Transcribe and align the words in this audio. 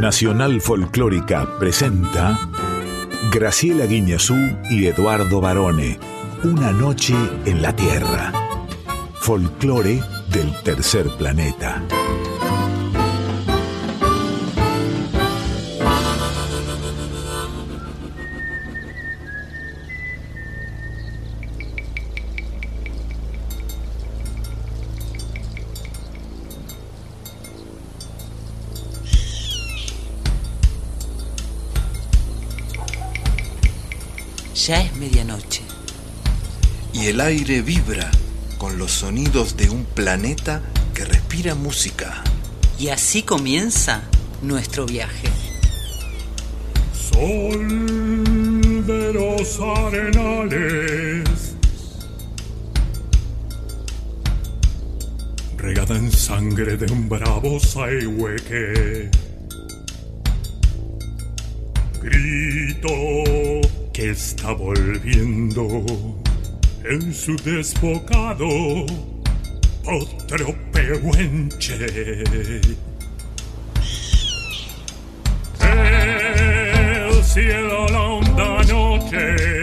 Nacional 0.00 0.60
Folclórica 0.60 1.58
presenta 1.58 2.38
Graciela 3.32 3.84
Guiñazú 3.84 4.36
y 4.70 4.86
Eduardo 4.86 5.40
Barone. 5.40 5.98
Una 6.44 6.70
noche 6.70 7.16
en 7.46 7.60
la 7.60 7.74
Tierra. 7.74 8.32
Folclore 9.14 10.00
del 10.30 10.54
tercer 10.62 11.08
planeta. 11.18 11.82
Medianoche. 35.08 35.62
Y 36.92 37.06
el 37.06 37.20
aire 37.20 37.62
vibra 37.62 38.10
con 38.58 38.76
los 38.78 38.90
sonidos 38.92 39.56
de 39.56 39.70
un 39.70 39.84
planeta 39.84 40.60
que 40.94 41.04
respira 41.04 41.54
música. 41.54 42.22
Y 42.78 42.88
así 42.88 43.22
comienza 43.22 44.02
nuestro 44.42 44.84
viaje. 44.84 45.28
Sol 46.92 48.84
de 48.86 49.12
los 49.14 49.58
arenales. 49.60 51.54
Regada 55.56 55.96
en 55.96 56.12
sangre 56.12 56.76
de 56.76 56.92
un 56.92 57.08
bravo 57.08 57.58
saihueque. 57.58 59.10
Grito 62.02 63.37
que 63.98 64.10
está 64.10 64.52
volviendo 64.52 65.84
en 66.84 67.12
su 67.12 67.34
desbocado 67.38 68.46
otro 69.84 70.54
pehuenche. 70.70 71.74
El 75.60 77.24
cielo 77.24 77.88
la 77.88 78.00
honda 78.00 78.62
noche 78.72 79.57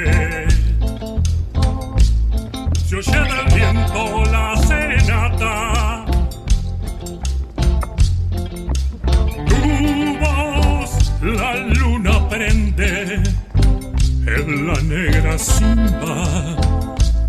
la 14.65 14.81
negra 14.81 15.37
simba 15.37 16.55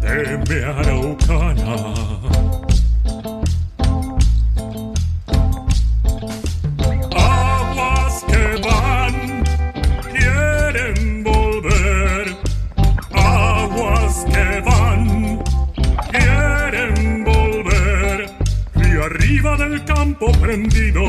de 0.01 0.39
mi 0.49 0.59
araucana. 0.65 1.77
Aguas 7.15 8.25
que 8.31 8.45
van, 8.67 9.45
quieren 10.15 11.25
volver. 11.25 12.37
Aguas 13.13 14.25
que 14.33 14.61
van, 14.71 15.43
quieren 16.11 17.25
volver. 17.25 18.31
Y 18.77 18.97
arriba 19.09 19.57
del 19.59 19.85
campo 19.85 20.33
prendido, 20.41 21.05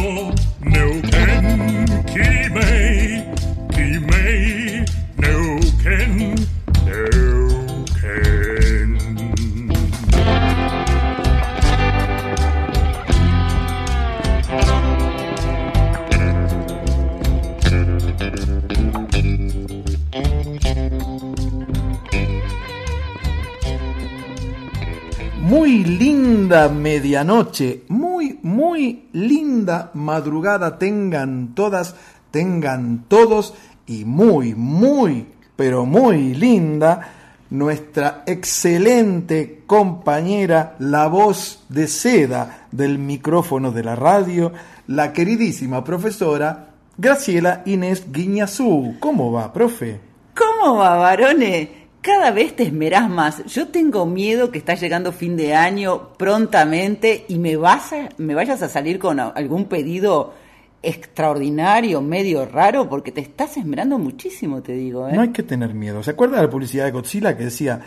medianoche, 26.97 27.83
muy, 27.89 28.39
muy 28.41 29.09
linda 29.13 29.91
madrugada 29.93 30.79
tengan 30.79 31.53
todas, 31.53 31.93
tengan 32.31 33.05
todos 33.07 33.53
y 33.85 34.03
muy, 34.03 34.55
muy, 34.55 35.27
pero 35.55 35.85
muy 35.85 36.33
linda 36.33 37.13
nuestra 37.51 38.23
excelente 38.25 39.61
compañera, 39.67 40.75
la 40.79 41.05
voz 41.07 41.63
de 41.69 41.87
seda 41.87 42.67
del 42.71 42.97
micrófono 42.97 43.71
de 43.71 43.83
la 43.83 43.95
radio, 43.95 44.51
la 44.87 45.13
queridísima 45.13 45.83
profesora 45.83 46.69
Graciela 46.97 47.61
Inés 47.67 48.11
Guiñazú. 48.11 48.95
¿Cómo 48.99 49.31
va, 49.31 49.53
profe? 49.53 49.99
¿Cómo 50.35 50.77
va, 50.77 50.95
varones? 50.95 51.69
Cada 52.01 52.31
vez 52.31 52.55
te 52.55 52.63
esmerás 52.63 53.09
más. 53.09 53.43
Yo 53.45 53.67
tengo 53.67 54.05
miedo 54.05 54.49
que 54.51 54.57
está 54.59 54.75
llegando 54.75 55.11
fin 55.11 55.35
de 55.35 55.53
año 55.55 56.09
prontamente 56.17 57.25
y 57.27 57.37
me, 57.37 57.57
vas 57.57 57.91
a- 57.93 58.09
me 58.17 58.33
vayas 58.35 58.61
a 58.61 58.69
salir 58.69 58.97
con 58.99 59.19
algún 59.19 59.65
pedido 59.65 60.33
extraordinario, 60.81 62.01
medio 62.01 62.45
raro, 62.45 62.87
porque 62.89 63.11
te 63.11 63.21
estás 63.21 63.57
esmerando 63.57 63.97
muchísimo, 63.99 64.61
te 64.61 64.73
digo. 64.73 65.07
¿eh? 65.07 65.13
No 65.13 65.21
hay 65.21 65.29
que 65.29 65.43
tener 65.43 65.73
miedo. 65.73 66.01
¿Se 66.03 66.11
acuerda 66.11 66.37
de 66.37 66.43
la 66.43 66.49
publicidad 66.49 66.85
de 66.85 66.91
Godzilla 66.91 67.35
que 67.35 67.45
decía, 67.45 67.81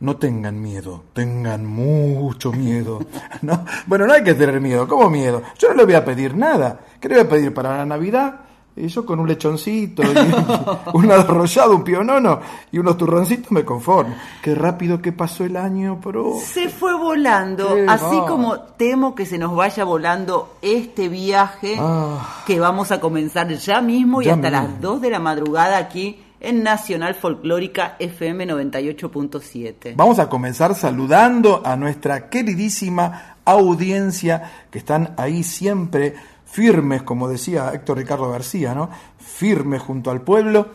no 0.00 0.16
tengan 0.16 0.60
miedo, 0.60 1.04
tengan 1.12 1.66
mucho 1.66 2.52
miedo? 2.52 3.00
¿No? 3.42 3.64
Bueno, 3.86 4.06
no 4.06 4.14
hay 4.14 4.22
que 4.22 4.34
tener 4.34 4.60
miedo. 4.60 4.86
¿Cómo 4.88 5.10
miedo? 5.10 5.42
Yo 5.58 5.68
no 5.68 5.74
le 5.74 5.84
voy 5.84 5.94
a 5.94 6.04
pedir 6.04 6.34
nada. 6.36 6.80
¿Qué 7.00 7.08
le 7.08 7.16
voy 7.16 7.24
a 7.24 7.28
pedir 7.28 7.52
para 7.54 7.76
la 7.78 7.84
Navidad? 7.86 8.40
Y 8.78 8.88
yo 8.88 9.06
con 9.06 9.18
un 9.20 9.26
lechoncito, 9.26 10.02
y 10.02 10.06
un 10.92 11.10
arrollado, 11.10 11.74
un 11.76 11.82
pionono 11.82 12.40
y 12.70 12.78
unos 12.78 12.98
turroncitos 12.98 13.50
me 13.50 13.64
conformo. 13.64 14.14
Qué 14.42 14.54
rápido 14.54 15.00
que 15.00 15.12
pasó 15.12 15.44
el 15.44 15.56
año, 15.56 15.98
pero... 16.04 16.34
Se 16.44 16.68
fue 16.68 16.92
volando, 16.94 17.74
Sí, 17.74 17.80
así 17.88 18.16
va. 18.16 18.26
como 18.26 18.60
temo 18.60 19.14
que 19.14 19.24
se 19.24 19.38
nos 19.38 19.56
vaya 19.56 19.84
volando 19.84 20.56
este 20.60 21.08
viaje 21.08 21.76
Ah. 21.80 22.42
que 22.46 22.60
vamos 22.60 22.92
a 22.92 23.00
comenzar 23.00 23.48
ya 23.48 23.80
mismo 23.80 24.20
y 24.20 24.26
Ya 24.26 24.34
hasta 24.34 24.50
mismo. 24.50 24.66
las 24.68 24.80
2 24.82 25.00
de 25.00 25.10
la 25.10 25.20
madrugada 25.20 25.78
aquí 25.78 26.22
en 26.38 26.62
Nacional 26.62 27.14
Folclórica 27.14 27.96
FM 27.98 28.46
98.7. 28.46 29.94
Vamos 29.96 30.18
a 30.18 30.28
comenzar 30.28 30.74
saludando 30.74 31.62
a 31.64 31.76
nuestra 31.76 32.28
queridísima 32.28 33.36
audiencia 33.44 34.66
que 34.70 34.78
están 34.78 35.14
ahí 35.16 35.42
siempre 35.42 36.14
firmes, 36.46 37.02
como 37.02 37.28
decía 37.28 37.70
Héctor 37.74 37.98
Ricardo 37.98 38.30
García, 38.30 38.74
¿no? 38.74 38.88
Firmes 39.18 39.82
junto 39.82 40.10
al 40.10 40.22
pueblo 40.22 40.68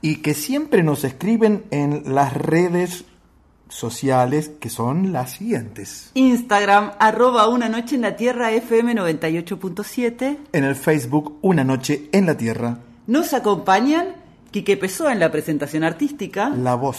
y 0.00 0.16
que 0.16 0.34
siempre 0.34 0.82
nos 0.82 1.02
escriben 1.02 1.64
en 1.70 2.14
las 2.14 2.34
redes 2.34 3.04
sociales 3.68 4.50
que 4.60 4.68
son 4.68 5.12
las 5.12 5.32
siguientes. 5.32 6.10
Instagram, 6.14 6.92
arroba 6.98 7.48
una 7.48 7.68
noche 7.68 7.96
en 7.96 8.02
la 8.02 8.14
tierra 8.14 8.52
FM 8.52 8.94
98.7. 8.94 10.38
En 10.52 10.64
el 10.64 10.76
Facebook 10.76 11.38
Una 11.42 11.64
Noche 11.64 12.08
en 12.12 12.26
la 12.26 12.36
Tierra, 12.36 12.78
Nos 13.06 13.32
acompañan 13.32 14.08
Quique 14.50 14.76
Pessoa 14.76 15.12
en 15.12 15.20
la 15.20 15.32
presentación 15.32 15.82
artística, 15.82 16.50
la 16.50 16.74
voz, 16.76 16.98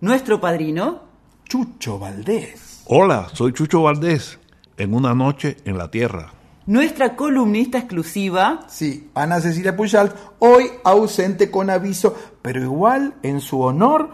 nuestro 0.00 0.40
padrino, 0.40 1.02
Chucho 1.48 1.98
Valdés. 1.98 2.82
Hola, 2.86 3.28
soy 3.32 3.52
Chucho 3.52 3.82
Valdés, 3.82 4.38
en 4.76 4.92
una 4.92 5.14
noche 5.14 5.56
en 5.64 5.78
la 5.78 5.90
Tierra. 5.90 6.32
Nuestra 6.66 7.16
columnista 7.16 7.78
exclusiva, 7.78 8.60
Sí, 8.68 9.08
Ana 9.14 9.40
Cecilia 9.40 9.76
Pujalt, 9.76 10.14
hoy 10.38 10.66
ausente 10.84 11.50
con 11.50 11.70
aviso, 11.70 12.16
pero 12.42 12.62
igual 12.62 13.14
en 13.22 13.40
su 13.40 13.60
honor 13.60 14.10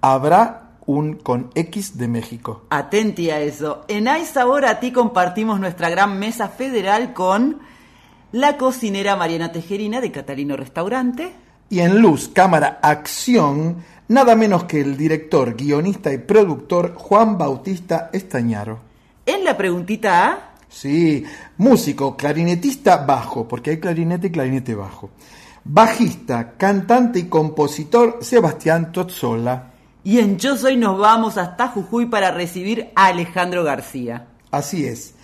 habrá 0.00 0.70
un 0.86 1.14
con 1.16 1.50
X 1.54 1.98
de 1.98 2.08
México. 2.08 2.62
Atenti 2.70 3.30
a 3.30 3.40
eso. 3.40 3.84
En 3.88 4.08
Ay 4.08 4.24
Sabor 4.24 4.64
a 4.64 4.80
ti 4.80 4.90
compartimos 4.92 5.60
nuestra 5.60 5.90
gran 5.90 6.18
mesa 6.18 6.48
federal 6.48 7.12
con 7.12 7.58
la 8.32 8.56
cocinera 8.56 9.16
Mariana 9.16 9.52
Tejerina 9.52 10.00
de 10.00 10.12
Catalino 10.12 10.56
Restaurante, 10.56 11.32
Y 11.70 11.80
en 11.80 12.00
luz, 12.00 12.28
cámara, 12.32 12.78
acción, 12.82 13.84
nada 14.08 14.34
menos 14.36 14.64
que 14.64 14.80
el 14.80 14.96
director, 14.96 15.54
guionista 15.54 16.10
y 16.12 16.18
productor 16.18 16.94
Juan 16.94 17.36
Bautista 17.36 18.08
Estañaro. 18.12 18.78
en 19.26 19.44
la 19.44 19.56
preguntita 19.58 20.26
A, 20.30 20.47
Sí, 20.68 21.24
músico, 21.56 22.16
clarinetista 22.16 22.98
bajo, 22.98 23.48
porque 23.48 23.70
hay 23.70 23.80
clarinete 23.80 24.28
y 24.28 24.30
clarinete 24.30 24.74
bajo. 24.74 25.10
Bajista, 25.64 26.52
cantante 26.56 27.18
y 27.18 27.24
compositor 27.24 28.18
Sebastián 28.20 28.92
Tozzola. 28.92 29.72
y 30.04 30.18
en 30.18 30.38
Yo 30.38 30.56
Soy 30.56 30.76
nos 30.76 30.98
vamos 30.98 31.36
hasta 31.36 31.68
Jujuy 31.68 32.06
para 32.06 32.30
recibir 32.30 32.90
a 32.94 33.06
Alejandro 33.06 33.64
García. 33.64 34.26
Así 34.50 34.86
es. 34.86 35.14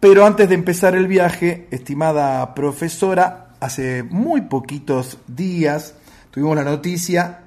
Pero 0.00 0.26
antes 0.26 0.48
de 0.48 0.54
empezar 0.54 0.94
el 0.94 1.06
viaje, 1.06 1.68
estimada 1.70 2.54
profesora, 2.54 3.54
hace 3.60 4.02
muy 4.02 4.42
poquitos 4.42 5.18
días 5.26 5.94
tuvimos 6.30 6.56
la 6.56 6.64
noticia 6.64 7.40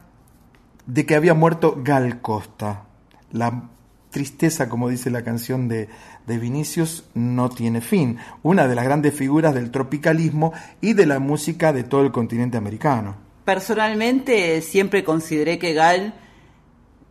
de 0.86 1.06
que 1.06 1.16
había 1.16 1.34
muerto 1.34 1.82
Gal 1.84 2.22
Costa. 2.22 2.84
La 3.32 3.70
tristeza, 4.12 4.70
como 4.70 4.88
dice 4.88 5.10
la 5.10 5.24
canción 5.24 5.68
de, 5.68 5.90
de 6.28 6.38
Vinicius, 6.38 7.04
no 7.14 7.50
tiene 7.50 7.82
fin. 7.82 8.18
Una 8.44 8.68
de 8.68 8.76
las 8.76 8.86
grandes 8.86 9.14
figuras 9.14 9.54
del 9.54 9.72
tropicalismo 9.72 10.54
y 10.82 10.94
de 10.94 11.06
la 11.06 11.20
música 11.20 11.74
de 11.74 11.84
todo 11.84 12.02
el 12.02 12.12
continente 12.12 12.58
americano. 12.58 13.16
Personalmente 13.44 14.62
siempre 14.62 15.04
consideré 15.04 15.60
que 15.60 15.74
Gal 15.74 16.16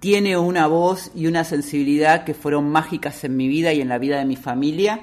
tiene 0.01 0.37
una 0.37 0.67
voz 0.67 1.13
y 1.15 1.29
una 1.29 1.45
sensibilidad 1.45 2.25
que 2.25 2.35
fueron 2.35 2.69
mágicas 2.69 3.25
en 3.25 3.37
mi 3.37 3.49
vida 3.49 3.73
y 3.73 3.81
en 3.81 3.89
la 3.89 3.99
vida 3.99 4.19
de 4.19 4.25
mi 4.25 4.37
familia. 4.37 5.01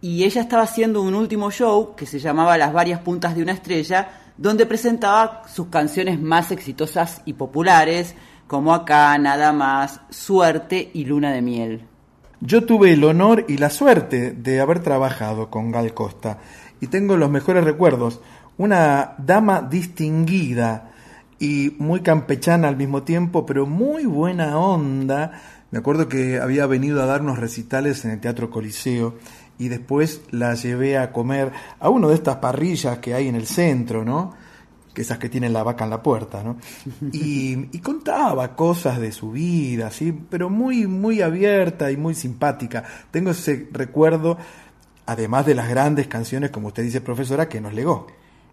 Y 0.00 0.24
ella 0.24 0.42
estaba 0.42 0.64
haciendo 0.64 1.00
un 1.00 1.14
último 1.14 1.50
show 1.50 1.94
que 1.96 2.06
se 2.06 2.18
llamaba 2.18 2.58
Las 2.58 2.72
varias 2.72 3.00
puntas 3.00 3.34
de 3.34 3.42
una 3.42 3.52
estrella, 3.52 4.20
donde 4.36 4.66
presentaba 4.66 5.42
sus 5.48 5.68
canciones 5.68 6.20
más 6.20 6.50
exitosas 6.50 7.22
y 7.24 7.34
populares, 7.34 8.14
como 8.46 8.74
Acá, 8.74 9.16
Nada 9.16 9.52
más, 9.52 10.00
Suerte 10.10 10.90
y 10.92 11.06
Luna 11.06 11.32
de 11.32 11.40
Miel. 11.40 11.93
Yo 12.46 12.66
tuve 12.66 12.92
el 12.92 13.02
honor 13.04 13.46
y 13.48 13.56
la 13.56 13.70
suerte 13.70 14.32
de 14.32 14.60
haber 14.60 14.80
trabajado 14.80 15.48
con 15.48 15.72
Gal 15.72 15.94
Costa 15.94 16.40
y 16.78 16.88
tengo 16.88 17.16
los 17.16 17.30
mejores 17.30 17.64
recuerdos. 17.64 18.20
Una 18.58 19.14
dama 19.18 19.62
distinguida, 19.62 20.92
y 21.38 21.74
muy 21.78 22.00
campechana 22.00 22.68
al 22.68 22.76
mismo 22.76 23.02
tiempo, 23.02 23.44
pero 23.46 23.66
muy 23.66 24.04
buena 24.04 24.58
onda. 24.58 25.40
Me 25.70 25.78
acuerdo 25.78 26.08
que 26.08 26.38
había 26.38 26.66
venido 26.66 27.02
a 27.02 27.06
darnos 27.06 27.38
recitales 27.38 28.04
en 28.04 28.12
el 28.12 28.20
Teatro 28.20 28.50
Coliseo 28.50 29.14
y 29.58 29.68
después 29.68 30.22
la 30.30 30.54
llevé 30.54 30.98
a 30.98 31.12
comer 31.12 31.52
a 31.80 31.88
una 31.88 32.08
de 32.08 32.14
estas 32.14 32.36
parrillas 32.36 32.98
que 32.98 33.14
hay 33.14 33.28
en 33.28 33.36
el 33.36 33.46
centro, 33.46 34.04
¿no? 34.04 34.34
Que 34.94 35.02
esas 35.02 35.18
que 35.18 35.28
tienen 35.28 35.52
la 35.52 35.62
vaca 35.62 35.84
en 35.84 35.90
la 35.90 36.02
puerta, 36.02 36.42
¿no? 36.42 36.56
Y, 37.12 37.76
y 37.76 37.80
contaba 37.80 38.54
cosas 38.54 39.00
de 39.00 39.10
su 39.12 39.32
vida, 39.32 39.90
¿sí? 39.90 40.12
Pero 40.30 40.48
muy, 40.48 40.86
muy 40.86 41.20
abierta 41.20 41.90
y 41.90 41.96
muy 41.96 42.14
simpática. 42.14 42.84
Tengo 43.10 43.32
ese 43.32 43.68
recuerdo, 43.72 44.38
además 45.04 45.46
de 45.46 45.56
las 45.56 45.68
grandes 45.68 46.06
canciones, 46.06 46.50
como 46.50 46.68
usted 46.68 46.84
dice, 46.84 47.00
profesora, 47.00 47.48
que 47.48 47.60
nos 47.60 47.74
legó. 47.74 48.06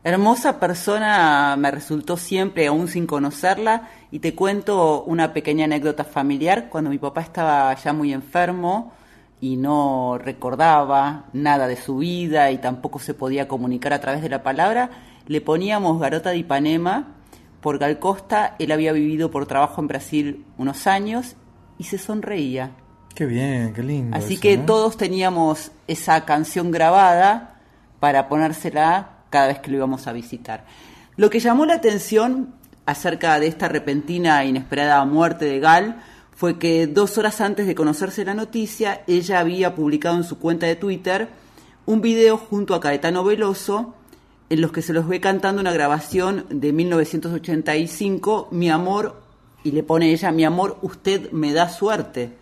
Hermosa 0.04 0.60
persona 0.60 1.56
me 1.60 1.70
resultó 1.70 2.18
siempre, 2.18 2.66
aún 2.66 2.88
sin 2.88 3.06
conocerla, 3.06 3.90
y 4.10 4.18
te 4.18 4.34
cuento 4.34 5.04
una 5.04 5.32
pequeña 5.32 5.66
anécdota 5.66 6.04
familiar. 6.04 6.70
Cuando 6.72 6.90
mi 6.90 6.98
papá 6.98 7.22
estaba 7.22 7.72
ya 7.76 7.94
muy 7.94 8.12
enfermo 8.12 8.94
y 9.40 9.58
no 9.58 10.18
recordaba 10.18 11.26
nada 11.34 11.68
de 11.68 11.76
su 11.76 11.98
vida 11.98 12.50
y 12.50 12.58
tampoco 12.58 12.98
se 12.98 13.14
podía 13.14 13.48
comunicar 13.48 13.94
a 13.94 14.02
través 14.02 14.24
de 14.24 14.30
la 14.30 14.42
palabra, 14.42 14.90
le 15.32 15.40
poníamos 15.40 15.98
Garota 15.98 16.32
de 16.32 16.40
Ipanema 16.40 17.08
por 17.62 17.78
Gal 17.80 18.00
Costa. 18.00 18.58
Él 18.60 18.70
había 18.74 18.92
vivido 18.92 19.32
por 19.32 19.46
trabajo 19.46 19.80
en 19.80 19.88
Brasil 19.88 20.46
unos 20.58 20.88
años 20.88 21.38
y 21.78 21.86
se 21.86 21.98
sonreía. 21.98 22.72
Qué 23.16 23.26
bien, 23.26 23.72
qué 23.74 23.82
lindo. 23.82 24.18
Así 24.18 24.34
eso, 24.34 24.42
que 24.42 24.58
¿no? 24.58 24.66
todos 24.66 24.98
teníamos 24.98 25.72
esa 25.88 26.26
canción 26.26 26.70
grabada 26.70 27.62
para 28.02 28.28
ponérsela 28.28 29.20
cada 29.30 29.48
vez 29.48 29.60
que 29.60 29.72
lo 29.72 29.78
íbamos 29.78 30.06
a 30.06 30.12
visitar. 30.12 30.66
Lo 31.16 31.30
que 31.30 31.40
llamó 31.40 31.66
la 31.66 31.76
atención 31.76 32.54
acerca 32.86 33.40
de 33.40 33.48
esta 33.48 33.70
repentina 33.70 34.44
e 34.44 34.48
inesperada 34.48 35.06
muerte 35.06 35.46
de 35.46 35.62
Gal 35.62 36.04
fue 36.36 36.60
que 36.60 36.88
dos 36.88 37.18
horas 37.18 37.40
antes 37.40 37.68
de 37.68 37.76
conocerse 37.76 38.26
la 38.26 38.34
noticia, 38.34 39.04
ella 39.08 39.40
había 39.40 39.76
publicado 39.76 40.18
en 40.18 40.26
su 40.26 40.40
cuenta 40.40 40.66
de 40.66 40.76
Twitter 40.76 41.30
un 41.86 42.02
video 42.02 42.36
junto 42.36 42.76
a 42.76 42.82
Caetano 42.82 43.24
Veloso 43.24 43.96
en 44.52 44.60
los 44.60 44.74
que 44.74 44.82
se 44.82 44.92
los 44.92 45.08
ve 45.08 45.22
cantando 45.22 45.62
una 45.62 45.72
grabación 45.72 46.46
de 46.50 46.74
1985, 46.74 48.50
Mi 48.52 48.70
amor, 48.70 49.22
y 49.64 49.72
le 49.72 49.82
pone 49.82 50.12
ella, 50.12 50.30
Mi 50.34 50.44
amor, 50.44 50.78
usted 50.82 51.32
me 51.32 51.54
da 51.54 51.70
suerte, 51.70 52.34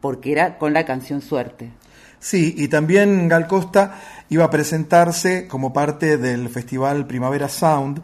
porque 0.00 0.30
era 0.30 0.58
con 0.58 0.72
la 0.72 0.86
canción 0.86 1.20
Suerte. 1.20 1.72
Sí, 2.20 2.54
y 2.56 2.68
también 2.68 3.26
Gal 3.26 3.48
Costa 3.48 4.00
iba 4.28 4.44
a 4.44 4.50
presentarse 4.50 5.48
como 5.48 5.72
parte 5.72 6.18
del 6.18 6.48
festival 6.50 7.04
Primavera 7.04 7.48
Sound. 7.48 8.00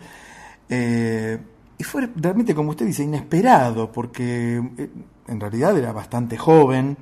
eh, 0.68 1.38
y 1.78 1.84
fue 1.84 2.08
realmente, 2.16 2.56
como 2.56 2.70
usted 2.70 2.86
dice, 2.86 3.04
inesperado, 3.04 3.92
porque 3.92 4.56
eh, 4.76 4.90
en 5.28 5.40
realidad 5.40 5.78
era 5.78 5.92
bastante 5.92 6.36
joven, 6.36 6.96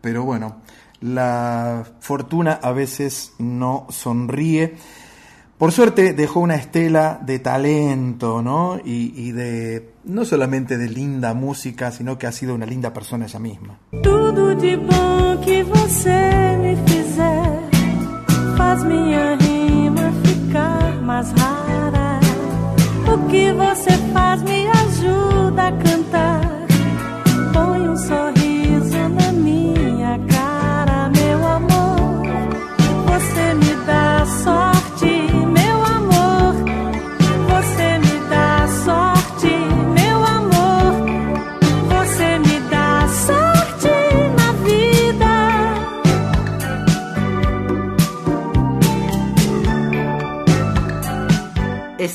pero 0.00 0.24
bueno, 0.24 0.62
la 1.02 1.84
fortuna 2.00 2.58
a 2.62 2.72
veces 2.72 3.34
no 3.38 3.86
sonríe. 3.90 4.76
Por 5.58 5.72
suerte 5.72 6.12
dejó 6.12 6.40
una 6.40 6.56
estela 6.56 7.18
de 7.24 7.38
talento, 7.38 8.42
¿no? 8.42 8.78
Y, 8.84 9.32
de 9.32 9.88
no 10.04 10.24
solamente 10.26 10.76
de 10.76 10.88
linda 10.88 11.32
música, 11.32 11.90
sino 11.92 12.18
que 12.18 12.26
ha 12.26 12.32
sido 12.32 12.54
una 12.54 12.66
linda 12.66 12.92
persona 12.92 13.24
ella 13.24 13.38
misma. 13.38 13.78
De 13.92 14.76
bom 14.76 15.40
que 15.44 15.62
você 15.62 16.56
me 16.60 16.76
fizer 16.86 17.60
faz 18.56 18.82
rima 18.84 20.12
ficar 20.24 21.00
rara. 21.32 22.20
O 23.12 23.28
que 23.28 23.52
você 23.52 24.05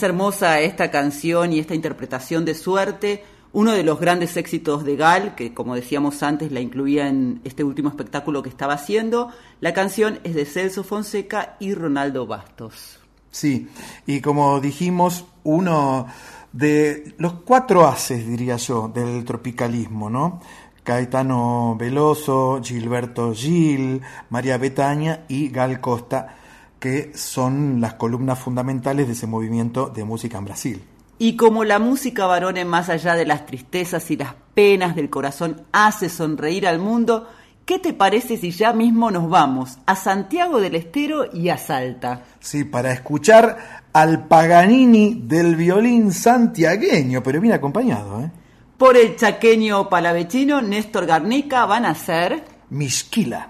Hermosa 0.03 0.59
esta 0.61 0.91
canción 0.91 1.53
y 1.53 1.59
esta 1.59 1.75
interpretación 1.75 2.45
de 2.45 2.55
suerte, 2.55 3.23
uno 3.53 3.71
de 3.71 3.83
los 3.83 3.99
grandes 3.99 4.37
éxitos 4.37 4.85
de 4.85 4.95
Gal, 4.95 5.35
que 5.35 5.53
como 5.53 5.75
decíamos 5.75 6.23
antes 6.23 6.51
la 6.51 6.59
incluía 6.59 7.07
en 7.07 7.41
este 7.43 7.63
último 7.63 7.89
espectáculo 7.89 8.41
que 8.41 8.49
estaba 8.49 8.73
haciendo. 8.73 9.29
La 9.59 9.73
canción 9.73 10.19
es 10.23 10.35
de 10.35 10.45
Celso 10.45 10.83
Fonseca 10.83 11.57
y 11.59 11.73
Ronaldo 11.73 12.25
Bastos. 12.27 12.99
Sí, 13.29 13.69
y 14.05 14.21
como 14.21 14.59
dijimos, 14.59 15.25
uno 15.43 16.07
de 16.51 17.13
los 17.17 17.33
cuatro 17.33 17.87
haces, 17.87 18.27
diría 18.27 18.57
yo, 18.57 18.91
del 18.93 19.23
tropicalismo, 19.23 20.09
¿no? 20.09 20.41
Caetano 20.83 21.75
Veloso, 21.77 22.59
Gilberto 22.63 23.33
Gil, 23.33 24.01
María 24.29 24.57
Betaña 24.57 25.25
y 25.27 25.49
Gal 25.49 25.79
Costa, 25.79 26.37
que 26.81 27.11
son 27.15 27.79
las 27.79 27.93
columnas 27.93 28.39
fundamentales 28.39 29.05
de 29.05 29.13
ese 29.13 29.27
movimiento 29.27 29.87
de 29.87 30.03
música 30.03 30.39
en 30.39 30.45
Brasil. 30.45 30.83
Y 31.19 31.35
como 31.35 31.63
la 31.63 31.77
música 31.77 32.25
varone 32.25 32.65
más 32.65 32.89
allá 32.89 33.13
de 33.13 33.27
las 33.27 33.45
tristezas 33.45 34.09
y 34.09 34.17
las 34.17 34.33
penas 34.55 34.95
del 34.95 35.11
corazón 35.11 35.61
hace 35.71 36.09
sonreír 36.09 36.65
al 36.65 36.79
mundo, 36.79 37.29
¿qué 37.65 37.77
te 37.77 37.93
parece 37.93 38.35
si 38.35 38.49
ya 38.49 38.73
mismo 38.73 39.11
nos 39.11 39.29
vamos 39.29 39.77
a 39.85 39.95
Santiago 39.95 40.59
del 40.59 40.73
Estero 40.73 41.27
y 41.31 41.49
a 41.49 41.59
Salta? 41.59 42.23
Sí, 42.39 42.63
para 42.63 42.91
escuchar 42.91 43.83
al 43.93 44.27
Paganini 44.27 45.21
del 45.23 45.55
violín 45.55 46.11
santiagueño, 46.11 47.21
pero 47.21 47.39
bien 47.39 47.53
acompañado, 47.53 48.21
¿eh? 48.21 48.31
Por 48.79 48.97
el 48.97 49.15
chaqueño 49.15 49.87
palavecino, 49.87 50.63
Néstor 50.63 51.05
Garnica 51.05 51.67
van 51.67 51.85
a 51.85 51.93
ser... 51.93 52.43
Misquila. 52.71 53.49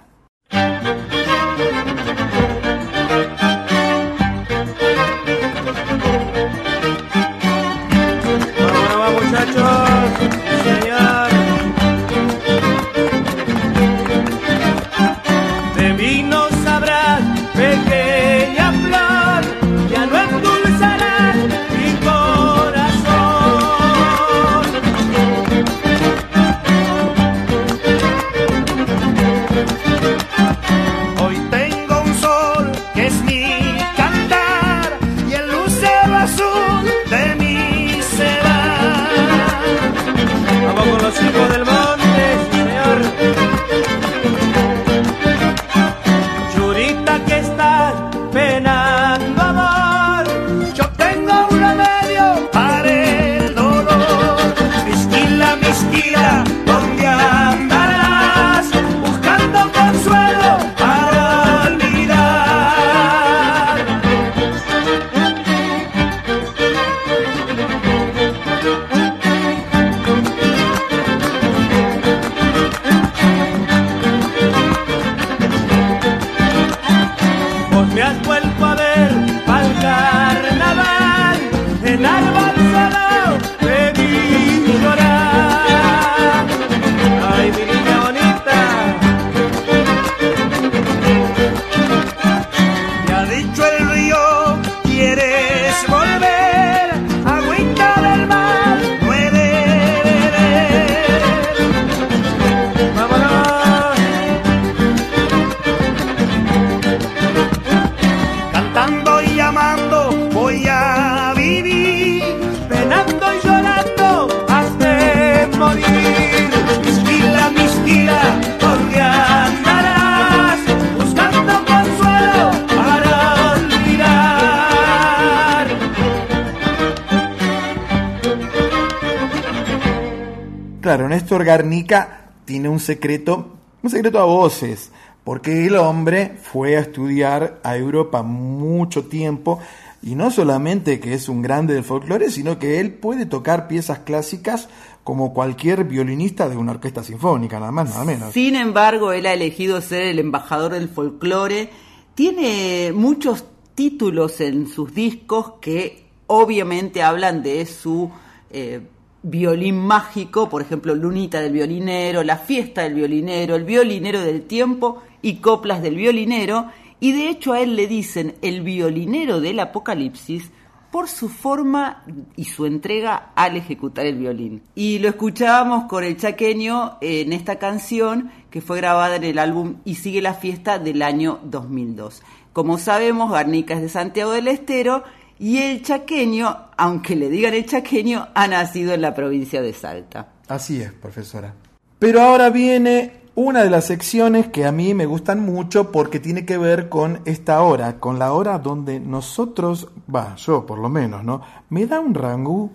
Claro, 130.91 131.07
Néstor 131.07 131.45
Garnica 131.45 132.31
tiene 132.43 132.67
un 132.67 132.81
secreto, 132.81 133.55
un 133.81 133.89
secreto 133.89 134.19
a 134.19 134.25
voces, 134.25 134.91
porque 135.23 135.65
el 135.65 135.77
hombre 135.77 136.35
fue 136.41 136.75
a 136.75 136.81
estudiar 136.81 137.61
a 137.63 137.77
Europa 137.77 138.23
mucho 138.23 139.05
tiempo 139.05 139.61
y 140.03 140.15
no 140.15 140.31
solamente 140.31 140.99
que 140.99 141.13
es 141.13 141.29
un 141.29 141.41
grande 141.41 141.75
del 141.75 141.85
folclore, 141.85 142.29
sino 142.29 142.59
que 142.59 142.81
él 142.81 142.93
puede 142.93 143.25
tocar 143.25 143.69
piezas 143.69 143.99
clásicas 143.99 144.67
como 145.05 145.33
cualquier 145.33 145.85
violinista 145.85 146.49
de 146.49 146.57
una 146.57 146.73
orquesta 146.73 147.05
sinfónica, 147.05 147.57
nada 147.57 147.71
más, 147.71 147.91
nada 147.91 148.03
menos. 148.03 148.33
Sin 148.33 148.57
embargo, 148.57 149.13
él 149.13 149.27
ha 149.27 149.33
elegido 149.33 149.79
ser 149.79 150.01
el 150.01 150.19
embajador 150.19 150.73
del 150.73 150.89
folclore. 150.89 151.69
Tiene 152.15 152.91
muchos 152.93 153.45
títulos 153.75 154.41
en 154.41 154.67
sus 154.67 154.93
discos 154.93 155.53
que 155.61 156.09
obviamente 156.27 157.01
hablan 157.01 157.43
de 157.43 157.65
su 157.65 158.11
eh, 158.49 158.81
violín 159.23 159.77
mágico, 159.77 160.49
por 160.49 160.61
ejemplo, 160.61 160.95
Lunita 160.95 161.41
del 161.41 161.53
violinero, 161.53 162.23
La 162.23 162.37
fiesta 162.37 162.83
del 162.83 162.95
violinero, 162.95 163.55
El 163.55 163.63
violinero 163.63 164.21
del 164.21 164.43
tiempo 164.43 165.01
y 165.21 165.35
Coplas 165.35 165.81
del 165.81 165.95
violinero. 165.95 166.67
Y 166.99 167.13
de 167.13 167.29
hecho 167.29 167.53
a 167.53 167.61
él 167.61 167.75
le 167.75 167.87
dicen 167.87 168.35
el 168.41 168.61
violinero 168.61 169.41
del 169.41 169.59
apocalipsis 169.59 170.51
por 170.91 171.07
su 171.07 171.29
forma 171.29 172.03
y 172.35 172.45
su 172.45 172.65
entrega 172.65 173.31
al 173.35 173.55
ejecutar 173.55 174.05
el 174.05 174.17
violín. 174.17 174.61
Y 174.75 174.99
lo 174.99 175.07
escuchábamos 175.07 175.85
con 175.85 176.03
el 176.03 176.17
chaqueño 176.17 176.97
en 176.99 177.31
esta 177.31 177.57
canción 177.57 178.29
que 178.49 178.61
fue 178.61 178.77
grabada 178.77 179.15
en 179.15 179.23
el 179.23 179.39
álbum 179.39 179.77
Y 179.85 179.95
sigue 179.95 180.21
la 180.21 180.33
fiesta 180.33 180.79
del 180.79 181.01
año 181.01 181.39
2002. 181.43 182.21
Como 182.51 182.77
sabemos, 182.77 183.31
Garnica 183.31 183.75
es 183.75 183.81
de 183.81 183.89
Santiago 183.89 184.31
del 184.31 184.49
Estero 184.49 185.03
y 185.41 185.57
el 185.57 185.81
chaqueño, 185.81 186.55
aunque 186.77 187.15
le 187.15 187.27
digan 187.27 187.55
el 187.55 187.65
chaqueño, 187.65 188.27
ha 188.35 188.47
nacido 188.47 188.93
en 188.93 189.01
la 189.01 189.15
provincia 189.15 189.59
de 189.59 189.73
Salta. 189.73 190.27
Así 190.47 190.79
es, 190.79 190.93
profesora. 190.93 191.55
Pero 191.97 192.21
ahora 192.21 192.51
viene 192.51 193.21
una 193.33 193.63
de 193.63 193.71
las 193.71 193.87
secciones 193.87 194.49
que 194.49 194.65
a 194.65 194.71
mí 194.71 194.93
me 194.93 195.07
gustan 195.07 195.39
mucho 195.39 195.91
porque 195.91 196.19
tiene 196.19 196.45
que 196.45 196.59
ver 196.59 196.89
con 196.89 197.21
esta 197.25 197.63
hora, 197.63 197.99
con 197.99 198.19
la 198.19 198.33
hora 198.33 198.59
donde 198.59 198.99
nosotros, 198.99 199.89
va, 200.13 200.35
yo 200.35 200.63
por 200.67 200.77
lo 200.77 200.89
menos, 200.89 201.23
¿no? 201.23 201.41
Me 201.71 201.87
da 201.87 201.99
un 201.99 202.13
rangú, 202.13 202.69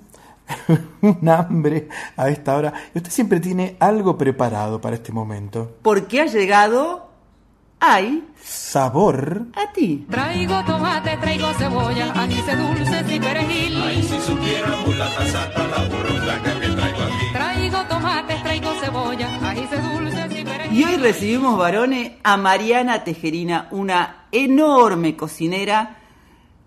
un 1.02 1.28
hambre 1.28 1.88
a 2.16 2.28
esta 2.30 2.56
hora. 2.56 2.72
Y 2.92 2.98
usted 2.98 3.12
siempre 3.12 3.38
tiene 3.38 3.76
algo 3.78 4.18
preparado 4.18 4.80
para 4.80 4.96
este 4.96 5.12
momento. 5.12 5.76
Porque 5.82 6.20
ha 6.20 6.26
llegado, 6.26 7.05
ay, 7.80 8.24
Sabor. 8.42 9.46
a 9.54 9.72
ti. 9.72 10.06
Traigo 10.10 10.64
tomate, 10.64 11.16
traigo 11.16 11.52
cebolla, 11.54 12.12
anís 12.12 12.46
dulces 12.46 13.10
y 13.10 13.20
perejil. 13.20 13.82
Ay, 13.82 14.02
si 14.02 14.20
supiéramos 14.20 14.96
la 14.96 15.08
que 16.42 16.50
traigo 16.50 17.02
aquí. 17.02 17.32
Traigo 17.32 17.84
tomate, 17.88 18.34
traigo 18.42 18.70
cebolla, 18.80 19.48
anís 19.48 19.70
dulces 19.70 20.40
y 20.40 20.44
perejil. 20.44 20.78
Y 20.78 20.84
hoy 20.84 20.96
recibimos, 20.96 21.58
varones, 21.58 22.12
a 22.22 22.36
Mariana 22.36 23.04
Tejerina, 23.04 23.68
una 23.70 24.26
enorme 24.32 25.16
cocinera. 25.16 25.98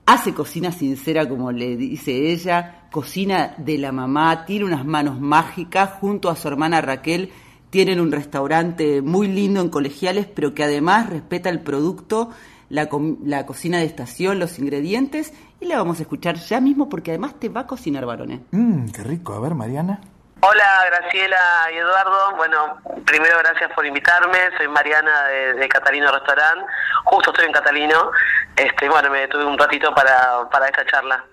Hace 0.06 0.34
cocina 0.34 0.72
sincera, 0.72 1.30
como 1.30 1.52
le 1.52 1.78
dice 1.78 2.32
ella, 2.32 2.88
cocina 2.92 3.54
de 3.58 3.78
la 3.78 3.92
mamá, 3.92 4.46
tiene 4.46 4.66
unas 4.66 4.84
manos 4.84 5.20
mágicas, 5.20 5.92
junto 6.00 6.30
a 6.30 6.36
su 6.36 6.48
hermana 6.48 6.82
Raquel, 6.82 7.32
tienen 7.70 8.00
un 8.00 8.12
restaurante 8.12 9.02
muy 9.02 9.28
lindo 9.28 9.62
en 9.62 9.70
colegiales, 9.70 10.26
pero 10.28 10.54
que 10.54 10.64
además 10.64 11.10
respeta 11.10 11.50
el 11.50 11.62
producto, 11.62 12.30
la, 12.70 12.90
la 13.24 13.46
cocina 13.46 13.80
de 13.80 13.86
estación, 13.86 14.40
los 14.40 14.60
ingredientes, 14.60 15.34
y 15.60 15.66
la 15.66 15.78
vamos 15.78 16.00
a 16.00 16.04
escuchar 16.04 16.36
ya 16.36 16.60
mismo 16.60 16.90
porque 16.90 17.12
además 17.12 17.36
te 17.40 17.50
va 17.50 17.62
a 17.62 17.68
cocinar, 17.68 18.06
varones. 18.06 18.42
Mmm, 18.52 18.88
qué 18.90 19.04
rico. 19.04 19.34
A 19.34 19.40
ver, 19.40 19.56
Mariana. 19.56 20.00
Hola 20.42 20.86
Graciela 20.86 21.38
y 21.74 21.78
Eduardo, 21.80 22.38
bueno, 22.38 22.78
primero 23.06 23.38
gracias 23.40 23.70
por 23.76 23.86
invitarme, 23.86 24.38
soy 24.58 24.70
Mariana 24.70 25.26
de, 25.26 25.56
de 25.56 25.68
Catalino 25.68 26.10
Restaurant, 26.14 26.62
justo 27.04 27.32
estoy 27.32 27.48
en 27.48 27.52
Catalino, 27.52 28.10
este, 28.56 28.88
bueno, 28.88 29.10
me 29.10 29.20
detuve 29.20 29.44
un 29.44 29.58
ratito 29.58 29.94
para, 29.94 30.48
para 30.50 30.68
esta 30.68 30.86
charla. 30.86 31.26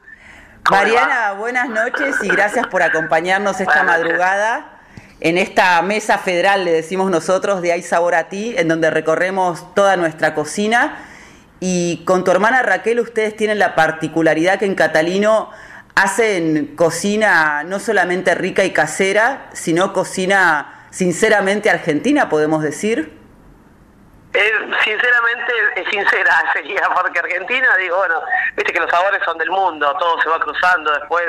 Mariana, 0.68 1.34
buenas 1.34 1.68
noches 1.68 2.16
y 2.24 2.28
gracias 2.28 2.66
por 2.66 2.82
acompañarnos 2.82 3.60
esta 3.60 3.74
Buenas 3.84 3.86
noches. 3.86 4.04
madrugada 4.06 4.75
en 5.20 5.38
esta 5.38 5.80
mesa 5.82 6.18
federal, 6.18 6.64
le 6.64 6.72
decimos 6.72 7.10
nosotros, 7.10 7.62
de 7.62 7.72
Hay 7.72 7.82
Sabor 7.82 8.14
a 8.14 8.28
Ti, 8.28 8.54
en 8.58 8.68
donde 8.68 8.90
recorremos 8.90 9.74
toda 9.74 9.96
nuestra 9.96 10.34
cocina. 10.34 10.98
Y 11.58 12.04
con 12.04 12.22
tu 12.22 12.30
hermana 12.30 12.62
Raquel, 12.62 13.00
ustedes 13.00 13.34
tienen 13.34 13.58
la 13.58 13.74
particularidad 13.74 14.58
que 14.58 14.66
en 14.66 14.74
Catalino 14.74 15.50
hacen 15.94 16.76
cocina 16.76 17.64
no 17.64 17.78
solamente 17.80 18.34
rica 18.34 18.64
y 18.64 18.72
casera, 18.72 19.48
sino 19.54 19.94
cocina 19.94 20.86
sinceramente 20.90 21.70
argentina, 21.70 22.28
podemos 22.28 22.62
decir. 22.62 23.16
Eh, 24.34 24.52
sinceramente, 24.84 25.52
es 25.76 25.88
sincera 25.88 26.44
sería, 26.52 26.82
porque 26.94 27.18
Argentina, 27.20 27.66
digo, 27.78 27.96
bueno, 27.96 28.20
viste 28.54 28.72
que 28.72 28.80
los 28.80 28.90
sabores 28.90 29.22
son 29.24 29.38
del 29.38 29.50
mundo, 29.50 29.96
todo 29.98 30.20
se 30.20 30.28
va 30.28 30.38
cruzando 30.40 30.92
después. 30.92 31.24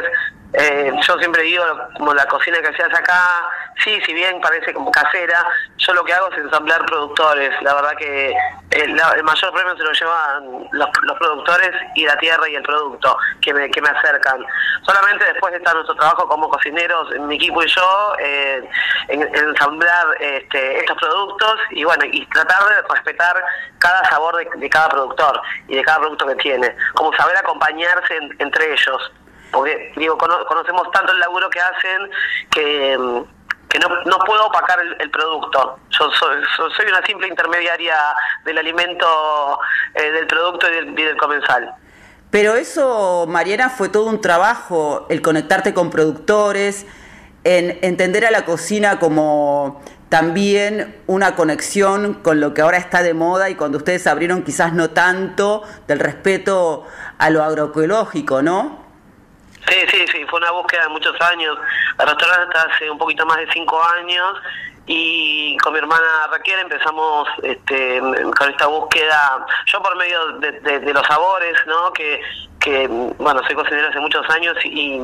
Eh, 0.58 0.92
yo 1.08 1.18
siempre 1.20 1.44
digo, 1.44 1.64
como 1.98 2.14
la 2.14 2.26
cocina 2.28 2.60
que 2.62 2.70
hacías 2.70 2.94
acá, 2.94 3.48
sí, 3.84 4.00
si 4.06 4.14
bien 4.14 4.42
parece 4.42 4.74
como 4.74 4.92
casera, 4.92 5.46
yo 5.78 5.94
lo 5.94 6.04
que 6.04 6.14
hago 6.14 6.32
es 6.32 6.38
ensamblar 6.40 6.86
productores. 6.86 7.52
La 7.62 7.74
verdad 7.76 7.96
que 7.98 8.34
el, 8.72 8.96
la- 8.96 9.12
el 9.12 9.24
mayor 9.24 9.54
premio 9.54 9.78
se 9.78 9.84
lo 9.84 9.92
llevan 9.92 10.68
los, 10.72 10.90
los 11.04 11.18
productores 11.20 11.72
y 11.96 12.06
la 12.06 12.18
tierra 12.18 12.50
y 12.50 12.56
el 12.56 12.64
producto 12.64 13.18
que 13.42 13.54
me, 13.54 13.70
que 13.70 13.82
me 13.82 13.90
acercan. 13.90 14.44
Solamente 14.84 15.26
después 15.26 15.54
está 15.54 15.74
nuestro 15.74 15.96
trabajo 15.96 16.28
como 16.28 16.50
cocineros, 16.50 17.10
mi 17.22 17.36
equipo 17.36 17.62
y 17.64 17.68
yo, 17.68 18.14
eh, 18.20 18.70
en, 19.10 19.22
en 19.22 19.36
ensamblar 19.50 20.08
este, 20.20 20.80
estos 20.80 20.98
productos 20.98 21.60
y 21.72 21.84
bueno, 21.84 22.04
y 22.12 22.26
tratar 22.28 22.64
de 22.70 22.82
respetar 22.94 23.44
cada 23.80 24.04
sabor 24.10 24.36
de, 24.38 24.50
de 24.56 24.70
cada 24.70 24.90
productor 24.90 25.42
y 25.68 25.76
de 25.76 25.82
cada 25.84 26.00
producto 26.00 26.26
que 26.28 26.36
tiene, 26.36 26.76
como 26.96 27.14
saber 27.16 27.38
acompañarse 27.38 28.16
en- 28.18 28.36
entre 28.40 28.72
ellos. 28.74 29.12
Porque, 29.52 29.92
digo, 29.96 30.18
cono- 30.18 30.46
conocemos 30.46 30.90
tanto 30.92 31.12
el 31.14 31.20
laburo 31.20 31.50
que 31.50 31.60
hacen 31.60 32.10
que, 32.52 32.98
mm, 32.98 33.22
que 33.70 33.80
no, 33.80 33.88
no 34.06 34.20
puedo 34.20 34.46
opacar 34.48 34.80
el, 34.80 35.10
producto. 35.12 35.80
Yo 35.90 36.10
soy, 36.12 36.44
so- 36.56 36.70
soy 36.72 36.86
una 36.88 37.06
simple 37.06 37.28
intermediaria 37.28 37.96
del 38.46 38.58
alimento, 38.58 39.60
eh, 39.94 40.12
del 40.12 40.28
producto 40.28 40.68
y 40.70 40.76
del, 40.76 41.00
y 41.00 41.04
del 41.04 41.18
comensal. 41.18 41.74
Pero 42.30 42.56
eso, 42.56 43.26
Mariana, 43.28 43.70
fue 43.70 43.90
todo 43.90 44.06
un 44.06 44.20
trabajo, 44.22 45.06
el 45.10 45.22
conectarte 45.22 45.74
con 45.74 45.90
productores, 45.90 46.86
en 47.44 47.80
entender 47.82 48.26
a 48.26 48.32
la 48.32 48.44
cocina 48.44 49.00
como 49.00 49.82
también 50.10 51.02
una 51.08 51.36
conexión 51.36 52.16
con 52.16 52.40
lo 52.42 52.54
que 52.54 52.62
ahora 52.62 52.78
está 52.78 53.02
de 53.04 53.14
moda 53.14 53.50
y 53.50 53.56
cuando 53.56 53.78
ustedes 53.78 54.08
abrieron 54.08 54.44
quizás 54.44 54.74
no 54.74 54.90
tanto 54.90 55.64
del 55.88 56.00
respeto 56.00 56.86
a 57.18 57.30
lo 57.30 57.44
agroecológico, 57.44 58.42
¿no? 58.42 58.87
Sí, 59.68 59.76
sí, 59.92 60.06
sí, 60.12 60.26
fue 60.30 60.40
una 60.40 60.52
búsqueda 60.52 60.84
de 60.84 60.90
muchos 60.90 61.20
años. 61.22 61.58
El 62.00 62.08
restaurante 62.08 62.58
hace 62.58 62.90
un 62.90 62.98
poquito 62.98 63.26
más 63.26 63.38
de 63.38 63.48
cinco 63.52 63.82
años 63.84 64.38
y 64.86 65.58
con 65.58 65.74
mi 65.74 65.80
hermana 65.80 66.28
Raquel 66.32 66.60
empezamos 66.60 67.28
este, 67.44 68.00
con 68.00 68.50
esta 68.50 68.68
búsqueda, 68.68 69.46
yo 69.66 69.82
por 69.82 69.96
medio 69.98 70.28
de- 70.40 70.80
de 70.80 70.94
los 70.94 71.06
sabores, 71.08 71.58
¿no? 71.66 71.92
Que, 71.92 72.22
que 72.68 72.86
bueno, 73.18 73.42
soy 73.46 73.56
cocinero 73.56 73.88
hace 73.88 74.00
muchos 74.00 74.30
años 74.30 74.58
y, 74.66 75.00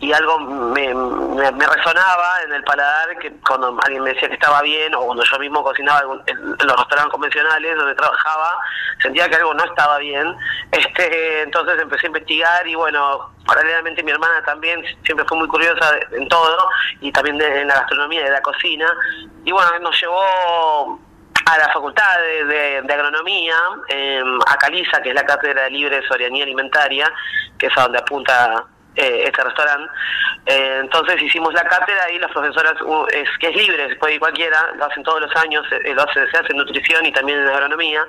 y 0.00 0.12
algo 0.12 0.40
me, 0.40 0.92
me, 0.92 1.52
me 1.52 1.66
resonaba 1.66 2.42
en 2.44 2.52
el 2.52 2.64
paladar 2.64 3.16
que 3.18 3.32
cuando 3.46 3.78
alguien 3.84 4.02
me 4.02 4.12
decía 4.12 4.26
que 4.26 4.34
estaba 4.34 4.60
bien 4.62 4.92
o 4.92 5.06
cuando 5.06 5.22
yo 5.22 5.38
mismo 5.38 5.62
cocinaba 5.62 6.00
en 6.26 6.66
los 6.66 6.76
restaurantes 6.76 7.12
convencionales 7.12 7.76
donde 7.76 7.94
trabajaba, 7.94 8.58
sentía 9.00 9.28
que 9.28 9.36
algo 9.36 9.54
no 9.54 9.64
estaba 9.64 9.98
bien. 9.98 10.34
Este, 10.72 11.42
entonces 11.42 11.80
empecé 11.80 12.06
a 12.06 12.08
investigar 12.08 12.66
y 12.66 12.74
bueno, 12.74 13.30
paralelamente 13.46 14.02
mi 14.02 14.10
hermana 14.10 14.42
también 14.44 14.82
siempre 15.04 15.24
fue 15.26 15.38
muy 15.38 15.46
curiosa 15.46 16.00
en 16.10 16.28
todo 16.28 16.68
y 17.00 17.12
también 17.12 17.38
de, 17.38 17.60
en 17.60 17.68
la 17.68 17.74
gastronomía 17.74 18.22
y 18.22 18.24
de 18.24 18.30
la 18.30 18.42
cocina. 18.42 18.92
Y 19.44 19.52
bueno, 19.52 19.78
nos 19.78 20.00
llevó 20.00 20.98
a 21.46 21.58
la 21.58 21.68
Facultad 21.72 22.18
de, 22.20 22.44
de- 22.44 22.82
de 22.82 22.94
Agronomía, 22.94 23.56
eh, 23.88 24.22
a 24.46 24.56
Caliza, 24.56 25.00
que 25.02 25.10
es 25.10 25.14
la 25.14 25.24
Cátedra 25.24 25.62
de 25.62 25.70
Libre 25.70 26.02
Soberanía 26.06 26.44
Alimentaria, 26.44 27.10
que 27.58 27.66
es 27.66 27.78
a 27.78 27.82
donde 27.82 27.98
apunta 27.98 28.64
eh, 28.96 29.24
este 29.26 29.44
restaurante. 29.44 29.88
Eh, 30.46 30.78
entonces 30.80 31.20
hicimos 31.20 31.52
la 31.52 31.62
cátedra 31.64 32.10
y 32.10 32.18
las 32.18 32.30
profesoras, 32.32 32.80
uh, 32.82 33.06
es, 33.12 33.28
que 33.38 33.48
es 33.48 33.56
libre, 33.56 33.94
puede 33.96 34.14
ir 34.14 34.20
cualquiera, 34.20 34.58
lo 34.76 34.86
hacen 34.86 35.02
todos 35.02 35.20
los 35.20 35.36
años, 35.36 35.64
eh, 35.70 35.92
lo 35.94 36.02
hace, 36.02 36.26
se 36.30 36.36
hace 36.38 36.50
en 36.52 36.56
nutrición 36.58 37.04
y 37.04 37.12
también 37.12 37.40
en 37.40 37.48
agronomía. 37.48 38.02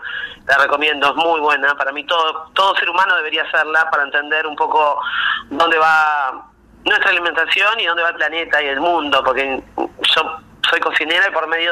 La 0.47 0.57
recomiendo, 0.57 1.09
es 1.09 1.15
muy 1.15 1.39
buena. 1.41 1.75
Para 1.75 1.91
mí 1.91 2.03
todo, 2.05 2.49
todo 2.53 2.75
ser 2.77 2.89
humano 2.89 3.15
debería 3.17 3.43
hacerla 3.43 3.89
para 3.91 4.03
entender 4.03 4.47
un 4.47 4.55
poco 4.55 5.01
dónde 5.49 5.77
va 5.77 6.45
nuestra 6.85 7.09
alimentación 7.09 7.79
y 7.79 7.85
dónde 7.85 8.03
va 8.03 8.09
el 8.09 8.15
planeta 8.15 8.61
y 8.63 8.67
el 8.67 8.79
mundo, 8.79 9.21
porque 9.25 9.61
yo 9.77 10.37
soy 10.69 10.79
cocinera 10.79 11.27
y 11.27 11.31
por 11.31 11.47
medio 11.47 11.71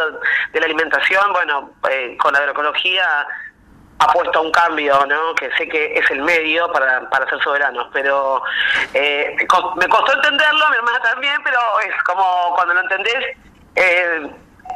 de 0.51 0.59
la 0.59 0.65
alimentación, 0.65 1.33
bueno, 1.33 1.71
eh, 1.89 2.15
con 2.17 2.33
la 2.33 2.39
agroecología 2.39 3.27
apuesto 3.99 4.39
a 4.39 4.41
un 4.41 4.51
cambio, 4.51 5.05
¿no? 5.05 5.33
Que 5.35 5.49
sé 5.57 5.67
que 5.69 5.97
es 5.97 6.11
el 6.11 6.21
medio 6.21 6.69
para, 6.73 7.09
para 7.09 7.29
ser 7.29 7.41
soberanos, 7.41 7.87
pero 7.93 8.41
eh, 8.93 9.35
me 9.77 9.87
costó 9.87 10.13
entenderlo, 10.13 10.69
mi 10.69 10.75
hermana 10.75 10.99
también, 11.01 11.41
pero 11.43 11.59
es 11.87 12.03
como 12.03 12.53
cuando 12.55 12.73
lo 12.73 12.81
entendés, 12.81 13.25
eh, 13.75 14.29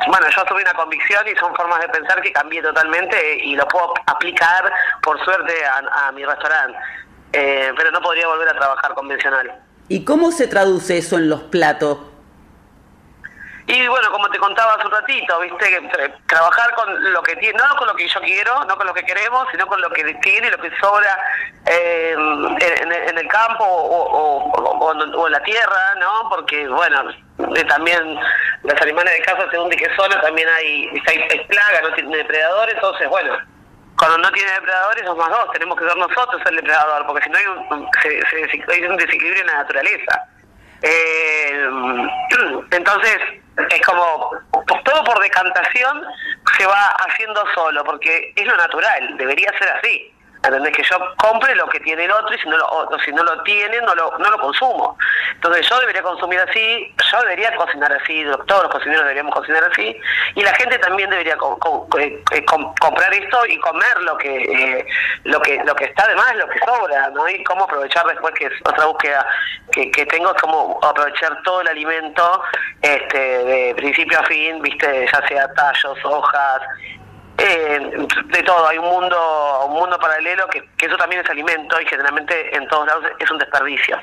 bueno, 0.08 0.26
yo 0.30 0.46
tuve 0.46 0.62
una 0.62 0.74
convicción 0.74 1.28
y 1.28 1.36
son 1.38 1.54
formas 1.56 1.82
de 1.82 1.90
pensar 1.90 2.22
que 2.22 2.32
cambié 2.32 2.62
totalmente 2.62 3.40
y 3.44 3.56
lo 3.56 3.68
puedo 3.68 3.94
aplicar, 4.06 4.72
por 5.02 5.22
suerte, 5.26 5.54
a, 5.66 6.08
a 6.08 6.12
mi 6.14 6.24
restaurante, 6.24 6.78
Eh, 7.32 7.72
pero 7.78 7.92
no 7.92 8.02
podría 8.02 8.28
volver 8.28 8.50
a 8.50 8.54
trabajar 8.54 8.94
convencional. 8.96 9.52
¿Y 9.88 10.04
cómo 10.04 10.32
se 10.32 10.48
traduce 10.48 10.98
eso 10.98 11.18
en 11.18 11.30
los 11.30 11.44
platos? 11.44 12.00
Y 13.72 13.88
bueno, 13.88 14.10
como 14.12 14.28
te 14.32 14.40
contaba 14.40 14.74
hace 14.74 14.86
un 14.88 14.92
ratito, 14.92 15.40
viste, 15.42 15.80
tra- 15.92 16.12
trabajar 16.26 16.74
con 16.74 17.14
lo 17.14 17.22
que 17.22 17.36
tiene, 17.36 17.56
no 17.60 17.76
con 17.76 17.86
lo 17.88 17.96
que 17.96 18.08
yo 18.08 18.20
quiero, 18.22 18.66
no 18.66 18.76
con 18.76 18.88
lo 18.88 18.94
que 18.96 19.04
queremos, 19.06 19.46
sino 19.52 19.68
con 19.68 19.80
lo 19.80 19.92
que 19.92 20.04
tiene 20.24 20.50
lo 20.50 20.58
que 20.58 20.72
sobra 20.82 21.16
eh, 21.68 22.16
en, 22.18 22.92
en 22.92 23.18
el 23.20 23.28
campo 23.28 23.64
o, 23.64 24.50
o- 24.50 24.52
o- 24.52 24.92
en- 25.28 25.32
la 25.32 25.44
tierra, 25.44 25.94
¿no? 26.00 26.30
Porque, 26.30 26.68
bueno, 26.68 27.12
eh, 27.56 27.64
también 27.66 28.20
los 28.64 28.82
animales 28.82 29.14
de 29.14 29.22
casa, 29.22 29.46
según 29.52 29.70
qué 29.70 29.88
zona, 29.96 30.20
también 30.20 30.50
hay, 30.50 30.90
hay 31.08 31.40
plaga, 31.48 31.82
no 31.82 31.94
tiene 31.94 32.18
depredadores, 32.18 32.74
entonces, 32.74 33.08
bueno, 33.08 33.38
cuando 34.00 34.18
no 34.18 34.32
tiene 34.32 34.52
depredadores 34.54 35.06
somos 35.06 35.28
más 35.28 35.38
dos, 35.38 35.52
tenemos 35.52 35.78
que 35.78 35.86
ser 35.88 35.96
nosotros 35.96 36.42
el 36.48 36.56
depredador, 36.56 37.06
porque 37.06 37.24
si 37.24 37.30
no 37.30 37.38
hay 37.38 37.46
un, 37.46 37.90
se- 38.02 38.22
se- 38.50 38.66
hay 38.74 38.84
un 38.84 38.98
desequilibrio 38.98 39.42
en 39.42 39.48
la 39.48 39.58
naturaleza. 39.58 40.24
Eh, 40.82 41.70
entonces, 42.72 43.18
es 43.70 43.82
como, 43.86 44.32
pues, 44.52 44.84
todo 44.84 45.04
por 45.04 45.20
decantación 45.20 46.04
se 46.58 46.66
va 46.66 46.96
haciendo 47.08 47.44
solo, 47.54 47.84
porque 47.84 48.34
es 48.36 48.46
lo 48.46 48.56
natural, 48.58 49.18
debería 49.18 49.52
ser 49.58 49.70
así. 49.70 50.14
¿Entendés? 50.42 50.74
Que 50.74 50.84
yo 50.84 50.98
compre 51.18 51.54
lo 51.56 51.68
que 51.68 51.82
tiene 51.82 52.06
el 52.06 52.12
otro 52.12 52.34
y 52.34 52.40
si 52.40 52.48
no 52.48 52.56
lo, 52.56 52.66
o 52.66 53.00
si 53.00 53.12
no 53.12 53.24
lo 53.24 53.44
tiene, 53.44 53.82
no 53.82 53.94
lo, 53.94 54.18
no 54.20 54.30
lo 54.32 54.38
consumo. 54.40 54.98
Entonces 55.34 55.68
yo 55.70 55.78
debería 55.82 56.02
consumir 56.02 56.40
así, 56.40 56.96
yo 57.12 57.20
debería 57.22 57.54
cocinar 57.58 57.92
así, 57.92 58.24
todos 58.48 58.64
los 58.64 58.72
cocineros 58.72 59.04
deberíamos 59.04 59.34
cocinar 59.36 59.64
así, 59.70 60.00
y 60.36 60.42
la 60.42 60.54
gente 60.56 60.78
también 60.80 61.10
debería 61.10 61.36
co- 61.38 61.88
eh, 62.00 62.24
com- 62.46 62.74
comprar 62.80 63.14
esto 63.14 63.46
y 63.48 63.58
comer 63.60 64.02
lo 64.02 64.18
que 64.18 64.44
eh, 64.44 64.86
lo 65.26 65.42
que 65.42 65.62
lo 65.66 65.76
que 65.76 65.86
está 65.86 66.08
de 66.08 66.16
más, 66.16 66.34
lo 66.38 66.48
que 66.48 66.60
sobra, 66.60 67.10
¿no? 67.10 67.28
Y 67.28 67.44
cómo 67.44 67.66
aprovechar 67.66 68.06
después, 68.06 68.34
que 68.36 68.46
es 68.46 68.54
otra 68.64 68.86
búsqueda 68.86 69.26
que, 69.74 69.92
que 69.92 70.06
tengo, 70.06 70.34
es 70.34 70.42
cómo 70.42 70.80
aprovechar 70.82 71.42
todo 71.44 71.60
el 71.62 71.68
alimento 71.68 72.42
este, 72.82 73.18
de 73.20 73.76
principio 73.76 74.18
a 74.20 74.24
fin, 74.24 74.62
viste, 74.62 75.06
ya 75.12 75.28
sea 75.28 75.54
tallos, 75.54 75.98
hojas, 76.06 76.62
eh, 77.40 78.08
de 78.26 78.44
todo, 78.44 78.68
hay 78.68 78.78
un 78.78 78.86
mundo 78.86 79.66
un 79.68 79.74
mundo 79.74 79.98
paralelo 80.00 80.48
que, 80.48 80.64
que 80.78 80.86
eso 80.88 80.98
también 80.98 81.22
es 81.22 81.30
alimento 81.30 81.80
y 81.80 81.86
generalmente 81.86 82.56
en 82.56 82.68
todos 82.68 82.88
lados 82.88 83.06
es 83.18 83.32
un 83.32 83.38
desperdicio. 83.38 83.98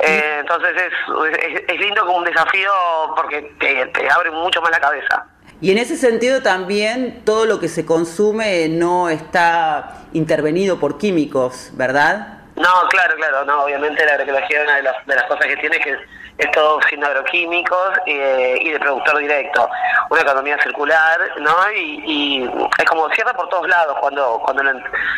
Eh, 0.00 0.38
entonces 0.40 0.70
es, 0.76 0.92
es, 1.38 1.62
es 1.68 1.80
lindo 1.80 2.04
como 2.04 2.18
un 2.18 2.24
desafío 2.24 2.70
porque 3.16 3.42
te, 3.58 3.86
te 3.86 4.10
abre 4.10 4.30
mucho 4.30 4.60
más 4.60 4.70
la 4.70 4.80
cabeza. 4.80 5.26
Y 5.60 5.70
en 5.70 5.78
ese 5.78 5.96
sentido 5.96 6.42
también 6.42 7.22
todo 7.24 7.46
lo 7.46 7.60
que 7.60 7.68
se 7.68 7.86
consume 7.86 8.68
no 8.68 9.08
está 9.08 10.02
intervenido 10.12 10.78
por 10.78 10.98
químicos, 10.98 11.70
¿verdad? 11.74 12.43
No, 12.56 12.88
claro, 12.88 13.16
claro, 13.16 13.44
no, 13.44 13.64
obviamente 13.64 14.04
la 14.06 14.12
agroecología 14.12 14.58
es 14.58 14.64
una 14.64 14.76
de 14.76 14.82
las, 14.82 15.06
de 15.06 15.14
las 15.16 15.24
cosas 15.24 15.46
que 15.46 15.56
tiene 15.56 15.80
que 15.80 15.90
es, 16.38 16.50
todo 16.52 16.80
sin 16.88 17.02
agroquímicos 17.04 17.92
eh, 18.06 18.58
y 18.60 18.70
de 18.70 18.78
productor 18.80 19.18
directo, 19.18 19.68
una 20.10 20.20
economía 20.20 20.56
circular, 20.62 21.18
¿no? 21.38 21.54
Y, 21.76 22.48
es 22.78 22.84
como 22.86 23.08
cierra 23.10 23.32
por 23.34 23.48
todos 23.48 23.68
lados 23.68 23.96
cuando 24.00 24.40
cuando 24.44 24.62
lo, 24.62 24.72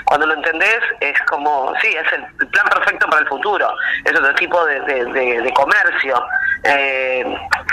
cuando 0.04 0.26
lo 0.26 0.34
entendés, 0.34 0.80
es 1.00 1.18
como, 1.22 1.74
sí, 1.80 1.88
es 1.88 2.12
el, 2.12 2.48
plan 2.48 2.66
perfecto 2.68 3.06
para 3.08 3.22
el 3.22 3.28
futuro, 3.28 3.70
es 4.04 4.18
otro 4.18 4.34
tipo 4.34 4.64
de- 4.64 4.80
de 4.80 5.52
comercio. 5.54 6.22
Eh, 6.68 7.24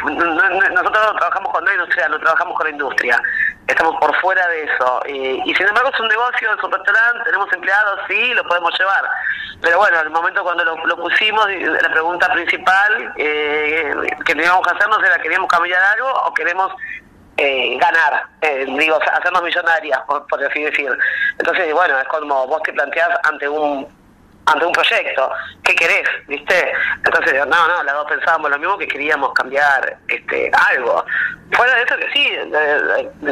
no- 0.04 0.12
no- 0.12 0.50
nosotros 0.70 1.16
trabajamos 1.18 1.52
con 1.52 1.66
la 1.66 1.74
industria, 1.74 2.08
no 2.10 2.20
trabajamos 2.20 2.56
con 2.56 2.66
la 2.68 2.72
industria, 2.72 3.20
estamos 3.68 3.96
por 4.00 4.16
fuera 4.22 4.48
de 4.50 4.64
eso. 4.66 5.02
eh, 5.06 5.40
y 5.46 5.56
sin 5.56 5.68
embargo 5.68 5.90
es 5.94 6.00
un 6.00 6.08
negocio, 6.08 6.54
es 6.54 6.64
un 6.64 6.72
restaurante, 6.72 7.24
tenemos 7.26 7.52
empleados, 7.54 8.00
sí, 8.08 8.34
lo 8.34 8.44
podemos 8.44 8.78
llevar. 8.78 9.04
Pero 9.62 9.78
bueno, 9.78 9.98
en 10.00 10.04
el 10.08 10.10
momento 10.12 10.44
cuando 10.44 10.64
lo, 10.66 10.98
pusimos, 10.98 11.48
la 11.50 11.90
pregunta 11.92 12.32
principal 12.34 13.14
eh, 13.18 13.94
que 14.26 14.36
teníamos 14.36 14.62
que 14.68 14.76
hacernos 14.76 15.00
era, 15.04 15.18
¿queríamos 15.20 15.48
cambiar 15.50 15.82
algo 15.96 16.10
o 16.26 16.34
queremos 16.34 16.72
eh, 17.38 17.78
ganar? 17.80 18.26
Eh, 18.42 18.66
digo, 18.68 19.00
hacernos 19.02 19.42
millonarias, 19.42 20.02
por, 20.06 20.28
por 20.28 20.44
así 20.44 20.62
decir. 20.64 20.92
Entonces, 21.40 21.74
bueno, 21.74 21.98
es 21.98 22.08
como 22.10 22.46
vos 22.46 22.62
te 22.64 22.74
planteás 22.74 23.10
ante 23.24 23.48
un 23.48 23.88
ante 24.46 24.66
un 24.66 24.72
proyecto, 24.74 25.32
¿qué 25.64 25.76
querés? 25.76 26.04
¿Viste? 26.28 26.74
Entonces, 27.06 27.34
no, 27.48 27.68
no, 27.68 27.84
las 27.84 27.94
dos 27.96 28.06
pensábamos 28.08 28.52
lo 28.52 28.60
mismo 28.60 28.78
que 28.78 28.88
queríamos 28.88 29.34
cambiar 29.34 29.98
este 30.08 30.52
algo. 30.72 31.06
Fuera 31.54 31.76
de 31.76 31.84
eso 31.84 31.98
que 31.98 32.12
sí, 32.12 32.38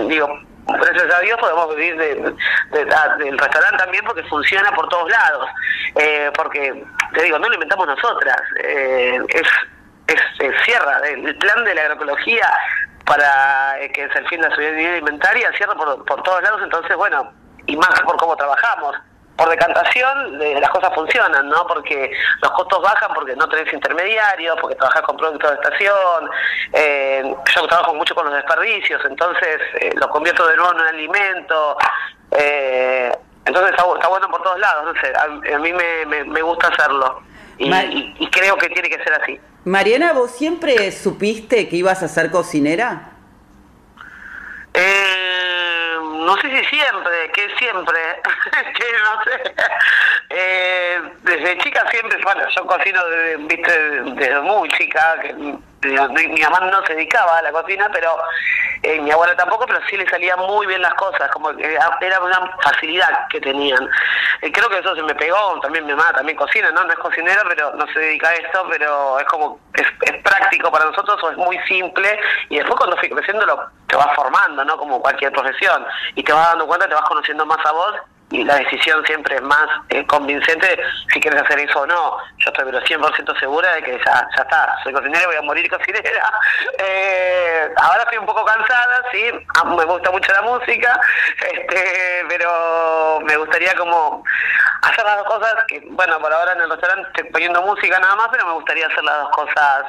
digo, 0.08 0.28
gracias 0.68 1.14
a 1.14 1.20
Dios 1.20 1.38
podemos 1.40 1.76
vivir 1.76 1.98
de, 1.98 2.16
de- 2.16 2.96
ah, 2.96 3.16
del 3.18 3.38
restaurante 3.38 3.78
también 3.78 4.06
porque 4.06 4.24
funciona 4.24 4.72
por 4.72 4.88
todos 4.90 5.10
lados. 5.10 5.50
Eh, 5.96 6.32
porque, 6.36 6.84
te 7.14 7.24
digo, 7.24 7.38
no 7.40 7.48
lo 7.50 7.54
inventamos 7.56 7.86
nosotras, 7.88 8.38
eh, 8.64 9.20
es, 9.30 9.48
es, 10.08 10.22
es 10.40 10.62
cierra, 10.64 11.00
el, 11.10 11.36
plan 11.38 11.66
de 11.66 11.76
la 11.76 11.82
agroecología 11.82 12.48
para 13.06 13.78
eh, 13.82 13.92
que 13.92 14.06
es 14.06 14.16
el 14.16 14.26
fin 14.30 14.40
de 14.40 14.48
la 14.48 14.56
soberanía 14.56 14.94
alimentaria 14.94 15.52
cierra 15.58 15.76
por, 15.76 16.06
por 16.06 16.24
todos 16.24 16.42
lados, 16.42 16.62
entonces 16.64 16.96
bueno, 16.96 17.34
y 17.66 17.76
más 17.76 18.00
por 18.02 18.16
cómo 18.16 18.38
trabajamos 18.38 18.96
por 19.38 19.50
decantación 19.50 20.40
eh, 20.42 20.60
las 20.60 20.70
cosas 20.70 20.94
funcionan, 20.94 21.48
¿no? 21.50 21.66
Porque 21.66 22.12
los 22.42 22.52
costos 22.52 22.82
bajan 22.82 23.12
porque 23.14 23.36
no 23.36 23.48
tenés 23.50 23.74
intermediarios, 23.74 24.56
porque 24.62 24.76
trabajás 24.76 25.02
con 25.04 25.18
productos 25.18 25.50
de 25.50 25.56
estación. 25.56 26.30
eh, 26.74 27.36
yo 27.56 27.68
trabajo 27.68 27.94
mucho 27.96 28.14
con 28.14 28.26
los 28.26 28.34
desperdicios, 28.36 29.02
entonces 29.06 29.60
eh, 29.80 29.92
los 29.96 30.08
convierto 30.10 30.48
de 30.48 30.56
nuevo 30.58 30.72
en 30.74 30.82
un 30.82 30.88
alimento. 30.88 31.78
eh, 32.32 33.12
entonces 33.46 33.72
está, 33.72 33.84
bu- 33.86 33.96
está 33.96 34.08
bueno 34.08 34.30
por 34.30 34.44
todos 34.44 34.60
lados, 34.60 34.86
no 34.94 35.02
sé, 35.02 35.12
a, 35.16 35.56
a 35.56 35.60
mí 35.60 35.74
me, 35.74 36.06
me, 36.06 36.24
me 36.26 36.42
gusta 36.44 36.68
hacerlo 36.68 37.22
y, 37.58 37.74
y- 37.74 38.16
y 38.20 38.28
creo 38.30 38.56
que 38.58 38.70
tiene 38.70 38.88
que 38.90 39.04
ser 39.04 39.14
así. 39.20 39.40
Mariana, 39.66 40.14
¿vos 40.14 40.30
siempre 40.32 40.92
supiste 40.92 41.68
que 41.68 41.76
ibas 41.78 42.04
a 42.04 42.08
ser 42.08 42.30
cocinera? 42.30 43.10
Eh, 44.74 45.51
no 46.22 46.38
sé 46.38 46.50
si 46.50 46.66
siempre, 46.66 47.32
que 47.34 47.50
siempre, 47.58 48.00
que 48.76 48.86
no 49.04 49.24
sé. 49.24 49.56
Eh, 50.30 51.02
desde 51.24 51.58
chica 51.58 51.86
siempre, 51.90 52.18
bueno, 52.24 52.48
yo 52.50 52.66
cocino 52.66 53.06
desde, 53.08 53.38
viste, 53.38 53.80
desde 54.14 54.40
muy 54.42 54.70
chica, 54.70 55.20
que 55.22 55.56
mi, 55.82 56.28
mi 56.28 56.42
mamá 56.42 56.60
no 56.60 56.86
se 56.86 56.96
dedicaba 56.96 57.38
a 57.38 57.42
la 57.42 57.52
cocina, 57.52 57.90
pero 57.92 58.18
eh, 58.84 59.00
mi 59.00 59.12
abuela 59.12 59.36
tampoco, 59.36 59.66
pero 59.66 59.80
sí 59.90 59.98
le 59.98 60.10
salían 60.10 60.40
muy 60.40 60.66
bien 60.68 60.82
las 60.82 60.94
cosas, 60.96 61.30
como 61.32 61.50
era 61.52 61.98
era 62.02 62.20
una 62.20 62.52
facilidad 62.64 63.28
que 63.30 63.40
tenían. 63.40 63.90
Eh, 64.42 64.52
creo 64.52 64.70
que 64.70 64.80
eso 64.80 64.96
se 64.96 65.04
me 65.04 65.16
pegó, 65.16 65.60
también 65.62 65.86
mi 65.86 65.94
mamá 65.94 66.12
también 66.14 66.38
cocina, 66.38 66.72
¿no? 66.72 66.84
No 66.84 66.92
es 66.92 67.00
cocinera, 67.00 67.44
pero 67.48 67.74
no 67.76 67.86
se 67.94 68.00
dedica 68.00 68.30
a 68.30 68.34
esto, 68.34 68.66
pero 68.70 69.20
es 69.20 69.26
como, 69.26 69.60
es, 69.76 69.88
es 70.02 70.24
práctico 70.24 70.72
para 70.72 70.86
nosotros 70.86 71.22
o 71.24 71.32
es 71.32 71.38
muy 71.38 71.58
simple 71.68 72.20
y 72.50 72.58
después 72.58 72.76
cuando 72.76 72.98
fui 72.98 73.10
creciendo 73.10 73.46
lo, 73.46 73.68
te 73.88 73.96
vas 73.96 74.16
formando, 74.16 74.64
¿no? 74.66 74.78
Como 74.78 75.02
cualquier 75.02 75.32
profesión 75.32 75.86
y 76.16 76.24
te 76.24 76.34
vas 76.34 76.50
dando 76.50 76.68
cuenta, 76.68 76.88
te 76.88 76.96
vas 76.96 77.08
conociendo 77.08 77.46
más 77.46 77.64
a 77.66 77.72
vos 77.72 77.96
y 78.32 78.44
la 78.44 78.56
decisión 78.56 79.06
siempre 79.06 79.36
es 79.36 79.42
más 79.42 79.68
eh, 79.90 80.06
convincente 80.08 80.80
si 81.14 81.20
quieres 81.20 81.42
hacer 81.42 81.60
eso 81.60 81.82
o 81.82 81.86
no. 81.86 82.18
Yo 82.38 82.50
estoy 82.50 82.66
pero 82.66 82.80
100% 82.82 83.40
segura 83.40 83.76
de 83.76 83.84
que 83.84 83.92
ya, 84.06 84.28
ya 84.36 84.42
está, 84.42 84.76
soy 84.84 84.94
cocinera 84.94 85.24
y 85.24 85.26
voy 85.28 85.36
a 85.36 85.42
morir 85.42 85.70
cocinera. 85.70 86.32
Eh, 86.84 87.70
ahora 87.78 88.04
estoy 88.04 88.18
un 88.18 88.26
poco 88.26 88.44
cansada, 88.44 89.04
sí, 89.12 89.24
ah, 89.56 89.64
me 89.66 89.84
gusta 89.86 90.10
mucho 90.10 90.32
la 90.32 90.42
música, 90.42 91.00
este, 91.54 92.26
pero 92.28 93.20
me 93.24 93.38
gustaría 93.38 93.74
como 93.76 94.24
hacer 94.82 95.06
las 95.06 95.18
dos 95.18 95.28
cosas, 95.28 95.54
que 95.68 95.84
bueno, 95.92 96.20
por 96.20 96.34
ahora 96.34 96.54
en 96.54 96.62
el 96.62 96.70
restaurante 96.70 97.08
estoy 97.10 97.32
poniendo 97.32 97.62
música 97.62 98.00
nada 98.00 98.16
más, 98.16 98.30
pero 98.32 98.48
me 98.48 98.54
gustaría 98.54 98.88
hacer 98.88 99.04
las 99.04 99.22
dos 99.22 99.30
cosas 99.32 99.86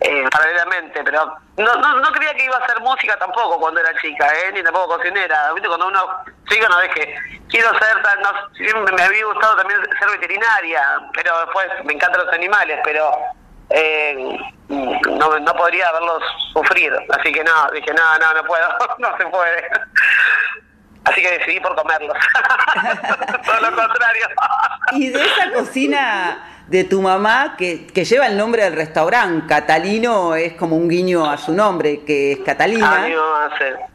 eh, 0.00 0.24
paralelamente, 0.30 1.02
pero 1.04 1.36
no, 1.56 1.74
no, 1.76 2.00
no 2.00 2.12
creía 2.12 2.34
que 2.34 2.44
iba 2.44 2.56
a 2.56 2.64
hacer 2.64 2.80
música 2.80 3.16
tampoco 3.18 3.58
cuando 3.60 3.80
era 3.80 3.92
chica, 4.00 4.26
¿eh? 4.28 4.52
ni 4.52 4.62
tampoco 4.62 4.96
cocinera. 4.96 5.52
¿Viste? 5.52 5.68
Cuando 5.68 5.88
uno 5.88 6.24
chica 6.48 6.68
no 6.68 6.78
ves 6.78 6.90
que 6.94 7.14
quiero 7.50 7.70
ser, 7.78 8.02
tan- 8.02 8.20
no, 8.22 8.92
me 8.92 9.02
había 9.02 9.24
gustado 9.26 9.56
también 9.56 9.80
ser 9.98 10.10
veterinaria, 10.10 10.82
pero 11.12 11.38
después 11.40 11.66
me 11.84 11.92
encantan 11.92 12.24
los 12.24 12.32
animales, 12.34 12.80
pero 12.84 13.12
eh, 13.70 14.38
no, 14.68 15.38
no 15.40 15.54
podría 15.54 15.92
verlos 15.92 16.22
sufrir. 16.52 16.92
Así 17.18 17.32
que 17.32 17.44
no, 17.44 17.70
dije, 17.72 17.92
no, 17.92 18.18
no, 18.18 18.34
no 18.34 18.44
puedo, 18.44 18.68
no 18.98 19.16
se 19.18 19.26
puede. 19.26 19.68
Así 21.04 21.20
que 21.20 21.38
decidí 21.38 21.60
por 21.60 21.74
comerlos. 21.74 22.16
Todo 23.44 23.60
lo 23.60 23.76
contrario. 23.76 24.26
Y 24.92 25.08
de 25.08 25.24
esa 25.24 25.50
cocina 25.52 26.61
de 26.72 26.84
tu 26.84 27.02
mamá 27.02 27.54
que, 27.58 27.86
que 27.86 28.06
lleva 28.06 28.26
el 28.26 28.36
nombre 28.38 28.64
del 28.64 28.74
restaurante, 28.74 29.46
Catalino 29.46 30.34
es 30.34 30.54
como 30.54 30.74
un 30.74 30.88
guiño 30.88 31.30
a 31.30 31.36
su 31.36 31.52
nombre, 31.52 32.00
que 32.06 32.32
es 32.32 32.38
Catalina. 32.38 32.96
Ah, 33.04 33.06
mi 33.06 33.14
mamá. 33.14 33.50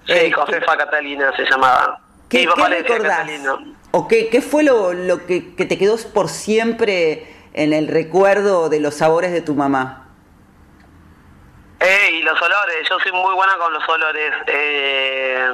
Sí, 0.05 0.13
Eh, 0.13 0.31
Josefa 0.31 0.77
Catalina 0.77 1.33
se 1.35 1.43
llamaba. 1.45 1.99
¿Qué, 2.29 2.37
Mi 2.39 2.43
qué 2.45 2.49
papá 2.51 2.69
le 2.69 2.75
decía 2.83 2.95
recordás? 2.97 3.17
Catalino. 3.21 3.75
¿O 3.91 4.07
qué, 4.07 4.29
qué 4.29 4.41
fue 4.41 4.61
lo, 4.63 4.93
lo 4.93 5.25
que, 5.25 5.55
que 5.55 5.65
te 5.65 5.79
quedó 5.79 5.97
por 6.13 6.29
siempre 6.29 7.25
en 7.53 7.73
el 7.73 7.87
recuerdo 7.87 8.69
de 8.69 8.79
los 8.79 8.93
sabores 8.93 9.31
de 9.31 9.41
tu 9.41 9.55
mamá? 9.55 10.03
Eh, 11.79 12.09
y 12.11 12.21
los 12.21 12.39
olores, 12.39 12.87
yo 12.87 12.99
soy 12.99 13.11
muy 13.11 13.33
buena 13.33 13.57
con 13.57 13.73
los 13.73 13.87
olores 13.89 14.33
eh, 14.47 15.47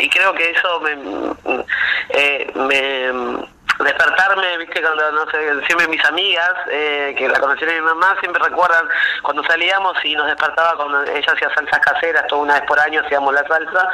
y 0.00 0.08
creo 0.08 0.32
que 0.34 0.50
eso 0.50 0.80
me, 0.80 1.64
eh, 2.10 2.50
me 2.54 3.46
despertarme, 3.80 4.58
viste, 4.58 4.80
cuando, 4.80 5.10
no 5.12 5.30
sé, 5.30 5.66
siempre 5.66 5.88
mis 5.88 6.04
amigas, 6.04 6.54
eh, 6.70 7.14
que 7.16 7.28
la 7.28 7.40
conocieron 7.40 7.74
mi 7.74 7.80
mamá, 7.80 8.16
siempre 8.20 8.42
recuerdan 8.42 8.88
cuando 9.22 9.42
salíamos 9.44 9.96
y 10.04 10.14
nos 10.14 10.26
despertaba 10.26 10.76
cuando 10.76 11.02
ella 11.02 11.32
hacía 11.32 11.52
salsas 11.54 11.80
caseras, 11.80 12.26
toda 12.28 12.42
una 12.42 12.54
vez 12.54 12.62
por 12.62 12.78
año 12.78 13.02
hacíamos 13.04 13.34
la 13.34 13.46
salsa, 13.46 13.88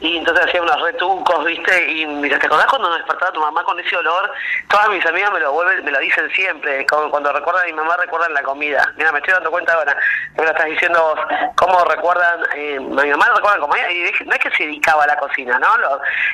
y 0.00 0.18
entonces 0.18 0.46
hacía 0.46 0.62
unos 0.62 0.80
retucos, 0.80 1.44
viste, 1.44 1.90
y 1.90 2.06
mira, 2.06 2.38
¿te 2.38 2.46
acordás 2.46 2.66
cuando 2.66 2.88
nos 2.88 2.98
despertaba 2.98 3.32
tu 3.32 3.40
mamá 3.40 3.62
con 3.64 3.78
ese 3.78 3.96
olor? 3.96 4.32
Todas 4.68 4.88
mis 4.88 5.04
amigas 5.04 5.32
me 5.32 5.40
lo 5.40 5.52
vuelven, 5.52 5.84
me 5.84 5.90
lo 5.90 5.98
dicen 5.98 6.30
siempre, 6.30 6.86
cuando 6.86 7.32
recuerdan 7.32 7.64
a 7.64 7.66
mi 7.66 7.72
mamá 7.74 7.96
recuerdan 7.96 8.32
la 8.32 8.42
comida. 8.42 8.92
Mira, 8.96 9.12
me 9.12 9.18
estoy 9.18 9.34
dando 9.34 9.50
cuenta 9.50 9.74
ahora, 9.74 9.96
me 10.36 10.44
lo 10.44 10.50
estás 10.50 10.66
diciendo 10.66 11.02
vos, 11.02 11.52
cómo 11.56 11.84
recuerdan, 11.84 12.40
eh, 12.54 12.80
mi 12.80 13.10
mamá 13.10 13.26
recuerda 13.34 13.58
como 13.58 13.74
ella, 13.76 13.90
y 13.90 14.24
no 14.24 14.32
es 14.32 14.38
que 14.38 14.50
se 14.50 14.64
dedicaba 14.64 15.04
a 15.04 15.08
la 15.08 15.16
cocina, 15.16 15.58
¿no? 15.58 15.68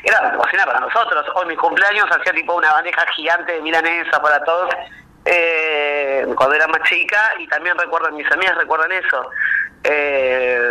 Era 0.04 0.32
cocina 0.36 0.64
para 0.64 0.80
nosotros, 0.80 1.26
en 1.42 1.48
mis 1.48 1.58
cumpleaños 1.58 2.06
hacía 2.10 2.32
tipo 2.32 2.54
una 2.54 2.72
bandeja 2.72 2.91
gigante 3.14 3.52
de 3.52 3.60
milanesa 3.62 4.20
para 4.22 4.42
todos, 4.44 4.70
eh, 5.24 6.26
cuando 6.36 6.54
era 6.54 6.66
más 6.68 6.82
chica, 6.82 7.34
y 7.38 7.46
también 7.48 7.76
recuerdan, 7.78 8.14
mis 8.16 8.30
amigas 8.32 8.56
recuerdan 8.56 8.92
eso. 8.92 9.30
Eh, 9.84 10.70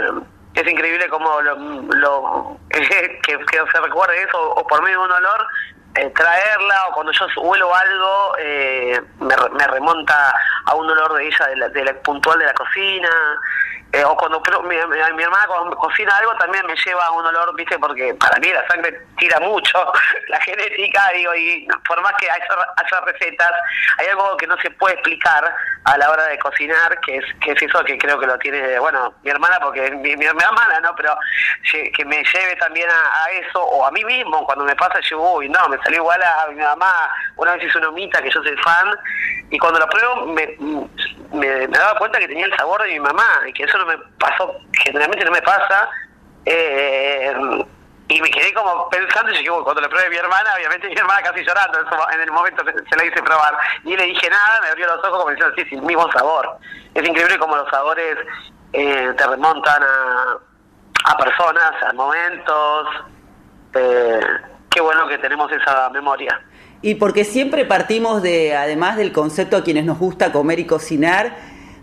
es 0.54 0.68
increíble 0.68 1.08
cómo 1.10 1.42
lo, 1.42 1.56
lo- 1.56 2.58
que, 2.70 3.40
se 3.72 3.80
recuerde 3.82 4.24
eso, 4.24 4.52
o 4.52 4.66
por 4.68 4.82
medio 4.84 5.00
de 5.00 5.06
un 5.06 5.12
olor, 5.12 5.48
eh, 5.96 6.10
traerla, 6.12 6.88
o 6.90 6.94
cuando 6.94 7.12
yo 7.14 7.26
huelo 7.42 7.74
algo, 7.76 8.36
eh, 8.40 9.02
me, 9.20 9.36
me 9.54 9.68
remonta 9.68 10.34
a 10.66 10.76
un 10.76 10.90
olor 10.90 11.14
de 11.14 11.28
ella, 11.28 11.48
de 11.48 11.56
la, 11.58 11.70
de 11.70 11.86
la 11.86 11.94
puntual 12.02 12.40
de 12.40 12.46
la 12.46 12.54
cocina. 12.54 13.10
Eh, 13.94 14.06
o 14.06 14.16
cuando 14.16 14.42
pero 14.42 14.64
mi, 14.64 14.76
hermana 14.78 15.46
cuando 15.48 15.76
cocina 15.76 16.16
algo 16.16 16.34
también 16.38 16.66
me 16.66 16.76
lleva 16.76 17.12
un 17.12 17.26
olor, 17.26 17.54
viste, 17.56 17.78
porque 17.78 18.14
para 18.14 18.40
mí 18.40 18.48
la 18.48 18.66
sangre 18.68 19.02
tira 19.18 19.38
mucho, 19.42 19.92
la 20.30 20.40
genética, 20.40 21.12
digo, 21.14 21.36
y 21.36 21.68
por 21.86 22.02
más 22.02 22.14
que 22.14 22.32
haya, 22.32 23.02
recetas, 23.02 23.52
hay 23.98 24.08
algo 24.08 24.38
que 24.38 24.48
no 24.48 24.58
se 24.62 24.72
puede 24.72 24.94
explicar 24.94 25.54
a 25.84 25.98
la 25.98 26.10
hora 26.10 26.24
de 26.28 26.40
cocinar, 26.40 27.00
que 27.02 27.18
es, 27.18 27.26
que 27.44 27.52
es 27.52 27.62
eso 27.62 27.84
que 27.84 27.98
creo 27.98 28.18
que 28.18 28.28
lo 28.28 28.38
tiene, 28.40 28.80
bueno, 28.80 29.14
mi 29.24 29.32
hermana, 29.32 29.60
porque 29.60 29.86
es 29.86 29.92
mi, 29.92 30.16
mi, 30.16 30.26
hermana, 30.26 30.80
¿no? 30.82 30.96
Pero 30.96 31.18
que 31.72 32.06
me 32.06 32.24
lleve 32.24 32.56
también 32.58 32.88
a, 32.90 33.30
eso, 33.32 33.62
o 33.62 33.86
a 33.86 33.92
mí 33.92 34.06
mismo, 34.06 34.46
cuando 34.46 34.64
me 34.64 34.76
pasa, 34.76 35.00
yo, 35.10 35.20
uy, 35.20 35.50
no, 35.50 35.68
me 35.68 35.78
salió 35.80 36.00
igual 36.00 36.22
a, 36.24 36.48
mi 36.48 36.62
mamá, 36.62 37.10
una 37.36 37.54
vez 37.54 37.66
hice 37.66 37.78
una 37.78 37.90
humita, 37.90 38.22
que 38.22 38.30
yo 38.30 38.42
soy 38.42 38.56
fan, 38.58 38.90
y 39.50 39.58
cuando 39.58 39.80
lo 39.80 39.88
pruebo 39.88 40.28
me, 40.28 40.56
me, 41.34 41.68
me 41.68 41.78
daba 41.78 41.98
cuenta 41.98 42.20
que 42.20 42.28
tenía 42.28 42.46
el 42.46 42.56
sabor 42.56 42.82
de 42.84 42.90
mi 42.90 43.00
mamá, 43.00 43.42
y 43.48 43.54
que 43.54 43.64
eso 43.64 43.81
no 43.82 43.88
me 43.88 43.98
pasó, 44.20 44.56
generalmente 44.84 45.26
no 45.26 45.32
me 45.32 45.42
pasa, 45.42 45.90
eh, 46.46 47.34
y 48.08 48.22
me 48.22 48.30
quedé 48.30 48.54
como 48.54 48.90
pensando, 48.90 49.32
y 49.32 49.44
yo, 49.44 49.64
cuando 49.64 49.82
le 49.82 49.90
probé 49.90 50.08
a 50.08 50.10
mi 50.10 50.18
hermana, 50.18 50.50
obviamente 50.56 50.90
mi 50.90 50.96
hermana 50.96 51.22
casi 51.22 51.44
llorando 51.44 51.80
en, 52.12 52.22
el 52.22 52.32
momento 52.32 52.66
que 52.66 52.74
se 52.74 52.96
la 52.98 53.06
hice 53.06 53.22
probar, 53.24 53.58
y 53.84 53.96
le 53.96 54.06
dije 54.06 54.30
nada, 54.30 54.60
me 54.62 54.68
abrió 54.68 54.88
los 54.88 55.00
ojos 55.00 55.20
como 55.20 55.30
diciendo, 55.30 55.56
sí, 55.56 55.66
sí, 55.70 55.76
el 55.76 55.82
mismo 55.84 56.12
sabor. 56.12 56.58
Es 56.94 57.08
increíble 57.08 57.38
como 57.40 57.56
los 57.56 57.70
sabores 57.70 58.18
eh, 58.74 59.14
te 59.18 59.28
remontan 59.28 59.82
a, 59.82 60.38
a 61.06 61.18
personas, 61.18 61.72
a 61.88 61.94
momentos, 61.94 62.88
eh, 63.76 64.20
qué 64.70 64.82
bueno 64.82 65.08
que 65.08 65.18
tenemos 65.18 65.52
esa 65.52 65.90
memoria. 65.90 66.42
Y 66.82 66.96
porque 66.96 67.24
siempre 67.24 67.66
partimos 67.66 68.22
de, 68.24 68.56
además 68.56 68.98
del 68.98 69.12
concepto 69.12 69.58
a 69.58 69.64
quienes 69.64 69.86
nos 69.86 70.00
gusta 70.00 70.32
comer 70.32 70.60
y 70.60 70.66
cocinar, 70.66 71.36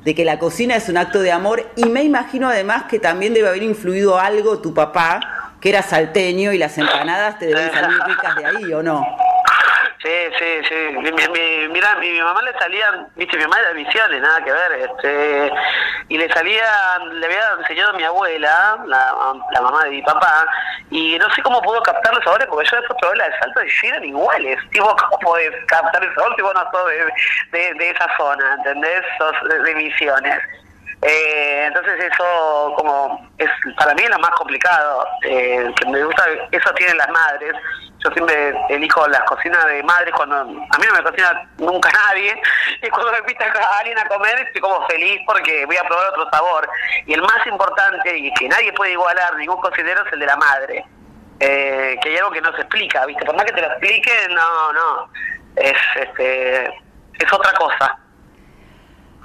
de 0.09 0.15
que 0.15 0.25
la 0.25 0.39
cocina 0.39 0.75
es 0.75 0.89
un 0.89 0.97
acto 0.97 1.21
de 1.21 1.31
amor 1.31 1.71
y 1.77 1.85
me 1.85 2.03
imagino 2.03 2.49
además 2.49 2.85
que 2.85 2.99
también 2.99 3.35
debe 3.35 3.49
haber 3.49 3.63
influido 3.63 4.19
algo 4.19 4.59
tu 4.59 4.73
papá, 4.73 5.53
que 5.61 5.69
era 5.69 5.83
salteño 5.83 6.51
y 6.55 6.57
las 6.57 6.79
empanadas 6.79 7.39
te 7.39 7.45
deben 7.45 7.71
salir 7.71 7.99
ricas 8.07 8.37
de 8.37 8.47
ahí, 8.47 8.73
¿o 8.73 8.83
no? 8.83 9.05
Sí, 10.01 10.11
sí, 10.39 10.61
sí. 10.69 10.75
Mi, 10.97 11.11
mi, 11.11 11.29
mi- 11.29 11.69
mira, 11.69 11.97
mi, 11.97 12.21
mamá 12.21 12.41
le 12.43 12.53
salían, 12.59 13.09
viste, 13.17 13.37
mi 13.37 13.43
mamá 13.43 13.59
era 13.59 13.69
de 13.71 13.75
Misiones, 13.75 14.21
nada 14.23 14.45
que 14.45 14.53
ver, 14.53 14.73
este, 14.73 15.53
y 16.09 16.19
le 16.19 16.33
salían, 16.33 17.19
le 17.19 17.27
había 17.27 17.51
enseñado 17.59 17.91
a 17.91 17.95
mi 17.95 18.05
abuela, 18.05 18.79
la, 18.87 19.35
mamá 19.61 19.83
de 19.85 19.91
mi 19.91 20.03
papá, 20.03 20.47
y 20.91 21.19
no 21.19 21.29
sé 21.35 21.43
cómo 21.43 21.61
pudo 21.63 21.83
captar 21.83 22.15
los 22.15 22.23
sabores, 22.23 22.47
porque 22.47 22.69
yo 22.71 22.77
después 22.77 22.97
probé 23.01 23.17
la 23.17 23.29
de 23.29 23.39
Salto 23.41 23.61
y 23.65 23.87
eran 23.89 24.05
iguales. 24.05 24.59
Tipo, 24.71 24.95
¿cómo 24.97 25.19
podés 25.19 25.51
captar 25.67 26.05
el 26.05 26.15
sabor 26.15 26.37
si 26.37 26.43
vos 26.43 26.55
no 26.55 26.71
sos 26.71 26.87
de 27.51 27.91
esa 27.91 28.09
zona, 28.17 28.55
¿entendés? 28.55 29.03
Sos 29.19 29.35
de, 29.49 29.59
de 29.63 29.75
Misiones. 29.75 30.39
Eh, 31.03 31.65
entonces 31.67 31.95
eso 32.13 32.73
como 32.77 33.31
es 33.39 33.49
para 33.77 33.95
mí 33.95 34.03
es 34.03 34.11
lo 34.11 34.19
más 34.19 34.31
complicado 34.31 35.07
eh, 35.23 35.71
que 35.79 35.87
me 35.91 36.03
gusta 36.03 36.25
eso 36.51 36.75
tienen 36.75 36.99
las 36.99 37.09
madres 37.11 37.53
yo 38.09 38.15
siempre 38.15 38.55
elijo 38.71 39.07
las 39.09 39.23
cocinas 39.23 39.65
de 39.67 39.83
madres 39.83 40.15
cuando 40.15 40.37
a 40.37 40.45
mí 40.45 40.87
no 40.87 40.95
me 40.95 41.03
cocina 41.03 41.49
nunca 41.59 41.91
nadie. 42.09 42.41
Y 42.83 42.89
cuando 42.89 43.13
me 43.13 43.19
invita 43.19 43.45
a 43.45 43.79
alguien 43.79 43.99
a 43.99 44.09
comer 44.09 44.39
estoy 44.41 44.61
como 44.61 44.87
feliz 44.87 45.21
porque 45.27 45.67
voy 45.67 45.77
a 45.77 45.85
probar 45.85 46.11
otro 46.11 46.29
sabor. 46.31 46.69
Y 47.07 47.15
el 47.15 47.23
más 47.23 47.47
importante 47.47 48.17
y 48.17 48.33
que 48.35 48.49
nadie 48.49 48.73
puede 48.73 48.93
igualar 48.93 49.37
ningún 49.37 49.61
cocinero 49.61 50.05
es 50.07 50.13
el 50.13 50.21
de 50.21 50.27
la 50.27 50.37
madre. 50.37 50.85
Eh, 51.41 51.99
que 52.03 52.09
hay 52.09 52.17
algo 52.17 52.33
que 52.33 52.41
no 52.41 52.53
se 52.57 52.63
explica 52.63 53.07
viste 53.07 53.25
por 53.25 53.37
más 53.37 53.45
que 53.45 53.53
te 53.53 53.61
lo 53.61 53.69
explique 53.69 54.13
no 54.31 54.73
no. 54.73 55.11
Es 55.55 55.77
este 55.95 56.67
es 56.67 57.33
otra 57.33 57.53
cosa. 57.53 57.99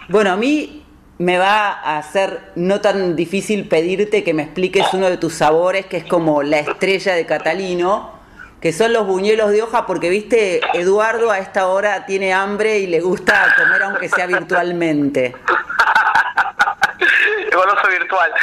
Bueno, 0.10 0.34
a 0.34 0.36
mí 0.36 0.86
me 1.18 1.38
va 1.38 1.70
a 1.70 1.98
hacer 1.98 2.52
no 2.56 2.82
tan 2.82 3.16
difícil 3.16 3.68
pedirte 3.68 4.24
que 4.24 4.34
me 4.34 4.44
expliques 4.44 4.94
uno 4.94 5.10
de 5.10 5.18
tus 5.18 5.36
sabores, 5.36 5.86
que 5.86 5.98
es 5.98 6.06
como 6.06 6.44
la 6.44 6.60
estrella 6.60 7.14
de 7.14 7.26
Catalino, 7.26 8.23
que 8.64 8.72
son 8.72 8.94
los 8.94 9.06
buñuelos 9.06 9.52
de 9.52 9.62
hoja, 9.62 9.86
porque 9.86 10.10
viste, 10.10 10.62
Eduardo 10.74 11.30
a 11.32 11.40
esta 11.40 11.68
hora 11.68 12.06
tiene 12.06 12.32
hambre 12.32 12.80
y 12.80 12.88
le 12.88 13.02
gusta 13.02 13.54
comer 13.58 13.84
aunque 13.84 14.08
sea 14.08 14.26
virtualmente. 14.26 15.36
el 17.46 17.56
goloso 17.56 17.88
virtual. 17.88 18.34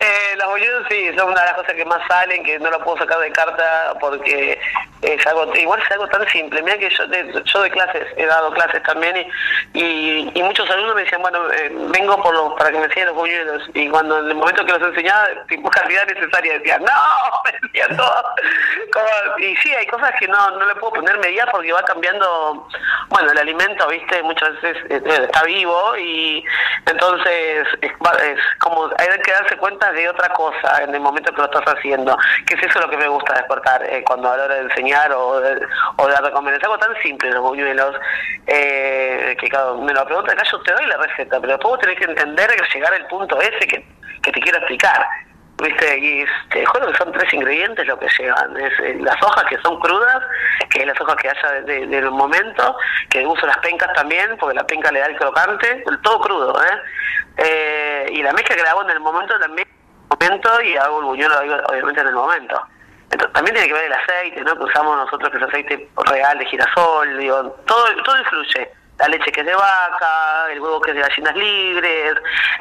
Eh, 0.00 0.36
los 0.36 0.46
bollitos 0.46 0.86
sí, 0.90 1.10
son 1.16 1.30
una 1.30 1.40
de 1.40 1.46
las 1.46 1.56
cosas 1.56 1.74
que 1.74 1.84
más 1.84 2.00
salen, 2.08 2.42
que 2.44 2.58
no 2.58 2.70
lo 2.70 2.82
puedo 2.82 2.98
sacar 2.98 3.18
de 3.18 3.32
carta 3.32 3.94
porque 4.00 4.58
es 5.02 5.26
algo, 5.26 5.54
igual 5.54 5.80
es 5.80 5.90
algo 5.90 6.08
tan 6.08 6.26
simple. 6.28 6.62
Mira 6.62 6.78
que 6.78 6.90
yo 6.90 7.06
de, 7.06 7.42
yo 7.44 7.62
de 7.62 7.70
clases, 7.70 8.06
he 8.16 8.26
dado 8.26 8.50
clases 8.52 8.82
también 8.82 9.26
y, 9.72 10.30
y, 10.34 10.42
muchos 10.42 10.68
alumnos 10.70 10.94
me 10.94 11.02
decían, 11.02 11.22
bueno, 11.22 11.50
eh, 11.52 11.70
vengo 11.90 12.22
por 12.22 12.34
los, 12.34 12.54
para 12.54 12.70
que 12.70 12.78
me 12.78 12.84
enseñen 12.84 13.08
los 13.08 13.16
bollitos. 13.16 13.62
Y 13.74 13.88
cuando 13.88 14.18
en 14.18 14.28
el 14.28 14.34
momento 14.34 14.64
que 14.64 14.72
los 14.72 14.82
enseñaba, 14.82 15.26
tipo 15.48 15.70
cantidad 15.76 16.06
necesaria, 16.06 16.58
decían, 16.58 16.82
no, 16.82 17.42
me 17.72 17.96
todo. 17.96 19.38
Y 19.38 19.56
sí, 19.56 19.74
hay 19.74 19.86
cosas 19.86 20.12
que 20.18 20.26
no, 20.28 20.50
no 20.52 20.66
le 20.66 20.74
puedo 20.76 20.94
poner 20.94 21.18
medida 21.18 21.46
porque 21.50 21.72
va 21.72 21.82
cambiando, 21.82 22.68
bueno, 23.08 23.30
el 23.30 23.38
alimento, 23.38 23.86
viste, 23.88 24.22
muchas 24.22 24.60
veces 24.60 24.84
eh, 24.90 25.02
está 25.24 25.42
vivo 25.44 25.96
y 25.96 26.44
entonces 26.86 27.66
es, 27.80 27.92
es 28.14 28.38
como 28.58 28.88
hay 28.98 29.20
que 29.20 29.32
darse 29.32 29.56
cuenta 29.56 29.92
de 29.92 30.08
otra 30.08 30.28
cosa 30.30 30.82
en 30.82 30.94
el 30.94 31.00
momento 31.00 31.32
que 31.32 31.38
lo 31.38 31.46
estás 31.46 31.64
haciendo, 31.74 32.16
que 32.46 32.54
es 32.54 32.62
eso 32.62 32.80
lo 32.80 32.90
que 32.90 32.96
me 32.96 33.08
gusta 33.08 33.34
despertar 33.34 33.82
eh, 33.84 34.02
cuando 34.04 34.30
a 34.30 34.36
la 34.36 34.44
hora 34.44 34.54
de 34.56 34.62
enseñar 34.62 35.12
o 35.12 35.40
de, 35.40 35.60
o 35.96 36.06
de 36.06 36.12
dar 36.12 36.24
Es 36.24 36.62
algo 36.64 36.78
tan 36.78 36.94
simple 37.02 37.30
los 37.30 37.42
buñuelos, 37.42 37.96
eh, 38.46 39.36
que 39.38 39.48
claro, 39.48 39.78
me 39.78 39.92
lo 39.92 40.04
pregunta 40.04 40.32
acá, 40.32 40.42
yo 40.50 40.60
te 40.62 40.72
doy 40.72 40.86
la 40.86 40.96
receta, 40.96 41.40
pero 41.40 41.54
después 41.54 41.72
vos 41.72 41.80
tenés 41.80 41.98
que 41.98 42.04
entender 42.04 42.50
que 42.50 42.64
llegar 42.74 42.94
al 42.94 43.06
punto 43.06 43.40
ese 43.40 43.66
que, 43.66 43.84
que 44.22 44.32
te 44.32 44.40
quiero 44.40 44.58
explicar. 44.58 45.06
¿Viste? 45.58 45.98
Y 45.98 46.26
te 46.50 46.66
juro 46.66 46.86
que 46.88 46.98
son 46.98 47.12
tres 47.12 47.32
ingredientes 47.32 47.86
lo 47.86 47.98
que 47.98 48.06
llevan. 48.18 48.54
Es 48.58 48.72
eh, 48.80 48.98
las 49.00 49.16
hojas 49.22 49.44
que 49.44 49.56
son 49.58 49.80
crudas, 49.80 50.22
que 50.70 50.80
es 50.80 50.86
las 50.86 51.00
hojas 51.00 51.16
que 51.16 51.30
haya 51.30 51.62
de- 51.62 51.86
del 51.86 52.10
momento, 52.10 52.76
que 53.08 53.26
uso 53.26 53.46
las 53.46 53.56
pencas 53.58 53.90
también, 53.94 54.36
porque 54.38 54.54
la 54.54 54.66
penca 54.66 54.92
le 54.92 55.00
da 55.00 55.06
el 55.06 55.16
crocante, 55.16 55.82
todo 56.02 56.20
crudo, 56.20 56.62
¿eh? 56.62 56.78
Eh, 57.38 58.06
y 58.12 58.22
la 58.22 58.32
mezcla 58.34 58.54
que 58.54 58.62
la 58.62 58.70
hago 58.72 58.82
en 58.82 58.90
el 58.90 59.00
momento 59.00 59.38
también, 59.38 59.66
en 59.66 60.04
el 60.10 60.28
momento 60.30 60.62
y 60.62 60.76
hago 60.76 60.98
el 61.00 61.04
buñuelo 61.06 61.34
obviamente 61.70 62.00
en 62.02 62.08
el 62.08 62.14
momento. 62.14 62.60
Entonces, 63.10 63.32
también 63.32 63.54
tiene 63.54 63.68
que 63.68 63.74
ver 63.74 63.84
el 63.84 63.92
aceite, 63.94 64.40
¿no? 64.42 64.56
Que 64.58 64.64
usamos 64.64 64.96
nosotros, 64.96 65.30
que 65.30 65.36
es 65.38 65.42
aceite 65.42 65.88
real 66.06 66.38
de 66.38 66.44
girasol, 66.46 67.54
todo, 67.66 68.02
todo 68.04 68.18
influye. 68.18 68.70
La 68.98 69.08
leche 69.08 69.30
que 69.30 69.40
es 69.40 69.46
de 69.46 69.54
vaca, 69.54 70.50
el 70.50 70.60
huevo 70.60 70.80
que 70.80 70.90
es 70.90 70.96
de 70.96 71.02
gallinas 71.02 71.36
libres, 71.36 72.14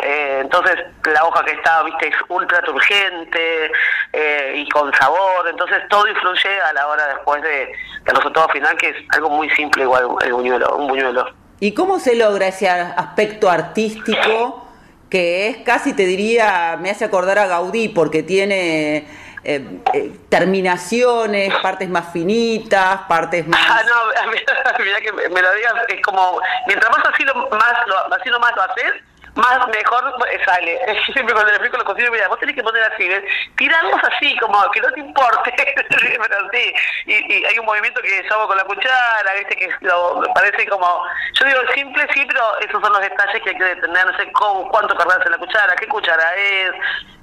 eh, 0.04 0.40
entonces 0.42 0.76
la 1.06 1.24
hoja 1.26 1.46
que 1.46 1.52
está, 1.52 1.84
viste, 1.84 2.10
es 2.10 2.16
ultra 2.28 2.62
turgente 2.62 3.72
eh, 4.12 4.54
y 4.56 4.70
con 4.70 4.94
sabor, 4.94 5.48
entonces 5.50 5.78
todo 5.90 6.08
influye 6.08 6.62
a 6.62 6.74
la 6.74 6.88
hora 6.88 7.08
después 7.08 7.42
de, 7.42 7.72
del 8.04 8.16
resultado 8.16 8.50
final, 8.50 8.76
que 8.78 8.90
es 8.90 8.96
algo 9.10 9.30
muy 9.30 9.50
simple 9.52 9.84
igual 9.84 10.08
el 10.24 10.34
buñuelo, 10.34 10.76
un 10.76 10.88
buñuelo. 10.88 11.26
¿Y 11.60 11.74
cómo 11.74 12.00
se 12.00 12.16
logra 12.16 12.48
ese 12.48 12.70
aspecto 12.70 13.50
artístico 13.50 14.66
que 15.10 15.48
es 15.48 15.58
casi, 15.58 15.94
te 15.94 16.06
diría, 16.06 16.78
me 16.82 16.90
hace 16.90 17.06
acordar 17.06 17.40
a 17.40 17.48
Gaudí 17.48 17.90
porque 17.90 18.24
tiene 18.24 19.08
eh, 19.46 19.80
eh, 19.94 20.12
terminaciones, 20.28 21.54
partes 21.62 21.88
más 21.88 22.12
finitas, 22.12 23.02
partes 23.08 23.48
más... 23.48 23.60
Ah, 23.64 23.82
no, 23.86 24.32
mira, 24.32 24.76
mira 24.80 25.02
que 25.02 25.12
me 25.14 25.30
me 25.30 25.42
lo 25.42 25.54
digas, 25.54 25.74
es 25.88 26.02
como, 26.02 26.42
mientras 26.66 26.92
más 26.92 27.06
así 27.14 27.24
lo, 27.24 27.36
más 27.50 27.88
lo, 27.88 28.16
así 28.16 28.30
lo 28.30 28.40
más 28.40 28.56
lo 28.56 28.64
haces, 28.64 28.94
más 29.36 29.68
mejor 29.68 30.16
sale. 30.46 30.80
Siempre 31.14 31.34
cuando 31.34 31.52
le 31.52 31.58
explico 31.58 31.78
lo 31.78 31.86
cocino, 31.86 32.12
mira, 32.12 32.28
vos 32.28 32.40
tenés 32.40 32.56
que 32.56 32.64
poner 32.64 32.84
así, 32.84 33.08
¿ves? 33.08 33.24
tirarlos 33.58 34.02
así, 34.04 34.38
como 34.38 34.60
que 34.72 34.82
no 34.82 34.92
te 34.92 35.00
importe, 35.00 35.54
pero 35.90 36.50
sí. 36.52 36.74
Y, 37.06 37.34
y 37.34 37.46
hay 37.46 37.60
un 37.60 37.66
movimiento 37.66 38.02
que 38.02 38.24
yo 38.28 38.34
hago 38.36 38.48
con 38.48 38.58
la 38.58 38.64
cuchara, 38.64 39.34
¿viste? 39.38 39.56
Que 39.56 39.70
lo, 39.82 40.24
parece 40.34 40.68
como, 40.68 41.02
yo 41.34 41.46
digo 41.46 41.60
simple, 41.74 42.08
sí, 42.14 42.26
pero 42.28 42.60
esos 42.60 42.82
son 42.82 42.92
los 42.92 43.02
detalles 43.02 43.42
que 43.44 43.50
hay 43.50 43.58
que 43.58 43.64
detener, 43.64 44.06
no 44.06 44.18
sé 44.18 44.32
cómo, 44.32 44.70
cuánto 44.70 44.96
cargas 44.96 45.26
en 45.26 45.32
la 45.32 45.38
cuchara, 45.38 45.76
qué 45.76 45.88
cuchara 45.88 46.36
es, 46.36 46.72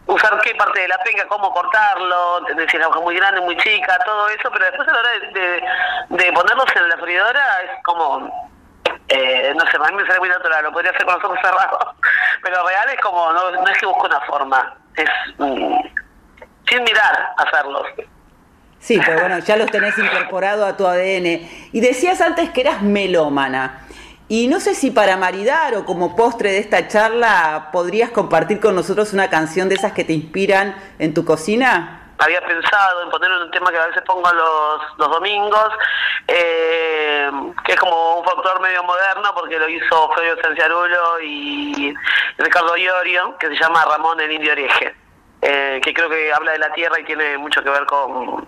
usar 0.06 0.38
qué 0.40 0.54
parte 0.54 0.80
de 0.80 0.88
la 0.88 0.98
penca, 0.98 1.26
cómo 1.28 1.52
cortarlo, 1.52 2.38
¿entendés? 2.40 2.70
si 2.70 2.78
la 2.78 2.88
hoja 2.88 3.00
muy 3.00 3.16
grande, 3.16 3.40
muy 3.40 3.56
chica, 3.56 3.98
todo 4.04 4.28
eso, 4.28 4.50
pero 4.50 4.66
después 4.66 4.88
a 4.88 4.92
la 4.92 4.98
hora 4.98 5.10
de, 5.10 5.40
de, 5.40 6.24
de 6.24 6.32
ponerlos 6.32 6.66
en 6.76 6.88
la 6.88 6.98
freidora 6.98 7.60
es 7.62 7.82
como, 7.84 8.51
eh, 9.08 9.52
no 9.56 9.64
sé, 9.70 9.78
para 9.78 9.90
mí 9.90 10.02
me 10.02 10.06
sale 10.06 10.20
muy 10.20 10.28
natural, 10.28 10.64
lo 10.64 10.72
podría 10.72 10.90
hacer 10.90 11.04
con 11.04 11.14
los 11.14 11.24
ojos 11.24 11.38
cerrados, 11.42 11.94
pero 12.42 12.66
real 12.66 12.88
es 12.88 13.00
como, 13.00 13.32
no, 13.32 13.50
no 13.50 13.68
es 13.68 13.78
que 13.78 13.86
busco 13.86 14.06
una 14.06 14.20
forma, 14.22 14.76
es 14.96 15.08
mm, 15.38 15.76
sin 16.68 16.84
mirar 16.84 17.34
hacerlos. 17.36 17.86
Sí, 18.78 19.00
pero 19.04 19.20
bueno, 19.20 19.38
ya 19.38 19.56
los 19.56 19.70
tenés 19.70 19.96
incorporado 19.96 20.66
a 20.66 20.76
tu 20.76 20.86
ADN. 20.86 21.48
Y 21.72 21.80
decías 21.80 22.20
antes 22.20 22.50
que 22.50 22.62
eras 22.62 22.82
melómana. 22.82 23.86
Y 24.28 24.48
no 24.48 24.58
sé 24.58 24.74
si 24.74 24.90
para 24.90 25.16
maridar 25.16 25.76
o 25.76 25.84
como 25.84 26.16
postre 26.16 26.50
de 26.50 26.58
esta 26.58 26.88
charla 26.88 27.68
podrías 27.70 28.10
compartir 28.10 28.58
con 28.58 28.74
nosotros 28.74 29.12
una 29.12 29.30
canción 29.30 29.68
de 29.68 29.76
esas 29.76 29.92
que 29.92 30.02
te 30.02 30.14
inspiran 30.14 30.74
en 30.98 31.14
tu 31.14 31.24
cocina. 31.24 32.01
Había 32.18 32.40
pensado 32.46 33.02
en 33.02 33.10
poner 33.10 33.30
un 33.30 33.50
tema 33.50 33.70
que 33.70 33.78
a 33.78 33.86
veces 33.86 34.02
pongo 34.02 34.30
los, 34.32 34.98
los 34.98 35.10
domingos, 35.10 35.68
eh, 36.28 37.30
que 37.64 37.72
es 37.72 37.80
como 37.80 38.20
un 38.20 38.24
factor 38.24 38.60
medio 38.60 38.82
moderno, 38.84 39.34
porque 39.34 39.58
lo 39.58 39.68
hizo 39.68 40.10
Fabio 40.12 40.36
Sanciarulo 40.40 41.20
y 41.20 41.94
Ricardo 42.38 42.76
Iorio, 42.76 43.36
que 43.38 43.48
se 43.48 43.56
llama 43.56 43.84
Ramón 43.84 44.20
el 44.20 44.30
Indio 44.32 44.52
Oreje, 44.52 44.94
eh, 45.40 45.80
que 45.82 45.92
creo 45.92 46.08
que 46.08 46.32
habla 46.32 46.52
de 46.52 46.58
la 46.58 46.72
tierra 46.72 47.00
y 47.00 47.04
tiene 47.04 47.38
mucho 47.38 47.62
que 47.62 47.70
ver 47.70 47.86
con, 47.86 48.46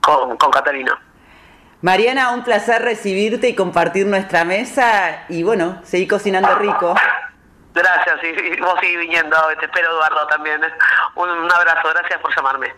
con, 0.00 0.36
con 0.36 0.50
Catalina. 0.50 1.00
Mariana, 1.80 2.30
un 2.30 2.44
placer 2.44 2.80
recibirte 2.82 3.48
y 3.48 3.54
compartir 3.54 4.06
nuestra 4.06 4.44
mesa 4.44 5.24
y 5.28 5.42
bueno, 5.42 5.80
seguir 5.82 6.08
cocinando 6.08 6.54
rico. 6.54 6.94
Gracias, 7.74 8.22
y, 8.22 8.54
y 8.54 8.60
vos 8.60 8.74
seguís 8.80 9.00
viniendo, 9.00 9.36
te 9.58 9.66
espero 9.66 9.90
Eduardo 9.90 10.26
también. 10.28 10.60
Un, 11.16 11.28
un 11.28 11.52
abrazo, 11.52 11.88
gracias 11.90 12.20
por 12.20 12.34
llamarme. 12.34 12.72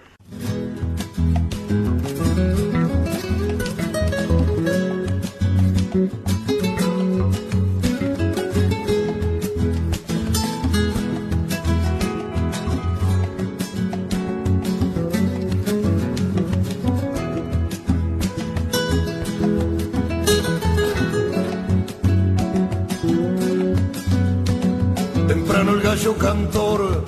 El 25.68 25.80
gallo 25.82 26.16
cantor, 26.16 27.04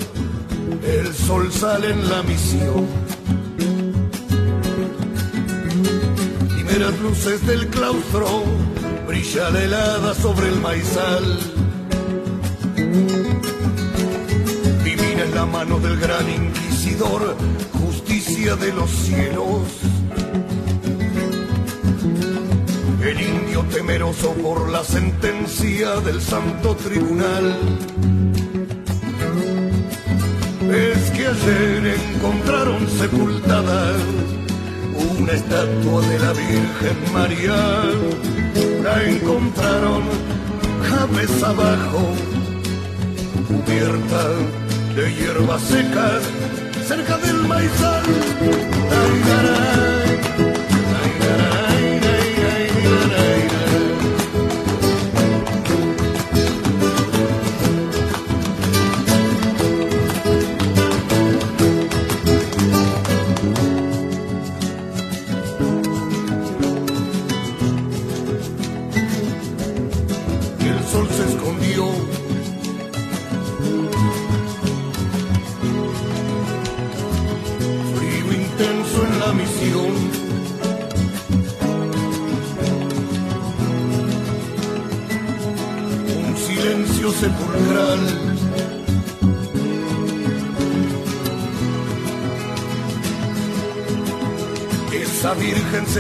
el 0.85 1.15
sol 1.15 1.51
sale 1.53 1.91
en 1.91 2.09
la 2.09 2.23
misión. 2.25 2.87
Primeras 6.55 6.99
luces 7.01 7.47
del 7.47 7.69
claustro, 7.69 8.43
brilla 9.07 9.51
la 9.51 9.63
helada 9.63 10.15
sobre 10.15 10.49
el 10.49 10.61
maizal. 10.61 11.39
Divina 14.85 15.23
es 15.25 15.35
la 15.35 15.47
mano 15.47 15.79
del 15.79 15.99
gran 15.99 16.29
inquisidor, 16.29 17.37
justicia 17.81 18.57
de 18.57 18.73
los 18.73 18.91
cielos. 18.91 19.63
El 23.03 23.21
indio 23.21 23.63
temeroso 23.73 24.33
por 24.35 24.69
la 24.69 24.83
sentencia 24.83 26.01
del 26.01 26.21
santo 26.21 26.75
tribunal. 26.75 27.57
Es 30.71 31.11
que 31.13 31.27
ayer 31.27 31.99
encontraron 32.15 32.87
sepultada 32.89 33.95
una 35.19 35.33
estatua 35.33 36.07
de 36.07 36.19
la 36.19 36.33
Virgen 36.33 37.13
María. 37.13 37.57
La 38.83 39.03
encontraron 39.05 40.03
cabeza 40.89 41.51
abajo, 41.51 42.13
cubierta 43.49 44.29
de 44.95 45.15
hierbas 45.15 45.63
secas, 45.63 46.23
cerca 46.87 47.17
del 47.19 47.37
maizal. 47.49 48.03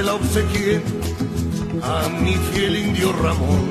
La 0.08 0.14
obsequié 0.14 0.80
a 1.82 2.08
mi 2.22 2.34
fiel 2.48 2.76
indio 2.76 3.12
Ramón. 3.12 3.64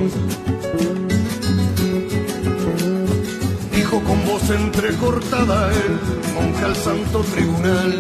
Dijo 3.76 3.96
con 4.08 4.20
voz 4.24 4.48
entrecortada 4.52 5.72
el 5.84 5.94
monje 6.36 6.64
al 6.64 6.76
santo 6.76 7.18
tribunal. 7.34 7.92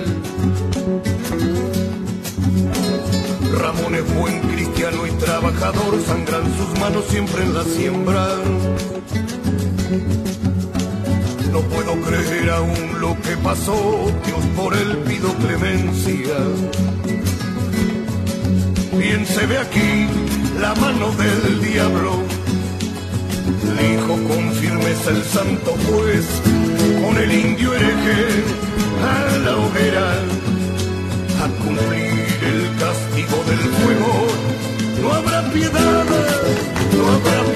Ramón 3.60 3.95
es 3.95 4.15
buen 4.15 4.39
cristiano 4.52 5.08
y 5.08 5.12
trabajador, 5.26 5.93
sangran 6.06 6.45
sus 6.58 6.80
manos 6.80 7.06
siempre 7.10 7.41
en 7.41 7.54
la 7.56 7.63
siembra. 7.63 8.23
No 11.54 11.62
puedo 11.73 11.93
creer 12.06 12.52
aún 12.52 13.02
lo 13.02 13.19
que 13.23 13.36
pasó, 13.38 13.78
Dios 14.28 14.43
por 14.56 14.76
él 14.76 14.97
pido 15.08 15.34
clemencia. 15.43 16.38
Bien 18.98 19.26
se 19.26 19.46
ve 19.46 19.58
aquí 19.60 20.08
la 20.60 20.74
mano 20.76 21.12
del 21.12 21.62
diablo, 21.62 22.24
el 23.64 23.94
hijo 23.94 24.14
con 24.28 24.52
firmeza 24.54 25.12
el 25.12 25.24
santo 25.24 25.76
juez, 25.88 26.26
con 27.04 27.18
el 27.18 27.32
indio 27.32 27.74
hereje 27.74 28.44
a 29.04 29.38
la 29.46 29.58
hoguera, 29.58 30.08
a 31.44 31.48
cumplir 31.64 32.40
el 32.52 32.76
castigo 32.80 33.44
del 33.50 33.60
fuego. 33.60 34.28
No 35.02 35.14
habrá 35.14 35.52
piedad, 35.52 36.06
no 36.96 37.08
habrá 37.14 37.47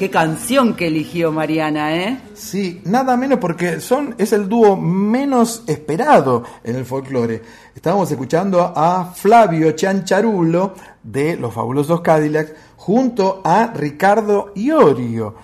Qué 0.00 0.08
canción 0.08 0.76
que 0.76 0.86
eligió 0.86 1.30
Mariana, 1.30 1.94
¿eh? 1.94 2.18
Sí, 2.32 2.80
nada 2.86 3.18
menos 3.18 3.38
porque 3.38 3.80
son 3.80 4.14
es 4.16 4.32
el 4.32 4.48
dúo 4.48 4.74
menos 4.74 5.62
esperado 5.66 6.42
en 6.64 6.76
el 6.76 6.86
folclore. 6.86 7.42
Estábamos 7.74 8.10
escuchando 8.10 8.72
a 8.74 9.12
Flavio 9.14 9.72
Chancharulo 9.72 10.72
de 11.02 11.36
Los 11.36 11.52
Fabulosos 11.52 12.00
Cadillacs 12.00 12.54
junto 12.76 13.42
a 13.44 13.74
Ricardo 13.74 14.52
Iorio 14.54 15.34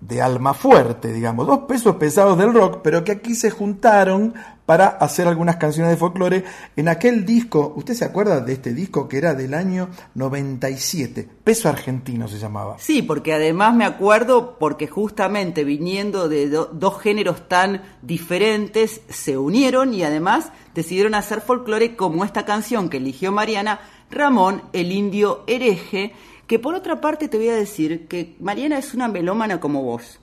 de 0.00 0.22
Almafuerte, 0.22 1.12
digamos, 1.12 1.46
dos 1.46 1.60
pesos 1.68 1.96
pesados 1.96 2.38
del 2.38 2.54
rock, 2.54 2.80
pero 2.82 3.04
que 3.04 3.12
aquí 3.12 3.34
se 3.34 3.50
juntaron 3.50 4.32
para 4.66 4.86
hacer 4.86 5.26
algunas 5.26 5.56
canciones 5.56 5.90
de 5.90 5.96
folclore 5.96 6.44
en 6.76 6.88
aquel 6.88 7.26
disco, 7.26 7.72
¿usted 7.76 7.94
se 7.94 8.04
acuerda 8.04 8.40
de 8.40 8.52
este 8.52 8.72
disco 8.72 9.08
que 9.08 9.18
era 9.18 9.34
del 9.34 9.54
año 9.54 9.88
97? 10.14 11.28
Peso 11.44 11.68
argentino 11.68 12.28
se 12.28 12.38
llamaba. 12.38 12.76
Sí, 12.78 13.02
porque 13.02 13.32
además 13.34 13.74
me 13.74 13.84
acuerdo 13.84 14.56
porque 14.58 14.86
justamente 14.86 15.64
viniendo 15.64 16.28
de 16.28 16.48
do- 16.48 16.70
dos 16.72 17.00
géneros 17.00 17.48
tan 17.48 17.82
diferentes 18.02 19.00
se 19.08 19.36
unieron 19.36 19.92
y 19.94 20.04
además 20.04 20.52
decidieron 20.74 21.14
hacer 21.14 21.40
folclore 21.40 21.96
como 21.96 22.24
esta 22.24 22.44
canción 22.44 22.88
que 22.88 22.98
eligió 22.98 23.32
Mariana, 23.32 23.80
Ramón 24.10 24.62
el 24.72 24.92
Indio 24.92 25.42
Hereje, 25.46 26.12
que 26.46 26.58
por 26.58 26.74
otra 26.74 27.00
parte 27.00 27.28
te 27.28 27.36
voy 27.36 27.48
a 27.48 27.56
decir 27.56 28.06
que 28.08 28.36
Mariana 28.40 28.78
es 28.78 28.94
una 28.94 29.08
melómana 29.08 29.58
como 29.58 29.82
vos. 29.82 30.18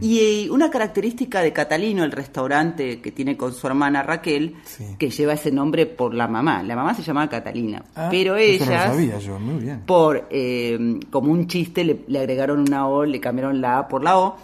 Y 0.00 0.18
eh, 0.20 0.50
una 0.50 0.70
característica 0.70 1.40
de 1.42 1.52
Catalino, 1.52 2.04
el 2.04 2.12
restaurante 2.12 3.00
que 3.00 3.12
tiene 3.12 3.36
con 3.36 3.52
su 3.52 3.66
hermana 3.66 4.02
Raquel, 4.02 4.56
que 4.98 5.10
lleva 5.10 5.34
ese 5.34 5.50
nombre 5.52 5.86
por 5.86 6.14
la 6.14 6.26
mamá. 6.28 6.62
La 6.62 6.74
mamá 6.76 6.94
se 6.94 7.02
llamaba 7.02 7.28
Catalina, 7.28 7.84
Ah, 7.94 8.08
pero 8.10 8.32
no 8.32 8.38
ella 8.38 8.92
por 9.86 10.26
eh, 10.30 11.00
como 11.10 11.32
un 11.32 11.46
chiste 11.46 11.84
le, 11.84 12.04
le 12.06 12.18
agregaron 12.18 12.60
una 12.60 12.88
O, 12.88 13.04
le 13.04 13.20
cambiaron 13.20 13.60
la 13.60 13.78
A 13.78 13.88
por 13.88 14.02
la 14.02 14.18
O. 14.18 14.36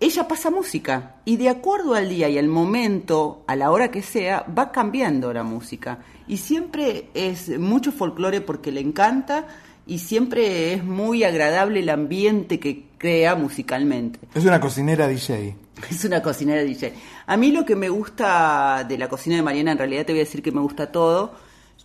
Ella 0.00 0.28
pasa 0.28 0.50
música 0.50 1.16
y 1.24 1.36
de 1.36 1.48
acuerdo 1.48 1.94
al 1.94 2.08
día 2.08 2.28
y 2.28 2.38
al 2.38 2.46
momento, 2.46 3.42
a 3.48 3.56
la 3.56 3.72
hora 3.72 3.90
que 3.90 4.00
sea, 4.00 4.46
va 4.56 4.70
cambiando 4.70 5.32
la 5.32 5.42
música. 5.42 5.98
Y 6.28 6.36
siempre 6.36 7.08
es 7.14 7.58
mucho 7.58 7.90
folclore 7.90 8.40
porque 8.40 8.70
le 8.70 8.80
encanta 8.80 9.46
y 9.88 9.98
siempre 9.98 10.74
es 10.74 10.84
muy 10.84 11.24
agradable 11.24 11.80
el 11.80 11.88
ambiente 11.88 12.60
que 12.60 12.84
crea 12.98 13.34
musicalmente. 13.34 14.20
Es 14.34 14.44
una 14.44 14.60
cocinera 14.60 15.08
DJ. 15.08 15.56
Es 15.90 16.04
una 16.04 16.20
cocinera 16.20 16.62
DJ. 16.62 16.92
A 17.26 17.36
mí 17.36 17.52
lo 17.52 17.64
que 17.64 17.76
me 17.76 17.88
gusta 17.88 18.84
de 18.86 18.98
la 18.98 19.08
cocina 19.08 19.36
de 19.36 19.42
Mariana, 19.42 19.72
en 19.72 19.78
realidad 19.78 20.04
te 20.04 20.12
voy 20.12 20.20
a 20.20 20.24
decir 20.24 20.42
que 20.42 20.50
me 20.50 20.60
gusta 20.60 20.90
todo. 20.90 21.34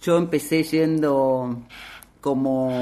Yo 0.01 0.17
empecé 0.17 0.63
yendo 0.63 1.61
como 2.19 2.81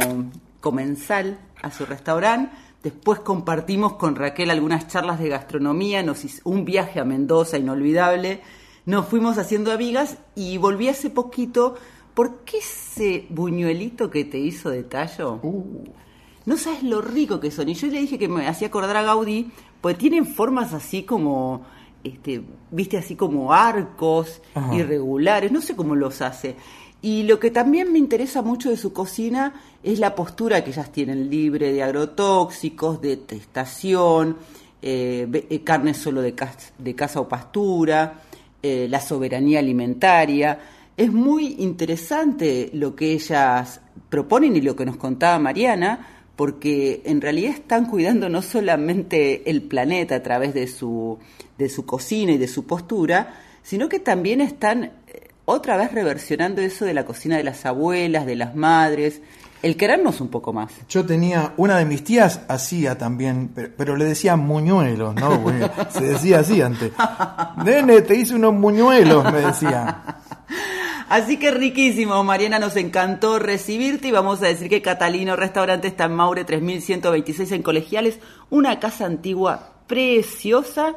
comensal 0.62 1.38
a 1.62 1.70
su 1.70 1.86
restaurante. 1.86 2.56
Después 2.82 3.20
compartimos 3.20 3.94
con 3.94 4.16
Raquel 4.16 4.50
algunas 4.50 4.88
charlas 4.88 5.20
de 5.20 5.30
gastronomía, 5.30 6.02
nos 6.02 6.24
hizo 6.24 6.42
un 6.46 6.66
viaje 6.66 7.00
a 7.00 7.04
Mendoza 7.04 7.58
inolvidable. 7.58 8.42
Nos 8.86 9.06
fuimos 9.06 9.38
haciendo 9.38 9.72
amigas 9.72 10.18
y 10.34 10.58
volví 10.58 10.88
hace 10.88 11.10
poquito. 11.10 11.76
¿Por 12.22 12.42
qué 12.42 12.60
ese 12.60 13.26
buñuelito 13.30 14.12
que 14.12 14.26
te 14.26 14.38
hizo 14.38 14.70
de 14.70 14.84
tallo? 14.84 15.40
No 16.46 16.56
sabes 16.56 16.84
lo 16.84 17.02
rico 17.02 17.40
que 17.40 17.50
son. 17.50 17.68
Y 17.68 17.74
yo 17.74 17.88
le 17.88 18.00
dije 18.00 18.20
que 18.20 18.28
me 18.28 18.48
hacía 18.48 18.68
acordar 18.68 18.96
a 18.96 19.02
Gaudí, 19.02 19.50
pues 19.82 19.98
tienen 19.98 20.28
formas 20.28 20.72
así 20.76 21.02
como, 21.02 21.66
este, 22.04 22.44
viste, 22.70 23.00
así 23.00 23.16
como 23.16 23.52
arcos 23.52 24.44
Ajá. 24.54 24.76
irregulares. 24.76 25.52
No 25.52 25.62
sé 25.62 25.76
cómo 25.76 25.96
los 25.96 26.22
hace. 26.22 26.56
Y 27.02 27.24
lo 27.24 27.40
que 27.40 27.50
también 27.50 27.92
me 27.92 27.98
interesa 27.98 28.44
mucho 28.44 28.70
de 28.70 28.78
su 28.78 28.94
cocina 28.94 29.60
es 29.82 29.98
la 29.98 30.14
postura 30.14 30.64
que 30.64 30.70
ellas 30.70 30.92
tienen, 30.92 31.28
libre 31.28 31.74
de 31.74 31.82
agrotóxicos, 31.82 33.02
de 33.02 33.18
testación, 33.18 34.38
eh, 34.80 35.28
eh, 35.50 35.64
carne 35.64 35.96
solo 35.96 36.22
de 36.22 36.36
casa 36.36 37.20
o 37.20 37.28
pastura, 37.28 38.22
eh, 38.62 38.86
la 38.88 39.02
soberanía 39.02 39.58
alimentaria. 39.58 40.60
Es 40.98 41.12
muy 41.12 41.56
interesante 41.60 42.70
lo 42.74 42.96
que 42.96 43.14
ellas 43.14 43.82
proponen 44.10 44.56
y 44.56 44.62
lo 44.62 44.76
que 44.76 44.86
nos 44.86 44.98
contaba 44.98 45.40
Mariana, 45.40 46.08
porque 46.36 47.02
en 47.06 47.22
realidad 47.22 47.54
están 47.54 47.86
cuidando 47.86 48.30
no 48.30 48.42
solamente 48.42 49.50
el 49.50 49.64
planeta 49.64 50.16
a 50.16 50.24
través 50.24 50.54
de 50.54 50.68
su, 50.68 51.18
de 51.58 51.70
su 51.70 51.86
cocina 51.86 52.34
y 52.34 52.38
de 52.38 52.48
su 52.48 52.66
postura, 52.66 53.36
sino 53.64 53.88
que 53.90 54.00
también 54.00 54.42
están 54.42 54.84
eh, 54.84 55.30
otra 55.46 55.78
vez 55.78 55.92
reversionando 55.92 56.62
eso 56.62 56.86
de 56.86 56.94
la 56.94 57.06
cocina 57.06 57.38
de 57.38 57.44
las 57.44 57.66
abuelas, 57.66 58.26
de 58.26 58.36
las 58.36 58.56
madres. 58.56 59.22
el 59.62 59.78
querernos 59.78 60.20
un 60.20 60.30
poco 60.30 60.52
más. 60.52 60.72
Yo 60.90 61.06
tenía, 61.06 61.54
una 61.58 61.78
de 61.78 61.86
mis 61.86 62.04
tías 62.04 62.42
hacía 62.48 62.98
también, 62.98 63.52
pero, 63.54 63.70
pero 63.78 63.96
le 63.96 64.06
decía 64.06 64.36
muñuelos, 64.36 65.16
¿no? 65.16 65.42
Porque 65.44 65.70
se 65.92 66.04
decía 66.04 66.40
así 66.40 66.62
antes. 66.62 66.92
Nene, 67.64 68.02
te 68.02 68.16
hice 68.16 68.36
unos 68.36 68.54
muñuelos, 68.54 69.32
me 69.32 69.42
decía. 69.42 70.21
Así 71.12 71.36
que 71.36 71.52
riquísimo, 71.52 72.24
Mariana, 72.24 72.58
nos 72.58 72.78
encantó 72.78 73.38
recibirte 73.38 74.08
y 74.08 74.12
vamos 74.12 74.42
a 74.42 74.48
decir 74.48 74.70
que 74.70 74.82
Catalino 74.82 75.36
Restaurante 75.36 75.90
está 75.90 76.06
en 76.06 76.14
Maure 76.14 76.46
3126 76.46 77.52
en 77.52 77.64
Colegiales, 77.64 78.20
una 78.50 78.80
casa 78.80 79.08
antigua 79.08 79.74
preciosa 79.88 80.96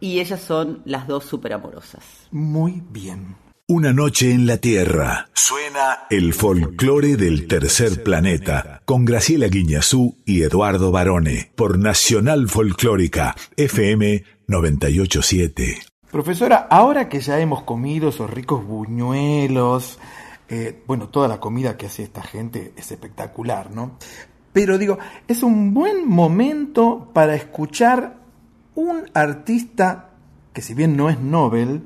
y 0.00 0.18
ellas 0.18 0.40
son 0.40 0.82
las 0.84 1.06
dos 1.06 1.26
súper 1.26 1.52
amorosas. 1.52 2.02
Muy 2.32 2.82
bien. 2.90 3.36
Una 3.68 3.92
noche 3.92 4.32
en 4.32 4.48
la 4.48 4.56
Tierra. 4.56 5.28
Suena 5.32 6.06
el 6.10 6.34
folclore 6.34 7.14
del 7.16 7.46
tercer 7.46 8.02
planeta 8.02 8.82
con 8.84 9.04
Graciela 9.04 9.46
Guiñazú 9.46 10.16
y 10.26 10.42
Eduardo 10.42 10.90
Barone 10.90 11.52
por 11.54 11.78
Nacional 11.78 12.48
Folclórica 12.48 13.36
FM 13.56 14.24
987. 14.48 15.95
Profesora, 16.16 16.66
ahora 16.70 17.10
que 17.10 17.20
ya 17.20 17.38
hemos 17.40 17.62
comido 17.64 18.08
esos 18.08 18.30
ricos 18.30 18.66
buñuelos, 18.66 19.98
eh, 20.48 20.82
bueno, 20.86 21.10
toda 21.10 21.28
la 21.28 21.38
comida 21.38 21.76
que 21.76 21.84
hace 21.84 22.04
esta 22.04 22.22
gente 22.22 22.72
es 22.74 22.90
espectacular, 22.90 23.70
¿no? 23.70 23.98
Pero 24.50 24.78
digo, 24.78 24.98
es 25.28 25.42
un 25.42 25.74
buen 25.74 26.08
momento 26.08 27.10
para 27.12 27.34
escuchar 27.34 28.16
un 28.74 29.10
artista 29.12 30.12
que 30.54 30.62
si 30.62 30.72
bien 30.72 30.96
no 30.96 31.10
es 31.10 31.20
Nobel, 31.20 31.82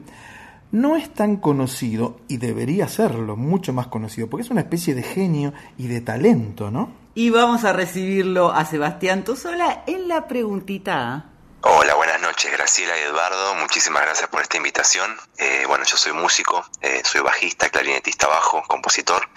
no 0.71 0.95
es 0.95 1.13
tan 1.13 1.39
conocido 1.39 2.21
y 2.29 2.37
debería 2.37 2.87
serlo, 2.87 3.37
mucho 3.37 3.73
más 3.73 3.89
conocido, 3.89 4.31
porque 4.31 4.45
es 4.45 4.51
una 4.53 4.61
especie 4.61 4.95
de 4.95 5.03
genio 5.03 5.55
y 5.77 5.89
de 5.89 6.03
talento, 6.03 6.71
¿no? 6.71 6.91
Y 7.17 7.31
vamos 7.31 7.65
a 7.65 7.73
recibirlo 7.73 8.53
a 8.53 8.65
Sebastián 8.65 9.25
Tosola 9.25 9.83
en 9.89 10.07
la 10.07 10.29
preguntita. 10.29 11.30
Hola, 11.63 11.95
buenas 11.95 12.23
noches, 12.23 12.51
Graciela 12.51 12.97
y 12.99 13.03
Eduardo. 13.03 13.55
Muchísimas 13.55 14.01
gracias 14.01 14.31
por 14.31 14.41
esta 14.41 14.57
invitación. 14.57 15.15
Eh, 15.37 15.65
bueno, 15.69 15.85
yo 15.85 15.99
soy 15.99 16.15
músico, 16.15 16.65
eh, 16.81 17.03
soy 17.05 17.21
bajista, 17.21 17.69
clarinetista 17.69 18.29
bajo, 18.29 18.63
compositor. 18.63 19.29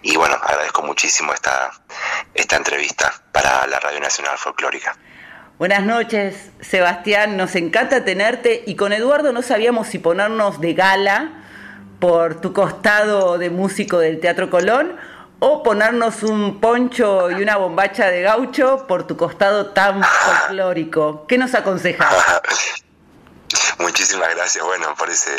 Y 0.00 0.16
bueno, 0.16 0.36
agradezco 0.40 0.82
muchísimo 0.82 1.34
esta, 1.34 1.72
esta 2.32 2.54
entrevista 2.54 3.12
para 3.32 3.66
la 3.66 3.80
Radio 3.80 3.98
Nacional 3.98 4.38
Folclórica. 4.38 4.96
Buenas 5.58 5.82
noches, 5.82 6.52
Sebastián. 6.60 7.36
Nos 7.36 7.56
encanta 7.56 8.04
tenerte 8.04 8.62
y 8.64 8.76
con 8.76 8.92
Eduardo 8.92 9.32
no 9.32 9.42
sabíamos 9.42 9.88
si 9.88 9.98
ponernos 9.98 10.60
de 10.60 10.74
gala 10.74 11.44
por 11.98 12.40
tu 12.40 12.52
costado 12.52 13.36
de 13.36 13.50
músico 13.50 13.98
del 13.98 14.20
Teatro 14.20 14.48
Colón 14.48 14.96
o 15.46 15.62
ponernos 15.62 16.22
un 16.22 16.58
poncho 16.58 17.30
y 17.30 17.34
una 17.42 17.58
bombacha 17.58 18.06
de 18.08 18.22
gaucho 18.22 18.86
por 18.88 19.06
tu 19.06 19.14
costado 19.14 19.66
tan 19.66 20.02
folclórico. 20.02 21.26
¿Qué 21.28 21.36
nos 21.36 21.54
aconsejas? 21.54 22.14
Muchísimas 23.78 24.34
gracias, 24.34 24.64
bueno, 24.64 24.94
por 24.96 25.10
ese, 25.10 25.30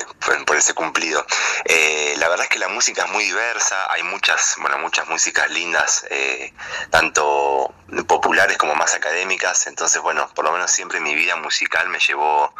por, 0.45 0.55
ese 0.55 0.73
cumplido. 0.73 1.25
Eh, 1.65 2.15
la 2.17 2.29
verdad 2.29 2.45
es 2.45 2.49
que 2.49 2.59
la 2.59 2.67
música 2.67 3.05
es 3.05 3.11
muy 3.11 3.23
diversa, 3.23 3.91
hay 3.91 4.03
muchas, 4.03 4.55
bueno, 4.61 4.77
muchas 4.79 5.07
músicas 5.07 5.49
lindas, 5.51 6.05
eh, 6.09 6.53
tanto 6.89 7.73
populares 8.07 8.57
como 8.57 8.75
más 8.75 8.95
académicas, 8.95 9.67
entonces, 9.67 10.01
bueno, 10.01 10.29
por 10.33 10.45
lo 10.45 10.51
menos 10.51 10.71
siempre 10.71 10.99
mi 10.99 11.15
vida 11.15 11.35
musical 11.35 11.89
me 11.89 11.99
llevó 11.99 12.53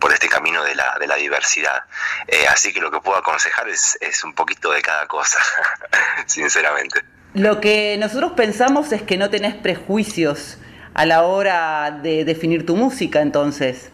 por 0.00 0.12
este 0.12 0.28
camino 0.28 0.64
de 0.64 0.74
la, 0.74 0.96
de 0.98 1.06
la 1.06 1.16
diversidad. 1.16 1.84
Eh, 2.26 2.46
así 2.48 2.72
que 2.72 2.80
lo 2.80 2.90
que 2.90 3.00
puedo 3.00 3.18
aconsejar 3.18 3.68
es, 3.68 3.96
es 4.00 4.24
un 4.24 4.34
poquito 4.34 4.70
de 4.72 4.82
cada 4.82 5.06
cosa, 5.06 5.38
sinceramente. 6.26 7.00
Lo 7.34 7.60
que 7.60 7.96
nosotros 7.98 8.32
pensamos 8.32 8.92
es 8.92 9.02
que 9.02 9.16
no 9.16 9.30
tenés 9.30 9.54
prejuicios 9.54 10.58
a 10.94 11.06
la 11.06 11.22
hora 11.22 11.90
de 11.90 12.24
definir 12.24 12.66
tu 12.66 12.76
música, 12.76 13.22
entonces. 13.22 13.91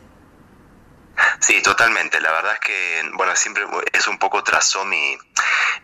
Sí, 1.41 1.63
totalmente. 1.63 2.21
La 2.21 2.33
verdad 2.33 2.55
es 2.55 2.61
que, 2.61 3.11
bueno, 3.15 3.35
siempre 3.37 3.65
es 3.93 4.07
un 4.07 4.19
poco 4.19 4.43
trazó 4.43 4.85
mi, 4.85 5.17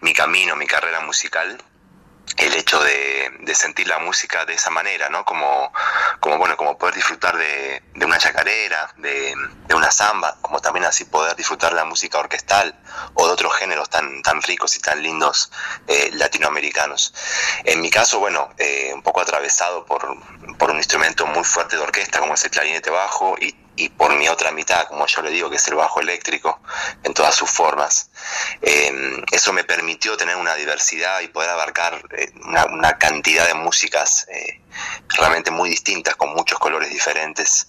mi 0.01 0.13
camino, 0.13 0.57
mi 0.57 0.67
carrera 0.67 1.01
musical 1.01 1.59
el 2.37 2.55
hecho 2.55 2.83
de, 2.83 3.31
de, 3.41 3.55
sentir 3.55 3.87
la 3.87 3.99
música 3.99 4.45
de 4.45 4.55
esa 4.55 4.71
manera, 4.71 5.09
¿no? 5.09 5.25
Como, 5.25 5.73
como 6.21 6.39
bueno, 6.39 6.57
como 6.57 6.77
poder 6.77 6.95
disfrutar 6.95 7.37
de, 7.37 7.83
de 7.95 8.05
una 8.05 8.19
chacarera, 8.19 8.93
de, 8.97 9.35
de, 9.67 9.75
una 9.75 9.91
samba, 9.91 10.37
como 10.41 10.61
también 10.61 10.85
así 10.85 11.05
poder 11.05 11.37
disfrutar 11.37 11.71
de 11.71 11.77
la 11.77 11.85
música 11.85 12.19
orquestal 12.19 12.77
o 13.15 13.27
de 13.27 13.33
otros 13.33 13.55
géneros 13.55 13.89
tan, 13.89 14.23
tan 14.23 14.43
ricos 14.43 14.77
y 14.77 14.81
tan 14.81 15.03
lindos 15.03 15.53
eh, 15.87 16.11
latinoamericanos. 16.15 17.15
En 17.65 17.81
mi 17.81 17.91
caso, 17.91 18.19
bueno, 18.19 18.51
eh, 18.59 18.91
un 18.93 19.03
poco 19.03 19.21
atravesado 19.21 19.87
por, 19.87 20.17
por 20.59 20.71
un 20.71 20.79
instrumento 20.79 21.27
muy 21.27 21.45
fuerte 21.45 21.77
de 21.77 21.83
orquesta 21.83 22.19
como 22.19 22.35
es 22.35 22.45
el 22.45 22.51
clarinete 22.51 22.91
bajo 22.91 23.37
y 23.41 23.64
y 23.77 23.89
por 23.89 24.15
mi 24.17 24.29
otra 24.29 24.53
mitad, 24.53 24.87
como 24.87 25.07
yo 25.07 25.23
le 25.23 25.31
digo, 25.31 25.51
que 25.51 25.57
es 25.57 25.69
el 25.69 25.75
bajo 25.75 26.01
eléctrico, 26.01 26.61
en 27.03 27.13
todas 27.13 27.35
sus 27.35 27.51
formas. 27.51 28.11
Eh, 28.63 28.93
eso 29.33 29.53
me 29.53 29.65
permitió 29.65 30.17
tener 30.17 30.37
una 30.37 30.55
diversidad 30.55 31.21
y 31.21 31.29
poder 31.29 31.51
abarcar 31.51 32.03
eh, 32.17 32.33
una, 32.45 32.99
cantidad 32.99 33.47
de 33.47 33.55
músicas 33.55 34.27
eh, 34.31 34.61
realmente 35.09 35.51
muy 35.51 35.69
distintas, 35.69 36.15
con 36.17 36.33
muchos 36.35 36.59
colores 36.59 36.91
diferentes. 36.91 37.69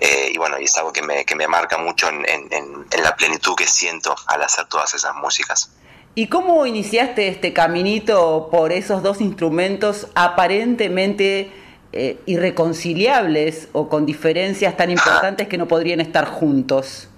y 0.00 0.36
bueno, 0.38 0.58
y 0.58 0.64
es 0.64 0.76
algo 0.76 0.92
que 0.92 1.02
me, 1.02 1.24
que 1.24 1.34
me 1.36 1.46
marca 1.46 1.78
mucho 1.78 2.08
en, 2.08 2.26
en 2.26 3.02
la 3.02 3.16
plenitud 3.16 3.54
que 3.54 3.66
siento 3.66 4.14
al 4.26 4.42
hacer 4.42 4.66
todas 4.66 4.92
esas 4.94 5.14
músicas. 5.14 5.70
¿Y 6.16 6.28
cómo 6.28 6.64
iniciaste 6.64 7.26
este 7.26 7.52
caminito 7.52 8.48
por 8.50 8.70
esos 8.72 9.02
dos 9.02 9.20
instrumentos 9.20 10.06
aparentemente 10.14 11.50
eh, 11.94 12.20
irreconciliables 12.26 13.68
o 13.72 13.88
con 13.88 14.04
diferencias 14.04 14.76
tan 14.76 14.90
importantes 14.90 15.48
que 15.48 15.56
no 15.56 15.66
podrían 15.68 16.00
estar 16.00 16.26
juntos? 16.26 17.08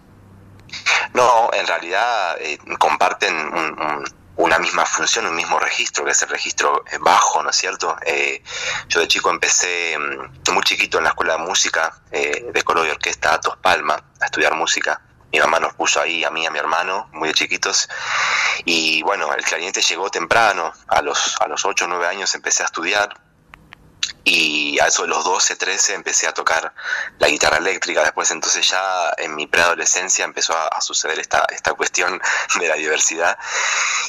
No, 1.14 1.50
en 1.52 1.66
realidad 1.66 2.36
eh, 2.40 2.58
comparten 2.78 3.34
un, 3.34 3.80
un, 3.80 4.04
una 4.36 4.58
misma 4.58 4.84
función, 4.84 5.26
un 5.26 5.34
mismo 5.34 5.58
registro, 5.58 6.04
que 6.04 6.10
es 6.10 6.22
el 6.22 6.28
registro 6.28 6.84
bajo, 7.00 7.42
¿no 7.42 7.50
es 7.50 7.56
cierto? 7.56 7.96
Eh, 8.04 8.42
yo 8.88 9.00
de 9.00 9.08
chico 9.08 9.30
empecé 9.30 9.96
mm, 9.98 10.52
muy 10.52 10.62
chiquito 10.62 10.98
en 10.98 11.04
la 11.04 11.10
escuela 11.10 11.36
de 11.36 11.44
música 11.44 12.02
eh, 12.10 12.46
de 12.52 12.62
coro 12.62 12.84
y 12.84 12.90
orquesta 12.90 13.34
Atos 13.34 13.56
Palma 13.56 14.02
a 14.20 14.24
estudiar 14.24 14.54
música. 14.54 15.00
Mi 15.32 15.40
mamá 15.40 15.58
nos 15.58 15.74
puso 15.74 16.00
ahí, 16.00 16.22
a 16.22 16.30
mí 16.30 16.44
y 16.44 16.46
a 16.46 16.50
mi 16.50 16.58
hermano, 16.58 17.08
muy 17.12 17.28
de 17.28 17.34
chiquitos. 17.34 17.88
Y 18.64 19.02
bueno, 19.02 19.32
el 19.34 19.44
clarinete 19.44 19.80
llegó 19.80 20.10
temprano, 20.10 20.72
a 20.86 21.02
los, 21.02 21.40
a 21.40 21.48
los 21.48 21.64
8 21.64 21.84
o 21.84 21.88
9 21.88 22.06
años 22.06 22.34
empecé 22.34 22.62
a 22.62 22.66
estudiar, 22.66 23.18
y 24.28 24.76
a 24.80 24.88
eso 24.88 25.02
de 25.02 25.08
los 25.08 25.24
12, 25.24 25.54
13 25.54 25.94
empecé 25.94 26.26
a 26.26 26.34
tocar 26.34 26.74
la 27.20 27.28
guitarra 27.28 27.58
eléctrica, 27.58 28.02
después 28.02 28.28
entonces 28.32 28.68
ya 28.68 29.14
en 29.18 29.36
mi 29.36 29.46
preadolescencia 29.46 30.24
empezó 30.24 30.52
a, 30.52 30.80
suceder 30.80 31.20
esta, 31.20 31.46
esta 31.52 31.74
cuestión 31.74 32.20
de 32.58 32.66
la 32.66 32.74
diversidad. 32.74 33.38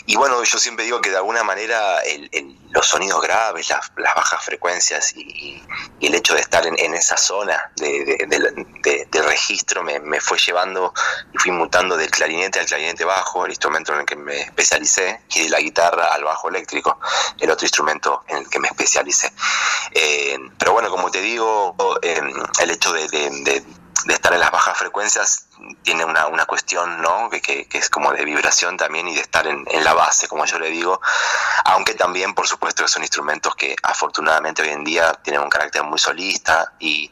Y 0.08 0.16
bueno, 0.16 0.44
yo 0.44 0.58
siempre 0.58 0.86
digo 0.86 1.02
que 1.02 1.12
de 1.12 1.18
alguna 1.18 1.44
manera 1.44 2.00
el, 2.00 2.32
los 2.70 2.86
sonidos 2.86 3.22
graves, 3.22 3.70
las, 3.70 3.92
bajas 3.96 4.44
frecuencias 4.44 5.16
y, 5.16 5.62
el 6.02 6.16
hecho 6.16 6.34
de 6.34 6.42
estar 6.42 6.66
en, 6.66 6.94
esa 6.94 7.18
zona 7.18 7.72
de, 7.76 9.22
registro 9.26 9.84
me, 9.84 10.22
fue 10.22 10.38
llevando 10.38 10.94
y 11.34 11.38
fui 11.38 11.52
mutando 11.52 11.98
del 11.98 12.10
clarinete 12.10 12.60
al 12.60 12.66
clarinete 12.66 13.04
bajo, 13.04 13.46
el 13.46 13.52
instrumento 13.52 13.94
en 13.94 14.00
el 14.00 14.06
que 14.06 14.16
me 14.16 14.42
especialicé, 14.42 15.22
y 15.36 15.44
de 15.44 15.50
la 15.50 15.60
guitarra 15.60 16.14
al 16.14 16.24
bajo 16.24 16.50
eléctrico, 16.50 17.00
el 17.40 17.50
otro 17.52 17.66
instrumento 17.66 18.24
en 18.28 18.38
el 18.38 18.50
que 18.50 18.60
me 18.60 18.68
especialicé. 18.68 19.32
Eh, 19.92 20.38
pero 20.58 20.74
bueno, 20.74 20.90
como 20.90 21.12
te 21.12 21.22
digo, 21.22 21.76
el 22.02 22.72
hecho 22.72 22.94
de, 22.94 23.64
de, 24.06 24.14
estar 24.14 24.34
en 24.34 24.40
las 24.40 24.52
bajas 24.52 24.78
frecuencias 24.78 25.48
tiene 25.84 26.06
una, 26.06 26.28
una 26.28 26.46
cuestión, 26.46 27.02
¿no? 27.02 27.30
Que, 27.30 27.42
que, 27.42 27.78
es 27.78 27.90
como 27.90 28.12
de 28.12 28.24
vibración 28.24 28.78
también 28.78 29.08
y 29.08 29.16
de 29.16 29.22
estar 29.22 29.48
en, 29.48 29.66
en, 29.70 29.84
la 29.84 29.94
base, 29.94 30.28
como 30.28 30.46
yo 30.46 30.60
le 30.60 30.70
digo, 30.70 31.02
aunque 31.66 31.94
también, 31.94 32.34
por 32.34 32.48
supuesto, 32.48 32.84
que 32.84 32.90
son 32.90 33.04
instrumentos 33.04 33.56
que 33.56 33.76
afortunadamente 33.84 34.62
hoy 34.62 34.70
en 34.70 34.84
día 34.84 35.14
tienen 35.24 35.42
un 35.42 35.50
carácter 35.50 35.84
muy 35.84 36.00
solista 36.00 36.74
y, 36.80 37.12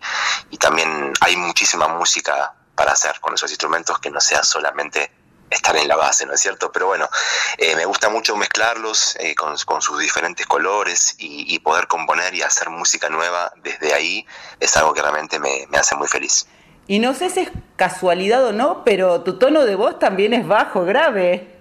y 0.49 0.57
también 0.57 1.13
hay 1.21 1.35
muchísima 1.37 1.87
música 1.87 2.53
para 2.75 2.91
hacer 2.91 3.19
con 3.19 3.33
esos 3.33 3.49
instrumentos 3.49 3.99
que 3.99 4.11
no 4.11 4.19
sea 4.19 4.43
solamente 4.43 5.11
estar 5.49 5.75
en 5.77 5.87
la 5.87 5.95
base, 5.95 6.25
¿no 6.25 6.33
es 6.33 6.41
cierto? 6.41 6.71
Pero 6.71 6.87
bueno, 6.87 7.09
eh, 7.57 7.75
me 7.75 7.85
gusta 7.85 8.09
mucho 8.09 8.35
mezclarlos 8.35 9.15
eh, 9.19 9.35
con, 9.35 9.55
con, 9.65 9.81
sus 9.81 9.99
diferentes 9.99 10.45
colores 10.45 11.15
y, 11.17 11.53
y, 11.53 11.59
poder 11.59 11.87
componer 11.87 12.33
y 12.33 12.41
hacer 12.41 12.69
música 12.69 13.09
nueva 13.09 13.53
desde 13.57 13.93
ahí 13.93 14.25
es 14.59 14.75
algo 14.77 14.93
que 14.93 15.01
realmente 15.01 15.39
me, 15.39 15.67
me, 15.69 15.77
hace 15.77 15.95
muy 15.95 16.07
feliz. 16.07 16.47
Y 16.87 16.99
no 16.99 17.13
sé 17.13 17.29
si 17.29 17.41
es 17.41 17.49
casualidad 17.75 18.45
o 18.45 18.51
no, 18.51 18.83
pero 18.83 19.21
tu 19.21 19.37
tono 19.37 19.65
de 19.65 19.75
voz 19.75 19.97
también 19.97 20.33
es 20.33 20.47
bajo, 20.47 20.85
grave. 20.85 21.55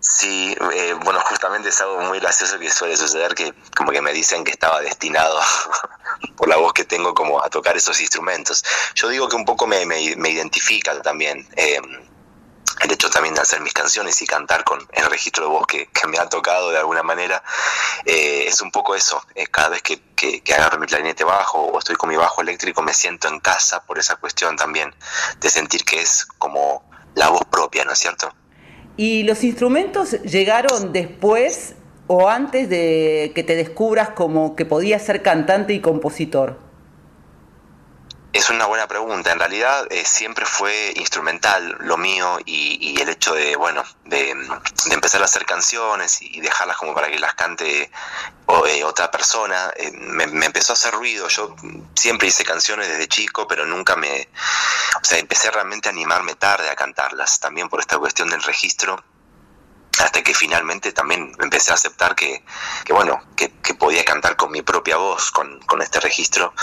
Sí, 0.00 0.54
eh, 0.74 0.94
bueno, 1.02 1.20
justamente 1.20 1.70
es 1.70 1.80
algo 1.80 2.00
muy 2.02 2.20
gracioso 2.20 2.58
que 2.58 2.70
suele 2.70 2.96
suceder, 2.96 3.34
que 3.34 3.54
como 3.74 3.90
que 3.90 4.02
me 4.02 4.12
dicen 4.12 4.44
que 4.44 4.50
estaba 4.50 4.80
destinado 4.82 5.40
por 6.36 6.48
la 6.48 6.56
voz 6.56 6.74
que 6.74 6.84
tengo 6.84 7.14
como 7.14 7.42
a 7.42 7.48
tocar 7.48 7.76
esos 7.76 8.00
instrumentos. 8.00 8.62
Yo 8.94 9.08
digo 9.08 9.28
que 9.28 9.36
un 9.36 9.46
poco 9.46 9.66
me, 9.66 9.86
me, 9.86 10.14
me 10.16 10.28
identifica 10.28 11.00
también. 11.00 11.48
Eh, 11.56 11.80
el 12.82 12.92
hecho 12.92 13.10
también 13.10 13.34
de 13.34 13.40
hacer 13.40 13.60
mis 13.60 13.72
canciones 13.72 14.20
y 14.22 14.26
cantar 14.26 14.64
con 14.64 14.78
el 14.92 15.04
registro 15.06 15.44
de 15.44 15.50
voz 15.50 15.66
que, 15.66 15.86
que 15.86 16.06
me 16.06 16.18
ha 16.18 16.28
tocado 16.28 16.70
de 16.70 16.78
alguna 16.78 17.02
manera, 17.02 17.42
eh, 18.04 18.44
es 18.48 18.60
un 18.60 18.70
poco 18.70 18.94
eso. 18.94 19.22
Eh, 19.34 19.46
cada 19.46 19.70
vez 19.70 19.82
que, 19.82 20.00
que, 20.14 20.40
que, 20.42 20.54
agarro 20.54 20.78
mi 20.78 20.86
clarinete 20.86 21.24
bajo 21.24 21.60
o 21.60 21.78
estoy 21.78 21.96
con 21.96 22.08
mi 22.08 22.16
bajo 22.16 22.42
eléctrico, 22.42 22.82
me 22.82 22.94
siento 22.94 23.28
en 23.28 23.40
casa 23.40 23.84
por 23.84 23.98
esa 23.98 24.16
cuestión 24.16 24.56
también 24.56 24.94
de 25.40 25.48
sentir 25.48 25.84
que 25.84 26.00
es 26.00 26.26
como 26.38 26.84
la 27.14 27.28
voz 27.28 27.44
propia, 27.50 27.84
¿no 27.84 27.92
es 27.92 27.98
cierto? 27.98 28.32
¿Y 28.96 29.24
los 29.24 29.42
instrumentos 29.44 30.12
llegaron 30.22 30.92
después 30.92 31.74
o 32.06 32.28
antes 32.28 32.68
de 32.68 33.32
que 33.34 33.42
te 33.42 33.56
descubras 33.56 34.10
como 34.10 34.54
que 34.56 34.64
podías 34.64 35.02
ser 35.02 35.22
cantante 35.22 35.72
y 35.72 35.80
compositor? 35.80 36.63
Es 38.34 38.50
una 38.50 38.66
buena 38.66 38.88
pregunta. 38.88 39.30
En 39.30 39.38
realidad 39.38 39.86
eh, 39.90 40.04
siempre 40.04 40.44
fue 40.44 40.92
instrumental 40.96 41.76
lo 41.78 41.96
mío 41.96 42.40
y, 42.44 42.78
y 42.80 43.00
el 43.00 43.08
hecho 43.08 43.32
de, 43.32 43.54
bueno, 43.54 43.84
de, 44.06 44.34
empezar 44.90 45.22
a 45.22 45.26
hacer 45.26 45.46
canciones 45.46 46.20
y 46.20 46.40
dejarlas 46.40 46.76
como 46.76 46.92
para 46.94 47.08
que 47.08 47.20
las 47.20 47.34
cante 47.34 47.92
o, 48.46 48.66
eh, 48.66 48.82
otra 48.82 49.08
persona, 49.12 49.72
eh, 49.76 49.92
me, 49.92 50.26
me, 50.26 50.46
empezó 50.46 50.72
a 50.72 50.74
hacer 50.74 50.94
ruido. 50.94 51.28
Yo 51.28 51.54
siempre 51.94 52.26
hice 52.26 52.44
canciones 52.44 52.88
desde 52.88 53.06
chico, 53.06 53.46
pero 53.46 53.66
nunca 53.66 53.94
me... 53.94 54.28
O 55.00 55.04
sea, 55.04 55.18
empecé 55.18 55.52
realmente 55.52 55.88
a 55.88 55.92
animarme 55.92 56.34
tarde 56.34 56.68
a 56.68 56.74
cantarlas, 56.74 57.38
también 57.38 57.68
por 57.68 57.78
esta 57.78 57.98
cuestión 57.98 58.30
del 58.30 58.42
registro 58.42 59.00
hasta 60.00 60.22
que 60.22 60.34
finalmente 60.34 60.92
también 60.92 61.32
empecé 61.40 61.70
a 61.70 61.74
aceptar 61.74 62.14
que, 62.14 62.42
que 62.84 62.92
bueno, 62.92 63.20
que, 63.36 63.52
que, 63.62 63.74
podía 63.74 64.04
cantar 64.04 64.36
con 64.36 64.50
mi 64.50 64.62
propia 64.62 64.96
voz, 64.96 65.30
con, 65.30 65.60
con 65.60 65.82
este 65.82 66.00
registro, 66.00 66.54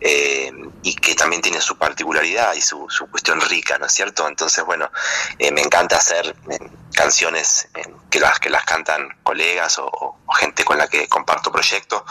eh, 0.00 0.52
y 0.82 0.94
que 0.94 1.14
también 1.14 1.42
tiene 1.42 1.60
su 1.60 1.76
particularidad 1.76 2.54
y 2.54 2.60
su, 2.60 2.88
su 2.88 3.08
cuestión 3.10 3.40
rica, 3.40 3.78
¿no 3.78 3.86
es 3.86 3.92
cierto? 3.92 4.26
Entonces, 4.26 4.64
bueno, 4.64 4.90
eh, 5.38 5.52
me 5.52 5.60
encanta 5.60 5.96
hacer 5.96 6.34
eh, 6.50 6.58
canciones 6.92 7.68
que, 8.08 8.20
las, 8.20 8.40
que 8.40 8.50
las 8.50 8.64
cantan 8.64 9.08
colegas 9.22 9.78
o, 9.78 10.16
gente 10.38 10.64
con 10.64 10.78
la 10.78 10.88
que 10.88 11.06
comparto 11.08 11.52
proyectos, 11.52 12.02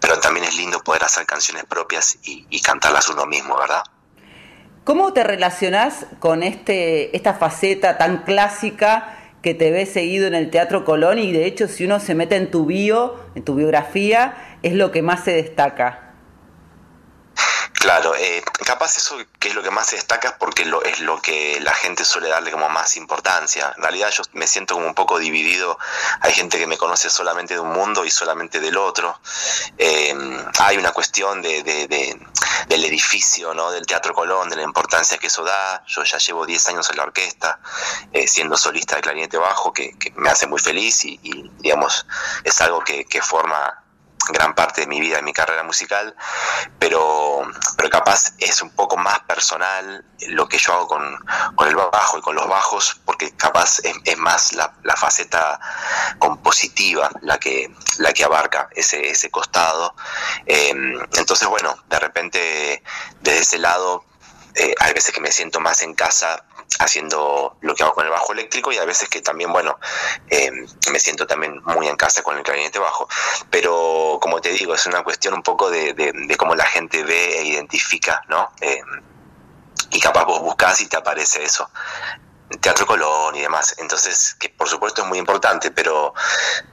pero 0.00 0.18
también 0.20 0.46
es 0.46 0.56
lindo 0.56 0.82
poder 0.82 1.04
hacer 1.04 1.26
canciones 1.26 1.64
propias 1.64 2.16
y, 2.22 2.46
y 2.48 2.62
cantarlas 2.62 3.08
uno 3.08 3.26
mismo, 3.26 3.56
¿verdad? 3.58 3.82
¿Cómo 4.84 5.12
te 5.12 5.24
relacionás 5.24 6.06
con 6.20 6.42
este, 6.42 7.16
esta 7.16 7.34
faceta 7.34 7.96
tan 7.96 8.22
clásica 8.24 9.23
que 9.44 9.52
te 9.52 9.70
ves 9.70 9.90
seguido 9.90 10.26
en 10.26 10.34
el 10.34 10.48
Teatro 10.48 10.86
Colón 10.86 11.18
y 11.18 11.30
de 11.30 11.44
hecho 11.44 11.68
si 11.68 11.84
uno 11.84 12.00
se 12.00 12.14
mete 12.14 12.36
en 12.36 12.50
tu 12.50 12.64
bio, 12.64 13.16
en 13.34 13.42
tu 13.42 13.54
biografía, 13.54 14.34
es 14.62 14.72
lo 14.72 14.90
que 14.90 15.02
más 15.02 15.22
se 15.22 15.34
destaca. 15.34 16.03
Claro, 17.84 18.14
eh, 18.16 18.42
capaz 18.64 18.96
eso 18.96 19.18
que 19.38 19.48
es 19.48 19.54
lo 19.54 19.62
que 19.62 19.70
más 19.70 19.88
se 19.88 19.96
destaca 19.96 20.28
es 20.28 20.34
porque 20.38 20.64
lo, 20.64 20.82
es 20.82 21.00
lo 21.00 21.20
que 21.20 21.60
la 21.60 21.74
gente 21.74 22.02
suele 22.06 22.30
darle 22.30 22.50
como 22.50 22.70
más 22.70 22.96
importancia. 22.96 23.74
En 23.76 23.82
realidad 23.82 24.10
yo 24.10 24.22
me 24.32 24.46
siento 24.46 24.72
como 24.72 24.86
un 24.86 24.94
poco 24.94 25.18
dividido. 25.18 25.78
Hay 26.22 26.32
gente 26.32 26.58
que 26.58 26.66
me 26.66 26.78
conoce 26.78 27.10
solamente 27.10 27.52
de 27.52 27.60
un 27.60 27.68
mundo 27.68 28.06
y 28.06 28.10
solamente 28.10 28.58
del 28.58 28.78
otro. 28.78 29.20
Eh, 29.76 30.14
hay 30.60 30.78
una 30.78 30.92
cuestión 30.92 31.42
de, 31.42 31.62
de, 31.62 31.86
de, 31.86 32.18
del 32.68 32.84
edificio, 32.86 33.52
¿no? 33.52 33.70
del 33.70 33.84
Teatro 33.84 34.14
Colón, 34.14 34.48
de 34.48 34.56
la 34.56 34.62
importancia 34.62 35.18
que 35.18 35.26
eso 35.26 35.44
da. 35.44 35.84
Yo 35.86 36.04
ya 36.04 36.16
llevo 36.16 36.46
10 36.46 36.68
años 36.70 36.88
en 36.88 36.96
la 36.96 37.02
orquesta, 37.02 37.60
eh, 38.14 38.26
siendo 38.26 38.56
solista 38.56 38.96
de 38.96 39.02
clarinete 39.02 39.36
bajo, 39.36 39.74
que, 39.74 39.94
me 40.14 40.30
hace 40.30 40.46
muy 40.46 40.58
feliz 40.58 41.04
y, 41.04 41.18
digamos, 41.58 42.06
es 42.44 42.58
algo 42.62 42.82
que 42.82 43.20
forma 43.20 43.83
gran 44.28 44.54
parte 44.54 44.82
de 44.82 44.86
mi 44.86 45.00
vida, 45.00 45.16
de 45.16 45.22
mi 45.22 45.32
carrera 45.32 45.62
musical, 45.62 46.14
pero, 46.78 47.42
pero 47.76 47.90
capaz 47.90 48.32
es 48.38 48.62
un 48.62 48.70
poco 48.70 48.96
más 48.96 49.20
personal 49.20 50.04
lo 50.28 50.48
que 50.48 50.58
yo 50.58 50.72
hago 50.72 50.88
con, 50.88 51.18
con 51.54 51.68
el 51.68 51.76
bajo 51.76 52.18
y 52.18 52.22
con 52.22 52.34
los 52.34 52.48
bajos, 52.48 53.00
porque 53.04 53.32
capaz 53.36 53.80
es, 53.82 54.18
más 54.18 54.52
la, 54.54 54.74
la, 54.82 54.96
faceta 54.96 55.60
compositiva 56.18 57.10
la 57.20 57.38
que, 57.38 57.70
la 57.98 58.12
que 58.12 58.24
abarca 58.24 58.68
ese, 58.74 59.10
ese 59.10 59.30
costado. 59.30 59.94
Eh, 60.46 60.72
entonces, 61.16 61.46
bueno, 61.48 61.76
de 61.88 61.98
repente 61.98 62.82
desde 63.20 63.40
ese 63.40 63.58
lado 63.58 64.04
eh, 64.54 64.74
hay 64.78 64.92
veces 64.94 65.12
que 65.12 65.20
me 65.20 65.32
siento 65.32 65.60
más 65.60 65.82
en 65.82 65.94
casa 65.94 66.44
haciendo 66.78 67.56
lo 67.60 67.74
que 67.74 67.82
hago 67.82 67.94
con 67.94 68.04
el 68.04 68.10
bajo 68.10 68.32
eléctrico 68.32 68.72
y 68.72 68.78
a 68.78 68.84
veces 68.84 69.08
que 69.08 69.20
también, 69.20 69.52
bueno, 69.52 69.78
eh, 70.28 70.50
me 70.90 70.98
siento 70.98 71.26
también 71.26 71.62
muy 71.64 71.88
en 71.88 71.96
casa 71.96 72.22
con 72.22 72.36
el 72.36 72.42
clarinete 72.42 72.78
bajo. 72.78 73.08
Pero 73.50 74.18
como 74.20 74.40
te 74.40 74.50
digo, 74.50 74.74
es 74.74 74.86
una 74.86 75.02
cuestión 75.02 75.34
un 75.34 75.42
poco 75.42 75.70
de, 75.70 75.94
de, 75.94 76.36
cómo 76.36 76.54
la 76.54 76.66
gente 76.66 77.04
ve 77.04 77.38
e 77.38 77.44
identifica, 77.44 78.22
¿no? 78.28 78.50
Eh, 78.60 78.82
y 79.90 80.00
capaz 80.00 80.24
vos 80.24 80.40
buscás 80.40 80.80
y 80.80 80.86
te 80.86 80.96
aparece 80.96 81.42
eso. 81.44 81.70
Teatro 82.60 82.86
Colón 82.86 83.34
y 83.36 83.40
demás. 83.40 83.74
Entonces, 83.78 84.34
que 84.34 84.48
por 84.48 84.68
supuesto 84.68 85.02
es 85.02 85.08
muy 85.08 85.18
importante, 85.18 85.70
pero, 85.70 86.14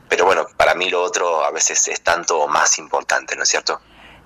pero 0.10 0.26
bueno, 0.26 0.48
para 0.58 0.76
mí 0.76 0.90
lo 0.90 1.02
otro 1.02 1.44
a 1.44 1.52
veces 1.52 1.88
es 1.88 2.02
tanto 2.02 2.48
más 2.48 2.78
importante, 2.78 3.36
¿no 3.36 3.44
es 3.44 3.50
cierto? 3.50 3.82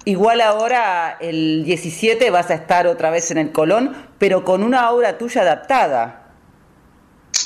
Igual 0.05 0.41
ahora 0.41 1.17
el 1.19 1.63
17 1.65 2.29
vas 2.29 2.51
a 2.51 2.53
estar 2.53 2.85
otra 2.85 3.09
vez 3.09 3.31
en 3.31 3.39
el 3.39 3.51
Colón, 3.51 4.09
pero 4.19 4.45
con 4.45 4.61
una 4.61 4.91
obra 4.91 5.17
tuya 5.17 5.41
adaptada. 5.41 6.21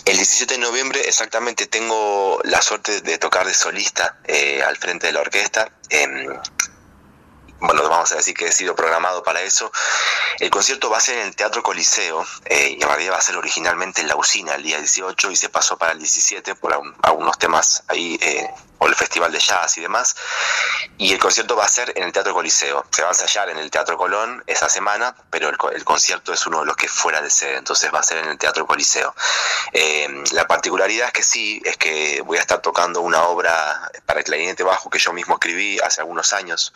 El 0.06 0.18
17 0.18 0.56
de 0.56 0.60
noviembre 0.60 1.00
exactamente 1.08 1.68
tengo 1.68 2.40
la 2.44 2.62
suerte 2.62 3.00
de 3.00 3.18
tocar 3.18 3.46
de 3.48 3.54
solista 3.54 4.18
eh, 4.26 4.62
al 4.62 4.76
frente 4.76 5.08
de 5.08 5.14
la 5.14 5.22
orquesta. 5.22 5.72
Eh, 5.90 6.28
bueno, 7.60 7.88
vamos 7.90 8.12
a 8.12 8.16
decir 8.16 8.36
que 8.36 8.48
he 8.48 8.52
sido 8.52 8.76
programado 8.76 9.24
para 9.24 9.42
eso. 9.42 9.72
El 10.40 10.50
concierto 10.50 10.90
va 10.90 10.98
a 10.98 11.02
ser 11.02 11.18
en 11.18 11.28
el 11.28 11.36
Teatro 11.36 11.62
Coliseo, 11.62 12.26
eh, 12.46 12.76
y 12.78 12.82
en 12.82 12.88
realidad 12.88 13.14
va 13.14 13.18
a 13.18 13.22
ser 13.22 13.38
originalmente 13.38 14.02
en 14.02 14.08
la 14.08 14.16
usina 14.16 14.56
el 14.56 14.64
día 14.64 14.78
18 14.78 15.32
y 15.32 15.36
se 15.36 15.50
pasó 15.50 15.78
para 15.78 15.92
el 15.92 16.00
17 16.00 16.56
por 16.56 16.74
algunos 17.02 17.38
temas 17.38 17.84
ahí, 17.88 18.18
eh, 18.22 18.50
o 18.78 18.88
el 18.88 18.96
Festival 18.96 19.32
de 19.32 19.40
Jazz 19.40 19.78
y 19.78 19.82
demás. 19.82 20.16
Y 20.98 21.12
el 21.12 21.20
concierto 21.20 21.56
va 21.56 21.66
a 21.66 21.70
ser 21.70 21.92
en 21.98 22.04
el 22.04 22.14
Teatro 22.14 22.34
Coliseo. 22.34 22.86
Se 22.92 23.02
va 23.02 23.10
a 23.10 23.12
ensayar 23.12 23.50
en 23.50 23.58
el 23.58 23.70
Teatro 23.70 23.98
Colón 23.98 24.42
esa 24.48 24.70
semana, 24.70 25.16
pero 25.30 25.50
el, 25.50 25.58
el 25.74 25.84
concierto 25.84 26.32
es 26.32 26.48
uno 26.48 26.62
de 26.62 26.66
los 26.66 26.78
que 26.78 26.88
fuera 26.88 27.22
de 27.22 27.30
sede, 27.30 27.58
entonces 27.58 27.94
va 27.94 28.00
a 28.00 28.04
ser 28.04 28.20
en 28.20 28.30
el 28.30 28.38
Teatro 28.38 28.66
Coliseo. 28.66 29.14
Eh, 29.74 29.99
la 30.32 30.48
particularidad 30.48 31.08
es 31.08 31.14
que 31.14 31.24
sí, 31.24 31.62
es 31.66 31.78
que 31.78 32.22
voy 32.22 32.38
a 32.38 32.42
estar 32.42 32.62
tocando 32.62 33.02
una 33.02 33.24
obra 33.24 33.92
para 34.06 34.24
clarinete 34.24 34.64
bajo 34.64 34.90
que 34.90 35.00
yo 35.00 35.14
mismo 35.14 35.36
escribí 35.36 35.80
hace 35.80 36.02
algunos 36.02 36.34
años 36.34 36.74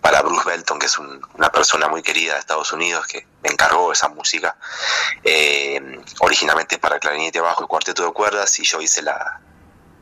para 0.00 0.22
Bruce 0.22 0.48
Belton, 0.48 0.78
que 0.78 0.86
es 0.86 0.98
un, 0.98 1.20
una 1.34 1.50
persona 1.50 1.88
muy 1.88 2.02
querida 2.02 2.34
de 2.34 2.40
Estados 2.40 2.72
Unidos, 2.72 3.06
que 3.06 3.26
me 3.42 3.50
encargó 3.50 3.92
esa 3.92 4.08
música, 4.08 4.56
eh, 5.24 6.00
originalmente 6.20 6.78
para 6.78 6.98
clarinete 6.98 7.40
bajo 7.40 7.64
y 7.64 7.66
cuarteto 7.66 8.04
de 8.04 8.12
cuerdas, 8.12 8.58
y 8.58 8.64
yo 8.64 8.80
hice 8.80 9.02
la, 9.02 9.40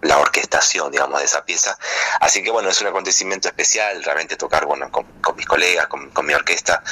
la 0.02 0.18
orquestación, 0.18 0.92
digamos, 0.92 1.18
de 1.18 1.24
esa 1.24 1.44
pieza. 1.44 1.76
Así 2.20 2.42
que 2.42 2.50
bueno, 2.50 2.68
es 2.68 2.80
un 2.80 2.88
acontecimiento 2.88 3.48
especial, 3.48 4.04
realmente 4.04 4.36
tocar 4.36 4.66
bueno, 4.66 4.90
con, 4.92 5.06
mis 5.36 5.46
colegas, 5.46 5.86
con, 5.88 6.10
con 6.10 6.26
mi 6.26 6.34
orquesta, 6.34 6.82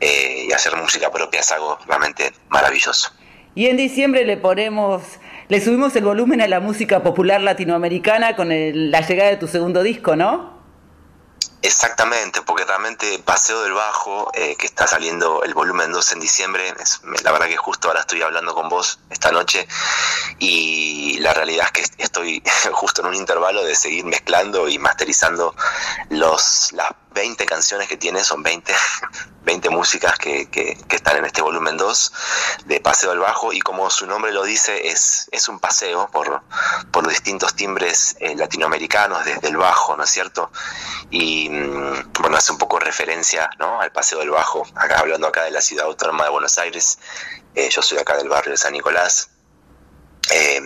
eh, 0.00 0.46
y 0.48 0.52
hacer 0.52 0.76
música 0.76 1.10
propia 1.10 1.40
es 1.40 1.52
algo 1.52 1.78
realmente 1.86 2.32
maravilloso. 2.48 3.12
Y 3.54 3.66
en 3.66 3.76
diciembre 3.76 4.24
le 4.24 4.36
ponemos, 4.36 5.02
le 5.52 5.60
subimos 5.60 5.94
el 5.96 6.04
volumen 6.04 6.40
a 6.40 6.48
la 6.48 6.60
música 6.60 7.02
popular 7.02 7.42
latinoamericana 7.42 8.36
con 8.36 8.48
la 8.48 9.00
llegada 9.02 9.28
de 9.28 9.36
tu 9.36 9.46
segundo 9.46 9.82
disco, 9.82 10.16
¿no? 10.16 10.54
Exactamente, 11.64 12.42
porque 12.42 12.64
realmente 12.64 13.20
Paseo 13.20 13.62
del 13.62 13.72
Bajo, 13.72 14.32
eh, 14.34 14.56
que 14.56 14.66
está 14.66 14.88
saliendo 14.88 15.44
el 15.44 15.54
volumen 15.54 15.92
2 15.92 16.12
en 16.12 16.20
diciembre, 16.20 16.74
la 17.22 17.30
verdad 17.30 17.46
que 17.46 17.56
justo 17.56 17.86
ahora 17.86 18.00
estoy 18.00 18.20
hablando 18.20 18.52
con 18.52 18.68
vos 18.68 18.98
esta 19.10 19.30
noche 19.30 19.68
y 20.40 21.18
la 21.20 21.32
realidad 21.34 21.66
es 21.66 21.72
que 21.72 22.02
estoy 22.02 22.42
justo 22.72 23.02
en 23.02 23.08
un 23.08 23.14
intervalo 23.14 23.64
de 23.64 23.76
seguir 23.76 24.04
mezclando 24.04 24.68
y 24.68 24.80
masterizando 24.80 25.54
los, 26.10 26.72
las 26.72 26.90
20 27.14 27.44
canciones 27.46 27.88
que 27.88 27.96
tiene, 27.96 28.24
son 28.24 28.42
20, 28.42 28.74
20 29.44 29.70
músicas 29.70 30.18
que, 30.18 30.48
que, 30.50 30.78
están 30.90 31.16
en 31.16 31.24
este 31.24 31.42
volumen 31.42 31.76
2 31.76 32.12
de 32.66 32.80
Paseo 32.80 33.10
del 33.10 33.18
Bajo 33.18 33.52
y 33.52 33.60
como 33.60 33.90
su 33.90 34.06
nombre 34.06 34.32
lo 34.32 34.44
dice, 34.44 34.88
es, 34.88 35.28
es 35.32 35.48
un 35.48 35.58
paseo 35.58 36.08
por, 36.10 36.42
por 36.90 37.08
distintos 37.08 37.54
timbres 37.54 38.16
eh, 38.20 38.34
latinoamericanos 38.36 39.24
desde 39.24 39.48
el 39.48 39.56
bajo, 39.56 39.96
¿no 39.96 40.04
es 40.04 40.10
cierto? 40.10 40.50
Y 41.10 41.48
bueno, 42.20 42.36
hace 42.36 42.52
un 42.52 42.58
poco 42.58 42.78
referencia 42.78 43.50
al 43.58 43.92
Paseo 43.92 44.20
del 44.20 44.30
Bajo, 44.30 44.66
acá 44.74 45.00
hablando 45.00 45.26
acá 45.26 45.44
de 45.44 45.50
la 45.50 45.60
ciudad 45.60 45.86
autónoma 45.86 46.24
de 46.24 46.30
Buenos 46.30 46.58
Aires, 46.58 46.98
eh, 47.54 47.68
yo 47.70 47.82
soy 47.82 47.98
acá 47.98 48.16
del 48.16 48.28
barrio 48.28 48.52
de 48.52 48.56
San 48.56 48.72
Nicolás, 48.72 49.30
eh, 50.32 50.60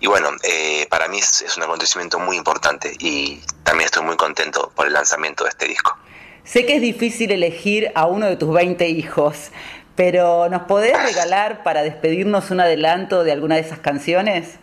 y 0.00 0.06
bueno, 0.06 0.30
eh, 0.42 0.86
para 0.90 1.08
mí 1.08 1.18
es, 1.18 1.42
es, 1.42 1.56
un 1.56 1.62
acontecimiento 1.62 2.18
muy 2.18 2.36
importante 2.36 2.92
y 2.98 3.40
también 3.62 3.86
estoy 3.86 4.04
muy 4.04 4.16
contento 4.16 4.72
por 4.74 4.86
el 4.86 4.92
lanzamiento 4.92 5.44
de 5.44 5.50
este 5.50 5.66
disco. 5.66 5.96
Sé 6.44 6.66
que 6.66 6.76
es 6.76 6.82
difícil 6.82 7.30
elegir 7.30 7.92
a 7.94 8.06
uno 8.06 8.26
de 8.26 8.36
tus 8.36 8.52
20 8.52 8.88
hijos, 8.88 9.52
pero 9.94 10.48
¿nos 10.48 10.62
podés 10.62 11.00
regalar 11.02 11.62
para 11.62 11.82
despedirnos 11.82 12.50
un 12.50 12.60
adelanto 12.60 13.22
de 13.22 13.32
alguna 13.32 13.54
de 13.54 13.62
esas 13.62 13.78
canciones? 13.78 14.58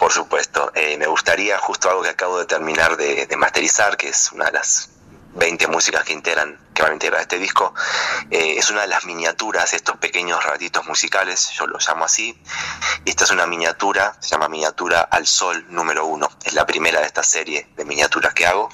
Por 0.00 0.12
supuesto, 0.12 0.72
eh, 0.74 0.96
me 0.96 1.06
gustaría 1.06 1.58
justo 1.58 1.90
algo 1.90 2.00
que 2.00 2.08
acabo 2.08 2.38
de 2.38 2.46
terminar 2.46 2.96
de, 2.96 3.28
masterizar, 3.36 3.98
que 3.98 4.08
es 4.08 4.32
una 4.32 4.46
de 4.46 4.52
las 4.52 4.88
20 5.34 5.66
músicas 5.66 6.04
que 6.04 6.14
integran, 6.14 6.58
que 6.72 6.80
van 6.80 6.92
a 6.92 6.94
integrar 6.94 7.20
este 7.20 7.38
disco. 7.38 7.74
Eh, 8.30 8.54
es 8.56 8.70
una 8.70 8.80
de 8.80 8.86
las 8.86 9.04
miniaturas, 9.04 9.74
estos 9.74 9.98
pequeños 9.98 10.42
ratitos 10.42 10.86
musicales, 10.86 11.50
yo 11.50 11.66
lo 11.66 11.76
llamo 11.86 12.06
así. 12.06 12.34
Y 13.04 13.10
esta 13.10 13.24
es 13.24 13.30
una 13.30 13.46
miniatura, 13.46 14.16
se 14.20 14.30
llama 14.30 14.48
Miniatura 14.48 15.02
al 15.02 15.26
Sol 15.26 15.66
número 15.68 16.06
uno. 16.06 16.30
Es 16.46 16.54
la 16.54 16.64
primera 16.64 17.00
de 17.00 17.06
esta 17.06 17.22
serie 17.22 17.68
de 17.76 17.84
miniaturas 17.84 18.32
que 18.32 18.46
hago. 18.46 18.70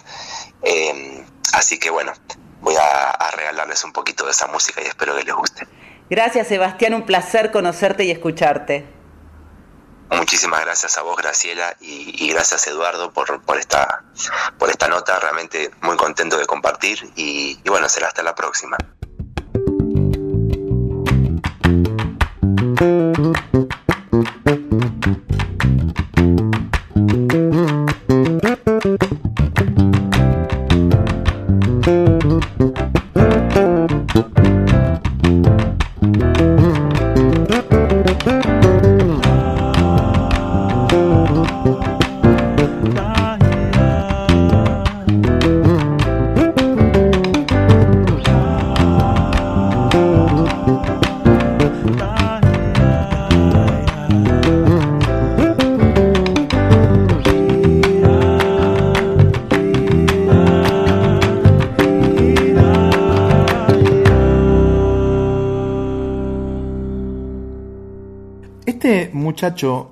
Eh, 0.62 1.26
así 1.54 1.80
que 1.80 1.90
bueno, 1.90 2.12
voy 2.60 2.76
a, 2.76 3.10
a 3.10 3.30
regalarles 3.32 3.82
un 3.82 3.92
poquito 3.92 4.26
de 4.26 4.30
esa 4.30 4.46
música 4.46 4.80
y 4.80 4.86
espero 4.86 5.16
que 5.16 5.24
les 5.24 5.34
guste. 5.34 5.66
Gracias 6.08 6.46
Sebastián, 6.46 6.94
un 6.94 7.04
placer 7.04 7.50
conocerte 7.50 8.04
y 8.04 8.12
escucharte. 8.12 8.95
Muchísimas 10.10 10.60
gracias 10.60 10.98
a 10.98 11.02
vos, 11.02 11.16
Graciela, 11.16 11.76
y, 11.80 12.28
gracias, 12.30 12.66
Eduardo, 12.66 13.12
por, 13.12 13.42
por, 13.42 13.58
esta, 13.58 14.04
por 14.58 14.70
esta 14.70 14.88
nota. 14.88 15.18
Realmente 15.18 15.70
muy 15.82 15.96
contento 15.96 16.36
de 16.36 16.46
compartir 16.46 17.12
y, 17.16 17.58
y 17.62 17.68
bueno, 17.68 17.88
será 17.88 18.08
hasta 18.08 18.22
la 18.22 18.34
próxima. 18.34 18.76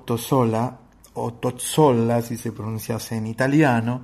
Tosola, 0.05 0.77
o 1.15 1.33
Tozzola 1.33 2.21
si 2.21 2.37
se 2.37 2.51
pronunciase 2.51 3.15
en 3.17 3.27
italiano, 3.27 4.01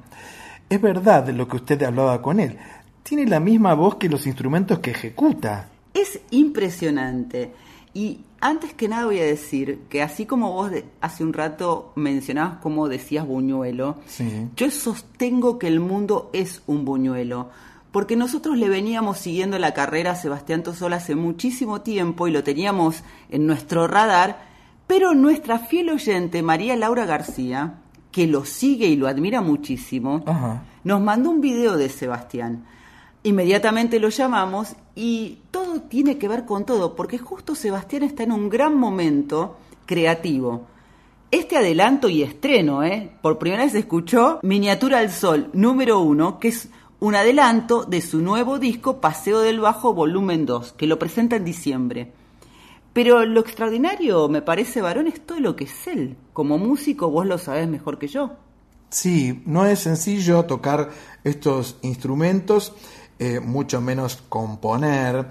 es 0.69 0.81
verdad 0.81 1.27
lo 1.29 1.47
que 1.47 1.57
usted 1.57 1.81
hablaba 1.83 2.21
con 2.21 2.39
él. 2.39 2.57
Tiene 3.03 3.25
la 3.27 3.39
misma 3.39 3.73
voz 3.73 3.95
que 3.95 4.09
los 4.09 4.25
instrumentos 4.27 4.79
que 4.79 4.91
ejecuta. 4.91 5.69
Es 5.93 6.19
impresionante. 6.31 7.51
Y 7.93 8.21
antes 8.39 8.73
que 8.73 8.87
nada 8.87 9.05
voy 9.05 9.19
a 9.19 9.25
decir 9.25 9.81
que 9.89 10.01
así 10.01 10.25
como 10.25 10.53
vos 10.53 10.71
hace 11.01 11.23
un 11.23 11.33
rato 11.33 11.91
mencionabas 11.95 12.59
cómo 12.61 12.87
decías 12.87 13.27
buñuelo, 13.27 13.97
Sí. 14.05 14.47
yo 14.55 14.71
sostengo 14.71 15.59
que 15.59 15.67
el 15.67 15.79
mundo 15.81 16.29
es 16.33 16.61
un 16.67 16.85
buñuelo. 16.85 17.49
Porque 17.91 18.15
nosotros 18.15 18.57
le 18.57 18.69
veníamos 18.69 19.17
siguiendo 19.17 19.59
la 19.59 19.73
carrera 19.73 20.11
a 20.11 20.15
Sebastián 20.15 20.63
Tosola 20.63 20.95
hace 20.95 21.15
muchísimo 21.15 21.81
tiempo 21.81 22.25
y 22.27 22.31
lo 22.31 22.41
teníamos 22.41 23.03
en 23.29 23.45
nuestro 23.45 23.85
radar, 23.87 24.49
pero 24.91 25.13
nuestra 25.13 25.57
fiel 25.57 25.89
oyente 25.89 26.43
María 26.43 26.75
Laura 26.75 27.05
García, 27.05 27.75
que 28.11 28.27
lo 28.27 28.43
sigue 28.43 28.87
y 28.87 28.97
lo 28.97 29.07
admira 29.07 29.39
muchísimo, 29.39 30.21
Ajá. 30.25 30.63
nos 30.83 30.99
mandó 30.99 31.29
un 31.29 31.39
video 31.39 31.77
de 31.77 31.87
Sebastián. 31.87 32.65
Inmediatamente 33.23 34.01
lo 34.01 34.09
llamamos 34.09 34.75
y 34.93 35.37
todo 35.49 35.79
tiene 35.83 36.17
que 36.17 36.27
ver 36.27 36.43
con 36.43 36.65
todo, 36.65 36.93
porque 36.93 37.17
justo 37.17 37.55
Sebastián 37.55 38.03
está 38.03 38.23
en 38.23 38.33
un 38.33 38.49
gran 38.49 38.77
momento 38.77 39.55
creativo. 39.85 40.63
Este 41.31 41.55
adelanto 41.55 42.09
y 42.09 42.21
estreno, 42.23 42.83
¿eh? 42.83 43.11
por 43.21 43.39
primera 43.39 43.63
vez 43.63 43.71
se 43.71 43.79
escuchó 43.79 44.39
Miniatura 44.43 44.99
al 44.99 45.09
Sol 45.09 45.51
número 45.53 46.01
uno, 46.01 46.37
que 46.37 46.49
es 46.49 46.67
un 46.99 47.15
adelanto 47.15 47.85
de 47.85 48.01
su 48.01 48.19
nuevo 48.19 48.59
disco 48.59 48.99
Paseo 48.99 49.39
del 49.39 49.61
Bajo 49.61 49.93
volumen 49.93 50.45
2, 50.45 50.73
que 50.73 50.85
lo 50.85 50.99
presenta 50.99 51.37
en 51.37 51.45
diciembre. 51.45 52.11
Pero 52.93 53.25
lo 53.25 53.39
extraordinario, 53.39 54.27
me 54.27 54.41
parece, 54.41 54.81
varón, 54.81 55.07
es 55.07 55.25
todo 55.25 55.39
lo 55.39 55.55
que 55.55 55.63
es 55.63 55.87
él. 55.87 56.17
Como 56.33 56.57
músico, 56.57 57.09
vos 57.09 57.25
lo 57.25 57.37
sabés 57.37 57.67
mejor 57.67 57.97
que 57.97 58.07
yo. 58.07 58.31
Sí, 58.89 59.41
no 59.45 59.65
es 59.65 59.79
sencillo 59.79 60.43
tocar 60.43 60.89
estos 61.23 61.77
instrumentos, 61.81 62.73
eh, 63.19 63.39
mucho 63.39 63.79
menos 63.79 64.21
componer 64.27 65.27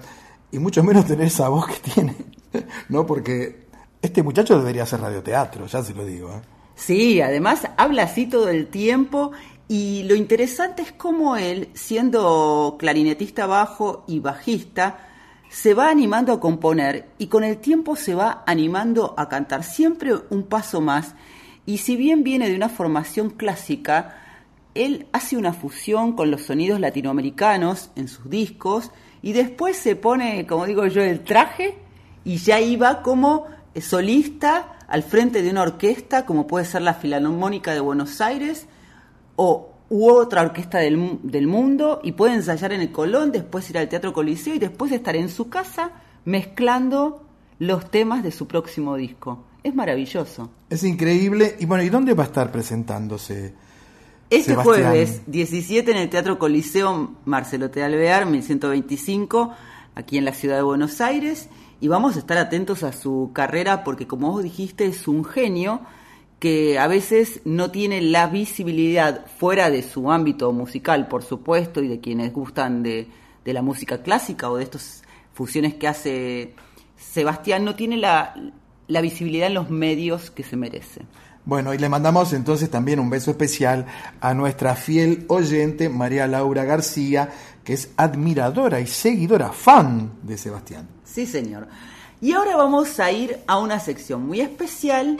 y 0.51 0.57
mucho 0.57 0.83
menos 0.83 1.05
tener 1.05 1.27
esa 1.27 1.49
voz 1.49 1.67
que 1.67 1.91
tiene, 1.91 2.15
¿no? 2.89 3.05
Porque 3.05 3.67
este 4.01 4.23
muchacho 4.23 4.57
debería 4.57 4.83
hacer 4.83 5.01
radioteatro, 5.01 5.67
ya 5.67 5.83
se 5.83 5.93
lo 5.93 6.03
digo. 6.03 6.29
¿eh? 6.31 6.41
Sí, 6.75 7.21
además 7.21 7.67
habla 7.77 8.03
así 8.03 8.25
todo 8.25 8.49
el 8.49 8.67
tiempo 8.67 9.31
y 9.67 10.03
lo 10.03 10.15
interesante 10.15 10.81
es 10.81 10.91
cómo 10.91 11.37
él, 11.37 11.69
siendo 11.75 12.75
clarinetista 12.79 13.45
bajo 13.45 14.03
y 14.07 14.19
bajista, 14.19 15.10
se 15.51 15.73
va 15.73 15.89
animando 15.89 16.31
a 16.31 16.39
componer 16.39 17.09
y 17.17 17.27
con 17.27 17.43
el 17.43 17.57
tiempo 17.57 17.97
se 17.97 18.15
va 18.15 18.41
animando 18.47 19.13
a 19.17 19.27
cantar 19.27 19.65
siempre 19.65 20.13
un 20.29 20.43
paso 20.43 20.79
más. 20.79 21.13
Y 21.65 21.79
si 21.79 21.97
bien 21.97 22.23
viene 22.23 22.49
de 22.49 22.55
una 22.55 22.69
formación 22.69 23.29
clásica, 23.31 24.15
él 24.75 25.07
hace 25.11 25.35
una 25.35 25.51
fusión 25.51 26.13
con 26.13 26.31
los 26.31 26.43
sonidos 26.43 26.79
latinoamericanos 26.79 27.91
en 27.97 28.07
sus 28.07 28.29
discos 28.29 28.91
y 29.21 29.33
después 29.33 29.75
se 29.75 29.97
pone, 29.97 30.47
como 30.47 30.65
digo 30.65 30.87
yo, 30.87 31.01
el 31.01 31.21
traje 31.25 31.77
y 32.23 32.37
ya 32.37 32.61
iba 32.61 33.01
como 33.01 33.47
solista 33.77 34.79
al 34.87 35.03
frente 35.03 35.41
de 35.41 35.49
una 35.49 35.63
orquesta, 35.63 36.25
como 36.25 36.47
puede 36.47 36.63
ser 36.63 36.81
la 36.81 36.93
Filarmónica 36.93 37.73
de 37.73 37.81
Buenos 37.81 38.21
Aires 38.21 38.67
o 39.35 39.70
u 39.91 40.09
otra 40.09 40.41
orquesta 40.41 40.77
del, 40.77 41.19
del 41.21 41.47
mundo 41.47 41.99
y 42.01 42.13
puede 42.13 42.33
ensayar 42.33 42.71
en 42.71 42.79
el 42.79 42.93
Colón, 42.93 43.33
después 43.33 43.69
ir 43.69 43.77
al 43.77 43.89
Teatro 43.89 44.13
Coliseo 44.13 44.55
y 44.55 44.59
después 44.59 44.89
estar 44.93 45.17
en 45.17 45.27
su 45.27 45.49
casa 45.49 45.91
mezclando 46.23 47.25
los 47.59 47.91
temas 47.91 48.23
de 48.23 48.31
su 48.31 48.47
próximo 48.47 48.95
disco. 48.95 49.43
Es 49.63 49.75
maravilloso. 49.75 50.49
Es 50.69 50.85
increíble. 50.85 51.57
Y 51.59 51.65
bueno, 51.65 51.83
¿y 51.83 51.89
dónde 51.89 52.13
va 52.13 52.23
a 52.23 52.27
estar 52.27 52.53
presentándose? 52.53 53.53
Este 54.29 54.51
Sebastián? 54.51 54.91
jueves 54.91 55.23
17 55.27 55.91
en 55.91 55.97
el 55.97 56.09
Teatro 56.09 56.39
Coliseo 56.39 57.17
Marcelo 57.25 57.69
T. 57.69 57.83
Alvear, 57.83 58.25
1125, 58.27 59.53
aquí 59.93 60.17
en 60.17 60.23
la 60.23 60.33
ciudad 60.33 60.55
de 60.55 60.61
Buenos 60.61 61.01
Aires. 61.01 61.49
Y 61.81 61.89
vamos 61.89 62.15
a 62.15 62.19
estar 62.19 62.37
atentos 62.37 62.83
a 62.83 62.93
su 62.93 63.31
carrera 63.33 63.83
porque, 63.83 64.07
como 64.07 64.31
vos 64.31 64.41
dijiste, 64.41 64.85
es 64.85 65.09
un 65.09 65.25
genio 65.25 65.81
que 66.41 66.79
a 66.79 66.87
veces 66.87 67.39
no 67.45 67.69
tiene 67.69 68.01
la 68.01 68.25
visibilidad 68.25 69.27
fuera 69.27 69.69
de 69.69 69.83
su 69.83 70.11
ámbito 70.11 70.51
musical, 70.51 71.07
por 71.07 71.21
supuesto, 71.21 71.83
y 71.83 71.87
de 71.87 71.99
quienes 71.99 72.33
gustan 72.33 72.81
de, 72.81 73.07
de 73.45 73.53
la 73.53 73.61
música 73.61 74.01
clásica 74.01 74.49
o 74.49 74.57
de 74.57 74.63
estas 74.63 75.03
fusiones 75.33 75.75
que 75.75 75.87
hace 75.87 76.55
Sebastián, 76.97 77.63
no 77.63 77.75
tiene 77.75 77.95
la, 77.95 78.33
la 78.87 79.01
visibilidad 79.01 79.49
en 79.49 79.53
los 79.53 79.69
medios 79.69 80.31
que 80.31 80.41
se 80.41 80.57
merece. 80.57 81.01
Bueno, 81.45 81.75
y 81.75 81.77
le 81.77 81.89
mandamos 81.89 82.33
entonces 82.33 82.71
también 82.71 82.99
un 82.99 83.11
beso 83.11 83.29
especial 83.29 83.85
a 84.19 84.33
nuestra 84.33 84.75
fiel 84.75 85.25
oyente 85.27 85.89
María 85.89 86.25
Laura 86.25 86.63
García, 86.65 87.29
que 87.63 87.73
es 87.73 87.91
admiradora 87.97 88.79
y 88.79 88.87
seguidora, 88.87 89.51
fan 89.51 90.13
de 90.23 90.39
Sebastián. 90.39 90.87
Sí, 91.03 91.27
señor. 91.27 91.67
Y 92.21 92.33
ahora 92.33 92.55
vamos 92.55 92.99
a 92.99 93.11
ir 93.11 93.39
a 93.47 93.57
una 93.57 93.79
sección 93.79 94.27
muy 94.27 94.41
especial. 94.41 95.17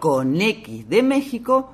Con 0.00 0.40
X 0.40 0.88
de 0.88 1.02
México, 1.02 1.72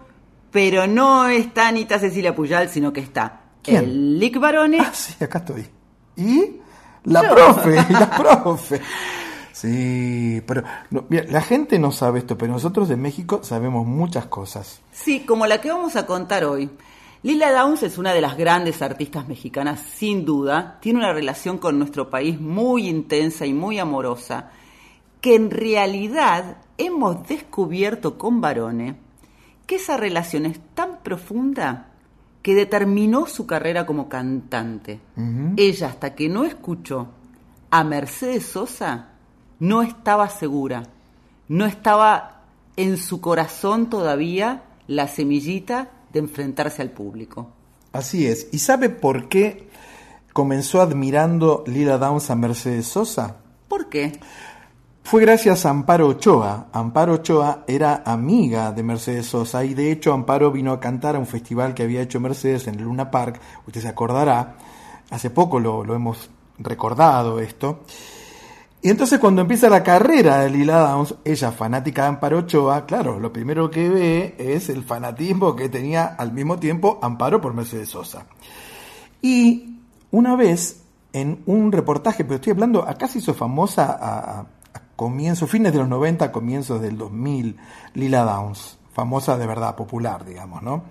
pero 0.50 0.86
no 0.86 1.26
está 1.26 1.68
Anita 1.68 1.98
Cecilia 1.98 2.34
Puyal, 2.34 2.68
sino 2.68 2.92
que 2.92 3.00
está 3.00 3.40
¿Quién? 3.62 3.76
el 3.84 4.18
Lick 4.20 4.38
Barone. 4.38 4.78
Ah, 4.80 4.92
sí, 4.94 5.14
acá 5.22 5.38
estoy. 5.38 5.66
¿Y? 6.16 6.61
La 7.05 7.28
profe, 7.28 7.74
la 7.90 8.11
profe. 8.11 8.80
Sí, 9.53 10.40
pero 10.46 10.62
no, 10.90 11.05
mira, 11.09 11.24
la 11.28 11.42
gente 11.42 11.78
no 11.78 11.90
sabe 11.92 12.20
esto, 12.20 12.38
pero 12.38 12.53
nosotros 12.53 12.88
de 12.88 12.96
México 12.96 13.40
sabemos 13.42 13.86
muchas 13.86 14.26
cosas. 14.26 14.80
Sí, 14.92 15.24
como 15.26 15.46
la 15.46 15.61
que 15.61 15.70
vamos 15.70 15.96
a 15.96 16.07
contar 16.07 16.44
hoy. 16.44 16.70
Lila 17.25 17.53
Downs 17.53 17.85
es 17.85 17.99
una 17.99 18.12
de 18.12 18.20
las 18.20 18.37
grandes 18.37 18.83
artistas 18.83 19.29
mexicanas, 19.29 19.79
sin 19.79 20.25
duda. 20.25 20.79
Tiene 20.81 20.99
una 20.99 21.12
relación 21.12 21.59
con 21.59 21.79
nuestro 21.79 22.11
país 22.11 22.41
muy 22.41 22.89
intensa 22.89 23.47
y 23.47 23.53
muy 23.53 23.79
amorosa, 23.79 24.51
que 25.20 25.37
en 25.37 25.53
realidad 25.53 26.57
hemos 26.79 27.29
descubierto 27.29 28.18
con 28.18 28.41
Barone 28.41 28.97
que 29.66 29.77
esa 29.77 29.97
relación 29.97 30.47
es 30.47 30.59
tan 30.75 30.99
profunda 31.05 31.91
que 32.43 32.57
determinó 32.57 33.27
su 33.27 33.47
carrera 33.47 33.87
como 33.87 34.09
cantante. 34.09 34.99
Ella, 35.57 35.87
hasta 35.87 36.16
que 36.16 36.29
no 36.29 36.43
escuchó 36.43 37.07
a 37.70 37.85
Mercedes 37.85 38.47
Sosa, 38.47 39.11
no 39.61 39.83
estaba 39.83 40.29
segura, 40.29 40.83
no 41.47 41.66
estaba 41.66 42.43
en 42.75 42.97
su 42.97 43.20
corazón 43.20 43.89
todavía 43.89 44.64
la 44.89 45.07
semillita 45.07 45.91
de 46.12 46.20
enfrentarse 46.20 46.82
al 46.82 46.90
público. 46.90 47.50
Así 47.92 48.26
es. 48.26 48.48
¿Y 48.52 48.58
sabe 48.58 48.88
por 48.88 49.28
qué 49.28 49.68
comenzó 50.32 50.80
admirando 50.80 51.64
Lila 51.66 51.98
Downs 51.98 52.30
a 52.30 52.36
Mercedes 52.36 52.86
Sosa? 52.86 53.36
¿Por 53.68 53.88
qué? 53.88 54.18
Fue 55.04 55.20
gracias 55.20 55.66
a 55.66 55.70
Amparo 55.70 56.08
Ochoa. 56.08 56.68
Amparo 56.72 57.14
Ochoa 57.14 57.64
era 57.66 58.02
amiga 58.06 58.72
de 58.72 58.82
Mercedes 58.82 59.26
Sosa 59.26 59.64
y 59.64 59.74
de 59.74 59.90
hecho 59.90 60.12
Amparo 60.12 60.50
vino 60.50 60.72
a 60.72 60.80
cantar 60.80 61.16
a 61.16 61.18
un 61.18 61.26
festival 61.26 61.74
que 61.74 61.82
había 61.82 62.00
hecho 62.00 62.20
Mercedes 62.20 62.66
en 62.68 62.76
el 62.76 62.84
Luna 62.84 63.10
Park. 63.10 63.40
Usted 63.66 63.82
se 63.82 63.88
acordará, 63.88 64.56
hace 65.10 65.30
poco 65.30 65.60
lo, 65.60 65.84
lo 65.84 65.94
hemos 65.94 66.30
recordado 66.58 67.40
esto. 67.40 67.80
Y 68.85 68.91
entonces 68.91 69.20
cuando 69.20 69.43
empieza 69.43 69.70
la 69.70 69.85
carrera 69.85 70.41
de 70.41 70.51
Lila 70.51 70.80
Downs, 70.80 71.14
ella 71.24 71.53
fanática 71.53 72.03
de 72.03 72.09
Amparo 72.09 72.39
Ochoa, 72.39 72.85
claro, 72.85 73.20
lo 73.20 73.33
primero 73.33 73.70
que 73.70 73.89
ve 73.89 74.35
es 74.39 74.68
el 74.70 74.83
fanatismo 74.83 75.55
que 75.55 75.68
tenía 75.68 76.05
al 76.05 76.33
mismo 76.33 76.59
tiempo 76.59 76.99
Amparo 77.01 77.41
por 77.41 77.55
Mercedes 77.55 77.91
Sosa. 77.91 78.26
Y 79.22 79.78
una 80.11 80.35
vez, 80.35 80.83
en 81.12 81.45
un 81.47 81.70
reportaje, 81.70 82.24
pero 82.24 82.37
estoy 82.37 82.51
hablando, 82.51 82.83
acá 82.83 83.07
se 83.07 83.20
hizo 83.20 83.35
famosa 83.35 83.97
a, 84.01 84.47
comienzos, 84.97 85.49
fines 85.49 85.72
de 85.72 85.78
los 85.78 85.89
90, 85.89 86.33
comienzos 86.33 86.83
del 86.83 86.99
2000, 86.99 87.57
Lila 87.95 88.24
Downs, 88.24 88.78
famosa 88.93 89.39
de 89.39 89.47
verdad, 89.47 89.76
popular, 89.76 90.24
digamos, 90.24 90.61
¿no? 90.61 90.83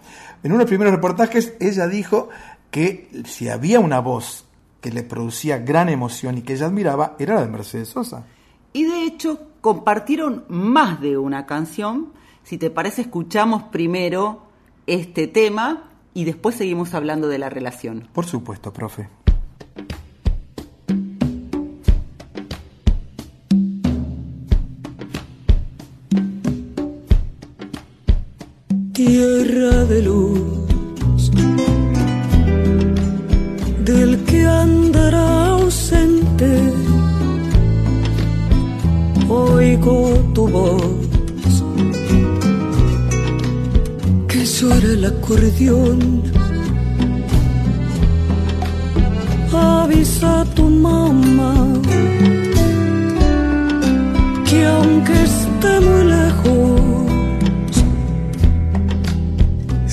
En 0.44 0.52
uno 0.52 0.60
de 0.60 0.64
los 0.64 0.70
primeros 0.70 0.94
reportajes 0.94 1.56
ella 1.60 1.88
dijo 1.88 2.30
que 2.72 3.10
si 3.26 3.50
había 3.50 3.82
una 3.82 4.00
voz 4.00 4.46
que 4.82 4.92
le 4.92 5.04
producía 5.04 5.60
gran 5.60 5.90
emoción 5.90 6.38
y 6.38 6.42
que 6.42 6.54
ella 6.54 6.66
admiraba 6.66 7.16
era 7.20 7.36
la 7.36 7.42
de 7.42 7.48
Mercedes 7.48 7.90
Sosa. 7.90 8.26
Y 8.74 8.84
de 8.84 9.04
hecho 9.04 9.40
compartieron 9.62 10.44
más 10.50 11.00
de 11.00 11.18
una 11.18 11.46
canción. 11.46 12.12
Si 12.44 12.58
te 12.58 12.70
parece, 12.70 13.04
escuchamos 13.04 13.64
primero 13.64 14.44
este 14.88 15.28
tema 15.28 15.90
y 16.14 16.26
después 16.26 16.56
seguimos 16.56 16.94
hablando 16.94 17.28
de 17.28 17.38
la 17.38 17.50
relación. 17.50 18.10
Por 18.12 18.26
supuesto, 18.26 18.74
profe. 18.74 19.08
Tierra 28.94 29.86
de 29.86 30.04
luz, 30.04 30.51
tu 39.82 40.48
voz, 40.48 40.84
que 44.28 44.46
suena 44.46 44.94
el 44.94 45.06
acordeón. 45.06 46.22
Avisa 49.54 50.42
a 50.42 50.46
tu 50.46 50.70
mamá 50.70 51.54
que 54.46 54.66
aunque 54.66 55.14
esté 55.24 55.74
muy 55.88 56.04
lejos, 56.18 56.82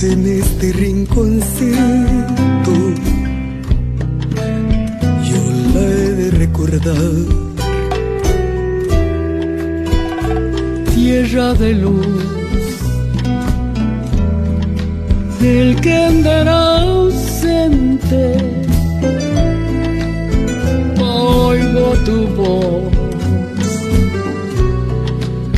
en 0.03 0.27
este 0.41 0.73
rinconcito 0.73 2.75
yo 5.29 5.41
la 5.75 5.81
he 5.81 6.13
de 6.21 6.31
recordar. 6.31 7.38
Tierra 11.01 11.55
de 11.55 11.75
luz, 11.75 12.25
del 15.41 15.81
que 15.81 15.95
andará 15.95 16.81
ausente, 16.81 18.25
oigo 21.01 21.87
tu 22.05 22.19
voz 22.39 22.93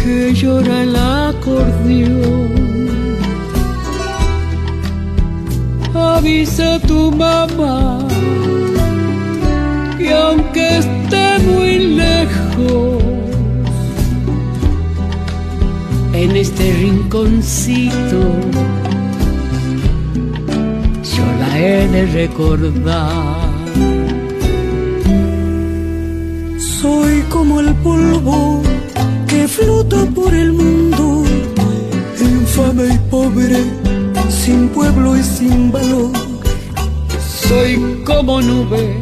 que 0.02 0.34
llora 0.34 0.82
el 0.82 0.94
acordeón. 0.94 2.50
avisa 5.94 6.74
a 6.74 6.80
tu 6.80 7.10
mamá 7.12 7.98
que 9.96 10.12
aunque 10.12 10.78
esté 10.78 11.26
muy 11.48 11.89
este 16.40 16.72
rinconcito, 16.72 18.20
yo 21.14 21.24
la 21.38 21.58
he 21.58 21.86
de 21.88 22.06
recordar. 22.06 23.50
Soy 26.58 27.20
como 27.28 27.60
el 27.60 27.74
polvo 27.76 28.62
que 29.28 29.46
flota 29.46 30.06
por 30.14 30.32
el 30.32 30.52
mundo, 30.52 31.24
infame 32.18 32.94
y 32.94 32.98
pobre 33.10 33.62
sin 34.30 34.68
pueblo 34.70 35.18
y 35.18 35.22
sin 35.22 35.70
valor. 35.70 36.10
Soy 37.48 38.02
como 38.06 38.40
nube 38.40 38.96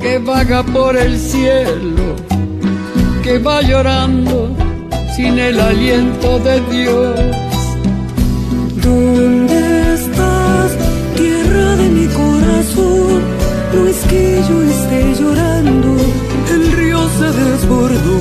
que 0.00 0.18
vaga 0.18 0.62
por 0.62 0.96
el 0.96 1.18
cielo, 1.18 2.14
que 3.24 3.38
va 3.38 3.60
llorando 3.60 4.59
sin 5.20 5.38
el 5.38 5.60
aliento 5.60 6.38
de 6.38 6.56
Dios. 6.72 7.20
¿Dónde 8.86 9.60
estás, 9.94 10.70
tierra 11.16 11.68
de 11.80 11.88
mi 11.96 12.06
corazón? 12.22 13.20
No 13.74 13.80
es 13.92 14.00
que 14.10 14.24
yo 14.48 14.56
esté 14.74 15.00
llorando, 15.20 15.90
el 16.54 16.62
río 16.78 17.00
se 17.18 17.28
desbordó. 17.42 18.18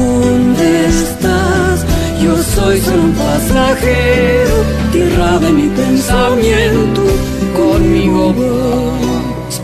¿Dónde 0.00 0.68
estás? 1.02 1.76
Yo 2.22 2.34
soy 2.54 2.76
solo 2.80 3.02
un 3.08 3.14
pasajero, 3.26 4.56
tierra 4.92 5.38
de 5.44 5.50
mi 5.58 5.68
pensamiento, 5.82 7.02
conmigo 7.60 8.22
vas. 8.38 9.54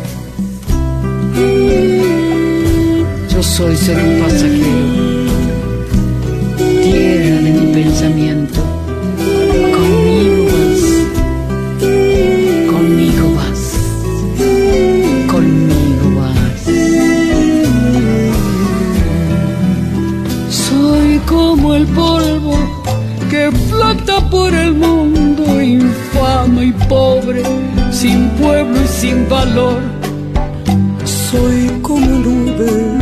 Yo 3.32 3.42
soy 3.42 3.74
solo 3.76 4.02
un 4.10 4.20
pasajero, 4.22 4.99
tierra 6.82 7.36
de 7.42 7.52
mi 7.52 7.72
pensamiento, 7.72 8.60
conmigo 9.76 10.44
vas, 10.50 10.82
conmigo 12.72 13.24
vas, 13.36 13.62
conmigo 15.32 16.06
vas. 16.20 16.62
Soy 20.48 21.18
como 21.26 21.74
el 21.74 21.86
polvo 21.86 22.58
que 23.30 23.50
flota 23.68 24.28
por 24.30 24.54
el 24.54 24.72
mundo, 24.74 25.62
infame 25.62 26.66
y 26.66 26.72
pobre, 26.88 27.42
sin 27.90 28.28
pueblo 28.30 28.76
y 28.82 28.88
sin 28.88 29.28
valor. 29.28 29.80
Soy 31.04 31.70
como 31.82 32.06
nube 32.06 32.98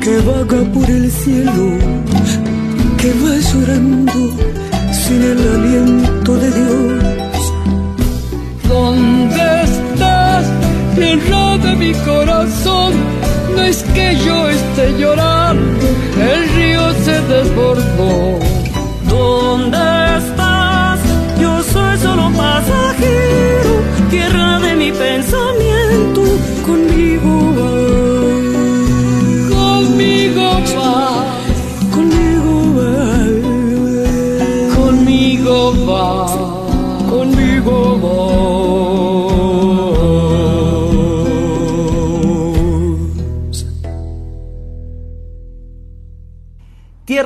que 0.00 0.18
vaga 0.20 0.62
por 0.72 0.88
el 0.88 1.10
cielo, 1.10 1.76
sin 3.52 5.22
el 5.22 5.38
aliento 5.56 6.36
de 6.36 6.50
Dios. 6.52 7.52
¿Dónde 8.66 9.62
estás, 9.64 10.44
tierra 10.94 11.58
de 11.58 11.76
mi 11.76 11.92
corazón? 11.92 12.94
No 13.54 13.62
es 13.62 13.82
que 13.94 14.16
yo 14.24 14.48
esté 14.48 14.98
llorando, 14.98 15.86
el 16.30 16.48
río 16.56 16.92
se 17.04 17.20
desbordó. 17.32 18.38
¿Dónde 19.10 19.78
estás? 20.16 21.00
Yo 21.38 21.62
soy 21.62 21.98
solo 21.98 22.30
pasajero, 22.34 23.72
tierra 24.08 24.60
de 24.60 24.76
mi 24.76 24.92
pensamiento, 24.92 25.71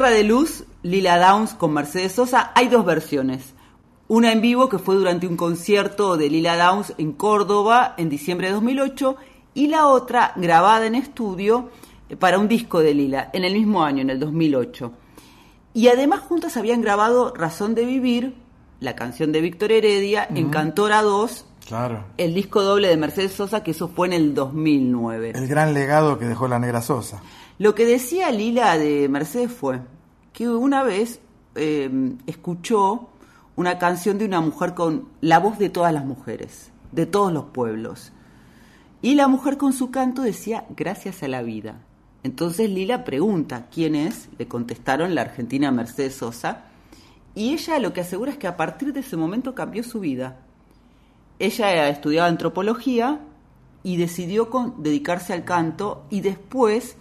Tierra 0.06 0.18
de 0.18 0.24
Luz, 0.24 0.62
Lila 0.84 1.18
Downs 1.18 1.54
con 1.54 1.72
Mercedes 1.72 2.12
Sosa, 2.12 2.52
hay 2.54 2.68
dos 2.68 2.84
versiones. 2.84 3.54
Una 4.06 4.30
en 4.30 4.40
vivo 4.40 4.68
que 4.68 4.78
fue 4.78 4.94
durante 4.94 5.26
un 5.26 5.36
concierto 5.36 6.16
de 6.16 6.30
Lila 6.30 6.56
Downs 6.56 6.94
en 6.96 7.10
Córdoba 7.10 7.94
en 7.98 8.08
diciembre 8.08 8.46
de 8.46 8.52
2008 8.54 9.16
y 9.54 9.66
la 9.66 9.88
otra 9.88 10.32
grabada 10.36 10.86
en 10.86 10.94
estudio 10.94 11.70
para 12.20 12.38
un 12.38 12.46
disco 12.46 12.78
de 12.78 12.94
Lila 12.94 13.30
en 13.32 13.42
el 13.44 13.54
mismo 13.54 13.82
año, 13.82 14.02
en 14.02 14.10
el 14.10 14.20
2008. 14.20 14.92
Y 15.74 15.88
además 15.88 16.20
juntas 16.20 16.56
habían 16.56 16.82
grabado 16.82 17.34
Razón 17.34 17.74
de 17.74 17.84
Vivir, 17.84 18.34
la 18.78 18.94
canción 18.94 19.32
de 19.32 19.40
Víctor 19.40 19.72
Heredia, 19.72 20.24
en 20.30 20.44
Ujú. 20.44 20.52
Cantora 20.52 21.02
2, 21.02 21.46
Claro. 21.66 22.04
el 22.16 22.32
disco 22.32 22.62
doble 22.62 22.86
de 22.86 22.96
Mercedes 22.96 23.32
Sosa, 23.32 23.64
que 23.64 23.72
eso 23.72 23.88
fue 23.88 24.06
en 24.06 24.12
el 24.12 24.34
2009. 24.34 25.32
El 25.34 25.48
gran 25.48 25.74
legado 25.74 26.16
que 26.16 26.26
dejó 26.26 26.46
la 26.46 26.60
negra 26.60 26.80
Sosa. 26.80 27.20
Lo 27.58 27.74
que 27.74 27.84
decía 27.86 28.30
Lila 28.30 28.78
de 28.78 29.08
Mercedes 29.08 29.50
fue 29.50 29.80
que 30.36 30.50
una 30.50 30.82
vez 30.82 31.18
eh, 31.54 31.88
escuchó 32.26 33.08
una 33.56 33.78
canción 33.78 34.18
de 34.18 34.26
una 34.26 34.42
mujer 34.42 34.74
con 34.74 35.08
la 35.22 35.38
voz 35.38 35.58
de 35.58 35.70
todas 35.70 35.94
las 35.94 36.04
mujeres, 36.04 36.70
de 36.92 37.06
todos 37.06 37.32
los 37.32 37.46
pueblos. 37.46 38.12
Y 39.00 39.14
la 39.14 39.28
mujer 39.28 39.56
con 39.56 39.72
su 39.72 39.90
canto 39.90 40.20
decía, 40.20 40.66
gracias 40.76 41.22
a 41.22 41.28
la 41.28 41.40
vida. 41.40 41.76
Entonces 42.22 42.68
Lila 42.68 43.02
pregunta, 43.02 43.68
¿quién 43.72 43.94
es? 43.94 44.28
Le 44.36 44.46
contestaron 44.46 45.14
la 45.14 45.22
argentina 45.22 45.72
Mercedes 45.72 46.16
Sosa. 46.16 46.64
Y 47.34 47.54
ella 47.54 47.78
lo 47.78 47.94
que 47.94 48.02
asegura 48.02 48.30
es 48.30 48.36
que 48.36 48.46
a 48.46 48.58
partir 48.58 48.92
de 48.92 49.00
ese 49.00 49.16
momento 49.16 49.54
cambió 49.54 49.82
su 49.84 50.00
vida. 50.00 50.36
Ella 51.38 51.88
estudiaba 51.88 52.28
antropología 52.28 53.20
y 53.82 53.96
decidió 53.96 54.50
con- 54.50 54.82
dedicarse 54.82 55.32
al 55.32 55.44
canto 55.44 56.04
y 56.10 56.20
después 56.20 56.98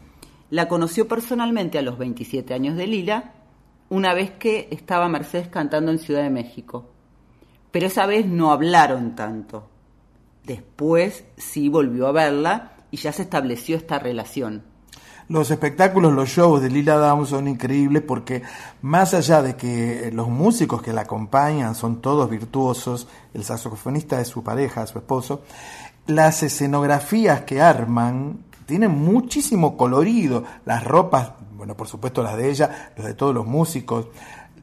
la 0.56 0.70
conoció 0.70 1.06
personalmente 1.06 1.78
a 1.78 1.82
los 1.82 1.98
27 1.98 2.54
años 2.54 2.78
de 2.78 2.88
Lila, 2.88 3.34
una 3.90 4.14
vez 4.14 4.32
que 4.32 4.70
estaba 4.72 5.10
Mercedes 5.10 5.50
cantando 5.50 5.92
en 5.92 6.00
Ciudad 6.00 6.24
de 6.24 6.30
México. 6.30 6.86
Pero 7.72 7.88
esa 7.88 8.06
vez 8.06 8.26
no 8.26 8.54
hablaron 8.54 9.16
tanto. 9.16 9.68
Después 10.46 11.26
sí 11.36 11.68
volvió 11.68 12.08
a 12.08 12.14
verla 12.14 12.72
y 12.90 12.96
ya 12.96 13.12
se 13.12 13.24
estableció 13.24 13.76
esta 13.76 14.00
relación. 14.00 14.64
Los 15.28 15.52
espectáculos, 15.52 16.14
los 16.14 16.30
shows 16.30 16.62
de 16.62 16.70
Lila 16.70 16.96
Downs 16.96 17.30
son 17.30 17.50
increíbles 17.50 18.04
porque 18.04 18.42
más 18.82 19.14
allá 19.14 19.42
de 19.42 19.58
que 19.58 20.10
los 20.14 20.30
músicos 20.30 20.82
que 20.82 20.94
la 20.94 21.02
acompañan 21.02 21.76
son 21.76 22.00
todos 22.00 22.30
virtuosos, 22.30 23.10
el 23.34 23.44
saxofonista 23.44 24.22
es 24.22 24.30
su 24.30 24.42
pareja, 24.42 24.88
su 24.88 25.00
esposo, 25.00 25.42
las 26.08 26.44
escenografías 26.44 27.42
que 27.42 27.60
arman 27.60 28.46
tienen 28.66 28.92
muchísimo 28.92 29.78
colorido, 29.78 30.44
las 30.66 30.84
ropas, 30.84 31.32
bueno, 31.56 31.76
por 31.76 31.88
supuesto 31.88 32.24
las 32.24 32.38
de 32.38 32.50
ella, 32.50 32.92
las 32.98 33.08
de 33.08 33.14
todos 33.14 33.34
los 33.34 33.46
músicos. 33.46 34.08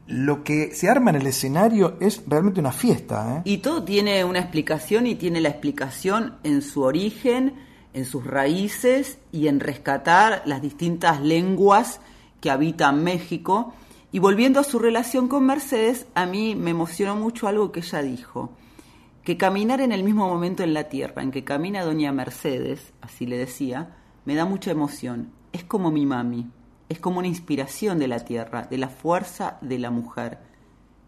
Lo 0.05 0.43
que 0.43 0.73
se 0.75 0.89
arma 0.89 1.11
en 1.11 1.17
el 1.17 1.27
escenario 1.27 1.95
es 1.99 2.23
realmente 2.27 2.59
una 2.59 2.73
fiesta, 2.73 3.37
¿eh? 3.37 3.41
Y 3.45 3.57
todo 3.59 3.83
tiene 3.83 4.23
una 4.25 4.39
explicación 4.39 5.07
y 5.07 5.15
tiene 5.15 5.39
la 5.39 5.49
explicación 5.49 6.35
en 6.43 6.61
su 6.61 6.81
origen, 6.81 7.53
en 7.93 8.05
sus 8.05 8.25
raíces 8.25 9.17
y 9.31 9.47
en 9.47 9.59
rescatar 9.59 10.41
las 10.45 10.61
distintas 10.61 11.21
lenguas 11.21 12.01
que 12.41 12.51
habitan 12.51 13.03
México. 13.03 13.73
Y 14.11 14.19
volviendo 14.19 14.59
a 14.59 14.63
su 14.63 14.77
relación 14.77 15.27
con 15.27 15.45
Mercedes, 15.45 16.05
a 16.13 16.25
mí 16.25 16.53
me 16.53 16.71
emocionó 16.71 17.15
mucho 17.15 17.47
algo 17.47 17.71
que 17.71 17.79
ella 17.79 18.01
dijo, 18.01 18.51
que 19.23 19.37
caminar 19.37 19.79
en 19.81 19.91
el 19.91 20.03
mismo 20.03 20.27
momento 20.27 20.63
en 20.63 20.73
la 20.73 20.85
tierra 20.85 21.23
en 21.23 21.31
que 21.31 21.43
camina 21.43 21.83
doña 21.83 22.11
Mercedes, 22.11 22.93
así 23.01 23.25
le 23.25 23.37
decía, 23.37 23.95
me 24.25 24.35
da 24.35 24.45
mucha 24.45 24.71
emoción. 24.71 25.31
Es 25.53 25.63
como 25.63 25.91
mi 25.91 26.05
mami, 26.05 26.49
es 26.89 26.99
como 26.99 27.19
una 27.19 27.27
inspiración 27.27 27.99
de 27.99 28.07
la 28.07 28.19
tierra, 28.19 28.63
de 28.63 28.77
la 28.77 28.89
fuerza 28.89 29.57
de 29.61 29.79
la 29.79 29.91
mujer. 29.91 30.39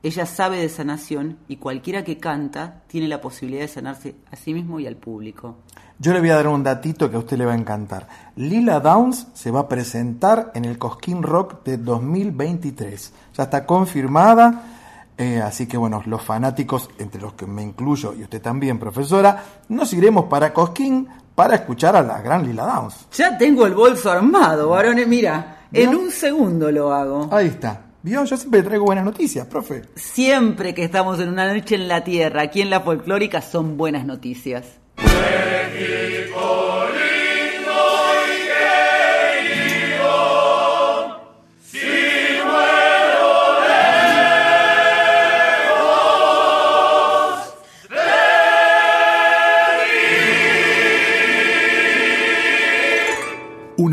Ella 0.02 0.26
sabe 0.26 0.58
de 0.58 0.70
sanación 0.70 1.40
y 1.48 1.58
cualquiera 1.58 2.04
que 2.04 2.20
canta 2.20 2.84
tiene 2.88 3.08
la 3.08 3.22
posibilidad 3.22 3.64
de 3.64 3.68
sanarse 3.68 4.16
a 4.32 4.36
sí 4.36 4.54
mismo 4.54 4.80
y 4.80 4.88
al 4.88 4.98
público. 4.98 5.58
Yo 5.98 6.14
le 6.14 6.20
voy 6.20 6.30
a 6.30 6.36
dar 6.36 6.48
un 6.48 6.64
datito 6.64 7.10
que 7.10 7.16
a 7.16 7.20
usted 7.20 7.38
le 7.38 7.46
va 7.46 7.54
a 7.54 7.58
encantar. 7.58 8.08
Lila 8.36 8.80
Downs 8.80 9.28
se 9.34 9.50
va 9.50 9.62
a 9.62 9.68
presentar 9.68 10.52
en 10.54 10.66
el 10.66 10.78
Cosquín 10.78 11.24
Rock 11.24 11.64
de 11.64 11.78
2023. 11.78 13.14
Ya 13.34 13.44
está 13.44 13.66
confirmada. 13.66 14.75
Eh, 15.18 15.42
así 15.42 15.68
que 15.68 15.78
bueno, 15.78 16.04
los 16.06 16.22
fanáticos, 16.22 16.90
entre 16.98 17.22
los 17.22 17.34
que 17.34 17.46
me 17.46 17.64
incluyo 17.64 18.14
y 18.14 18.24
usted 18.24 18.42
también, 18.42 18.80
profesora, 18.80 19.44
nos 19.70 19.94
iremos 19.94 20.26
para 20.26 20.54
Cosquín 20.54 21.08
para 21.34 21.56
escuchar 21.56 21.96
a 21.96 22.02
la 22.02 22.22
gran 22.22 22.46
Lila 22.46 22.66
Downs. 22.66 23.08
Ya 23.14 23.38
tengo 23.38 23.66
el 23.66 23.74
bolso 23.74 24.12
armado, 24.12 24.70
varones, 24.70 25.08
mira, 25.08 25.68
en 25.72 25.96
un 25.96 26.12
segundo 26.12 26.72
lo 26.72 26.94
hago. 26.94 27.30
Ahí 27.32 27.48
está. 27.48 27.82
¿Vio? 28.02 28.24
Yo 28.24 28.38
siempre 28.38 28.62
traigo 28.62 28.86
buenas 28.86 29.04
noticias, 29.04 29.48
profe. 29.48 29.82
Siempre 29.96 30.76
que 30.76 30.84
estamos 30.84 31.20
en 31.20 31.30
una 31.30 31.52
noche 31.52 31.74
en 31.74 31.88
la 31.88 32.04
tierra, 32.04 32.44
aquí 32.44 32.62
en 32.62 32.70
la 32.70 32.82
folclórica, 32.82 33.42
son 33.42 33.78
buenas 33.78 34.06
noticias. 34.06 34.66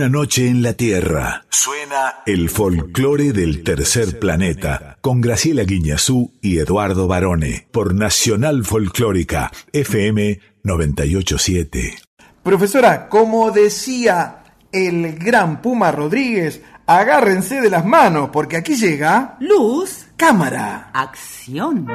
Una 0.02 0.08
noche 0.08 0.48
en 0.48 0.64
la 0.64 0.72
Tierra. 0.72 1.44
Suena 1.48 2.24
el 2.26 2.50
folclore 2.50 3.32
del 3.32 3.62
tercer 3.62 4.18
planeta 4.18 4.98
con 5.00 5.20
Graciela 5.20 5.62
Guiñazú 5.62 6.32
y 6.40 6.58
Eduardo 6.58 7.06
Barone 7.06 7.68
por 7.70 7.94
Nacional 7.94 8.64
Folclórica 8.64 9.52
FM 9.72 10.40
987. 10.64 11.94
Profesora, 12.42 13.08
como 13.08 13.52
decía 13.52 14.42
el 14.72 15.16
gran 15.20 15.62
Puma 15.62 15.92
Rodríguez, 15.92 16.62
agárrense 16.84 17.60
de 17.60 17.70
las 17.70 17.86
manos 17.86 18.30
porque 18.32 18.56
aquí 18.56 18.74
llega... 18.74 19.36
Luz. 19.38 20.06
Cámara. 20.16 20.90
Acción. 20.92 21.86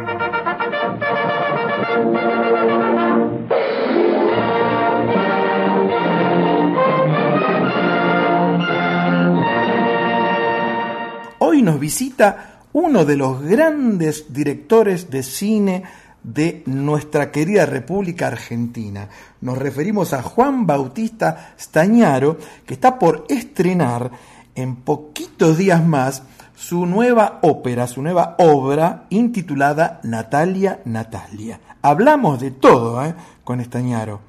Hoy 11.58 11.64
nos 11.64 11.80
visita 11.80 12.60
uno 12.74 13.03
de 13.03 13.18
los 13.18 13.41
grandes 13.41 14.32
directores 14.32 15.10
de 15.10 15.24
cine 15.24 15.84
de 16.22 16.62
nuestra 16.68 17.32
querida 17.32 17.66
República 17.66 18.28
Argentina. 18.28 19.10
Nos 19.41 19.58
referimos 19.58 20.14
a 20.14 20.22
Juan 20.22 20.68
Bautista 20.68 21.55
Stañaro, 21.60 22.38
que 22.64 22.76
está 22.76 22.99
por 22.99 23.26
estrenar 23.28 24.12
en 24.53 24.76
poquitos 24.76 25.58
días 25.58 25.84
más 25.84 26.22
su 26.55 26.86
nueva 26.86 27.39
ópera, 27.41 27.88
su 27.88 28.03
nueva 28.03 28.36
obra 28.38 29.08
intitulada 29.10 29.99
Natalia 30.03 30.82
Natalia. 30.86 31.60
Hablamos 31.82 32.39
de 32.39 32.51
todo 32.51 33.03
¿eh? 33.03 33.16
con 33.43 33.66
Stañaro. 33.66 34.20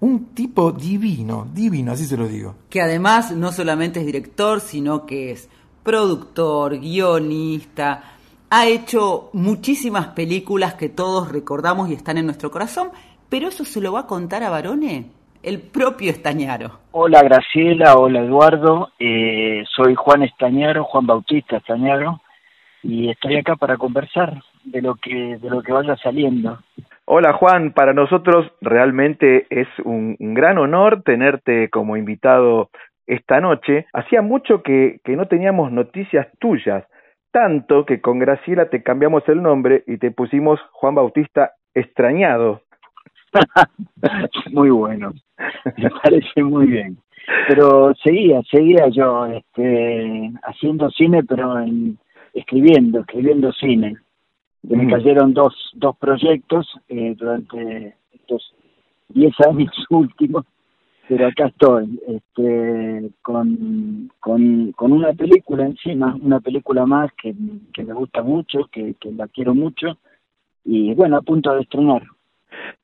Un 0.00 0.34
tipo 0.34 0.72
divino, 0.72 1.46
divino, 1.54 1.92
así 1.92 2.04
se 2.04 2.16
lo 2.16 2.26
digo. 2.26 2.56
Que 2.68 2.82
además 2.82 3.30
no 3.30 3.52
solamente 3.52 4.00
es 4.00 4.06
director, 4.06 4.60
sino 4.60 5.06
que 5.06 5.30
es 5.30 5.48
productor, 5.84 6.80
guionista, 6.80 8.02
ha 8.50 8.66
hecho 8.66 9.28
muchísimas 9.34 10.08
películas 10.08 10.74
que 10.74 10.88
todos 10.88 11.30
recordamos 11.30 11.90
y 11.90 11.92
están 11.92 12.16
en 12.16 12.24
nuestro 12.24 12.50
corazón, 12.50 12.88
pero 13.28 13.48
eso 13.48 13.64
se 13.64 13.80
lo 13.80 13.92
va 13.92 14.00
a 14.00 14.06
contar 14.06 14.42
a 14.42 14.50
Barone, 14.50 15.06
el 15.42 15.60
propio 15.60 16.10
Estañaro. 16.10 16.78
Hola 16.92 17.22
Graciela, 17.22 17.96
hola 17.96 18.20
Eduardo, 18.20 18.88
eh, 18.98 19.64
soy 19.76 19.94
Juan 19.94 20.22
Estañaro, 20.22 20.84
Juan 20.84 21.06
Bautista 21.06 21.58
Estañaro, 21.58 22.20
y 22.82 23.10
estoy 23.10 23.36
acá 23.36 23.56
para 23.56 23.76
conversar 23.76 24.42
de 24.64 24.80
lo 24.80 24.94
que 24.94 25.36
de 25.36 25.50
lo 25.50 25.62
que 25.62 25.72
vaya 25.72 25.96
saliendo. 25.96 26.58
Hola 27.06 27.34
Juan, 27.34 27.72
para 27.72 27.92
nosotros 27.92 28.50
realmente 28.62 29.46
es 29.50 29.68
un, 29.84 30.16
un 30.18 30.32
gran 30.32 30.56
honor 30.56 31.02
tenerte 31.02 31.68
como 31.68 31.98
invitado 31.98 32.70
esta 33.06 33.40
noche. 33.40 33.86
Hacía 33.92 34.22
mucho 34.22 34.62
que, 34.62 35.00
que 35.04 35.16
no 35.16 35.26
teníamos 35.28 35.72
noticias 35.72 36.26
tuyas, 36.38 36.84
tanto 37.32 37.84
que 37.84 38.00
con 38.00 38.18
Graciela 38.18 38.70
te 38.70 38.82
cambiamos 38.82 39.28
el 39.28 39.42
nombre 39.42 39.84
y 39.86 39.98
te 39.98 40.10
pusimos 40.10 40.60
Juan 40.72 40.94
Bautista 40.94 41.52
Extrañado. 41.74 42.62
muy 44.52 44.70
bueno, 44.70 45.12
me 45.76 45.90
parece 45.90 46.42
muy 46.42 46.66
bien. 46.66 46.96
Pero 47.48 47.94
seguía, 48.02 48.42
seguía 48.50 48.88
yo 48.88 49.26
este, 49.26 50.30
haciendo 50.44 50.90
cine, 50.90 51.24
pero 51.24 51.58
en, 51.58 51.98
escribiendo, 52.34 53.00
escribiendo 53.00 53.52
cine. 53.52 53.96
Me 54.62 54.84
Mm. 54.84 54.90
cayeron 54.90 55.34
dos, 55.34 55.54
dos 55.74 55.96
proyectos 55.98 56.66
eh, 56.88 57.14
durante 57.16 57.96
estos 58.12 58.54
diez 59.08 59.34
años 59.46 59.72
últimos, 59.90 60.44
pero 61.08 61.26
acá 61.26 61.46
estoy, 61.46 62.00
este, 62.08 63.10
con, 63.22 64.10
con, 64.20 64.72
con 64.72 64.92
una 64.92 65.12
película 65.12 65.66
encima, 65.66 66.16
una 66.20 66.40
película 66.40 66.86
más 66.86 67.12
que, 67.14 67.34
que 67.72 67.84
me 67.84 67.92
gusta 67.92 68.22
mucho, 68.22 68.68
que, 68.72 68.94
que 69.00 69.12
la 69.12 69.28
quiero 69.28 69.54
mucho, 69.54 69.98
y 70.64 70.94
bueno, 70.94 71.16
a 71.16 71.22
punto 71.22 71.54
de 71.54 71.62
estrenar. 71.62 72.02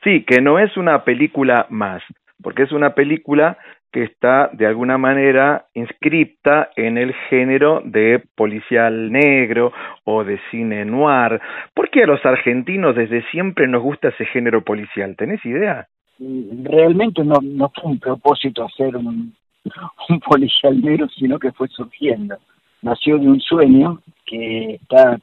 Sí, 0.04 0.24
que 0.24 0.40
no 0.40 0.58
es 0.58 0.76
una 0.76 1.04
película 1.04 1.66
más, 1.70 2.02
porque 2.42 2.64
es 2.64 2.72
una 2.72 2.94
película 2.94 3.56
que 3.92 4.04
está 4.04 4.50
de 4.52 4.66
alguna 4.66 4.98
manera 4.98 5.66
inscripta 5.74 6.70
en 6.76 6.96
el 6.96 7.12
género 7.28 7.82
de 7.84 8.22
policial 8.36 9.10
negro 9.10 9.72
o 10.04 10.22
de 10.22 10.38
cine 10.50 10.84
noir. 10.84 11.40
¿Por 11.74 11.90
qué 11.90 12.04
a 12.04 12.06
los 12.06 12.24
argentinos 12.24 12.94
desde 12.94 13.22
siempre 13.30 13.66
nos 13.66 13.82
gusta 13.82 14.08
ese 14.08 14.26
género 14.26 14.62
policial? 14.62 15.16
¿Tenés 15.16 15.44
idea? 15.44 15.88
Realmente 16.20 17.24
no, 17.24 17.36
no 17.42 17.70
fue 17.74 17.92
un 17.92 17.98
propósito 17.98 18.64
hacer 18.64 18.96
un, 18.96 19.34
un 20.08 20.20
policial 20.20 20.80
negro, 20.80 21.08
sino 21.08 21.38
que 21.38 21.52
fue 21.52 21.68
surgiendo. 21.68 22.36
Nació 22.82 23.18
de 23.18 23.28
un 23.28 23.40
sueño 23.40 24.00
que 24.26 24.74
está 24.74 25.18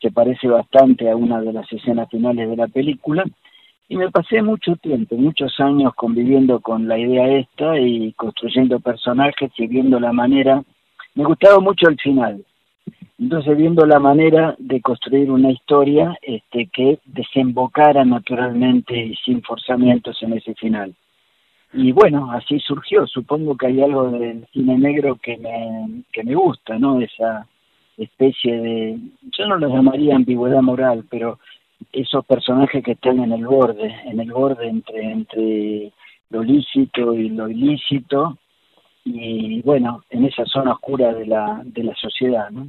que 0.00 0.10
parece 0.10 0.46
bastante 0.48 1.10
a 1.10 1.16
una 1.16 1.40
de 1.40 1.52
las 1.52 1.70
escenas 1.72 2.08
finales 2.08 2.48
de 2.48 2.56
la 2.56 2.68
película, 2.68 3.24
y 3.88 3.96
me 3.96 4.10
pasé 4.10 4.42
mucho 4.42 4.76
tiempo, 4.76 5.16
muchos 5.16 5.58
años 5.60 5.94
conviviendo 5.94 6.60
con 6.60 6.86
la 6.86 6.98
idea 6.98 7.26
esta 7.38 7.78
y 7.78 8.12
construyendo 8.12 8.80
personajes 8.80 9.50
y 9.56 9.66
viendo 9.66 9.98
la 9.98 10.12
manera, 10.12 10.62
me 11.14 11.24
gustaba 11.24 11.58
mucho 11.58 11.88
el 11.88 11.96
final, 11.98 12.44
entonces 13.18 13.56
viendo 13.56 13.84
la 13.84 13.98
manera 13.98 14.54
de 14.58 14.80
construir 14.80 15.30
una 15.30 15.50
historia 15.50 16.16
este, 16.22 16.66
que 16.66 17.00
desembocara 17.04 18.04
naturalmente 18.04 18.96
y 18.96 19.16
sin 19.16 19.42
forzamientos 19.42 20.22
en 20.22 20.34
ese 20.34 20.54
final. 20.54 20.94
Y 21.72 21.92
bueno, 21.92 22.30
así 22.30 22.60
surgió, 22.60 23.06
supongo 23.06 23.56
que 23.56 23.66
hay 23.66 23.82
algo 23.82 24.10
del 24.10 24.46
cine 24.52 24.78
negro 24.78 25.16
que 25.16 25.36
me, 25.36 26.02
que 26.12 26.22
me 26.22 26.34
gusta, 26.34 26.78
¿no? 26.78 27.00
Esa 27.00 27.46
especie 27.98 28.60
de, 28.60 28.98
yo 29.36 29.46
no 29.46 29.56
lo 29.56 29.68
llamaría 29.68 30.14
ambigüedad 30.14 30.62
moral, 30.62 31.04
pero 31.10 31.38
esos 31.92 32.24
personajes 32.24 32.82
que 32.84 32.92
están 32.92 33.18
en 33.18 33.32
el 33.32 33.46
borde, 33.46 33.94
en 34.06 34.20
el 34.20 34.32
borde 34.32 34.68
entre, 34.68 35.10
entre 35.10 35.92
lo 36.30 36.42
lícito 36.42 37.14
y 37.14 37.28
lo 37.30 37.48
ilícito, 37.48 38.38
y 39.04 39.60
bueno, 39.62 40.04
en 40.10 40.24
esa 40.24 40.44
zona 40.46 40.72
oscura 40.72 41.12
de 41.12 41.26
la, 41.26 41.62
de 41.64 41.82
la 41.82 41.94
sociedad, 41.96 42.50
¿no? 42.50 42.68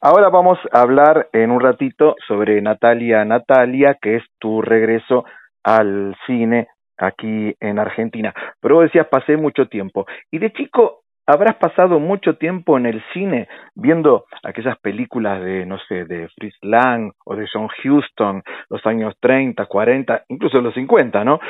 Ahora 0.00 0.30
vamos 0.30 0.58
a 0.72 0.80
hablar 0.80 1.28
en 1.32 1.50
un 1.50 1.60
ratito 1.60 2.16
sobre 2.26 2.60
Natalia 2.62 3.24
Natalia, 3.24 3.98
que 4.00 4.16
es 4.16 4.24
tu 4.38 4.62
regreso 4.62 5.24
al 5.62 6.16
cine 6.26 6.68
aquí 6.96 7.54
en 7.60 7.78
Argentina. 7.78 8.32
Pero 8.60 8.80
decías, 8.80 9.08
pasé 9.08 9.36
mucho 9.36 9.66
tiempo. 9.66 10.06
Y 10.30 10.38
de 10.38 10.52
chico, 10.52 10.99
habrás 11.30 11.56
pasado 11.56 11.98
mucho 11.98 12.36
tiempo 12.36 12.76
en 12.76 12.86
el 12.86 13.02
cine 13.12 13.48
viendo 13.74 14.24
aquellas 14.42 14.78
películas 14.78 15.42
de, 15.42 15.66
no 15.66 15.78
sé, 15.88 16.04
de 16.04 16.28
Fritz 16.36 16.56
Lang 16.62 17.12
o 17.24 17.36
de 17.36 17.46
John 17.52 17.68
Huston, 17.84 18.42
los 18.68 18.84
años 18.86 19.14
30, 19.20 19.66
40, 19.66 20.24
incluso 20.28 20.60
los 20.60 20.74
50, 20.74 21.24
¿no? 21.24 21.40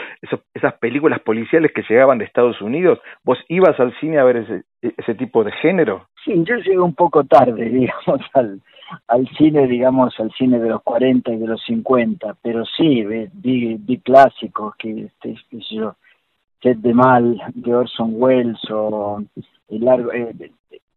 esas 0.55 0.75
películas 0.75 1.21
policiales 1.21 1.73
que 1.73 1.83
llegaban 1.89 2.19
de 2.19 2.25
Estados 2.25 2.61
Unidos. 2.61 3.01
¿Vos 3.25 3.39
ibas 3.49 3.79
al 3.81 3.93
cine 4.01 4.19
a 4.19 4.25
ver 4.25 4.39
ese, 4.39 4.63
ese 4.83 5.15
tipo 5.15 5.45
de 5.45 5.53
género? 5.53 6.07
Sí, 6.25 6.35
yo 6.45 6.57
llegué 6.57 6.79
un 6.79 6.95
poco 6.95 7.25
tarde, 7.25 7.65
digamos, 7.71 8.21
al, 8.35 8.61
al 9.09 9.29
cine, 9.37 9.67
digamos, 9.67 10.19
al 10.21 10.31
cine 10.33 10.59
de 10.59 10.69
los 10.69 10.83
40 10.83 11.33
y 11.33 11.39
de 11.39 11.47
los 11.47 11.63
50, 11.65 12.37
pero 12.43 12.65
sí, 12.65 13.05
vi, 13.33 13.77
vi 13.79 13.99
clásicos 13.99 14.75
que, 14.77 15.05
este, 15.05 15.37
sé 15.51 15.77
yo, 15.77 15.95
de 16.63 16.95
Mal 16.95 17.41
de 17.55 17.75
Orson 17.75 18.13
Welles 18.17 18.61
o 18.71 19.23
el, 19.71 19.85
largo, 19.85 20.13
eh, 20.13 20.35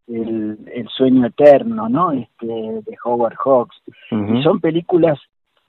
el, 0.07 0.57
el, 0.74 0.88
sueño 0.89 1.28
eterno, 1.28 1.89
¿no? 1.89 2.11
Este, 2.11 2.45
de 2.45 2.97
Howard 3.03 3.36
Hawks. 3.43 3.76
Y 4.11 4.43
son 4.43 4.59
películas, 4.59 5.19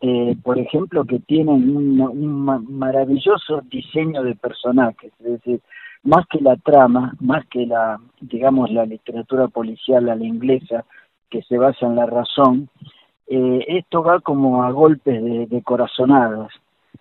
eh, 0.00 0.36
por 0.42 0.58
ejemplo, 0.58 1.04
que 1.04 1.20
tienen 1.20 1.76
un, 1.76 2.00
un 2.00 2.78
maravilloso 2.78 3.62
diseño 3.70 4.22
de 4.22 4.34
personajes, 4.34 5.12
es 5.20 5.24
decir, 5.24 5.60
más 6.02 6.26
que 6.28 6.40
la 6.40 6.56
trama, 6.56 7.14
más 7.20 7.46
que 7.46 7.66
la, 7.66 7.98
digamos, 8.20 8.70
la 8.70 8.84
literatura 8.84 9.48
policial 9.48 10.08
a 10.08 10.16
la 10.16 10.24
inglesa, 10.24 10.84
que 11.30 11.42
se 11.42 11.56
basa 11.56 11.86
en 11.86 11.96
la 11.96 12.06
razón, 12.06 12.68
eh, 13.26 13.64
esto 13.68 14.02
va 14.02 14.20
como 14.20 14.64
a 14.64 14.70
golpes 14.70 15.22
de, 15.22 15.46
de 15.46 15.62
corazonadas, 15.62 16.52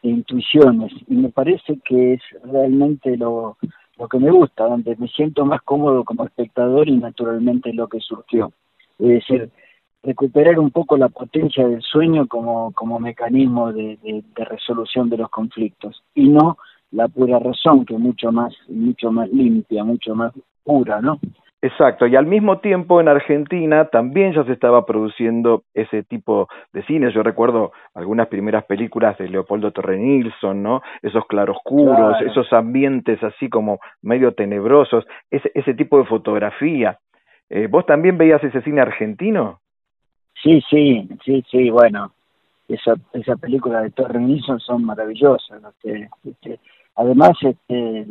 de 0.01 0.10
intuiciones, 0.10 0.91
y 1.08 1.16
me 1.16 1.30
parece 1.30 1.80
que 1.84 2.14
es 2.14 2.22
realmente 2.43 3.18
lo, 3.18 3.58
lo 4.04 4.10
que 4.10 4.20
me 4.20 4.32
gusta, 4.32 4.66
donde 4.66 4.97
me 4.97 5.08
siento 5.08 5.45
más 5.45 5.62
cómodo 5.62 6.04
como 6.04 6.26
espectador 6.26 6.89
y 6.89 6.97
naturalmente 6.97 7.72
lo 7.72 7.88
que 7.88 8.01
surgió. 8.01 8.51
Es 8.99 9.08
decir, 9.08 9.49
recuperar 10.04 10.60
un 10.60 10.72
poco 10.72 10.97
la 10.97 11.08
potencia 11.08 11.66
del 11.66 11.82
sueño 11.82 12.28
como, 12.28 12.74
como 12.74 12.99
mecanismo 12.99 13.72
de, 13.72 13.97
de, 14.04 14.45
resolución 14.45 15.10
de 15.10 15.18
los 15.18 15.30
conflictos 15.30 16.04
y 16.14 16.28
no 16.28 16.58
la 16.91 17.08
pura 17.08 17.39
razón, 17.39 17.86
que 17.86 17.93
es 17.93 17.99
mucho 17.99 18.34
más, 18.34 18.54
mucho 18.68 19.10
más 19.10 19.30
limpia, 19.32 19.86
mucho 19.86 20.14
más 20.16 20.34
pura, 20.66 20.99
¿no? 20.99 21.20
Exacto, 21.64 22.05
y 22.07 22.18
al 22.18 22.26
mismo 22.26 22.57
tiempo 22.59 22.99
en 22.99 23.07
Argentina 23.07 23.86
también 23.86 24.34
ya 24.34 24.43
se 24.43 24.51
estaba 24.51 24.86
produciendo 24.86 25.64
ese 25.74 26.03
tipo 26.03 26.49
de 26.74 26.84
cine. 26.84 27.09
Yo 27.14 27.24
recuerdo 27.24 27.72
algunas 27.93 28.28
primeras 28.28 28.66
películas 28.66 29.18
de 29.18 29.30
Leopoldo 29.30 29.72
Torre 29.72 29.97
Nilsson, 29.97 30.61
¿no? 30.61 30.82
Esos 31.01 31.26
claroscuros, 31.26 32.20
esos 32.20 32.51
ambientes 32.51 33.24
así 33.24 33.47
como 33.47 33.80
medio 34.01 34.34
tenebrosos, 34.34 35.05
ese, 35.32 35.51
ese 35.55 35.74
tipo 35.74 35.97
de 35.99 36.03
fotografía. 36.03 36.99
Eh, 37.49 37.68
¿Vos 37.68 37.86
también 37.86 38.18
veías 38.18 38.43
ese 38.43 38.61
cine 38.61 38.82
argentino? 38.82 39.61
Sí, 40.43 40.61
sí, 40.70 41.07
sí, 41.24 41.45
sí, 41.49 41.70
bueno, 41.70 42.11
esa, 42.68 42.95
esa 43.14 43.38
película 43.38 43.84
de 43.84 43.91
Torre 43.91 44.20
Nilsson 44.20 44.59
son 44.59 44.84
maravillosas. 44.84 45.61
¿no? 45.61 45.70
Este, 45.70 46.09
este, 46.26 46.59
además, 46.97 47.38
este, 47.41 48.05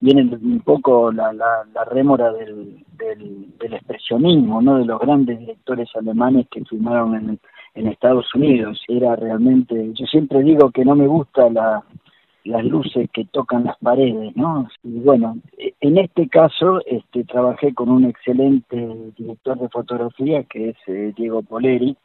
viene 0.00 0.22
un 0.22 0.60
poco 0.60 1.12
la, 1.12 1.32
la, 1.32 1.64
la 1.74 1.84
rémora 1.84 2.32
del, 2.32 2.84
del, 2.98 3.74
expresionismo, 3.74 4.60
¿no? 4.60 4.78
De 4.78 4.84
los 4.84 5.00
grandes 5.00 5.38
directores 5.38 5.88
alemanes 5.94 6.46
que 6.50 6.64
filmaron 6.64 7.14
en, 7.14 7.40
en 7.74 7.86
Estados 7.86 8.34
Unidos. 8.34 8.82
Era 8.88 9.14
realmente, 9.16 9.92
yo 9.94 10.06
siempre 10.06 10.42
digo 10.42 10.70
que 10.70 10.84
no 10.84 10.94
me 10.96 11.06
gusta 11.06 11.48
la, 11.50 11.84
las 12.44 12.64
luces 12.64 13.08
que 13.12 13.26
tocan 13.26 13.64
las 13.64 13.76
paredes, 13.78 14.34
¿no? 14.36 14.68
Y 14.82 15.00
bueno, 15.00 15.36
en 15.58 15.98
este 15.98 16.28
caso 16.28 16.80
este, 16.86 17.24
trabajé 17.24 17.74
con 17.74 17.90
un 17.90 18.04
excelente 18.04 19.12
director 19.16 19.58
de 19.58 19.68
fotografía 19.68 20.42
que 20.44 20.70
es 20.70 20.76
eh, 20.86 21.12
Diego 21.16 21.42
Poleri 21.42 21.96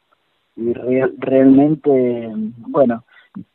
y 0.56 0.72
real, 0.72 1.14
realmente, 1.18 2.30
bueno, 2.58 3.04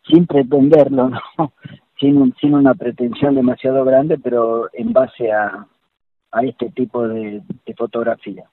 sin 0.07 0.25
pretenderlo, 0.25 1.09
¿no? 1.37 1.53
Sin, 2.01 2.53
una 2.53 2.73
pretensión 2.73 3.35
demasiado 3.35 3.85
grande, 3.85 4.17
pero 4.17 4.67
en 4.73 4.91
base 4.91 5.31
a, 5.31 5.65
a 6.31 6.41
este 6.43 6.69
tipo 6.71 7.07
de, 7.07 7.41
de 7.65 7.73
fotografía. 7.75 8.43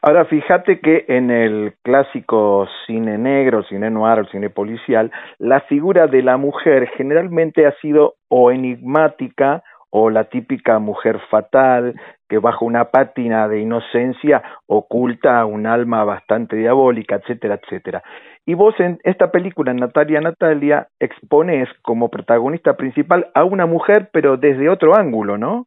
Ahora, 0.00 0.24
fíjate 0.26 0.78
que 0.80 1.04
en 1.08 1.30
el 1.30 1.74
clásico 1.82 2.68
cine 2.86 3.18
negro, 3.18 3.64
cine 3.64 3.90
noir, 3.90 4.18
el 4.18 4.28
cine 4.28 4.48
policial, 4.48 5.10
la 5.38 5.60
figura 5.62 6.06
de 6.06 6.22
la 6.22 6.36
mujer 6.36 6.88
generalmente 6.96 7.66
ha 7.66 7.72
sido 7.80 8.14
o 8.28 8.52
enigmática 8.52 9.64
o 9.90 10.10
la 10.10 10.24
típica 10.24 10.78
mujer 10.78 11.20
fatal 11.30 11.94
que 12.28 12.38
bajo 12.38 12.64
una 12.64 12.90
pátina 12.90 13.48
de 13.48 13.60
inocencia 13.60 14.42
oculta 14.66 15.44
un 15.46 15.66
alma 15.66 16.04
bastante 16.04 16.56
diabólica, 16.56 17.16
etcétera, 17.16 17.58
etcétera. 17.62 18.02
Y 18.44 18.54
vos 18.54 18.74
en 18.78 18.98
esta 19.04 19.30
película, 19.30 19.72
Natalia 19.72 20.20
Natalia, 20.20 20.88
expones 21.00 21.68
como 21.82 22.10
protagonista 22.10 22.76
principal 22.76 23.28
a 23.34 23.44
una 23.44 23.66
mujer, 23.66 24.10
pero 24.12 24.36
desde 24.36 24.68
otro 24.68 24.94
ángulo, 24.94 25.38
¿no? 25.38 25.66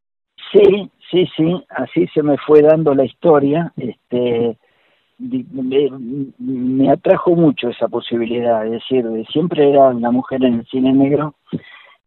Sí, 0.52 0.92
sí, 1.10 1.28
sí, 1.36 1.66
así 1.70 2.08
se 2.08 2.24
me 2.24 2.38
fue 2.38 2.62
dando 2.62 2.94
la 2.94 3.06
historia. 3.06 3.72
Este, 3.78 4.58
me, 5.20 5.90
me 6.40 6.92
atrajo 6.92 7.36
mucho 7.36 7.70
esa 7.70 7.88
posibilidad, 7.88 8.66
es 8.66 8.72
decir, 8.72 9.06
siempre 9.32 9.70
era 9.70 9.94
la 9.94 10.12
mujer 10.12 10.44
en 10.44 10.56
el 10.56 10.66
cine 10.66 10.94
negro, 10.94 11.36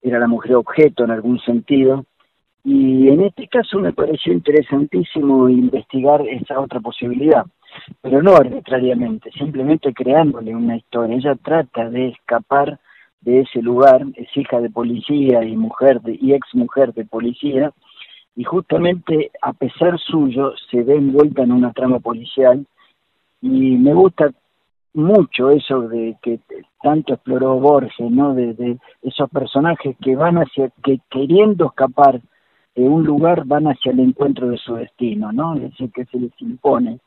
era 0.05 0.21
la 0.21 0.29
mujer 0.29 0.55
objeto 0.55 1.03
en 1.03 1.11
algún 1.11 1.41
sentido, 1.41 2.05
y 2.63 3.09
en 3.09 3.23
este 3.23 3.49
caso 3.49 3.81
me 3.81 3.93
pareció 3.93 4.33
interesantísimo 4.33 5.49
investigar 5.49 6.23
esa 6.29 6.61
otra 6.61 6.79
posibilidad 6.79 7.45
pero 8.01 8.23
no 8.23 8.37
arbitrariamente, 8.37 9.31
simplemente 9.33 9.93
creándole 9.93 10.55
una 10.55 10.77
historia. 10.77 11.17
Ella 11.17 11.35
trata 11.37 11.91
de 11.91 12.09
escapar 12.09 12.79
de 13.21 13.41
ese 13.41 13.63
lugar, 13.63 14.05
es 14.17 14.29
hija 14.37 14.61
de 14.61 14.71
policía 14.71 15.45
y 15.45 15.57
mujer 15.57 16.01
de, 16.03 16.19
y 16.21 16.35
ex 16.35 16.55
mujer 16.55 16.93
de 16.93 17.05
policía, 17.05 17.73
y 18.37 18.45
justamente 18.45 19.31
a 19.41 19.53
pesar 19.53 19.99
suyo 19.99 20.53
se 20.71 20.83
ve 20.83 20.97
envuelta 20.97 21.43
en 21.43 21.53
una 21.53 21.73
trama 21.73 22.01
policial 22.01 22.67
y 23.41 23.77
me 23.77 23.95
gusta 23.95 24.33
mucho 24.95 25.51
eso 25.51 25.89
de 25.89 26.17
que 26.23 26.41
tanto 26.83 27.15
exploró 27.15 27.59
Borges, 27.59 28.11
¿no? 28.11 28.35
De, 28.35 28.55
de 28.55 28.79
esos 29.03 29.29
personajes 29.31 29.97
que 30.01 30.17
van 30.17 30.37
hacia, 30.39 30.71
que 30.83 31.01
queriendo 31.11 31.67
escapar 31.67 32.21
de 32.75 32.89
un 32.89 33.05
lugar 33.05 33.45
van 33.45 33.67
hacia 33.67 33.93
el 33.93 34.01
encuentro 34.01 34.49
de 34.49 34.59
su 34.59 34.75
destino, 34.75 35.33
¿no? 35.33 35.55
Es 35.55 35.63
decir, 35.63 35.91
que 35.93 36.05
se 36.07 36.19
les 36.19 36.33
impone 36.41 36.99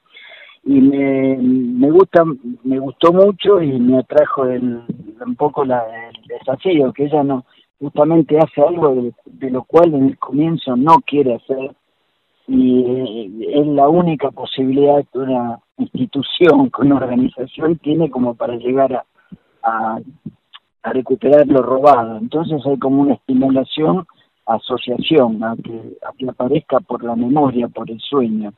y 0.68 0.82
me, 0.82 1.38
me 1.38 1.90
gusta 1.92 2.24
me 2.64 2.78
gustó 2.78 3.14
mucho 3.14 3.62
y 3.62 3.80
me 3.80 4.00
atrajo 4.00 4.46
el, 4.46 4.82
un 5.26 5.36
poco 5.36 5.64
la, 5.64 5.82
el 6.10 6.28
desafío 6.28 6.92
que 6.92 7.06
ella 7.06 7.24
no 7.24 7.46
justamente 7.80 8.38
hace 8.38 8.62
algo 8.62 8.94
de, 8.96 9.14
de 9.26 9.50
lo 9.50 9.64
cual 9.64 9.94
en 9.94 10.08
el 10.08 10.18
comienzo 10.18 10.76
no 10.76 10.98
quiere 11.06 11.36
hacer 11.36 11.72
y 12.48 13.46
es 13.50 13.68
la 13.68 13.88
única 13.88 14.32
posibilidad 14.32 15.06
que 15.12 15.20
una 15.20 15.60
institución, 15.78 16.72
una 16.78 16.96
organización 16.96 17.78
tiene 17.78 18.10
como 18.10 18.36
para 18.36 18.56
llegar 18.56 19.04
a, 19.64 20.00
recuperar 20.84 21.46
lo 21.48 21.62
robado. 21.62 22.18
Entonces 22.18 22.66
hay 22.66 22.80
como 22.80 23.02
una 23.02 23.16
estimulación, 23.16 24.08
asociación, 24.46 25.44
a 25.44 25.56
que 26.18 26.30
aparezca 26.30 26.80
por 26.80 27.04
la 27.04 27.16
memoria, 27.16 27.68
por 27.68 27.92
el 27.92 28.00
sueño. 28.00 28.54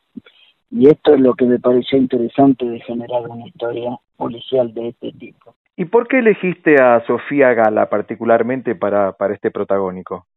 Y 0.72 0.88
esto 0.88 1.16
es 1.16 1.20
lo 1.20 1.34
que 1.34 1.46
me 1.46 1.58
pareció 1.58 1.98
interesante 1.98 2.66
de 2.66 2.80
generar 2.82 3.28
una 3.28 3.48
historia 3.48 3.98
policial 4.16 4.72
de 4.74 4.90
este 4.90 5.12
tipo. 5.14 5.56
¿Y 5.76 5.86
por 5.86 6.08
qué 6.08 6.20
elegiste 6.20 6.76
a 6.80 7.04
Sofía 7.08 7.54
Gala 7.54 7.90
particularmente 7.90 8.76
para, 8.76 9.14
para 9.14 9.34
este 9.34 9.50
protagónico? 9.50 10.28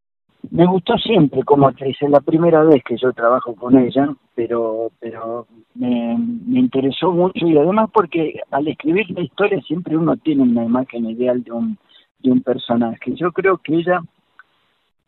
Me 0.51 0.67
gustó 0.67 0.99
siempre 0.99 1.43
como 1.45 1.69
actriz, 1.69 1.97
es 2.01 2.11
la 2.11 2.21
primera 2.21 2.65
vez 2.65 2.83
que 2.85 2.97
yo 2.97 3.13
trabajo 3.13 3.55
con 3.55 3.79
ella, 3.79 4.13
pero 4.35 4.91
pero 4.99 5.47
me, 5.75 6.19
me 6.47 6.61
interesó 6.61 7.13
mucho 7.13 7.47
y 7.47 7.57
además 7.57 7.91
porque 7.93 8.41
al 8.51 8.67
escribir 8.69 9.09
la 9.11 9.23
historia 9.23 9.61
siempre 9.63 9.97
uno 9.97 10.17
tiene 10.17 10.43
una 10.43 10.65
imagen 10.65 11.09
ideal 11.09 11.43
de 11.45 11.53
un, 11.53 11.79
de 12.19 12.33
un 12.33 12.41
personaje. 12.43 13.15
Yo 13.15 13.31
creo 13.33 13.59
que 13.59 13.77
ella 13.77 14.01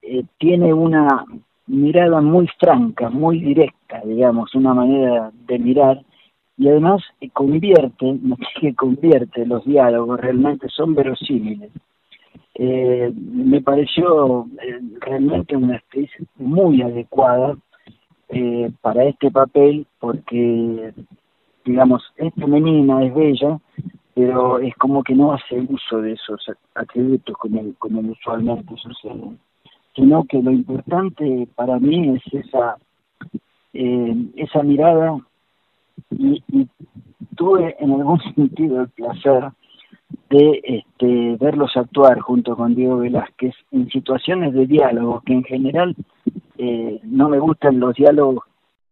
eh, 0.03 0.25
tiene 0.39 0.73
una 0.73 1.25
mirada 1.67 2.21
muy 2.21 2.47
franca, 2.61 3.11
muy 3.11 3.41
directa, 3.41 4.03
digamos, 4.05 4.55
una 4.55 4.75
manera 4.75 5.31
de 5.47 5.59
mirar 5.59 6.05
y 6.57 6.69
además 6.69 7.03
eh, 7.21 7.31
convierte, 7.31 8.19
no 8.23 8.37
sé 8.37 8.61
que 8.61 8.75
convierte 8.75 9.47
los 9.47 9.65
diálogos, 9.65 10.21
realmente 10.21 10.69
son 10.69 10.95
verosímiles. 10.95 11.71
Eh, 12.57 13.13
me 13.17 13.61
pareció 13.61 14.47
eh, 14.63 14.81
realmente 15.01 15.57
una 15.57 15.77
actriz 15.77 16.09
muy 16.37 16.83
adecuada 16.83 17.57
eh, 18.29 18.71
para 18.81 19.05
este 19.05 19.31
papel 19.31 19.87
porque, 19.99 20.95
digamos, 21.65 22.03
es 22.17 22.33
femenina, 22.35 23.05
es 23.05 23.15
bella, 23.15 23.59
pero 24.15 24.61
es 24.61 24.75
como 24.77 25.03
que 25.03 25.15
no 25.15 25.33
hace 25.33 25.61
uso 25.69 26.01
de 26.01 26.13
esos 26.13 26.49
atributos 26.77 27.37
como, 27.37 27.75
como 27.79 28.01
usualmente 28.13 28.77
sucede, 28.77 29.37
sino 29.97 30.25
que 30.25 30.41
lo 30.41 30.53
importante 30.53 31.49
para 31.57 31.81
mí 31.81 32.17
es 32.17 32.45
esa, 32.47 32.77
eh, 33.73 34.17
esa 34.37 34.63
mirada 34.63 35.19
y, 36.11 36.41
y 36.53 36.69
tuve 37.35 37.75
en 37.81 37.93
algún 37.93 38.21
sentido 38.37 38.83
el 38.83 38.89
placer 38.91 39.51
de 40.31 40.61
este, 40.63 41.37
verlos 41.39 41.77
actuar 41.77 42.21
junto 42.21 42.57
con 42.57 42.75
Diego 42.75 42.99
Velázquez 42.99 43.55
en 43.73 43.89
situaciones 43.89 44.53
de 44.55 44.67
diálogo 44.67 45.23
que 45.25 45.33
en 45.33 45.45
general 45.45 45.95
eh, 46.59 47.01
no 47.05 47.29
me 47.29 47.39
gustan 47.39 47.81
los 47.81 47.95
diálogos 47.95 48.45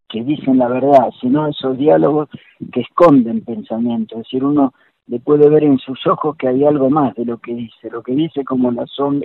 que 0.09 0.23
dicen 0.23 0.57
la 0.59 0.67
verdad, 0.67 1.09
sino 1.19 1.47
esos 1.47 1.77
diálogos 1.77 2.29
que 2.71 2.81
esconden 2.81 3.41
pensamiento, 3.41 4.15
es 4.15 4.23
decir, 4.23 4.43
uno 4.43 4.73
le 5.07 5.19
puede 5.19 5.49
ver 5.49 5.63
en 5.63 5.79
sus 5.79 6.05
ojos 6.07 6.35
que 6.37 6.47
hay 6.47 6.63
algo 6.63 6.89
más 6.89 7.15
de 7.15 7.25
lo 7.25 7.37
que 7.39 7.53
dice, 7.53 7.89
lo 7.89 8.03
que 8.03 8.13
dice 8.13 8.45
como 8.45 8.71
la, 8.71 8.85
son, 8.87 9.23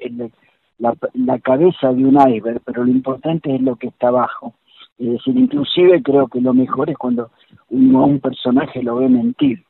la, 0.78 0.94
la 1.14 1.38
cabeza 1.38 1.92
de 1.92 2.04
un 2.04 2.16
iceberg, 2.16 2.60
pero 2.64 2.84
lo 2.84 2.90
importante 2.90 3.54
es 3.54 3.60
lo 3.60 3.76
que 3.76 3.88
está 3.88 4.08
abajo. 4.08 4.54
Es 4.98 5.12
decir, 5.12 5.36
inclusive 5.36 6.02
creo 6.02 6.26
que 6.26 6.40
lo 6.40 6.52
mejor 6.52 6.90
es 6.90 6.96
cuando 6.96 7.30
uno 7.70 8.02
a 8.02 8.06
un 8.06 8.18
personaje 8.18 8.82
lo 8.82 8.96
ve 8.96 9.08
mentir, 9.08 9.62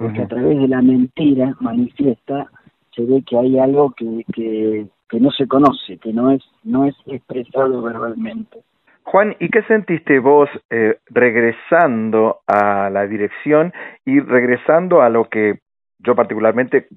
porque 0.00 0.22
a 0.22 0.28
través 0.28 0.58
de 0.58 0.66
la 0.66 0.80
mentira 0.80 1.54
manifiesta 1.60 2.50
se 2.96 3.04
ve 3.04 3.22
que 3.28 3.36
hay 3.36 3.58
algo 3.58 3.92
que, 3.92 4.24
que, 4.32 4.86
que 5.10 5.20
no 5.20 5.30
se 5.30 5.46
conoce, 5.46 5.98
que 5.98 6.10
no 6.14 6.30
es, 6.30 6.42
no 6.64 6.86
es 6.86 6.94
expresado 7.04 7.82
verbalmente. 7.82 8.60
Juan, 9.02 9.36
¿y 9.38 9.50
qué 9.50 9.62
sentiste 9.64 10.18
vos 10.18 10.48
eh, 10.70 10.98
regresando 11.10 12.38
a 12.46 12.88
la 12.88 13.06
dirección 13.06 13.74
y 14.06 14.20
regresando 14.20 15.02
a 15.02 15.10
lo 15.10 15.28
que 15.28 15.58
yo 15.98 16.14
particularmente 16.14 16.88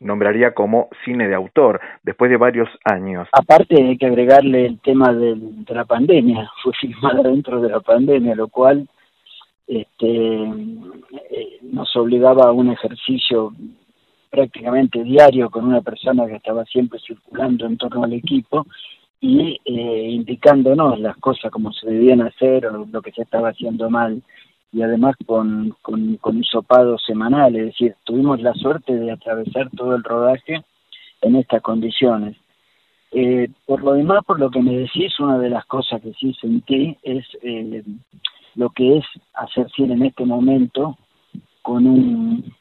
nombraría 0.00 0.52
como 0.52 0.88
cine 1.04 1.28
de 1.28 1.36
autor, 1.36 1.80
después 2.02 2.28
de 2.28 2.38
varios 2.38 2.68
años? 2.84 3.28
Aparte 3.32 3.76
hay 3.80 3.96
que 3.96 4.06
agregarle 4.06 4.66
el 4.66 4.80
tema 4.80 5.12
de 5.12 5.36
la 5.68 5.84
pandemia, 5.84 6.50
fue 6.64 6.72
filmada 6.72 7.22
dentro 7.22 7.60
de 7.60 7.68
la 7.68 7.80
pandemia, 7.80 8.34
lo 8.34 8.48
cual 8.48 8.88
este, 9.68 10.34
eh, 10.34 11.58
nos 11.62 11.94
obligaba 11.96 12.46
a 12.46 12.52
un 12.52 12.70
ejercicio 12.70 13.52
prácticamente 14.30 15.02
diario 15.04 15.50
con 15.50 15.66
una 15.66 15.82
persona 15.82 16.26
que 16.26 16.36
estaba 16.36 16.64
siempre 16.64 16.98
circulando 17.00 17.66
en 17.66 17.76
torno 17.76 18.04
al 18.04 18.14
equipo 18.14 18.66
y 19.20 19.60
eh, 19.64 20.08
indicándonos 20.10 20.98
las 21.00 21.16
cosas 21.18 21.50
como 21.50 21.72
se 21.72 21.88
debían 21.90 22.22
hacer 22.22 22.66
o 22.66 22.86
lo 22.86 23.02
que 23.02 23.12
se 23.12 23.22
estaba 23.22 23.50
haciendo 23.50 23.90
mal 23.90 24.22
y 24.72 24.82
además 24.82 25.16
con, 25.26 25.74
con, 25.82 26.16
con 26.16 26.36
un 26.36 26.44
sopado 26.44 26.98
semanal, 26.98 27.56
es 27.56 27.66
decir, 27.66 27.94
tuvimos 28.04 28.40
la 28.40 28.52
suerte 28.54 28.94
de 28.94 29.10
atravesar 29.10 29.70
todo 29.70 29.94
el 29.94 30.04
rodaje 30.04 30.62
en 31.22 31.36
estas 31.36 31.62
condiciones. 31.62 32.36
Eh, 33.10 33.48
por 33.64 33.82
lo 33.82 33.94
demás, 33.94 34.24
por 34.26 34.38
lo 34.38 34.50
que 34.50 34.60
me 34.60 34.76
decís, 34.76 35.18
una 35.18 35.38
de 35.38 35.48
las 35.48 35.64
cosas 35.64 36.02
que 36.02 36.12
sí 36.12 36.34
sentí 36.34 36.96
es 37.02 37.24
eh, 37.42 37.82
lo 38.58 38.70
que 38.70 38.98
es 38.98 39.04
hacer 39.34 39.70
cine 39.70 39.94
en 39.94 40.02
este 40.02 40.24
momento 40.24 40.98
con 41.62 41.86
un 41.86 42.52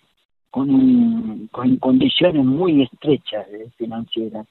con 0.52 0.70
un 0.70 1.48
con 1.52 1.78
condiciones 1.78 2.46
muy 2.46 2.84
estrechas 2.84 3.48
eh, 3.50 3.68
financieras. 3.78 4.46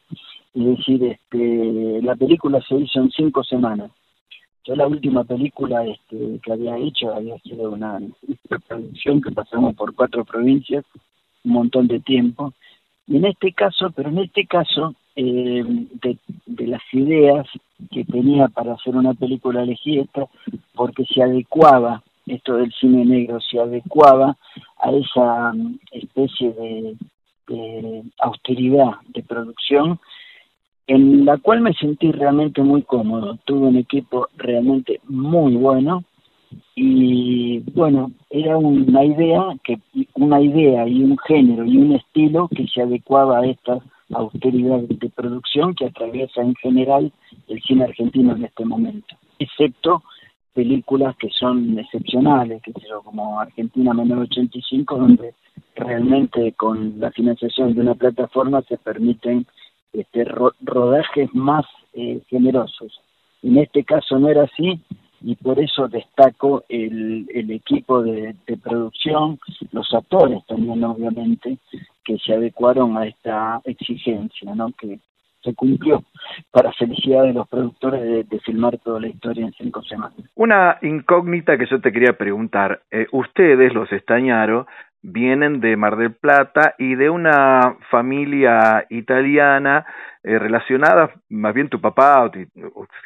Es 0.54 0.64
decir 0.64 1.04
este 1.04 2.02
la 2.02 2.16
película 2.16 2.60
se 2.68 2.74
hizo 2.74 2.98
en 2.98 3.10
cinco 3.12 3.44
semanas. 3.44 3.92
Yo 4.64 4.74
la 4.74 4.88
última 4.88 5.22
película 5.22 5.86
este 5.86 6.40
que 6.42 6.52
había 6.52 6.76
hecho 6.78 7.14
había 7.14 7.38
sido 7.38 7.70
una, 7.70 8.00
producción 8.68 9.22
que 9.22 9.30
pasamos 9.30 9.76
por 9.76 9.94
cuatro 9.94 10.24
provincias 10.24 10.84
un 11.44 11.52
montón 11.52 11.86
de 11.86 12.00
tiempo 12.00 12.54
y 13.06 13.16
en 13.16 13.24
este 13.26 13.52
caso 13.52 13.90
pero 13.94 14.08
en 14.08 14.18
este 14.18 14.46
caso 14.46 14.94
eh, 15.14 15.64
de, 15.66 16.66
las 16.66 16.82
ideas 16.92 17.46
que 17.90 18.04
tenía 18.04 18.48
para 18.48 18.74
hacer 18.74 18.96
una 18.96 19.14
película 19.14 19.62
elegí 19.62 19.98
esta 19.98 20.26
porque 20.74 21.04
se 21.04 21.22
adecuaba 21.22 22.02
esto 22.26 22.56
del 22.56 22.72
cine 22.72 23.04
negro 23.04 23.40
se 23.40 23.58
adecuaba 23.58 24.36
a 24.78 24.90
esa 24.92 25.52
um, 25.52 25.78
especie 25.92 26.52
de, 26.52 26.96
de 27.48 28.02
austeridad 28.18 28.92
de 29.08 29.22
producción 29.22 29.98
en 30.86 31.24
la 31.24 31.38
cual 31.38 31.60
me 31.60 31.74
sentí 31.74 32.12
realmente 32.12 32.62
muy 32.62 32.82
cómodo. 32.82 33.38
Tuve 33.44 33.66
un 33.66 33.76
equipo 33.76 34.28
realmente 34.36 35.00
muy 35.08 35.56
bueno 35.56 36.04
y 36.74 37.60
bueno 37.72 38.10
era 38.30 38.56
una 38.58 39.04
idea 39.04 39.42
que 39.64 39.78
una 40.14 40.40
idea 40.40 40.86
y 40.86 41.02
un 41.02 41.16
género 41.18 41.64
y 41.64 41.76
un 41.78 41.92
estilo 41.92 42.48
que 42.48 42.66
se 42.66 42.82
adecuaba 42.82 43.38
a 43.38 43.46
estas 43.46 43.82
austeridad 44.14 44.80
de 44.80 45.10
producción 45.10 45.74
que 45.74 45.86
atraviesa 45.86 46.42
en 46.42 46.54
general 46.56 47.12
el 47.48 47.60
cine 47.62 47.84
argentino 47.84 48.36
en 48.36 48.44
este 48.44 48.64
momento, 48.64 49.16
excepto 49.38 50.02
películas 50.54 51.14
que 51.16 51.28
son 51.30 51.78
excepcionales, 51.78 52.62
que 52.62 52.72
sé 52.72 52.88
yo, 52.88 53.02
como 53.02 53.38
Argentina 53.38 53.92
1985, 53.92 54.96
donde 54.96 55.34
realmente 55.74 56.52
con 56.52 56.98
la 56.98 57.10
financiación 57.10 57.74
de 57.74 57.82
una 57.82 57.94
plataforma 57.94 58.62
se 58.62 58.78
permiten 58.78 59.46
este, 59.92 60.24
ro 60.24 60.52
rodajes 60.62 61.28
más 61.34 61.66
eh, 61.92 62.22
generosos. 62.28 63.00
En 63.42 63.58
este 63.58 63.84
caso 63.84 64.18
no 64.18 64.28
era 64.28 64.44
así 64.44 64.80
y 65.26 65.34
por 65.34 65.58
eso 65.58 65.88
destaco 65.88 66.62
el, 66.68 67.26
el 67.34 67.50
equipo 67.50 68.00
de, 68.00 68.36
de 68.46 68.56
producción, 68.58 69.40
los 69.72 69.92
actores 69.92 70.46
también 70.46 70.84
obviamente, 70.84 71.58
que 72.04 72.16
se 72.18 72.32
adecuaron 72.32 72.96
a 72.96 73.06
esta 73.06 73.60
exigencia, 73.64 74.54
¿no? 74.54 74.70
Que 74.78 75.00
se 75.42 75.52
cumplió 75.52 76.04
para 76.52 76.72
felicidad 76.74 77.24
de 77.24 77.32
los 77.32 77.48
productores 77.48 78.28
de, 78.28 78.40
filmar 78.40 78.78
toda 78.78 79.00
la 79.00 79.08
historia 79.08 79.46
en 79.46 79.52
cinco 79.54 79.82
semanas. 79.82 80.14
Una 80.36 80.78
incógnita 80.82 81.58
que 81.58 81.66
yo 81.66 81.80
te 81.80 81.90
quería 81.90 82.16
preguntar. 82.16 82.82
Eh, 82.92 83.08
ustedes, 83.10 83.74
los 83.74 83.90
Estañaro, 83.90 84.68
vienen 85.02 85.58
de 85.58 85.76
Mar 85.76 85.96
del 85.96 86.14
Plata 86.14 86.76
y 86.78 86.94
de 86.94 87.10
una 87.10 87.76
familia 87.90 88.86
italiana 88.90 89.86
eh, 90.22 90.38
relacionada, 90.38 91.10
más 91.30 91.52
bien 91.52 91.68
tu 91.68 91.80
papá, 91.80 92.30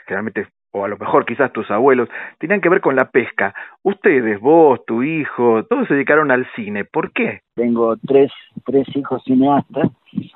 generalmente 0.06 0.48
o 0.72 0.84
a 0.84 0.88
lo 0.88 0.96
mejor 0.98 1.26
quizás 1.26 1.52
tus 1.52 1.70
abuelos, 1.70 2.08
tenían 2.38 2.60
que 2.60 2.68
ver 2.68 2.80
con 2.80 2.96
la 2.96 3.10
pesca. 3.10 3.54
Ustedes, 3.82 4.40
vos, 4.40 4.84
tu 4.86 5.02
hijo, 5.02 5.64
todos 5.64 5.88
se 5.88 5.94
dedicaron 5.94 6.30
al 6.30 6.46
cine. 6.54 6.84
¿Por 6.84 7.12
qué? 7.12 7.40
Tengo 7.54 7.96
tres, 7.96 8.30
tres 8.64 8.86
hijos 8.94 9.22
cineastas, 9.24 9.90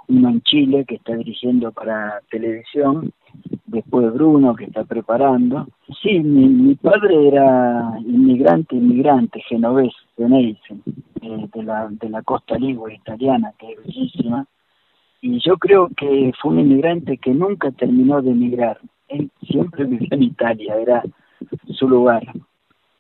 uno 0.09 0.29
en 0.29 0.43
Chile 0.43 0.85
que 0.87 0.97
está 0.97 1.15
dirigiendo 1.15 1.73
para 1.73 2.21
televisión, 2.31 3.13
después 3.67 4.13
Bruno 4.13 4.55
que 4.55 4.65
está 4.65 4.85
preparando. 4.85 5.67
Sí, 6.03 6.21
mi, 6.21 6.49
mi 6.49 6.75
padre 6.75 7.29
era 7.29 7.93
inmigrante, 8.01 8.77
inmigrante, 8.77 9.41
genovés, 9.49 9.93
de 10.17 10.57
eh, 11.23 11.49
la, 11.55 11.89
de 11.91 12.09
la 12.09 12.23
costa 12.23 12.57
ligua 12.59 12.93
italiana, 12.93 13.53
que 13.59 13.73
es 13.73 13.79
bellísima, 13.79 14.47
y 15.21 15.41
yo 15.41 15.57
creo 15.57 15.89
que 15.97 16.33
fue 16.41 16.53
un 16.53 16.61
inmigrante 16.61 17.17
que 17.17 17.33
nunca 17.33 17.71
terminó 17.71 18.21
de 18.21 18.33
emigrar. 18.33 18.79
Él 19.09 19.31
siempre 19.49 19.85
vivió 19.85 20.09
en 20.11 20.23
Italia, 20.23 20.77
era 20.77 21.03
su 21.79 21.89
lugar. 21.89 22.23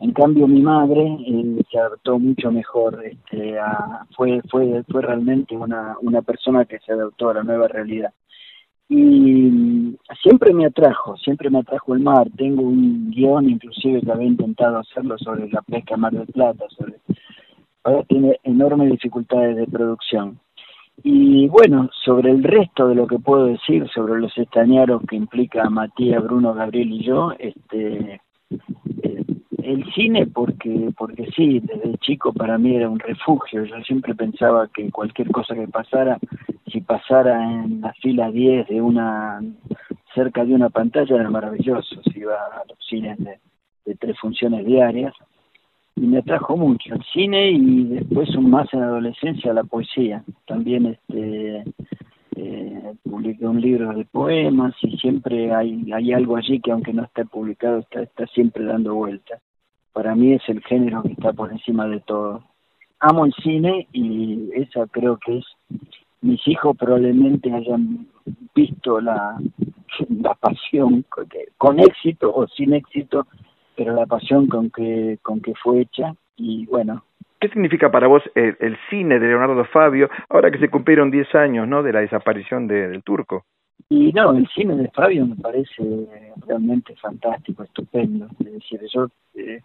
En 0.00 0.12
cambio, 0.12 0.46
mi 0.46 0.60
madre 0.60 1.16
eh, 1.26 1.62
se 1.70 1.78
adaptó 1.78 2.18
mucho 2.18 2.50
mejor. 2.50 3.02
Este, 3.04 3.58
a, 3.58 4.06
fue, 4.14 4.42
fue, 4.50 4.82
fue 4.90 5.02
realmente 5.02 5.56
una, 5.56 5.96
persona 6.22 6.64
que 6.64 6.78
se 6.80 6.92
adaptó 6.92 7.30
a 7.30 7.34
la 7.34 7.42
nueva 7.42 7.68
realidad. 7.68 8.12
Y 8.88 9.96
siempre 10.22 10.52
me 10.52 10.66
atrajo, 10.66 11.16
siempre 11.16 11.48
me 11.48 11.60
atrajo 11.60 11.94
el 11.94 12.00
mar. 12.00 12.28
Tengo 12.36 12.62
un 12.62 13.10
guion, 13.12 13.48
inclusive, 13.48 14.02
que 14.02 14.12
había 14.12 14.26
intentado 14.26 14.78
hacerlo 14.78 15.16
sobre 15.18 15.48
la 15.48 15.62
pesca 15.62 15.96
Mar 15.96 16.12
del 16.12 16.26
Plata. 16.26 16.66
Sobre, 16.76 16.96
ahora 17.84 18.02
tiene 18.04 18.38
enormes 18.42 18.90
dificultades 18.90 19.56
de 19.56 19.66
producción. 19.66 20.38
Y 21.02 21.48
bueno, 21.48 21.90
sobre 22.04 22.30
el 22.30 22.42
resto 22.42 22.88
de 22.88 22.94
lo 22.94 23.06
que 23.06 23.18
puedo 23.18 23.46
decir 23.46 23.88
sobre 23.88 24.20
los 24.20 24.36
estañaros 24.38 25.02
que 25.08 25.16
implica 25.16 25.68
Matías, 25.68 26.22
Bruno, 26.22 26.54
Gabriel 26.54 26.92
y 26.92 27.04
yo, 27.04 27.32
este, 27.38 28.20
eh, 29.02 29.24
el 29.62 29.84
cine 29.92 30.26
porque 30.26 30.90
porque 30.96 31.26
sí, 31.34 31.60
desde 31.60 31.98
chico 31.98 32.32
para 32.32 32.58
mí 32.58 32.76
era 32.76 32.88
un 32.88 33.00
refugio. 33.00 33.64
Yo 33.64 33.80
siempre 33.82 34.14
pensaba 34.14 34.68
que 34.68 34.90
cualquier 34.90 35.30
cosa 35.30 35.54
que 35.54 35.66
pasara, 35.68 36.18
si 36.70 36.80
pasara 36.80 37.42
en 37.42 37.80
la 37.80 37.92
fila 37.94 38.30
10 38.30 38.68
de 38.68 38.80
una 38.80 39.40
cerca 40.14 40.44
de 40.44 40.54
una 40.54 40.70
pantalla 40.70 41.16
era 41.16 41.30
maravilloso. 41.30 42.00
Si 42.04 42.20
iba 42.20 42.34
a 42.34 42.62
los 42.68 42.78
cines 42.86 43.18
de, 43.18 43.40
de 43.84 43.94
tres 43.96 44.18
funciones 44.18 44.64
diarias 44.64 45.12
y 45.96 46.06
me 46.06 46.18
atrajo 46.18 46.56
mucho 46.56 46.94
el 46.94 47.02
cine 47.12 47.52
y 47.52 47.84
después 47.84 48.28
más 48.40 48.72
en 48.72 48.82
adolescencia 48.82 49.52
la 49.52 49.64
poesía. 49.64 50.24
También 50.46 50.86
este 50.86 51.64
eh, 52.36 52.94
publiqué 53.04 53.46
un 53.46 53.60
libro 53.60 53.92
de 53.92 54.04
poemas 54.04 54.74
y 54.82 54.96
siempre 54.98 55.54
hay, 55.54 55.92
hay 55.92 56.12
algo 56.12 56.36
allí 56.36 56.60
que 56.60 56.72
aunque 56.72 56.92
no 56.92 57.04
esté 57.04 57.24
publicado 57.24 57.78
está, 57.78 58.02
está 58.02 58.26
siempre 58.26 58.64
dando 58.64 58.94
vueltas. 58.94 59.40
Para 59.92 60.16
mí 60.16 60.32
es 60.32 60.42
el 60.48 60.60
género 60.64 61.02
que 61.02 61.12
está 61.12 61.32
por 61.32 61.52
encima 61.52 61.86
de 61.86 62.00
todo. 62.00 62.42
Amo 62.98 63.26
el 63.26 63.34
cine 63.34 63.86
y 63.92 64.50
esa 64.54 64.86
creo 64.88 65.18
que 65.18 65.38
es, 65.38 65.44
mis 66.22 66.46
hijos 66.48 66.76
probablemente 66.76 67.52
hayan 67.52 68.08
visto 68.54 69.00
la, 69.00 69.38
la 70.08 70.34
pasión 70.34 71.04
con 71.56 71.78
éxito 71.78 72.34
o 72.34 72.48
sin 72.48 72.74
éxito 72.74 73.28
pero 73.76 73.94
la 73.94 74.06
pasión 74.06 74.46
con 74.46 74.70
que, 74.70 75.18
con 75.22 75.40
que 75.40 75.54
fue 75.54 75.80
hecha 75.80 76.14
y 76.36 76.66
bueno. 76.66 77.04
¿Qué 77.40 77.48
significa 77.48 77.90
para 77.90 78.06
vos 78.06 78.22
el, 78.34 78.56
el 78.60 78.76
cine 78.88 79.18
de 79.18 79.26
Leonardo 79.28 79.64
Fabio 79.66 80.08
ahora 80.30 80.50
que 80.50 80.58
se 80.58 80.70
cumplieron 80.70 81.10
10 81.10 81.34
años 81.34 81.68
¿no? 81.68 81.82
de 81.82 81.92
la 81.92 82.00
desaparición 82.00 82.66
de, 82.66 82.88
del 82.88 83.02
turco? 83.02 83.44
Y 83.88 84.12
no, 84.12 84.32
el 84.32 84.48
cine 84.48 84.76
de 84.76 84.88
Fabio 84.90 85.26
me 85.26 85.36
parece 85.36 86.08
realmente 86.46 86.94
fantástico, 86.96 87.62
estupendo. 87.64 88.28
Es 88.40 88.52
decir, 88.52 88.80
yo, 88.92 89.08
eh, 89.34 89.60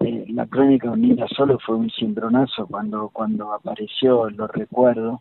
eh, 0.00 0.24
la 0.28 0.46
crónica 0.46 0.90
Unida 0.90 1.26
Solo 1.28 1.58
fue 1.58 1.76
un 1.76 1.90
cimbronazo 1.90 2.66
cuando, 2.66 3.10
cuando 3.10 3.52
apareció, 3.52 4.30
lo 4.30 4.46
recuerdo. 4.46 5.20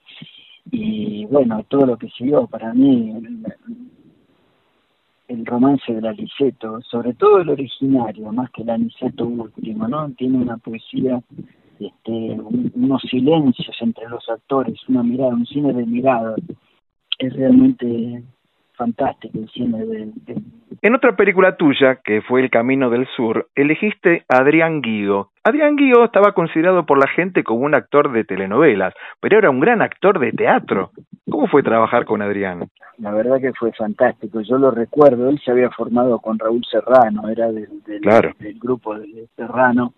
Y 0.71 1.25
bueno, 1.25 1.65
todo 1.67 1.85
lo 1.85 1.97
que 1.97 2.09
siguió 2.09 2.47
para 2.47 2.73
mí, 2.73 3.11
el 3.11 3.43
romance 5.45 5.93
del 5.93 6.05
Aniceto, 6.05 6.81
sobre 6.81 7.13
todo 7.13 7.39
el 7.39 7.49
originario, 7.49 8.31
más 8.31 8.49
que 8.51 8.63
el 8.63 8.69
Aniceto 8.69 9.25
último, 9.25 9.87
¿no? 9.87 10.11
Tiene 10.11 10.37
una 10.37 10.57
poesía, 10.57 11.21
este, 11.79 12.37
unos 12.75 13.01
silencios 13.09 13.75
entre 13.81 14.09
los 14.09 14.27
actores, 14.29 14.77
una 14.87 15.03
mirada, 15.03 15.33
un 15.33 15.45
cine 15.45 15.73
de 15.73 15.85
mirada. 15.85 16.35
Es 17.17 17.33
realmente 17.33 18.23
fantástico 18.73 19.37
el 19.39 19.49
cine 19.49 19.85
de, 19.85 20.11
de... 20.25 20.41
En 20.81 20.95
otra 20.95 21.15
película 21.15 21.55
tuya, 21.55 22.01
que 22.03 22.21
fue 22.21 22.41
El 22.41 22.49
Camino 22.49 22.89
del 22.89 23.07
Sur, 23.15 23.47
elegiste 23.55 24.25
a 24.27 24.41
Adrián 24.41 24.81
Guido. 24.81 25.29
Adrián 25.43 25.75
Guido 25.75 26.03
estaba 26.03 26.33
considerado 26.33 26.85
por 26.85 26.97
la 26.97 27.07
gente 27.07 27.43
como 27.43 27.61
un 27.61 27.75
actor 27.75 28.11
de 28.11 28.23
telenovelas, 28.23 28.93
pero 29.21 29.37
era 29.37 29.49
un 29.49 29.59
gran 29.59 29.81
actor 29.81 30.19
de 30.19 30.31
teatro. 30.31 30.91
¿Cómo 31.29 31.47
fue 31.47 31.63
trabajar 31.63 32.05
con 32.05 32.21
Adrián? 32.21 32.67
La 32.97 33.11
verdad 33.11 33.39
que 33.39 33.53
fue 33.53 33.71
fantástico. 33.71 34.41
Yo 34.41 34.57
lo 34.57 34.71
recuerdo, 34.71 35.29
él 35.29 35.39
se 35.43 35.51
había 35.51 35.69
formado 35.69 36.19
con 36.19 36.37
Raúl 36.37 36.63
Serrano, 36.69 37.29
era 37.29 37.51
del, 37.51 37.81
del, 37.83 38.01
Claro. 38.01 38.31
del 38.39 38.59
grupo 38.59 38.95
de 38.95 39.27
Serrano, 39.35 39.93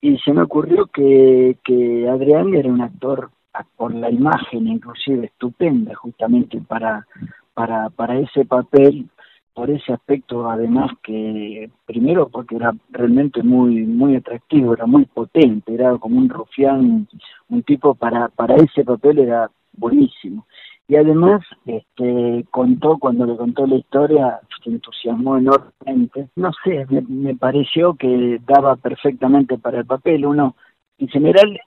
y 0.00 0.16
se 0.18 0.32
me 0.32 0.42
ocurrió 0.42 0.86
que, 0.86 1.58
que 1.62 2.08
Adrián 2.08 2.54
era 2.54 2.70
un 2.70 2.80
actor 2.80 3.30
por 3.76 3.92
la 3.94 4.10
imagen 4.10 4.68
inclusive 4.68 5.26
estupenda 5.26 5.94
justamente 5.96 6.60
para, 6.60 7.06
para, 7.52 7.90
para 7.90 8.18
ese 8.18 8.44
papel, 8.44 9.08
por 9.52 9.70
ese 9.70 9.92
aspecto 9.92 10.48
además 10.48 10.92
que 11.02 11.68
primero 11.84 12.28
porque 12.28 12.56
era 12.56 12.72
realmente 12.90 13.42
muy 13.42 13.84
muy 13.84 14.16
atractivo, 14.16 14.72
era 14.72 14.86
muy 14.86 15.04
potente, 15.04 15.74
era 15.74 15.98
como 15.98 16.18
un 16.18 16.28
rufián, 16.28 17.08
un 17.48 17.62
tipo 17.64 17.94
para, 17.94 18.28
para 18.28 18.54
ese 18.54 18.84
papel 18.84 19.18
era 19.18 19.50
buenísimo 19.72 20.46
y 20.90 20.96
además 20.96 21.40
este 21.66 22.44
contó 22.50 22.98
cuando 22.98 23.24
le 23.24 23.36
contó 23.36 23.66
la 23.66 23.76
historia 23.76 24.40
se 24.62 24.70
entusiasmó 24.70 25.38
enormemente. 25.38 26.28
No 26.36 26.50
sé 26.64 26.84
me, 26.90 27.34
pareció 27.36 27.94
que 27.94 28.40
daba 28.46 28.76
perfectamente 28.76 29.56
para 29.56 29.78
el 29.78 29.86
papel. 29.86 30.26
Uno 30.26 30.56
en 30.98 31.08
general 31.08 31.58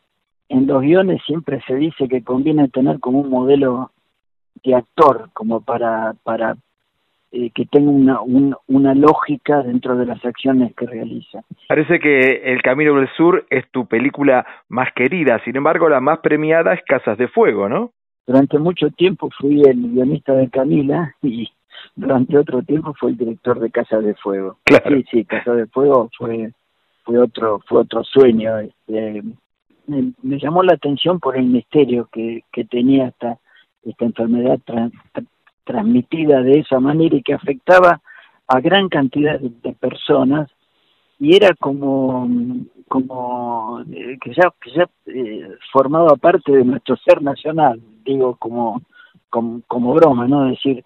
en 0.49 0.67
los 0.67 0.81
guiones 0.81 1.21
siempre 1.25 1.61
se 1.65 1.75
dice 1.75 2.07
que 2.09 2.21
conviene 2.23 2.67
tener 2.67 2.99
como 2.99 3.21
un 3.21 3.29
modelo 3.29 3.91
de 4.63 4.75
actor 4.75 5.29
como 5.33 5.61
para 5.61 6.13
para 6.23 6.55
eh, 7.31 7.49
que 7.55 7.65
tenga 7.65 7.89
una, 7.89 8.21
un- 8.21 8.55
una 8.67 8.93
lógica 8.93 9.63
dentro 9.63 9.95
de 9.97 10.05
las 10.05 10.23
acciones 10.23 10.75
que 10.75 10.85
realiza. 10.85 11.39
Parece 11.67 11.99
que 11.99 12.41
El 12.53 12.61
Camino 12.61 12.93
del 12.93 13.09
Sur 13.17 13.45
es 13.49 13.63
tu 13.71 13.87
película 13.87 14.45
más 14.69 14.89
querida, 14.93 15.39
sin 15.43 15.55
embargo 15.55 15.89
la 15.89 15.99
más 15.99 16.19
premiada 16.19 16.73
es 16.73 16.81
Casas 16.85 17.17
de 17.17 17.27
Fuego, 17.29 17.67
¿no? 17.69 17.91
Durante 18.25 18.57
mucho 18.59 18.89
tiempo 18.91 19.29
fui 19.37 19.61
el 19.63 19.91
guionista 19.93 20.33
de 20.33 20.49
Camila 20.49 21.15
y 21.21 21.49
durante 21.95 22.37
otro 22.37 22.61
tiempo 22.63 22.93
fue 22.99 23.11
el 23.11 23.17
director 23.17 23.59
de 23.59 23.69
Casa 23.69 23.99
de 23.99 24.13
Fuego. 24.15 24.57
Claro. 24.63 24.95
Sí, 24.97 25.05
sí, 25.11 25.25
Casa 25.25 25.53
de 25.53 25.67
Fuego 25.67 26.09
fue 26.17 26.51
fue 27.03 27.17
otro 27.19 27.59
fue 27.67 27.81
otro 27.81 28.03
sueño. 28.03 28.59
Este, 28.59 29.21
me, 29.87 30.13
me 30.21 30.39
llamó 30.39 30.63
la 30.63 30.73
atención 30.75 31.19
por 31.19 31.35
el 31.37 31.45
misterio 31.45 32.07
que, 32.11 32.43
que 32.51 32.63
tenía 32.65 33.07
esta 33.07 33.37
esta 33.83 34.05
enfermedad 34.05 34.59
tran- 34.65 34.93
tra- 35.13 35.27
transmitida 35.65 36.41
de 36.41 36.59
esa 36.59 36.79
manera 36.79 37.15
y 37.17 37.21
que 37.21 37.33
afectaba 37.33 38.01
a 38.47 38.59
gran 38.61 38.87
cantidad 38.87 39.39
de, 39.39 39.51
de 39.61 39.73
personas 39.73 40.49
y 41.19 41.35
era 41.35 41.53
como 41.59 42.27
como 42.87 43.81
eh, 43.91 44.17
que 44.21 44.33
ya 44.33 44.53
que 44.61 44.71
ya 44.71 44.89
eh, 45.07 45.49
formaba 45.71 46.15
parte 46.15 46.51
de 46.51 46.63
nuestro 46.63 46.95
ser 46.97 47.21
nacional 47.21 47.81
digo 48.03 48.35
como 48.37 48.81
como, 49.29 49.61
como 49.67 49.93
broma 49.93 50.27
no 50.27 50.45
es 50.45 50.51
decir 50.51 50.83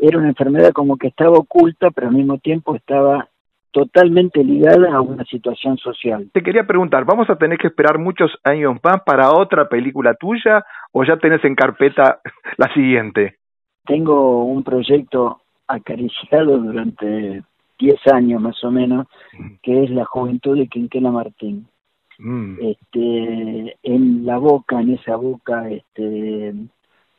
era 0.00 0.18
una 0.18 0.28
enfermedad 0.28 0.72
como 0.72 0.96
que 0.96 1.08
estaba 1.08 1.38
oculta 1.38 1.90
pero 1.90 2.08
al 2.08 2.14
mismo 2.14 2.38
tiempo 2.38 2.74
estaba 2.74 3.28
totalmente 3.70 4.42
ligada 4.42 4.94
a 4.94 5.02
una 5.02 5.24
situación 5.24 5.76
social. 5.76 6.30
Te 6.32 6.42
quería 6.42 6.66
preguntar, 6.66 7.04
¿vamos 7.04 7.28
a 7.28 7.36
tener 7.36 7.58
que 7.58 7.66
esperar 7.66 7.98
muchos 7.98 8.32
años 8.42 8.78
más 8.82 9.02
para 9.02 9.30
otra 9.30 9.68
película 9.68 10.14
tuya 10.14 10.64
o 10.90 11.04
ya 11.04 11.18
tenés 11.18 11.44
en 11.44 11.54
carpeta 11.54 12.20
la 12.56 12.72
siguiente? 12.72 13.38
tengo 13.88 14.44
un 14.44 14.62
proyecto 14.62 15.40
acariciado 15.66 16.58
durante 16.58 17.42
10 17.78 18.06
años 18.12 18.40
más 18.40 18.62
o 18.62 18.70
menos 18.70 19.06
que 19.62 19.84
es 19.84 19.90
la 19.90 20.04
juventud 20.04 20.56
de 20.56 20.68
Quinquela 20.68 21.10
Martín 21.10 21.66
Mm. 22.18 22.56
este 22.60 23.76
en 23.82 24.26
la 24.26 24.38
boca 24.38 24.80
en 24.80 24.94
esa 24.94 25.14
boca 25.16 25.70
este 25.70 26.52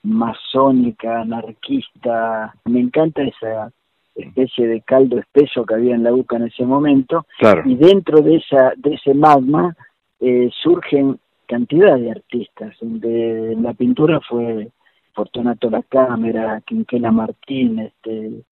masónica 0.03 1.21
anarquista 1.21 2.53
me 2.65 2.79
encanta 2.81 3.21
esa 3.23 3.71
especie 4.15 4.67
de 4.67 4.81
caldo 4.81 5.17
espeso 5.19 5.65
que 5.65 5.75
había 5.75 5.95
en 5.95 6.03
la 6.03 6.11
boca 6.11 6.35
en 6.35 6.43
ese 6.43 6.65
momento 6.65 7.25
Claro. 7.37 7.63
y 7.65 7.75
dentro 7.75 8.21
de 8.21 8.35
esa 8.37 8.73
de 8.75 8.95
ese 8.95 9.13
magma 9.13 9.75
eh, 10.19 10.49
surgen 10.61 11.17
cantidad 11.47 11.97
de 11.97 12.11
artistas 12.11 12.75
donde 12.81 13.55
la 13.59 13.73
pintura 13.73 14.19
fue 14.21 14.69
Fortunato 15.13 15.69
La 15.69 15.81
Cámara, 15.83 16.61
Quinquela 16.65 17.11
Martín, 17.11 17.79
este 17.79 18.43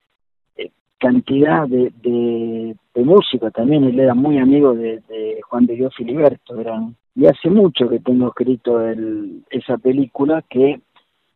cantidad 0.99 1.67
de, 1.67 1.91
de, 2.01 2.75
de 2.95 3.03
músicos 3.03 3.53
también, 3.53 3.83
él 3.83 3.99
era 3.99 4.13
muy 4.13 4.37
amigo 4.39 4.73
de, 4.73 4.99
de 5.07 5.39
Juan 5.47 5.65
de 5.65 5.75
Dios 5.75 5.93
Filiberto, 5.95 6.59
eran, 6.59 6.95
y 7.15 7.25
hace 7.27 7.49
mucho 7.49 7.87
que 7.89 7.99
tengo 7.99 8.27
escrito 8.29 8.81
el, 8.81 9.43
esa 9.49 9.77
película 9.77 10.43
que 10.49 10.79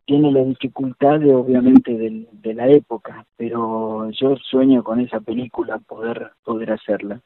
tiene 0.04 0.32
la 0.32 0.42
dificultad 0.44 1.20
de 1.20 1.32
obviamente 1.34 1.96
del- 1.96 2.26
de 2.32 2.54
la 2.54 2.66
época, 2.68 3.24
pero 3.36 4.10
yo 4.10 4.36
sueño 4.36 4.82
con 4.82 4.98
esa 5.00 5.20
película 5.20 5.78
poder 5.78 6.30
poder 6.44 6.72
hacerla. 6.72 7.20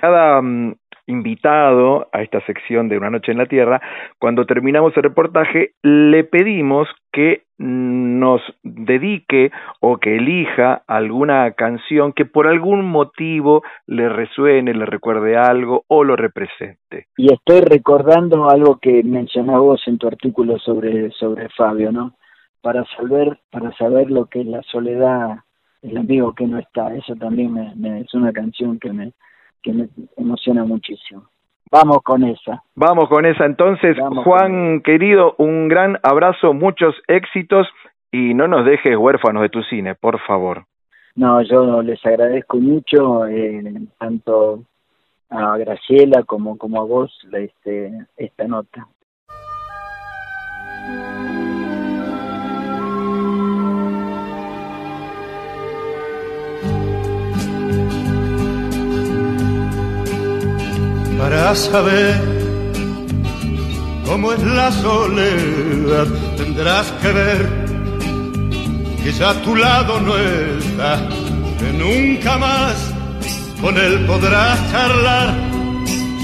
Cada 0.00 0.42
mm, 0.42 0.74
invitado 1.06 2.08
a 2.12 2.22
esta 2.22 2.40
sección 2.46 2.88
de 2.88 2.96
Una 2.98 3.10
Noche 3.10 3.32
en 3.32 3.38
la 3.38 3.46
Tierra, 3.46 3.80
cuando 4.18 4.44
terminamos 4.44 4.96
el 4.96 5.04
reportaje 5.04 5.72
le 5.82 6.24
pedimos 6.24 6.88
que 7.12 7.44
nos 7.58 8.42
dedique 8.62 9.50
o 9.80 9.96
que 9.96 10.16
elija 10.16 10.82
alguna 10.86 11.50
canción 11.52 12.12
que 12.12 12.26
por 12.26 12.46
algún 12.46 12.84
motivo 12.84 13.62
le 13.86 14.08
resuene, 14.08 14.74
le 14.74 14.84
recuerde 14.84 15.36
algo 15.36 15.84
o 15.88 16.04
lo 16.04 16.16
represente. 16.16 17.06
Y 17.16 17.32
estoy 17.32 17.60
recordando 17.60 18.50
algo 18.50 18.78
que 18.78 19.02
mencionabas 19.02 19.80
en 19.86 19.96
tu 19.98 20.06
artículo 20.06 20.58
sobre, 20.58 21.10
sobre 21.12 21.48
Fabio, 21.50 21.92
¿no? 21.92 22.14
Para 22.60 22.84
saber, 22.96 23.38
para 23.50 23.72
saber 23.76 24.10
lo 24.10 24.26
que 24.26 24.40
es 24.40 24.46
la 24.46 24.62
soledad, 24.62 25.38
el 25.82 25.96
amigo 25.96 26.34
que 26.34 26.46
no 26.46 26.58
está. 26.58 26.94
Eso 26.94 27.14
también 27.16 27.52
me, 27.52 28.00
es 28.00 28.12
una 28.12 28.32
canción 28.32 28.78
que 28.78 28.92
me, 28.92 29.12
que 29.62 29.72
me 29.72 29.88
emociona 30.16 30.64
muchísimo. 30.64 31.24
Vamos 31.70 31.98
con 32.02 32.24
esa. 32.24 32.62
Vamos 32.74 33.08
con 33.08 33.26
esa. 33.26 33.44
Entonces, 33.44 33.96
Juan, 34.24 34.80
querido, 34.82 35.34
un 35.38 35.68
gran 35.68 35.98
abrazo, 36.02 36.54
muchos 36.54 36.94
éxitos 37.08 37.66
y 38.12 38.34
no 38.34 38.46
nos 38.46 38.64
dejes 38.64 38.96
huérfanos 38.96 39.42
de 39.42 39.48
tu 39.48 39.62
cine, 39.62 39.94
por 39.94 40.20
favor. 40.20 40.64
No, 41.16 41.42
yo 41.42 41.82
les 41.82 42.04
agradezco 42.04 42.58
mucho, 42.58 43.26
eh, 43.26 43.74
tanto 43.98 44.62
a 45.30 45.56
Graciela 45.56 46.22
como, 46.22 46.56
como 46.56 46.80
a 46.80 46.84
vos, 46.84 47.10
este, 47.32 47.92
esta 48.16 48.46
nota. 48.46 48.86
Para 61.36 61.54
saber 61.54 62.14
cómo 64.06 64.32
es 64.32 64.42
la 64.42 64.72
soledad. 64.72 66.06
Tendrás 66.38 66.86
que 67.02 67.12
ver 67.12 67.42
que 69.02 69.12
ya 69.12 69.30
a 69.30 69.42
tu 69.42 69.54
lado 69.54 70.00
no 70.00 70.16
está, 70.16 70.92
que 71.58 71.70
nunca 71.84 72.38
más 72.38 72.74
con 73.60 73.76
él 73.76 74.06
podrás 74.06 74.56
charlar 74.72 75.28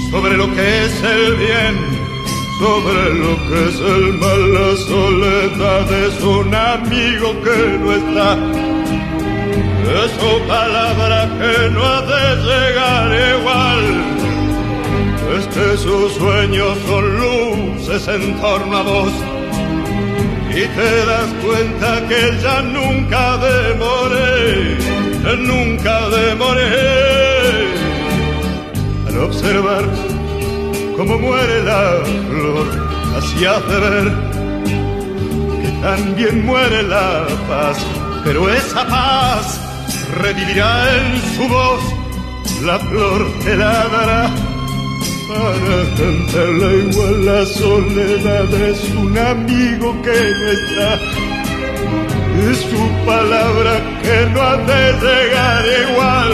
sobre 0.09 0.35
lo 0.35 0.47
que 0.55 0.85
es 0.85 1.03
el 1.03 1.35
bien, 1.35 1.75
sobre 2.59 3.13
lo 3.23 3.33
que 3.47 3.57
es 3.69 3.77
el 3.95 4.05
mal. 4.23 4.41
La 4.57 4.71
soledad 4.93 5.93
es 6.05 6.23
un 6.23 6.55
amigo 6.55 7.27
que 7.45 7.59
no 7.81 7.93
está. 8.01 8.29
Es 10.03 10.11
su 10.19 10.47
palabra 10.47 11.29
que 11.39 11.69
no 11.69 11.83
ha 11.85 12.01
de 12.01 12.23
llegar 12.47 13.37
igual 13.37 14.12
que 15.53 15.77
sus 15.77 16.13
sueños 16.13 16.77
son 16.87 17.19
luces 17.19 18.07
en 18.07 18.39
torno 18.41 18.77
a 18.77 18.83
vos. 18.83 19.11
Y 20.49 20.65
te 20.77 21.05
das 21.05 21.29
cuenta 21.43 22.07
que 22.07 22.37
ya 22.41 22.61
nunca 22.61 23.37
demoré, 23.37 24.77
nunca 25.39 26.09
demoré 26.09 27.67
al 29.07 29.17
observar 29.19 29.83
cómo 30.97 31.17
muere 31.17 31.63
la 31.63 32.03
flor, 32.29 32.67
así 33.17 33.45
hace 33.45 33.79
ver 33.79 34.11
que 35.61 35.69
también 35.81 36.45
muere 36.45 36.83
la 36.83 37.25
paz, 37.47 37.77
pero 38.23 38.49
esa 38.49 38.87
paz 38.87 39.59
revivirá 40.21 40.95
en 40.97 41.21
su 41.35 41.47
voz, 41.47 41.81
la 42.63 42.77
flor 42.77 43.25
te 43.43 43.55
la 43.55 43.87
dará 43.87 44.42
para 45.27 45.95
cantarla 45.97 46.73
igual 46.73 47.25
la 47.25 47.45
soledad 47.45 48.53
es 48.53 48.89
un 48.95 49.17
amigo 49.17 49.95
que 50.01 50.17
no 50.39 50.47
está. 50.51 50.99
Es 52.49 52.57
su 52.57 53.05
palabra 53.05 53.73
que 54.01 54.29
no 54.31 54.41
ha 54.41 54.57
de 54.57 54.93
llegar 55.03 55.63
igual. 55.87 56.33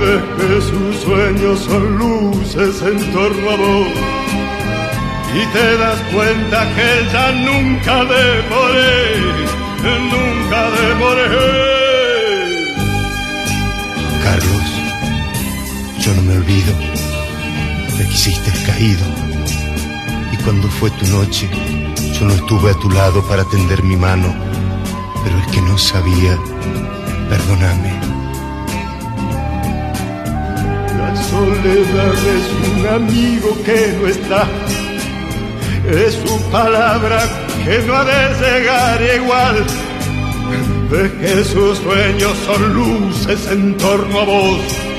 De 0.00 0.14
que 0.36 0.60
sus 0.62 0.96
sueños 1.02 1.60
son 1.60 1.98
luces 1.98 2.82
en 2.82 3.12
torno 3.12 3.50
a 3.50 3.56
vos. 3.56 3.88
Y 5.32 5.46
te 5.52 5.76
das 5.76 6.00
cuenta 6.12 6.58
que 6.74 6.90
ya 7.12 7.32
nunca 7.32 8.04
demoré, 8.04 9.16
nunca 10.12 10.60
demoré. 10.80 11.26
Carlos, 14.24 14.68
yo 16.00 16.14
no 16.14 16.22
me 16.22 16.36
olvido 16.36 16.89
quisiste 18.10 18.50
caído. 18.66 19.06
Y 20.32 20.36
cuando 20.42 20.68
fue 20.68 20.90
tu 20.90 21.06
noche, 21.06 21.48
yo 22.18 22.26
no 22.26 22.34
estuve 22.34 22.70
a 22.70 22.74
tu 22.74 22.90
lado 22.90 23.22
para 23.22 23.44
tender 23.44 23.82
mi 23.84 23.96
mano, 23.96 24.34
pero 25.22 25.38
es 25.38 25.46
que 25.52 25.62
no 25.62 25.78
sabía, 25.78 26.36
perdóname. 27.28 27.92
La 30.98 31.16
soledad 31.30 32.14
es 32.36 32.46
un 32.68 32.86
amigo 32.88 33.56
que 33.64 33.96
no 34.00 34.06
está, 34.08 34.48
es 35.88 36.14
su 36.14 36.42
palabra 36.50 37.20
que 37.64 37.78
no 37.86 37.94
ha 37.94 38.04
de 38.04 38.22
llegar 38.40 39.02
igual. 39.22 39.66
De 40.90 41.12
que 41.20 41.44
sus 41.44 41.78
sueños 41.78 42.36
son 42.44 42.74
luces 42.74 43.46
en 43.52 43.76
torno 43.76 44.20
a 44.20 44.24
vos 44.24 44.89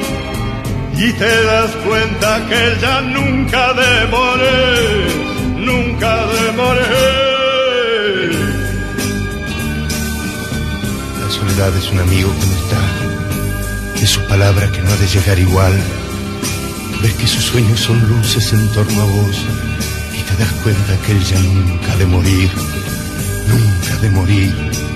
y 1.03 1.14
te 1.14 1.44
das 1.45 1.72
cuenta 1.88 2.45
que 2.48 2.78
ya 2.80 3.02
nunca 3.02 3.73
demoré, 3.73 5.07
nunca 5.57 6.28
demoré. 6.28 6.82
La 11.22 11.30
soledad 11.30 11.76
es 11.76 11.90
un 11.91 11.99
amigo 11.99 12.30
no 12.30 12.53
está, 12.61 14.03
es 14.03 14.10
su 14.11 14.22
palabra 14.28 14.72
que 14.72 14.82
no 14.82 14.91
ha 14.91 14.98
de 14.98 15.07
llegar 15.07 15.40
igual. 15.40 15.73
Ves 17.02 17.14
que 17.14 17.28
sus 17.28 17.45
sueños 17.45 17.80
son 17.80 17.99
luces 18.07 18.53
en 18.53 18.72
torno 18.72 19.02
a 19.02 19.06
vos 19.06 19.38
y 20.14 20.22
te 20.22 20.36
das 20.38 20.52
cuenta 20.64 20.98
que 21.03 21.14
él 21.14 21.23
ya 21.23 21.40
nunca 21.40 21.95
de 21.95 22.06
morir, 22.06 22.49
nunca 23.48 23.98
de 24.03 24.10
morir 24.11 24.90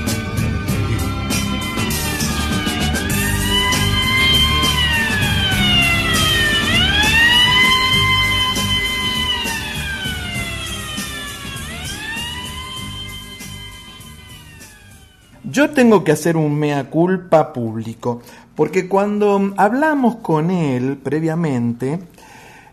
Yo 15.66 15.72
tengo 15.72 16.04
que 16.04 16.12
hacer 16.12 16.38
un 16.38 16.54
mea 16.60 16.92
culpa 16.92 17.52
público, 17.52 18.22
porque 18.56 18.88
cuando 18.88 19.52
hablamos 19.58 20.18
con 20.18 20.52
él 20.52 20.96
previamente, 20.96 22.02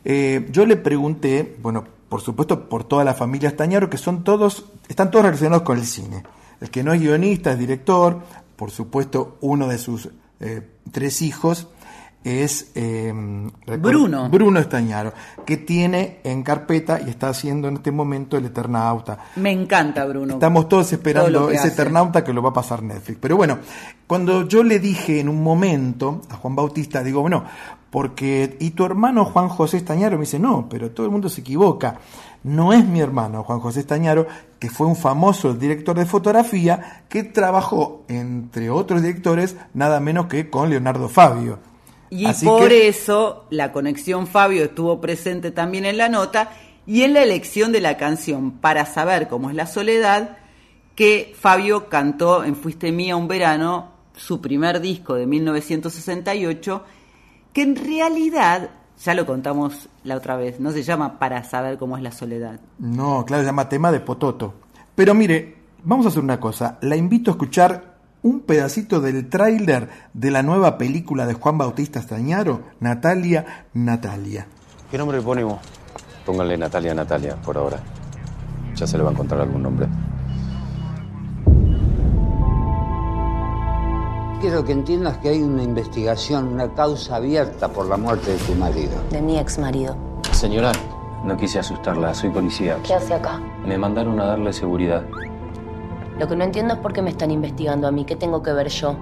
eh, 0.05 0.47
yo 0.52 0.66
le 0.66 0.77
pregunté, 0.77 1.56
bueno, 1.62 1.85
por 2.10 2.20
supuesto 2.20 2.69
por 2.69 2.85
toda 2.85 3.02
la 3.02 3.14
familia 3.14 3.48
Estañaro, 3.48 3.89
que 3.89 3.97
son 3.97 4.24
todos, 4.24 4.66
están 4.89 5.10
todos 5.10 5.24
relacionados 5.24 5.62
con 5.62 5.78
el 5.78 5.86
cine. 5.86 6.23
El 6.60 6.69
que 6.69 6.82
no 6.82 6.93
es 6.93 7.01
guionista 7.01 7.52
es 7.52 7.59
director, 7.59 8.20
por 8.56 8.70
supuesto 8.70 9.39
uno 9.40 9.69
de 9.69 9.78
sus 9.78 10.10
eh, 10.40 10.60
tres 10.90 11.23
hijos 11.23 11.69
es 12.24 12.70
eh, 12.74 13.12
Bruno. 13.78 14.28
Bruno 14.28 14.61
Estañaro, 14.61 15.12
que 15.44 15.57
tiene 15.57 16.20
en 16.24 16.43
carpeta 16.43 17.01
y 17.01 17.11
está 17.11 17.28
haciendo 17.28 17.69
en 17.69 17.77
este 17.77 17.90
momento 17.90 18.36
el 18.36 18.47
Eternauta. 18.47 19.19
Me 19.36 19.51
encanta 19.51 20.05
Bruno. 20.05 20.35
Estamos 20.35 20.69
todos 20.69 20.93
esperando 20.93 21.51
ese 21.51 21.69
Eternauta 21.69 22.23
que 22.23 22.32
lo 22.32 22.43
va 22.43 22.51
a 22.51 22.55
pasar 22.55 22.82
Netflix. 22.82 23.19
Pero 23.20 23.36
bueno, 23.36 23.59
cuando 24.07 24.47
yo 24.47 24.62
le 24.62 24.78
dije 24.78 25.20
en 25.20 25.28
un 25.28 25.43
momento 25.43 26.23
a 26.31 26.36
Juan 26.36 26.55
Bautista, 26.55 27.03
digo, 27.03 27.20
bueno, 27.23 27.44
porque, 27.90 28.57
¿y 28.59 28.70
tu 28.70 28.86
hermano 28.86 29.24
Juan 29.27 29.49
José 29.49 29.77
Estañaro? 29.77 30.16
Me 30.16 30.23
dice, 30.23 30.39
no, 30.39 30.66
pero 30.69 30.93
todo 30.93 31.05
el 31.05 31.12
mundo 31.12 31.28
se 31.28 31.43
equivoca. 31.43 31.99
No 32.44 32.73
es 32.73 32.86
mi 32.86 33.01
hermano 33.01 33.44
Juan 33.44 33.61
José 33.61 33.81
Estañaro, 33.81 34.27
que 34.59 34.70
fue 34.70 34.86
un 34.86 34.97
famoso 34.97 35.55
director 35.55 35.97
de 35.99 36.07
fotografía 36.07 37.05
que 37.09 37.23
trabajó, 37.23 38.05
entre 38.09 38.70
otros 38.70 39.03
directores, 39.03 39.57
nada 39.74 40.01
menos 40.01 40.27
que 40.27 40.49
con 40.49 40.70
Leonardo 40.70 41.09
Fabio. 41.09 41.72
Y 42.15 42.27
por 42.45 42.73
eso 42.73 43.47
la 43.49 43.73
conexión 43.73 44.27
Fabio 44.27 44.65
estuvo 44.65 45.01
presente 45.01 45.51
también 45.51 45.87
en 45.87 45.97
la 45.97 46.11
nota 46.11 46.51
y 46.87 47.05
en 47.05 47.15
la 47.15 47.23
elección 47.23 47.73
de 47.73 47.81
la 47.81 47.97
canción 47.97 48.51
para 48.51 48.85
saber 48.85 49.29
cómo 49.29 49.49
es 49.49 49.57
la 49.57 49.67
soledad 49.67 50.37
que 50.95 51.35
Fabio 51.41 51.89
cantó 51.89 52.45
en 52.45 52.55
Fuiste 52.55 52.93
mía 52.93 53.17
un 53.17 53.29
verano, 53.29 53.93
su 54.15 54.43
primer 54.43 54.83
disco 54.83 55.15
de 55.15 55.27
1968, 55.27 56.85
que 57.55 57.63
en 57.63 57.77
realidad, 57.77 58.69
ya 59.03 59.15
lo 59.15 59.25
contamos 59.25 59.89
la 60.05 60.17
otra 60.17 60.37
vez, 60.37 60.61
no 60.61 60.71
se 60.71 60.83
llama 60.83 61.19
para 61.19 61.43
saber 61.45 61.79
cómo 61.79 61.97
es 61.97 62.03
la 62.03 62.13
soledad. 62.13 62.61
No, 62.79 63.25
claro, 63.25 63.43
se 63.43 63.47
llama 63.47 63.71
tema 63.71 63.91
de 63.91 64.01
Pototo. 64.01 64.53
Pero 64.95 65.15
mire, 65.15 65.57
vamos 65.83 66.05
a 66.05 66.11
hacer 66.11 66.23
una 66.23 66.39
cosa, 66.39 66.77
la 66.83 66.95
invito 66.95 67.31
a 67.31 67.33
escuchar 67.33 67.91
un 68.23 68.40
pedacito 68.40 69.01
del 69.01 69.28
tráiler 69.28 69.89
de 70.12 70.31
la 70.31 70.43
nueva 70.43 70.78
película 70.78 71.27
de 71.27 71.35
Juan 71.35 71.59
Bautista 71.59 72.01
Stañaro, 72.01 72.62
Natalia, 72.81 73.66
Natalia. 73.74 74.47
¿Qué 74.90 74.99
nombre 74.99 75.19
le 75.19 75.24
ponemos? 75.24 75.59
Pónganle 76.24 76.57
Natalia, 76.57 76.94
Natalia, 76.94 77.36
por 77.36 77.57
ahora. 77.57 77.78
Ya 78.77 78.86
se 78.86 78.97
le 78.97 79.03
va 79.03 79.11
a 79.11 79.12
encontrar 79.12 79.40
algún 79.40 79.62
nombre. 79.62 79.89
Quiero 84.40 84.65
que 84.65 84.73
entiendas 84.73 85.19
que 85.19 85.28
hay 85.28 85.43
una 85.43 85.62
investigación, 85.62 86.49
una 86.49 86.73
causa 86.74 87.16
abierta 87.16 87.69
por 87.69 87.86
la 87.86 87.97
muerte 87.97 88.32
de 88.32 88.39
tu 88.39 88.55
marido. 88.55 88.93
De 89.11 89.23
mi 89.23 89.39
ex 89.39 89.59
marido. 89.59 89.97
Señora, 90.32 90.73
no 91.24 91.36
quise 91.36 91.61
asustarla, 91.61 92.12
soy 92.12 92.31
policía. 92.31 92.78
¿Qué 92.85 92.94
hace 92.94 93.15
acá? 93.15 93.40
Me 93.65 93.78
mandaron 93.78 94.19
a 94.20 94.24
darle 94.24 94.53
seguridad. 94.53 95.05
Lo 96.19 96.29
que 96.29 96.37
no 96.37 96.45
entiendo 96.45 96.75
es 96.75 96.81
por 96.81 96.93
qué 96.93 97.03
me 97.03 97.11
están 97.11 97.31
investigando 97.31 97.89
a 97.89 97.91
mí. 97.91 98.05
¿Qué 98.05 98.17
tengo 98.17 98.43
que 98.43 98.53
ver 98.53 98.69
yo? 98.69 98.97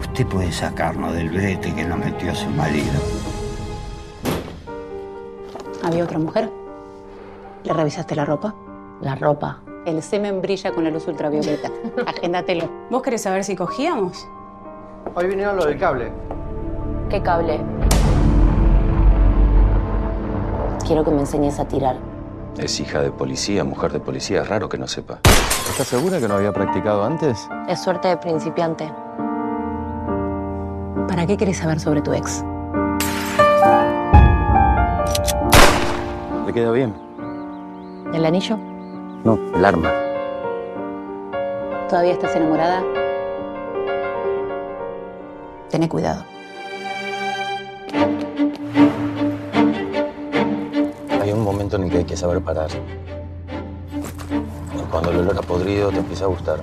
Usted 0.00 0.26
puede 0.26 0.52
sacarnos 0.52 1.12
del 1.12 1.28
brete 1.28 1.74
que 1.74 1.84
nos 1.84 1.98
metió 1.98 2.34
su 2.34 2.48
marido. 2.50 2.92
¿Había 5.82 6.04
otra 6.04 6.18
mujer? 6.18 6.50
¿Le 7.64 7.72
revisaste 7.72 8.14
la 8.14 8.24
ropa? 8.24 8.54
La 9.00 9.14
ropa. 9.14 9.58
El 9.86 10.02
semen 10.02 10.40
brilla 10.40 10.72
con 10.72 10.84
la 10.84 10.90
luz 10.90 11.06
ultravioleta. 11.08 11.70
Agéndatelo. 12.06 12.68
¿Vos 12.90 13.02
querés 13.02 13.22
saber 13.22 13.44
si 13.44 13.56
cogíamos? 13.56 14.26
Hoy 15.14 15.26
vinieron 15.26 15.56
lo 15.56 15.66
del 15.66 15.78
cable. 15.78 16.12
¿Qué 17.08 17.22
cable? 17.22 17.60
Quiero 20.86 21.04
que 21.04 21.10
me 21.10 21.20
enseñes 21.20 21.58
a 21.58 21.66
tirar. 21.66 22.09
Es 22.58 22.78
hija 22.80 23.00
de 23.00 23.10
policía, 23.10 23.64
mujer 23.64 23.92
de 23.92 24.00
policía, 24.00 24.42
es 24.42 24.48
raro 24.48 24.68
que 24.68 24.76
no 24.76 24.86
sepa. 24.86 25.20
¿Estás 25.70 25.86
segura 25.86 26.18
que 26.18 26.28
no 26.28 26.34
había 26.34 26.52
practicado 26.52 27.04
antes? 27.04 27.48
Es 27.68 27.82
suerte 27.82 28.08
de 28.08 28.16
principiante. 28.16 28.90
¿Para 31.08 31.26
qué 31.26 31.36
querés 31.36 31.58
saber 31.58 31.80
sobre 31.80 32.02
tu 32.02 32.12
ex? 32.12 32.44
¿Le 36.46 36.52
queda 36.52 36.72
bien? 36.72 36.94
¿El 38.12 38.24
anillo? 38.26 38.56
No, 39.24 39.38
el 39.54 39.64
arma. 39.64 39.90
¿Todavía 41.88 42.12
estás 42.12 42.34
enamorada? 42.36 42.82
Tené 45.70 45.88
cuidado. 45.88 46.24
Momento 51.70 51.76
en 51.76 51.82
el 51.84 51.90
que 51.90 51.98
hay 51.98 52.04
que 52.04 52.16
saber 52.16 52.40
parar. 52.42 52.68
Cuando 54.90 55.10
el 55.10 55.18
olor 55.18 55.38
a 55.38 55.42
podrido 55.42 55.90
te 55.90 55.98
empieza 55.98 56.24
a 56.24 56.28
gustar. 56.28 56.62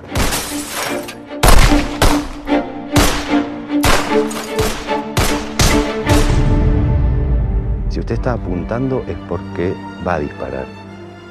Si 7.90 8.00
usted 8.00 8.14
está 8.14 8.34
apuntando 8.34 9.02
es 9.08 9.16
porque 9.28 9.74
va 10.06 10.14
a 10.14 10.18
disparar. 10.20 10.66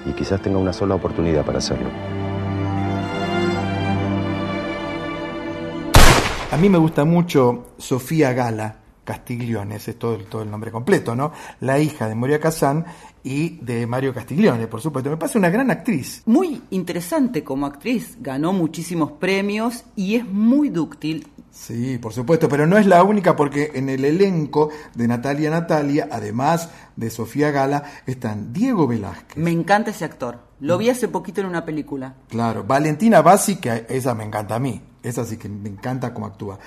Y 0.06 0.12
quizás 0.14 0.41
tenga 0.41 0.58
una 0.58 0.74
sola 0.74 0.95
oportunidad 0.95 1.45
para 1.45 1.60
hacerlo. 1.60 1.90
A 6.52 6.58
mí 6.58 6.70
me 6.70 6.78
gusta 6.78 7.06
mucho 7.06 7.68
Sofía 7.78 8.34
Gala 8.34 8.78
Castiglione, 9.04 9.76
ese 9.76 9.91
es 9.91 9.99
todo, 9.99 10.16
el- 10.16 10.26
todo 10.26 10.41
el 10.41 10.49
nombre 10.52 10.72
completo, 10.72 11.16
¿no? 11.16 11.32
La 11.62 11.80
hija 11.80 12.08
de 12.10 12.16
Moria 12.16 12.40
Kazán 12.40 12.86
y 13.28 13.60
de 13.62 13.86
Mario 13.86 14.14
Castiglione, 14.14 14.68
por 14.68 14.80
supuesto. 14.80 15.10
Me 15.10 15.18
parece 15.18 15.38
una 15.38 15.49
gran 15.49 15.70
actriz. 15.70 16.24
Muy 16.26 16.62
interesante 16.70 17.44
como 17.44 17.66
actriz, 17.66 18.18
ganó 18.22 18.54
muchísimos 18.54 19.12
premios 19.12 19.84
y 19.98 20.16
es 20.16 20.26
muy 20.26 20.70
dúctil. 20.70 21.28
Sí, 21.52 21.98
por 21.98 22.14
supuesto, 22.14 22.48
pero 22.48 22.68
no 22.68 22.78
es 22.78 22.86
la 22.86 23.04
única 23.04 23.36
porque 23.36 23.72
en 23.74 23.90
el 23.90 24.06
elenco 24.06 24.70
de 24.94 25.08
Natalia 25.08 25.49
Natalia, 25.49 26.08
además 26.10 26.70
de 26.95 27.10
Sofía 27.10 27.52
Gala, 27.52 27.84
están 28.06 28.54
Diego 28.54 28.88
Velázquez. 28.88 29.36
Me 29.36 29.52
encanta 29.52 29.91
ese 29.91 30.06
actor. 30.06 30.40
Lo 30.62 30.78
vi 30.78 30.90
hace 30.90 31.10
poquito 31.10 31.41
en 31.41 31.48
una 31.48 31.66
película. 31.66 32.16
Claro, 32.30 32.64
Valentina 32.64 33.22
Bassi, 33.22 33.58
que 33.58 33.86
esa 33.90 34.16
me 34.16 34.24
encanta 34.24 34.56
a 34.56 34.60
mí, 34.60 34.82
esa 35.04 35.26
sí 35.26 35.38
que 35.38 35.49
me 35.49 35.68
encanta 35.68 36.14
cómo 36.14 36.28
actúa. 36.28 36.60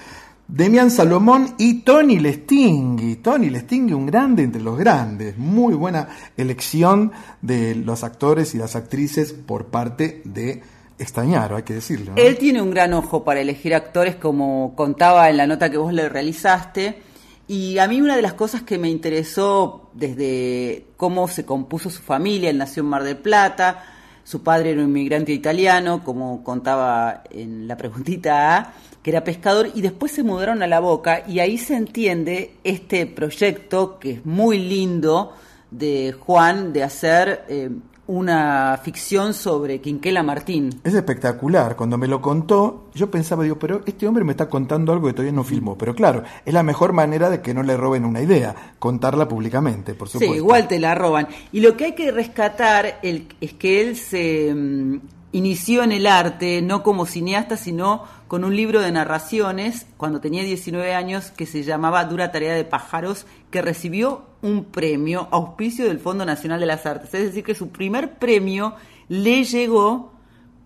Demian 0.53 0.91
Salomón 0.91 1.55
y 1.59 1.83
Tony 1.83 2.19
Lestingui. 2.19 3.17
Tony 3.17 3.51
Lestingui, 3.51 3.93
un 3.93 4.07
grande 4.07 4.43
entre 4.43 4.61
los 4.61 4.77
grandes. 4.77 5.39
Muy 5.39 5.75
buena 5.75 6.09
elección 6.37 7.13
de 7.41 7.77
los 7.77 8.03
actores 8.03 8.53
y 8.55 8.59
las 8.59 8.75
actrices 8.75 9.33
por 9.33 9.67
parte 9.67 10.23
de 10.25 10.61
Estañaro, 10.99 11.57
hay 11.57 11.63
que 11.63 11.75
decirlo. 11.75 12.15
Él 12.17 12.37
tiene 12.37 12.61
un 12.61 12.71
gran 12.71 12.93
ojo 12.95 13.23
para 13.23 13.41
elegir 13.41 13.75
actores, 13.77 14.17
como 14.17 14.75
contaba 14.75 15.31
en 15.31 15.37
la 15.37 15.47
nota 15.47 15.71
que 15.71 15.79
vos 15.79 15.93
le 15.93 16.09
realizaste. 16.09 17.01
Y 17.47 17.79
a 17.79 17.87
mí 17.87 18.01
una 18.01 18.17
de 18.17 18.23
las 18.23 18.35
cosas 18.35 18.63
que 18.63 18.77
me 18.77 18.91
interesó 18.91 19.91
desde 19.95 20.87
cómo 20.97 21.29
se 21.29 21.45
compuso 21.45 21.91
su 21.91 22.03
familia, 22.03 22.51
él 22.51 22.59
nació 22.59 22.83
en 22.83 22.89
Mar 22.89 23.05
del 23.05 23.19
Plata, 23.19 23.85
su 24.25 24.43
padre 24.43 24.71
era 24.71 24.81
un 24.83 24.89
inmigrante 24.89 25.33
italiano, 25.33 26.05
como 26.05 26.43
contaba 26.45 27.23
en 27.31 27.67
la 27.67 27.77
preguntita 27.77 28.57
A, 28.57 28.73
que 29.03 29.11
era 29.11 29.25
pescador, 29.25 29.69
y 29.75 29.81
después 29.81 30.13
se 30.13 30.23
mudaron 30.23 30.63
a 30.63 30.67
La 30.67 30.81
Boca, 30.81 31.25
y 31.27 31.39
ahí 31.41 31.57
se 31.59 31.75
entiende 31.77 32.57
este 32.65 33.07
proyecto, 33.07 33.99
que 33.99 34.11
es 34.13 34.27
muy 34.27 34.59
lindo, 34.59 35.33
de 35.71 36.13
Juan, 36.19 36.73
de 36.73 36.83
hacer 36.83 37.45
eh, 37.49 37.71
una 38.09 38.79
ficción 38.83 39.33
sobre 39.35 39.81
Quinquela 39.81 40.23
Martín. 40.25 40.81
Es 40.83 40.95
espectacular. 40.95 41.77
Cuando 41.77 41.97
me 41.97 42.09
lo 42.09 42.21
contó, 42.21 42.89
yo 42.93 43.09
pensaba, 43.09 43.45
digo, 43.45 43.57
pero 43.57 43.83
este 43.87 44.09
hombre 44.09 44.25
me 44.25 44.33
está 44.33 44.49
contando 44.49 44.93
algo 44.93 45.07
que 45.07 45.13
todavía 45.13 45.33
no 45.33 45.45
filmó. 45.45 45.79
Pero 45.79 45.95
claro, 45.95 46.25
es 46.45 46.53
la 46.53 46.65
mejor 46.65 46.93
manera 46.93 47.31
de 47.31 47.41
que 47.41 47.55
no 47.55 47.63
le 47.63 47.77
roben 47.77 48.05
una 48.05 48.21
idea, 48.21 48.75
contarla 48.81 49.29
públicamente, 49.29 49.95
por 49.95 50.09
supuesto. 50.09 50.33
Sí, 50.33 50.39
igual 50.39 50.67
te 50.67 50.81
la 50.81 50.97
roban. 50.97 51.29
Y 51.53 51.61
lo 51.61 51.77
que 51.77 51.85
hay 51.85 51.93
que 51.95 52.11
rescatar 52.11 52.99
el- 53.03 53.29
es 53.41 53.53
que 53.55 53.81
él 53.81 53.97
se 53.97 54.53
mm, 54.53 55.01
inició 55.33 55.85
en 55.85 55.93
el 55.93 56.09
arte, 56.09 56.63
no 56.63 56.83
como 56.83 57.07
cineasta, 57.07 57.57
sino 57.57 58.03
con 58.31 58.45
un 58.45 58.55
libro 58.55 58.81
de 58.81 58.93
narraciones 58.93 59.89
cuando 59.97 60.21
tenía 60.21 60.45
19 60.45 60.95
años 60.95 61.33
que 61.33 61.47
se 61.47 61.65
llamaba 61.65 62.05
Dura 62.05 62.31
Tarea 62.31 62.55
de 62.55 62.65
Pájaros, 62.65 63.27
que 63.51 63.61
recibió 63.61 64.23
un 64.41 64.67
premio 64.67 65.27
auspicio 65.33 65.87
del 65.87 65.99
Fondo 65.99 66.25
Nacional 66.25 66.61
de 66.61 66.67
las 66.67 66.87
Artes. 66.87 67.13
Es 67.13 67.25
decir, 67.25 67.43
que 67.43 67.57
su 67.57 67.71
primer 67.71 68.21
premio 68.21 68.75
le 69.09 69.43
llegó 69.43 70.13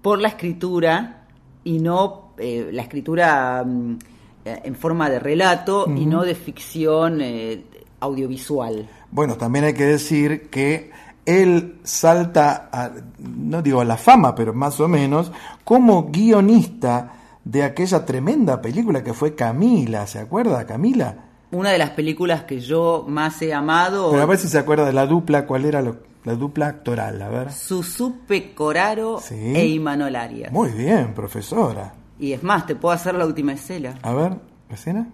por 0.02 0.20
la 0.20 0.28
escritura 0.28 1.24
y 1.64 1.78
no 1.78 2.34
eh, 2.36 2.68
la 2.70 2.82
escritura 2.82 3.64
mm, 3.64 3.98
eh, 4.44 4.60
en 4.62 4.74
forma 4.74 5.08
de 5.08 5.18
relato 5.18 5.86
y 5.88 6.04
no 6.04 6.22
de 6.22 6.34
ficción 6.34 7.22
eh, 7.22 7.64
audiovisual. 8.00 8.86
Bueno, 9.10 9.36
también 9.36 9.64
hay 9.64 9.72
que 9.72 9.86
decir 9.86 10.50
que 10.50 10.90
él 11.24 11.78
salta, 11.82 12.68
a, 12.70 12.90
no 13.20 13.62
digo 13.62 13.80
a 13.80 13.86
la 13.86 13.96
fama, 13.96 14.34
pero 14.34 14.52
más 14.52 14.78
o 14.80 14.86
menos, 14.86 15.32
como 15.64 16.10
guionista 16.10 17.22
de 17.44 17.62
aquella 17.62 18.04
tremenda 18.06 18.60
película 18.62 19.02
que 19.04 19.12
fue 19.14 19.34
Camila, 19.34 20.06
¿se 20.06 20.18
acuerda 20.18 20.66
Camila? 20.66 21.16
Una 21.50 21.70
de 21.70 21.78
las 21.78 21.90
películas 21.90 22.44
que 22.44 22.60
yo 22.60 23.04
más 23.08 23.40
he 23.42 23.52
amado, 23.54 24.10
Pero 24.10 24.22
a 24.22 24.26
ver 24.26 24.38
si 24.38 24.48
se 24.48 24.58
acuerda 24.58 24.84
de 24.86 24.92
la 24.92 25.06
dupla, 25.06 25.46
¿cuál 25.46 25.64
era 25.64 25.82
lo- 25.82 25.98
la 26.24 26.34
dupla 26.34 26.66
actoral? 26.68 27.20
A 27.22 27.28
ver. 27.28 27.52
Susupe 27.52 28.54
Coraro 28.54 29.20
Sí. 29.20 29.34
e 29.34 29.66
Imanol 29.66 30.16
Arias. 30.16 30.50
Muy 30.50 30.70
bien, 30.70 31.12
profesora. 31.14 31.94
Y 32.18 32.32
es 32.32 32.42
más, 32.42 32.66
te 32.66 32.74
puedo 32.74 32.94
hacer 32.94 33.14
la 33.14 33.26
última 33.26 33.52
escena. 33.52 33.94
A 34.02 34.12
ver, 34.14 34.32
¿escena? 34.70 35.06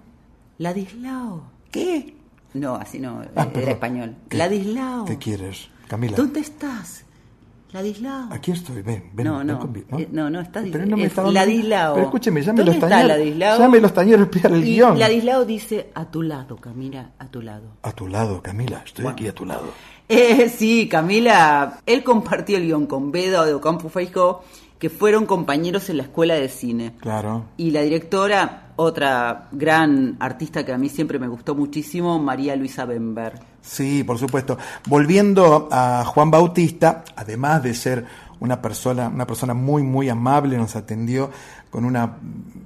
Ladislao. 0.58 1.42
¿Qué? 1.70 2.16
No, 2.54 2.74
así 2.76 2.98
no, 2.98 3.20
Ah, 3.20 3.42
era 3.42 3.52
perdón. 3.52 3.68
español. 3.70 4.16
¿Qué- 4.28 4.36
Ladislao. 4.38 5.04
¿Qué 5.04 5.18
quieres, 5.18 5.68
Camila? 5.88 6.16
¿Dónde 6.16 6.40
estás? 6.40 7.04
Ladislao. 7.72 8.28
Aquí 8.32 8.50
estoy, 8.50 8.82
ven, 8.82 9.10
ven. 9.12 9.26
no, 9.26 9.38
ven 9.38 9.46
no, 9.46 9.98
eh, 9.98 10.08
no, 10.10 10.28
no, 10.28 10.40
está 10.40 10.62
Pero 10.62 10.86
no 10.86 10.96
me 10.96 11.04
es 11.04 11.16
Ladislao. 11.16 11.94
Pero 11.94 12.06
escúcheme, 12.06 12.42
¿Dónde 12.42 12.64
los 12.64 12.74
está 12.74 12.88
tañeros. 12.88 13.18
Ladislao? 13.18 13.58
Llame 13.58 13.80
los 13.80 13.94
tañeros, 13.94 14.28
pídale 14.28 14.56
el 14.56 14.64
Y 14.64 14.74
guion. 14.74 14.98
Ladislao 14.98 15.44
dice, 15.44 15.90
a 15.94 16.04
tu 16.10 16.22
lado, 16.22 16.56
Camila, 16.56 17.12
a 17.18 17.28
tu 17.28 17.42
lado. 17.42 17.76
A 17.82 17.92
tu 17.92 18.08
lado, 18.08 18.42
Camila, 18.42 18.82
estoy 18.84 19.06
aquí 19.06 19.28
a 19.28 19.34
tu 19.34 19.44
lado. 19.46 19.66
Eh, 20.08 20.48
sí, 20.48 20.88
Camila, 20.88 21.78
él 21.86 22.02
compartió 22.02 22.56
el 22.56 22.64
guion 22.64 22.86
con 22.86 23.12
Beda 23.12 23.46
de 23.46 23.54
Ocampo 23.54 23.88
Feijó, 23.88 24.42
que 24.80 24.88
fueron 24.88 25.26
compañeros 25.26 25.90
en 25.90 25.98
la 25.98 26.04
escuela 26.04 26.34
de 26.34 26.48
cine. 26.48 26.94
Claro. 27.00 27.44
Y 27.58 27.70
la 27.70 27.82
directora, 27.82 28.72
otra 28.76 29.48
gran 29.52 30.16
artista 30.18 30.64
que 30.64 30.72
a 30.72 30.78
mí 30.78 30.88
siempre 30.88 31.18
me 31.18 31.28
gustó 31.28 31.54
muchísimo, 31.54 32.18
María 32.18 32.56
Luisa 32.56 32.86
Bember. 32.86 33.38
Sí, 33.60 34.02
por 34.02 34.18
supuesto. 34.18 34.56
Volviendo 34.86 35.68
a 35.70 36.02
Juan 36.06 36.30
Bautista, 36.30 37.04
además 37.14 37.62
de 37.62 37.74
ser 37.74 38.06
una 38.40 38.62
persona, 38.62 39.08
una 39.08 39.26
persona 39.26 39.52
muy, 39.52 39.82
muy 39.82 40.08
amable, 40.08 40.56
nos 40.56 40.74
atendió 40.74 41.30
con 41.68 41.84
una, 41.84 42.16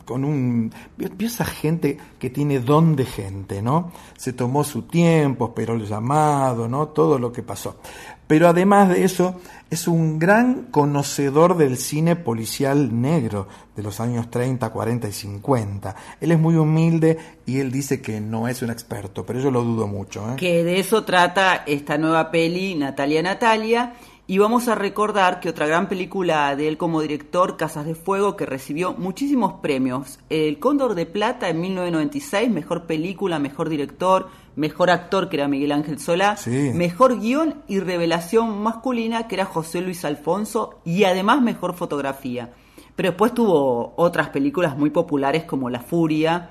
con 0.04 0.24
un, 0.24 0.72
esa 1.18 1.44
gente 1.44 1.98
que 2.18 2.30
tiene 2.30 2.60
don 2.60 2.94
de 2.94 3.04
gente, 3.04 3.60
¿no? 3.60 3.90
Se 4.16 4.32
tomó 4.32 4.62
su 4.62 4.82
tiempo, 4.82 5.46
esperó 5.46 5.74
el 5.74 5.86
llamado, 5.86 6.68
¿no? 6.68 6.88
Todo 6.88 7.18
lo 7.18 7.32
que 7.32 7.42
pasó. 7.42 7.80
Pero 8.26 8.48
además 8.48 8.88
de 8.88 9.04
eso, 9.04 9.40
es 9.70 9.88
un 9.88 10.18
gran 10.18 10.66
conocedor 10.70 11.56
del 11.56 11.76
cine 11.76 12.16
policial 12.16 13.00
negro 13.00 13.48
de 13.76 13.82
los 13.82 14.00
años 14.00 14.30
30, 14.30 14.70
40 14.70 15.08
y 15.08 15.12
50. 15.12 15.96
Él 16.20 16.32
es 16.32 16.38
muy 16.38 16.54
humilde 16.56 17.18
y 17.44 17.58
él 17.58 17.72
dice 17.72 18.00
que 18.00 18.20
no 18.20 18.48
es 18.48 18.62
un 18.62 18.70
experto, 18.70 19.26
pero 19.26 19.40
yo 19.40 19.50
lo 19.50 19.62
dudo 19.62 19.86
mucho. 19.86 20.30
¿eh? 20.30 20.36
Que 20.36 20.64
de 20.64 20.78
eso 20.78 21.04
trata 21.04 21.64
esta 21.66 21.98
nueva 21.98 22.30
peli, 22.30 22.74
Natalia 22.74 23.22
Natalia. 23.22 23.94
Y 24.26 24.38
vamos 24.38 24.68
a 24.68 24.74
recordar 24.74 25.38
que 25.38 25.50
otra 25.50 25.66
gran 25.66 25.86
película 25.86 26.56
de 26.56 26.66
él 26.68 26.78
como 26.78 27.02
director, 27.02 27.58
Casas 27.58 27.84
de 27.84 27.94
Fuego, 27.94 28.36
que 28.36 28.46
recibió 28.46 28.94
muchísimos 28.94 29.60
premios. 29.60 30.18
El 30.30 30.58
Cóndor 30.58 30.94
de 30.94 31.04
Plata 31.04 31.50
en 31.50 31.60
1996, 31.60 32.48
mejor 32.48 32.84
película, 32.84 33.38
mejor 33.38 33.68
director, 33.68 34.30
mejor 34.56 34.90
actor, 34.90 35.28
que 35.28 35.36
era 35.36 35.48
Miguel 35.48 35.72
Ángel 35.72 35.98
Solá, 35.98 36.36
Sí. 36.36 36.70
mejor 36.74 37.20
guion 37.20 37.62
y 37.68 37.80
revelación 37.80 38.62
masculina, 38.62 39.26
que 39.28 39.34
era 39.36 39.44
José 39.44 39.80
Luis 39.80 40.04
Alfonso, 40.04 40.80
y 40.84 41.04
además 41.04 41.40
mejor 41.42 41.74
fotografía. 41.74 42.52
Pero 42.96 43.08
después 43.08 43.34
tuvo 43.34 43.92
otras 43.96 44.28
películas 44.28 44.78
muy 44.78 44.90
populares 44.90 45.42
como 45.42 45.68
La 45.68 45.80
Furia. 45.80 46.50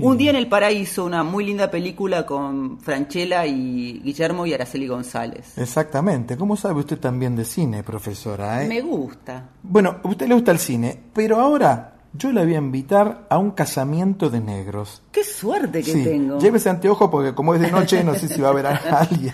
Un 0.00 0.16
día 0.16 0.30
en 0.30 0.36
el 0.36 0.46
paraíso, 0.48 1.04
una 1.04 1.24
muy 1.24 1.44
linda 1.44 1.72
película 1.72 2.24
con 2.24 2.78
Franchella 2.78 3.44
y 3.46 4.00
Guillermo 4.04 4.46
y 4.46 4.54
Araceli 4.54 4.86
González. 4.86 5.58
Exactamente. 5.58 6.36
¿Cómo 6.36 6.56
sabe 6.56 6.78
usted 6.78 7.00
también 7.00 7.34
de 7.34 7.44
cine, 7.44 7.82
profesora? 7.82 8.62
eh? 8.64 8.68
Me 8.68 8.80
gusta. 8.80 9.48
Bueno, 9.64 9.96
a 10.04 10.08
usted 10.08 10.28
le 10.28 10.34
gusta 10.34 10.52
el 10.52 10.60
cine, 10.60 11.00
pero 11.12 11.40
ahora 11.40 11.91
yo 12.14 12.30
la 12.32 12.42
voy 12.42 12.54
a 12.54 12.58
invitar 12.58 13.26
a 13.30 13.38
un 13.38 13.52
casamiento 13.52 14.28
de 14.30 14.40
negros. 14.40 15.02
Qué 15.10 15.24
suerte 15.24 15.82
que 15.82 15.92
Sí, 15.92 16.04
tengo. 16.04 16.38
llévese 16.38 16.68
anteojo 16.68 17.10
porque 17.10 17.34
como 17.34 17.54
es 17.54 17.60
de 17.60 17.70
noche 17.70 18.04
no 18.04 18.14
sé 18.14 18.28
si 18.28 18.40
va 18.40 18.50
a 18.50 18.52
ver 18.52 18.66
a 18.66 18.76
alguien. 19.00 19.32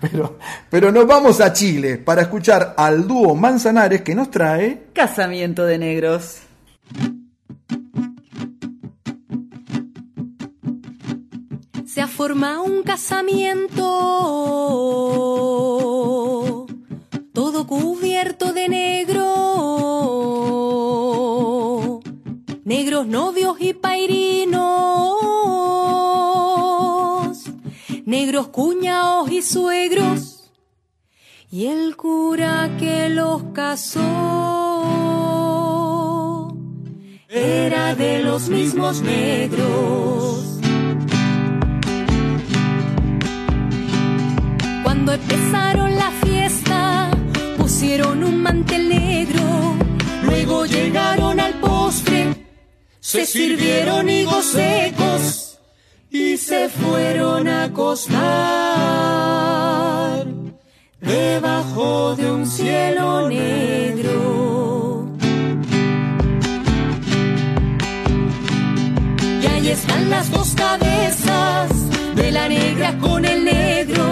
Pero, 0.00 0.36
pero 0.70 0.92
nos 0.92 1.06
vamos 1.06 1.40
a 1.40 1.52
Chile 1.52 1.98
para 1.98 2.22
escuchar 2.22 2.74
al 2.76 3.06
dúo 3.08 3.34
Manzanares 3.34 4.02
que 4.02 4.14
nos 4.14 4.30
trae... 4.30 4.84
Casamiento 4.92 5.64
de 5.64 5.78
negros. 5.78 6.38
se 11.86 12.00
ha 12.00 12.06
formado 12.06 12.62
un 12.62 12.84
casamiento, 12.84 13.76
todo 17.32 17.66
cubierto 17.66 18.52
de 18.52 18.68
negro, 18.68 19.24
negros 22.70 23.04
novios 23.08 23.56
y 23.58 23.72
pairinos, 23.74 24.60
negros 28.06 28.46
cuñados 28.46 29.28
y 29.32 29.42
suegros, 29.42 30.52
y 31.50 31.66
el 31.66 31.96
cura 31.96 32.76
que 32.78 33.08
los 33.08 33.42
casó 33.52 34.06
era 37.28 37.96
de 37.96 38.22
los 38.22 38.48
mismos 38.48 39.02
negros. 39.02 40.60
Cuando 44.84 45.12
empezaron 45.12 45.96
la 45.96 46.12
fiesta, 46.24 47.10
pusieron 47.58 48.22
un 48.22 48.40
mantel 48.40 48.88
negro. 48.88 49.40
Luego 50.22 50.66
llegaron 50.66 51.40
al 51.40 51.54
postre, 51.54 52.09
se 53.10 53.26
sirvieron 53.26 54.08
higos 54.08 54.44
secos 54.44 55.58
y 56.12 56.36
se 56.36 56.68
fueron 56.68 57.48
a 57.48 57.64
acostar 57.64 58.20
debajo 61.00 62.14
de 62.14 62.30
un 62.30 62.46
cielo 62.46 63.28
negro. 63.28 65.08
Y 69.42 69.46
ahí 69.46 69.70
están 69.70 70.08
las 70.08 70.30
dos 70.30 70.54
cabezas 70.54 71.68
de 72.14 72.30
la 72.30 72.48
negra 72.48 72.96
con 72.98 73.24
el 73.24 73.44
negro. 73.44 74.04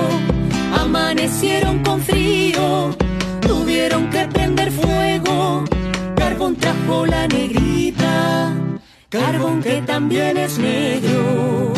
Amanecieron 0.76 1.84
con 1.84 2.02
frío, 2.02 2.96
tuvieron 3.46 4.10
que 4.10 4.26
prender 4.26 4.72
fuego. 4.72 5.62
Carbón 6.16 6.56
trajo 6.56 7.06
la 7.06 7.28
negrita, 7.28 7.97
carbón 9.09 9.62
que 9.62 9.82
también 9.82 10.36
es 10.36 10.59
negro. 10.59 11.72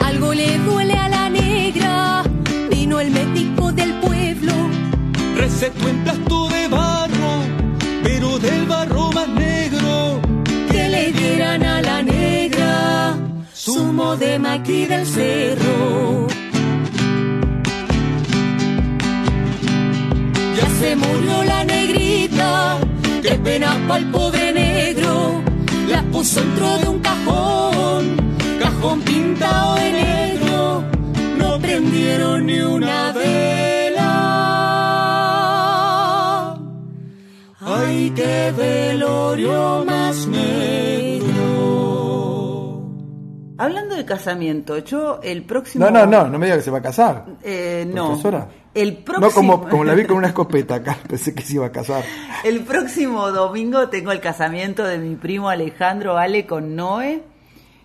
Algo 0.00 0.34
le 0.34 0.58
duele 0.58 0.94
a 0.94 1.08
la 1.08 1.30
negra, 1.30 2.22
vino 2.70 3.00
el 3.00 3.10
médico 3.10 3.72
del 3.72 3.94
pueblo. 4.00 4.52
Recetó 5.36 5.88
en 5.88 6.04
plato 6.04 6.48
de 6.48 6.68
barro, 6.68 7.32
pero 8.02 8.38
del 8.38 8.66
barro 8.66 9.12
más 9.12 9.28
negro. 9.28 10.20
que 10.70 10.88
le 10.88 11.12
dieran 11.12 11.62
a 11.64 11.80
la 11.82 12.02
negra 12.02 13.16
zumo 13.54 14.16
de 14.16 14.38
maqui 14.38 14.86
del 14.86 15.06
cerro. 15.06 16.26
Ya 20.56 20.68
se 20.80 20.96
murió 20.96 21.44
la 21.44 21.64
negrita, 21.64 22.78
qué 23.22 23.34
pena 23.36 23.76
pa'l 23.88 24.10
pobre 24.10 24.52
negro. 24.52 25.42
La 25.88 26.02
puso 26.04 26.40
dentro 26.40 26.78
de 26.78 26.88
un 26.88 26.98
cajón, 27.00 28.16
cajón 28.60 29.00
pintado 29.02 29.74
de 29.76 29.92
negro. 29.92 30.84
No 31.38 31.58
prendieron 31.58 32.46
ni 32.46 32.60
una 32.60 33.12
vela. 33.12 34.10
Ay, 37.60 38.12
qué 38.14 38.52
velorio 38.56 39.84
más 39.84 40.26
negro. 40.26 41.40
Hablando 43.58 43.94
de 43.94 44.04
casamiento, 44.06 44.78
yo 44.78 45.20
el 45.22 45.44
próximo... 45.44 45.84
No, 45.84 45.90
no, 45.90 46.06
no, 46.06 46.26
no 46.28 46.38
me 46.38 46.46
diga 46.46 46.56
que 46.56 46.62
se 46.62 46.70
va 46.70 46.78
a 46.78 46.82
casar. 46.82 47.26
Eh, 47.42 47.84
no. 47.92 48.06
Profesora. 48.06 48.48
El 48.74 48.98
próximo... 48.98 49.26
No 49.28 49.32
como, 49.34 49.68
como 49.68 49.84
la 49.84 49.94
vi 49.94 50.04
con 50.04 50.16
una 50.16 50.28
escopeta 50.28 50.76
acá, 50.76 50.96
pensé 51.08 51.34
que 51.34 51.42
se 51.42 51.54
iba 51.54 51.66
a 51.66 51.72
casar. 51.72 52.04
El 52.44 52.60
próximo 52.60 53.30
domingo 53.32 53.88
tengo 53.88 54.12
el 54.12 54.20
casamiento 54.20 54.84
de 54.84 54.98
mi 54.98 55.16
primo 55.16 55.48
Alejandro 55.48 56.16
Ale 56.18 56.46
con 56.46 56.76
Noé. 56.76 57.22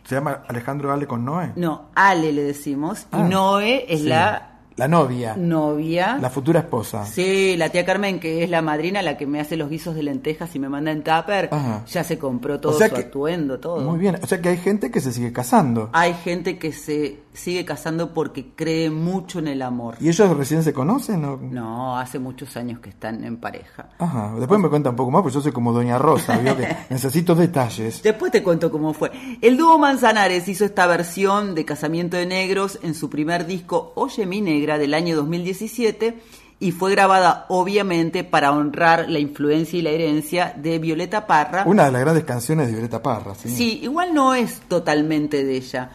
¿Se 0.04 0.16
llama 0.16 0.44
Alejandro 0.48 0.94
Ale 0.94 1.08
con 1.08 1.26
Noé? 1.26 1.52
No, 1.56 1.90
Ale 1.96 2.32
le 2.32 2.44
decimos. 2.44 3.08
Ah, 3.12 3.20
y 3.26 3.30
Noé 3.30 3.86
es 3.90 4.02
sí. 4.02 4.08
la 4.08 4.60
La 4.76 4.88
novia. 4.88 5.34
novia. 5.36 6.20
La 6.22 6.30
futura 6.30 6.60
esposa. 6.60 7.04
Sí, 7.08 7.56
la 7.58 7.70
tía 7.70 7.84
Carmen, 7.86 8.20
que 8.20 8.44
es 8.44 8.50
la 8.52 8.62
madrina, 8.62 9.02
la 9.02 9.18
que 9.18 9.26
me 9.26 9.40
hace 9.40 9.58
los 9.58 9.68
guisos 9.72 9.96
de 9.96 10.04
lentejas 10.04 10.56
y 10.56 10.60
me 10.60 10.70
manda 10.70 10.92
en 10.92 11.04
tupper, 11.04 11.50
Ajá. 11.52 11.84
ya 11.88 12.04
se 12.04 12.20
compró 12.20 12.60
todo 12.60 12.74
O 12.76 12.78
sea 12.78 12.90
su 12.90 12.94
que- 12.96 13.02
atuendo, 13.02 13.60
todo. 13.60 13.82
Muy 13.90 13.98
bien. 13.98 14.20
O 14.22 14.28
sea 14.28 14.40
que 14.40 14.50
hay 14.50 14.58
gente 14.58 14.92
que 14.92 15.00
se 15.02 15.12
sigue 15.12 15.34
casando. 15.34 15.90
Hay 15.94 16.14
gente 16.14 16.60
que 16.60 16.72
se 16.72 17.24
sigue 17.36 17.66
casando 17.66 18.14
porque 18.14 18.54
cree 18.56 18.90
mucho 18.90 19.40
en 19.40 19.48
el 19.48 19.62
amor. 19.62 19.96
¿Y 20.00 20.10
ellos 20.10 20.36
recién 20.36 20.64
se 20.64 20.74
conocen? 20.74 21.24
o? 21.26 21.38
No, 21.38 21.98
hace 21.98 22.20
muchos 22.20 22.56
años 22.58 22.80
que 22.80 22.90
están 22.90 23.24
en 23.24 23.38
pareja. 23.38 23.90
Ajá. 24.00 24.34
Después 24.38 24.60
me 24.60 24.70
cuenta 24.70 24.90
un 24.90 24.96
poco 24.96 25.12
más, 25.12 25.22
pues 25.22 25.34
yo 25.34 25.42
soy 25.42 25.52
como 25.52 25.74
Doña 25.74 25.98
Rosa, 25.98 26.38
¿vio? 26.38 26.56
que 26.58 26.76
necesito 26.90 27.36
detalles. 27.36 28.02
Después 28.02 28.32
te 28.32 28.42
cuento 28.44 28.72
cómo 28.72 28.94
fue. 28.94 29.12
El 29.42 29.58
dúo 29.58 29.78
Manzanares 29.78 30.48
hizo 30.48 30.66
esta 30.66 30.88
versión 30.88 31.56
de 31.56 31.66
Casamiento 31.66 32.18
de 32.18 32.26
Negros 32.26 32.80
en 32.82 32.94
su 32.94 33.10
primer 33.10 33.46
disco 33.46 33.94
Oye 33.96 34.26
mi 34.26 34.42
negra 34.42 34.78
del 34.78 34.94
año 34.94 35.16
2017 35.16 36.20
y 36.60 36.72
fue 36.72 36.92
grabada 36.92 37.46
obviamente 37.50 38.24
para 38.24 38.52
honrar 38.52 39.10
la 39.10 39.20
influencia 39.20 39.78
y 39.78 39.82
la 39.82 39.90
herencia 39.90 40.54
de 40.56 40.80
Violeta 40.80 41.28
Parra. 41.28 41.64
Una 41.66 41.86
de 41.86 41.92
las 41.92 42.02
grandes 42.02 42.24
canciones 42.24 42.68
de 42.68 42.74
Violeta 42.74 43.02
Parra, 43.02 43.36
¿sí? 43.36 43.50
Sí, 43.50 43.80
igual 43.84 44.14
no 44.14 44.34
es 44.34 44.62
totalmente 44.62 45.44
de 45.44 45.58
ella, 45.58 45.90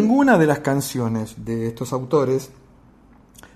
Ninguna 0.00 0.38
de 0.38 0.46
las 0.46 0.60
canciones 0.60 1.44
de 1.44 1.68
estos 1.68 1.92
autores 1.92 2.50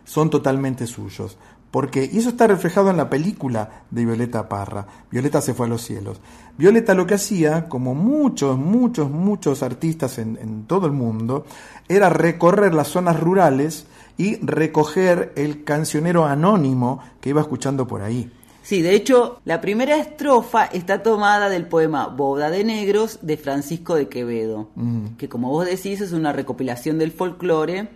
son 0.04 0.30
totalmente 0.30 0.86
suyos. 0.86 1.38
Porque, 1.70 2.08
y 2.12 2.18
eso 2.18 2.28
está 2.28 2.46
reflejado 2.46 2.90
en 2.90 2.98
la 2.98 3.08
película 3.08 3.84
de 3.90 4.04
Violeta 4.04 4.46
Parra, 4.46 4.86
Violeta 5.10 5.40
se 5.40 5.54
fue 5.54 5.64
a 5.64 5.70
los 5.70 5.80
cielos. 5.80 6.20
Violeta 6.58 6.94
lo 6.94 7.06
que 7.06 7.14
hacía, 7.14 7.66
como 7.66 7.94
muchos, 7.94 8.58
muchos, 8.58 9.10
muchos 9.10 9.62
artistas 9.62 10.18
en, 10.18 10.36
en 10.36 10.66
todo 10.66 10.86
el 10.86 10.92
mundo, 10.92 11.46
era 11.88 12.10
recorrer 12.10 12.74
las 12.74 12.88
zonas 12.88 13.18
rurales 13.18 13.86
y 14.18 14.36
recoger 14.44 15.32
el 15.34 15.64
cancionero 15.64 16.26
anónimo 16.26 17.00
que 17.22 17.30
iba 17.30 17.40
escuchando 17.40 17.86
por 17.86 18.02
ahí. 18.02 18.30
Sí, 18.72 18.80
de 18.80 18.94
hecho, 18.94 19.42
la 19.44 19.60
primera 19.60 19.98
estrofa 19.98 20.64
está 20.64 21.02
tomada 21.02 21.50
del 21.50 21.66
poema 21.66 22.06
Boda 22.06 22.48
de 22.48 22.64
Negros 22.64 23.18
de 23.20 23.36
Francisco 23.36 23.96
de 23.96 24.08
Quevedo, 24.08 24.70
Mm. 24.76 25.16
que 25.18 25.28
como 25.28 25.50
vos 25.50 25.66
decís 25.66 26.00
es 26.00 26.12
una 26.12 26.32
recopilación 26.32 26.98
del 26.98 27.12
folclore 27.12 27.90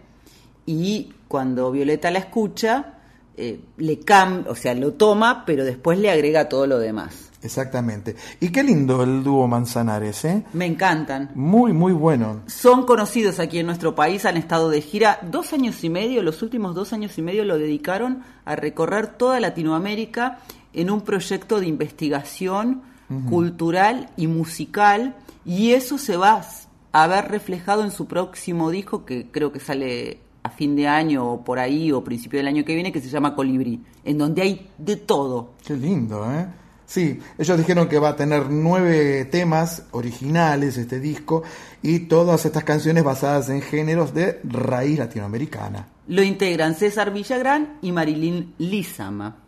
y 0.66 1.14
cuando 1.28 1.72
Violeta 1.72 2.10
la 2.10 2.18
escucha, 2.18 2.92
eh, 3.38 3.58
le 3.78 4.00
cambia, 4.00 4.50
o 4.50 4.54
sea, 4.54 4.74
lo 4.74 4.92
toma, 4.92 5.44
pero 5.46 5.64
después 5.64 5.98
le 5.98 6.10
agrega 6.10 6.50
todo 6.50 6.66
lo 6.66 6.78
demás. 6.78 7.30
Exactamente. 7.42 8.16
Y 8.40 8.50
qué 8.50 8.62
lindo 8.62 9.02
el 9.02 9.22
dúo 9.22 9.46
Manzanares, 9.46 10.24
¿eh? 10.24 10.44
Me 10.52 10.66
encantan. 10.66 11.30
Muy, 11.34 11.72
muy 11.72 11.92
bueno. 11.92 12.42
Son 12.46 12.84
conocidos 12.84 13.38
aquí 13.38 13.60
en 13.60 13.66
nuestro 13.66 13.94
país, 13.94 14.24
han 14.24 14.36
estado 14.36 14.68
de 14.68 14.80
gira 14.80 15.20
dos 15.22 15.52
años 15.52 15.82
y 15.84 15.88
medio, 15.90 16.22
los 16.22 16.42
últimos 16.42 16.74
dos 16.74 16.92
años 16.92 17.16
y 17.18 17.22
medio 17.22 17.44
lo 17.44 17.56
dedicaron 17.56 18.22
a 18.44 18.56
recorrer 18.56 19.06
toda 19.06 19.38
Latinoamérica 19.38 20.38
en 20.76 20.90
un 20.90 21.00
proyecto 21.00 21.58
de 21.58 21.66
investigación 21.66 22.82
cultural 23.28 24.10
y 24.16 24.26
musical, 24.26 25.16
y 25.44 25.72
eso 25.72 25.96
se 25.98 26.16
va 26.16 26.44
a 26.92 27.06
ver 27.06 27.28
reflejado 27.28 27.84
en 27.84 27.90
su 27.90 28.06
próximo 28.06 28.70
disco, 28.70 29.04
que 29.04 29.28
creo 29.30 29.52
que 29.52 29.60
sale 29.60 30.18
a 30.42 30.50
fin 30.50 30.76
de 30.76 30.86
año 30.86 31.24
o 31.32 31.44
por 31.44 31.58
ahí, 31.58 31.90
o 31.92 32.04
principio 32.04 32.38
del 32.38 32.48
año 32.48 32.64
que 32.64 32.74
viene, 32.74 32.92
que 32.92 33.00
se 33.00 33.08
llama 33.08 33.34
Colibrí, 33.34 33.80
en 34.04 34.18
donde 34.18 34.42
hay 34.42 34.70
de 34.78 34.96
todo. 34.96 35.54
Qué 35.64 35.76
lindo, 35.76 36.30
¿eh? 36.32 36.46
Sí, 36.86 37.18
ellos 37.36 37.58
dijeron 37.58 37.88
que 37.88 37.98
va 37.98 38.10
a 38.10 38.16
tener 38.16 38.48
nueve 38.48 39.24
temas 39.24 39.82
originales 39.90 40.76
este 40.76 41.00
disco 41.00 41.42
y 41.82 42.00
todas 42.00 42.46
estas 42.46 42.62
canciones 42.62 43.02
basadas 43.02 43.48
en 43.48 43.60
géneros 43.60 44.14
de 44.14 44.40
raíz 44.44 44.98
latinoamericana. 44.98 45.88
Lo 46.06 46.22
integran 46.22 46.76
César 46.76 47.12
Villagrán 47.12 47.78
y 47.82 47.90
Marilyn 47.90 48.54
Lizama. 48.58 49.45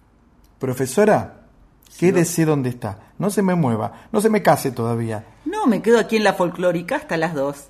Profesora, 0.59 1.43
quédese 1.98 2.44
donde 2.44 2.70
está, 2.70 3.12
no 3.18 3.30
se 3.30 3.43
me 3.43 3.55
mueva, 3.55 4.09
no 4.12 4.20
se 4.20 4.28
me 4.28 4.43
case 4.43 4.72
todavía. 4.72 5.24
No, 5.44 5.66
me 5.66 5.82
quedo 5.82 5.98
aquí 5.98 6.16
en 6.16 6.24
la 6.24 6.35
folclórica 6.35 6.97
hasta 6.97 7.16
las 7.16 7.35
dos. 7.35 7.68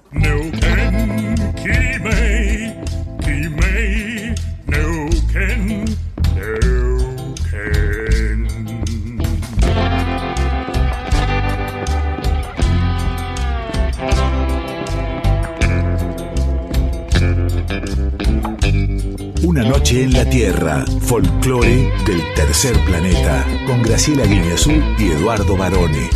Una 19.59 19.71
noche 19.71 20.05
en 20.05 20.13
la 20.13 20.25
Tierra, 20.25 20.85
folclore 21.01 21.93
del 22.07 22.23
tercer 22.37 22.77
planeta, 22.85 23.45
con 23.67 23.83
Graciela 23.83 24.25
Guineazú 24.25 24.71
y 24.97 25.11
Eduardo 25.11 25.57
Barone. 25.57 26.09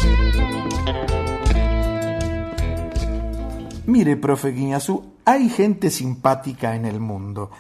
Mire, 3.87 4.17
profe 4.17 4.53
Guiñazú, 4.53 5.17
hay 5.25 5.49
gente 5.49 5.91
simpática 5.91 6.77
en 6.77 6.85
el 6.85 7.01
mundo, 7.01 7.51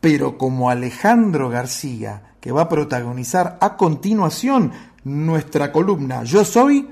pero 0.00 0.38
como 0.38 0.70
Alejandro 0.70 1.50
García, 1.50 2.36
que 2.40 2.50
va 2.50 2.62
a 2.62 2.68
protagonizar 2.70 3.58
a 3.60 3.76
continuación 3.76 4.72
nuestra 5.04 5.70
columna 5.70 6.24
Yo 6.24 6.46
Soy, 6.46 6.88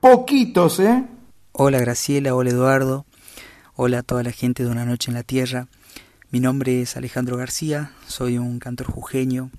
poquitos, 0.00 0.80
¿eh? 0.80 1.04
Hola 1.52 1.80
Graciela, 1.80 2.34
hola 2.34 2.48
Eduardo, 2.48 3.04
hola 3.74 3.98
a 3.98 4.02
toda 4.02 4.22
la 4.22 4.32
gente 4.32 4.64
de 4.64 4.70
Una 4.70 4.86
Noche 4.86 5.10
en 5.10 5.16
la 5.16 5.22
Tierra. 5.22 5.68
Mi 6.34 6.40
nombre 6.40 6.82
es 6.82 6.96
Alejandro 6.96 7.36
García, 7.36 7.92
soy 8.08 8.38
un 8.38 8.58
cantor 8.58 8.88
jujeño 8.88 9.52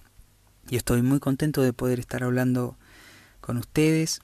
y 0.69 0.75
estoy 0.75 1.01
muy 1.03 1.21
contento 1.21 1.61
de 1.61 1.71
poder 1.71 2.01
estar 2.01 2.21
hablando 2.21 2.77
con 3.39 3.55
ustedes, 3.55 4.19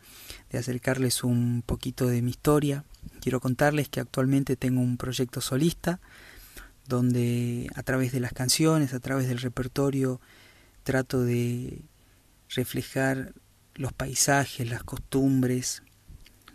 de 0.49 0.57
acercarles 0.57 1.23
un 1.23 1.63
poquito 1.65 2.07
de 2.07 2.21
mi 2.21 2.31
historia. 2.31 2.83
Quiero 3.21 3.39
contarles 3.39 3.87
que 3.87 4.01
actualmente 4.01 4.57
tengo 4.57 4.81
un 4.81 4.97
proyecto 4.97 5.39
solista 5.39 6.01
donde 6.89 7.69
a 7.73 7.83
través 7.83 8.11
de 8.11 8.19
las 8.19 8.33
canciones, 8.33 8.93
a 8.93 8.99
través 8.99 9.29
del 9.29 9.37
repertorio, 9.37 10.19
trato 10.83 11.23
de 11.23 11.83
reflejar 12.49 13.33
los 13.75 13.93
paisajes, 13.93 14.69
las 14.69 14.83
costumbres, 14.83 15.83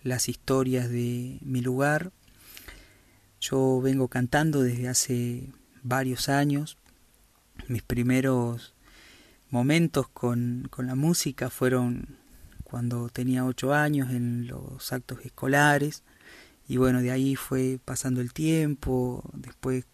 las 0.03 0.29
historias 0.29 0.91
de 0.91 1.39
mi 1.41 1.63
lugar. 1.63 2.13
Yo 3.41 3.81
vengo 3.81 4.09
cantando 4.09 4.61
desde 4.61 4.89
hace 4.89 5.55
varios 5.89 6.29
años. 6.29 6.77
Mis 7.69 7.83
primeros 7.83 8.75
momentos 9.51 10.09
con, 10.09 10.69
con 10.71 10.87
la 10.87 10.95
música 10.95 11.51
fueron 11.51 12.19
cuando 12.65 13.09
tenía 13.09 13.45
ocho 13.45 13.73
años 13.73 14.11
en 14.11 14.49
los 14.49 14.93
actos 14.93 15.25
escolares 15.25 16.03
y 16.69 16.79
bueno, 16.79 17.01
de 17.01 17.13
ahí 17.13 17.37
fue 17.37 17.79
pasando 17.85 18.21
el 18.21 18.33
tiempo, 18.33 19.23
después 19.35 19.85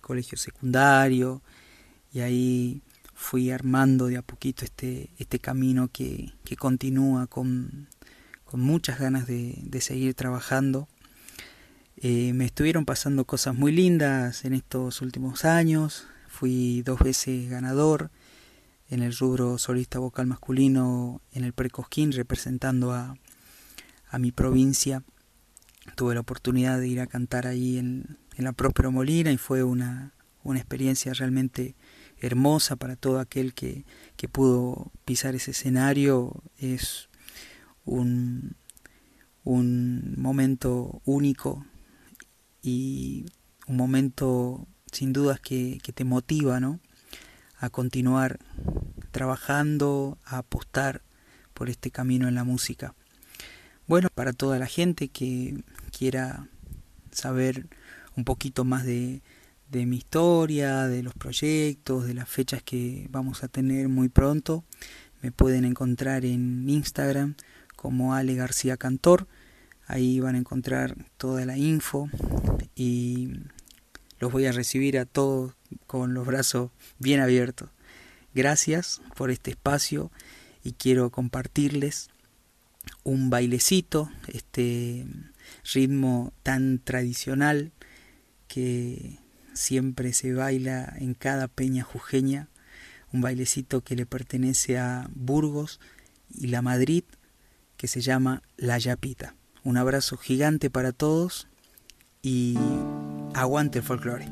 colegio 0.00 0.38
secundario 0.38 1.42
y 2.12 2.20
ahí 2.20 2.82
fui 3.14 3.50
armando 3.50 4.06
de 4.06 4.16
a 4.16 4.22
poquito 4.22 4.64
este, 4.64 5.10
este 5.18 5.38
camino 5.38 5.88
que, 5.88 6.32
que 6.44 6.56
continúa 6.56 7.26
con, 7.26 7.88
con 8.44 8.60
muchas 8.60 8.98
ganas 8.98 9.26
de, 9.26 9.58
de 9.62 9.80
seguir 9.80 10.14
trabajando. 10.14 10.88
Eh, 11.96 12.32
me 12.34 12.44
estuvieron 12.44 12.84
pasando 12.84 13.24
cosas 13.24 13.54
muy 13.54 13.70
lindas 13.72 14.44
en 14.44 14.52
estos 14.52 15.00
últimos 15.00 15.44
años. 15.44 16.06
Fui 16.28 16.82
dos 16.82 16.98
veces 16.98 17.48
ganador 17.48 18.10
en 18.88 19.02
el 19.02 19.16
rubro 19.16 19.58
solista 19.58 19.98
vocal 20.00 20.26
masculino 20.26 21.22
en 21.32 21.44
el 21.44 21.52
Precosquín 21.52 22.12
representando 22.12 22.92
a, 22.92 23.16
a 24.08 24.18
mi 24.18 24.32
provincia. 24.32 25.04
Tuve 25.94 26.14
la 26.14 26.20
oportunidad 26.20 26.80
de 26.80 26.88
ir 26.88 27.00
a 27.00 27.06
cantar 27.06 27.46
ahí 27.46 27.78
en, 27.78 28.18
en 28.36 28.44
la 28.44 28.52
Próspero 28.52 28.90
Molina 28.90 29.30
y 29.30 29.38
fue 29.38 29.62
una, 29.62 30.12
una 30.42 30.58
experiencia 30.58 31.12
realmente 31.14 31.76
hermosa 32.18 32.76
para 32.76 32.96
todo 32.96 33.20
aquel 33.20 33.54
que, 33.54 33.84
que 34.16 34.28
pudo 34.28 34.90
pisar 35.04 35.34
ese 35.36 35.52
escenario. 35.52 36.42
Es 36.58 37.08
un, 37.84 38.56
un 39.44 40.14
momento 40.16 41.00
único 41.04 41.64
y 42.64 43.26
un 43.66 43.76
momento 43.76 44.66
sin 44.90 45.12
dudas 45.12 45.38
que, 45.38 45.78
que 45.82 45.92
te 45.92 46.04
motiva 46.04 46.60
¿no? 46.60 46.80
a 47.58 47.68
continuar 47.68 48.40
trabajando, 49.10 50.18
a 50.24 50.38
apostar 50.38 51.02
por 51.52 51.68
este 51.68 51.90
camino 51.90 52.26
en 52.26 52.34
la 52.34 52.44
música. 52.44 52.94
Bueno, 53.86 54.08
para 54.14 54.32
toda 54.32 54.58
la 54.58 54.66
gente 54.66 55.08
que 55.08 55.62
quiera 55.96 56.48
saber 57.12 57.68
un 58.16 58.24
poquito 58.24 58.64
más 58.64 58.84
de, 58.84 59.22
de 59.70 59.86
mi 59.86 59.96
historia, 59.96 60.86
de 60.86 61.02
los 61.02 61.14
proyectos, 61.14 62.06
de 62.06 62.14
las 62.14 62.28
fechas 62.28 62.62
que 62.62 63.06
vamos 63.10 63.44
a 63.44 63.48
tener 63.48 63.88
muy 63.88 64.08
pronto, 64.08 64.64
me 65.20 65.32
pueden 65.32 65.64
encontrar 65.64 66.24
en 66.24 66.68
Instagram 66.68 67.34
como 67.76 68.14
Ale 68.14 68.34
García 68.34 68.76
Cantor. 68.76 69.26
Ahí 69.86 70.20
van 70.20 70.34
a 70.34 70.38
encontrar 70.38 70.96
toda 71.16 71.44
la 71.44 71.56
info 71.58 72.08
y 72.74 73.40
los 74.18 74.32
voy 74.32 74.46
a 74.46 74.52
recibir 74.52 74.98
a 74.98 75.04
todos 75.04 75.54
con 75.86 76.14
los 76.14 76.26
brazos 76.26 76.70
bien 76.98 77.20
abiertos. 77.20 77.70
Gracias 78.34 79.02
por 79.16 79.30
este 79.30 79.50
espacio 79.50 80.10
y 80.62 80.72
quiero 80.72 81.10
compartirles 81.10 82.08
un 83.02 83.30
bailecito, 83.30 84.10
este 84.28 85.06
ritmo 85.72 86.32
tan 86.42 86.78
tradicional 86.78 87.72
que 88.48 89.18
siempre 89.52 90.12
se 90.12 90.32
baila 90.32 90.94
en 90.98 91.14
cada 91.14 91.48
peña 91.48 91.84
jujeña, 91.84 92.48
un 93.12 93.20
bailecito 93.20 93.82
que 93.82 93.94
le 93.94 94.06
pertenece 94.06 94.78
a 94.78 95.08
Burgos 95.14 95.80
y 96.30 96.48
la 96.48 96.62
Madrid, 96.62 97.04
que 97.76 97.86
se 97.86 98.00
llama 98.00 98.42
La 98.56 98.78
Yapita. 98.78 99.34
Un 99.66 99.78
abrazo 99.78 100.18
gigante 100.18 100.68
para 100.68 100.92
todos 100.92 101.48
y 102.20 102.58
aguante 103.32 103.78
el 103.78 103.84
folclore. 103.84 104.26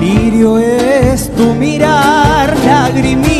Lirio 0.00 0.58
es 0.58 1.34
tu 1.34 1.54
mirar, 1.54 2.58
lagrimita 2.66 3.33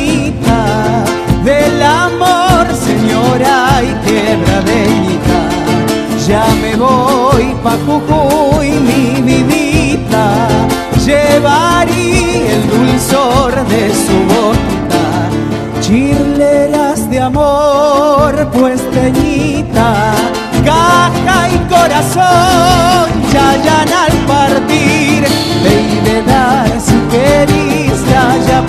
pa' 7.64 7.78
Jujuy 7.86 8.70
mi 8.88 9.22
vidita, 9.22 10.26
llevaría 11.06 12.52
el 12.56 12.62
dulzor 12.68 13.52
de 13.72 13.84
su 14.04 14.16
boquita, 14.32 15.04
chirleras 15.80 17.08
de 17.08 17.20
amor, 17.20 18.32
pues 18.52 18.80
teñita, 18.90 20.12
caja 20.62 21.48
y 21.56 21.58
corazón, 21.74 23.06
chayan 23.32 23.90
al 24.04 24.16
partir, 24.32 25.24
de, 25.64 25.76
de 26.06 26.22
dar 26.22 26.68
si 26.86 26.96
querís 27.14 27.98
la 28.12 28.62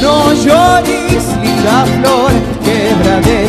no 0.00 0.32
llores 0.32 1.24
ni 1.42 1.52
la 1.66 1.84
flor 1.86 2.32
quebradera. 2.64 3.41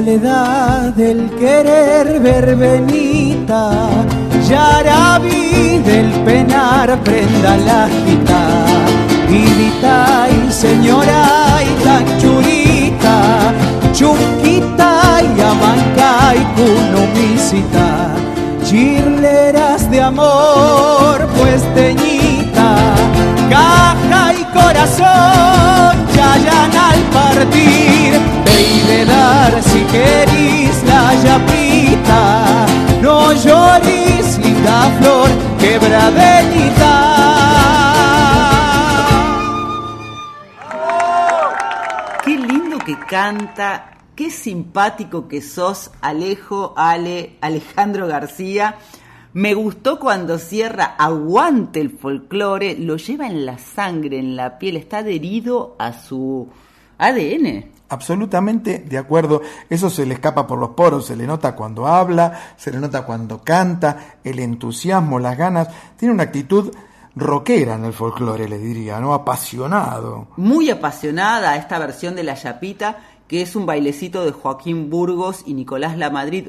Soledad 0.00 0.94
del 0.94 1.28
querer 1.38 2.20
verbenita, 2.20 3.90
Yaraví 4.48 5.78
del 5.84 6.10
penar 6.24 6.98
prenda 7.04 7.58
la 7.58 7.86
gita, 7.86 8.40
Vivita 9.28 10.26
y 10.30 10.50
señora 10.50 11.60
y 11.62 11.84
tan 11.84 12.04
churita, 12.18 13.52
Chunquita 13.92 15.20
y 15.20 15.40
amanca 15.42 16.34
y 16.34 16.44
cunumisita, 16.56 18.14
Chirleras 18.64 19.90
de 19.90 20.00
amor 20.00 21.26
puesteñita, 21.36 22.39
caja 23.48 24.32
y 24.34 24.44
corazón 24.58 26.06
chayan 26.14 26.76
al 26.76 27.00
partir, 27.18 28.20
ve 28.44 29.02
y 29.02 29.04
dar 29.04 29.62
si 29.62 29.80
querís 29.94 30.82
la 30.84 31.14
yapita, 31.24 32.66
no 33.02 33.32
lloris 33.32 34.38
linda 34.38 34.90
flor 34.98 35.30
quebradeñita. 35.58 36.94
Qué 42.24 42.36
lindo 42.36 42.78
que 42.78 42.98
canta, 42.98 43.98
qué 44.14 44.30
simpático 44.30 45.28
que 45.28 45.40
sos, 45.42 45.90
Alejo, 46.00 46.74
Ale, 46.76 47.36
Alejandro 47.40 48.06
García. 48.06 48.76
Me 49.32 49.54
gustó 49.54 50.00
cuando 50.00 50.38
cierra 50.38 50.96
Aguante 50.98 51.80
el 51.80 51.90
folclore, 51.90 52.76
lo 52.76 52.96
lleva 52.96 53.28
en 53.28 53.46
la 53.46 53.58
sangre, 53.58 54.18
en 54.18 54.34
la 54.34 54.58
piel, 54.58 54.76
está 54.76 54.98
adherido 54.98 55.76
a 55.78 55.92
su 55.92 56.48
ADN. 56.98 57.70
Absolutamente 57.90 58.80
de 58.80 58.98
acuerdo, 58.98 59.40
eso 59.68 59.88
se 59.88 60.04
le 60.04 60.14
escapa 60.14 60.48
por 60.48 60.58
los 60.58 60.70
poros, 60.70 61.06
se 61.06 61.14
le 61.14 61.28
nota 61.28 61.54
cuando 61.54 61.86
habla, 61.86 62.54
se 62.56 62.72
le 62.72 62.78
nota 62.78 63.06
cuando 63.06 63.42
canta, 63.42 64.18
el 64.24 64.40
entusiasmo, 64.40 65.20
las 65.20 65.38
ganas, 65.38 65.68
tiene 65.96 66.14
una 66.14 66.24
actitud 66.24 66.72
rockera 67.14 67.74
en 67.74 67.84
el 67.84 67.92
folclore, 67.92 68.48
le 68.48 68.58
diría, 68.58 68.98
¿no? 68.98 69.14
Apasionado. 69.14 70.28
Muy 70.36 70.70
apasionada 70.70 71.56
esta 71.56 71.78
versión 71.78 72.16
de 72.16 72.24
La 72.24 72.34
Chapita, 72.34 72.98
que 73.28 73.42
es 73.42 73.54
un 73.54 73.64
bailecito 73.64 74.24
de 74.24 74.32
Joaquín 74.32 74.90
Burgos 74.90 75.44
y 75.46 75.54
Nicolás 75.54 75.96
Lamadrid, 75.96 76.48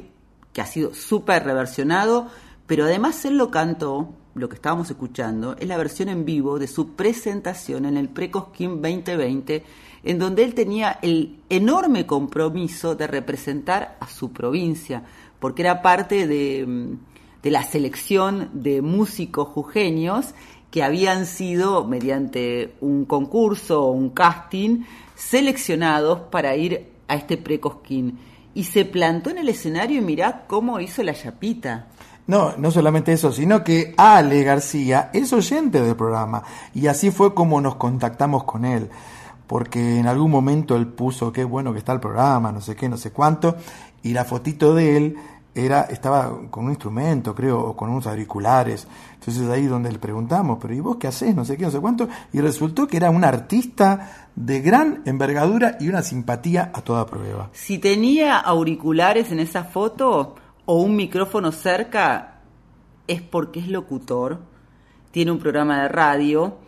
que 0.52 0.60
ha 0.60 0.66
sido 0.66 0.94
súper 0.94 1.44
reversionado, 1.44 2.28
pero 2.66 2.84
además 2.84 3.24
él 3.24 3.36
lo 3.36 3.50
cantó, 3.50 4.14
lo 4.34 4.48
que 4.48 4.54
estábamos 4.54 4.90
escuchando, 4.90 5.56
es 5.58 5.68
la 5.68 5.76
versión 5.76 6.08
en 6.08 6.24
vivo 6.24 6.58
de 6.58 6.66
su 6.66 6.94
presentación 6.94 7.84
en 7.84 7.96
el 7.96 8.08
Precosquín 8.08 8.80
2020, 8.80 9.64
en 10.04 10.18
donde 10.18 10.44
él 10.44 10.54
tenía 10.54 10.98
el 11.02 11.40
enorme 11.48 12.06
compromiso 12.06 12.94
de 12.94 13.06
representar 13.06 13.96
a 14.00 14.08
su 14.08 14.32
provincia, 14.32 15.04
porque 15.38 15.62
era 15.62 15.82
parte 15.82 16.26
de, 16.26 16.96
la 17.42 17.62
selección 17.64 18.50
de 18.52 18.82
músicos 18.82 19.48
jujeños 19.48 20.34
que 20.70 20.82
habían 20.82 21.26
sido, 21.26 21.84
mediante 21.84 22.74
un 22.80 23.04
concurso 23.04 23.84
o 23.84 23.90
un 23.90 24.10
casting, 24.10 24.84
seleccionados 25.14 26.20
para 26.30 26.56
ir 26.56 26.88
a 27.08 27.16
este 27.16 27.36
precosquín. 27.36 28.18
Y 28.54 28.64
se 28.64 28.84
plantó 28.84 29.30
en 29.30 29.38
el 29.38 29.48
escenario 29.48 29.98
y 29.98 30.04
mirá 30.04 30.46
cómo 30.46 30.80
hizo 30.80 31.02
la 31.02 31.14
chapita. 31.14 31.88
No, 32.26 32.56
no 32.56 32.70
solamente 32.70 33.12
eso, 33.12 33.32
sino 33.32 33.64
que 33.64 33.94
Ale 33.96 34.44
García 34.44 35.10
es 35.12 35.32
oyente 35.32 35.80
del 35.80 35.96
programa 35.96 36.42
y 36.74 36.86
así 36.86 37.10
fue 37.10 37.34
como 37.34 37.60
nos 37.60 37.74
contactamos 37.76 38.44
con 38.44 38.64
él 38.64 38.90
porque 39.52 39.98
en 39.98 40.06
algún 40.06 40.30
momento 40.30 40.76
él 40.76 40.86
puso 40.86 41.30
qué 41.30 41.44
bueno 41.44 41.72
que 41.72 41.78
está 41.78 41.92
el 41.92 42.00
programa, 42.00 42.52
no 42.52 42.62
sé 42.62 42.74
qué, 42.74 42.88
no 42.88 42.96
sé 42.96 43.10
cuánto, 43.10 43.56
y 44.02 44.14
la 44.14 44.24
fotito 44.24 44.74
de 44.74 44.96
él 44.96 45.16
era 45.54 45.82
estaba 45.82 46.32
con 46.50 46.64
un 46.64 46.70
instrumento, 46.70 47.34
creo, 47.34 47.60
o 47.60 47.76
con 47.76 47.90
unos 47.90 48.06
auriculares. 48.06 48.86
Entonces 49.14 49.46
ahí 49.50 49.66
donde 49.66 49.92
le 49.92 49.98
preguntamos, 49.98 50.58
pero 50.60 50.72
¿y 50.72 50.80
vos 50.80 50.96
qué 50.96 51.08
haces? 51.08 51.34
No 51.34 51.44
sé 51.44 51.56
qué, 51.58 51.64
no 51.64 51.70
sé 51.70 51.80
cuánto. 51.80 52.08
Y 52.32 52.40
resultó 52.40 52.86
que 52.86 52.96
era 52.96 53.10
un 53.10 53.24
artista 53.24 54.28
de 54.34 54.62
gran 54.62 55.02
envergadura 55.04 55.76
y 55.78 55.88
una 55.88 56.02
simpatía 56.02 56.70
a 56.72 56.80
toda 56.80 57.04
prueba. 57.04 57.50
Si 57.52 57.76
tenía 57.76 58.38
auriculares 58.38 59.30
en 59.30 59.40
esa 59.40 59.64
foto 59.64 60.36
o 60.64 60.80
un 60.80 60.96
micrófono 60.96 61.52
cerca, 61.52 62.40
es 63.06 63.22
porque 63.22 63.60
es 63.60 63.68
locutor, 63.68 64.40
tiene 65.10 65.30
un 65.30 65.38
programa 65.38 65.82
de 65.82 65.88
radio 65.88 66.58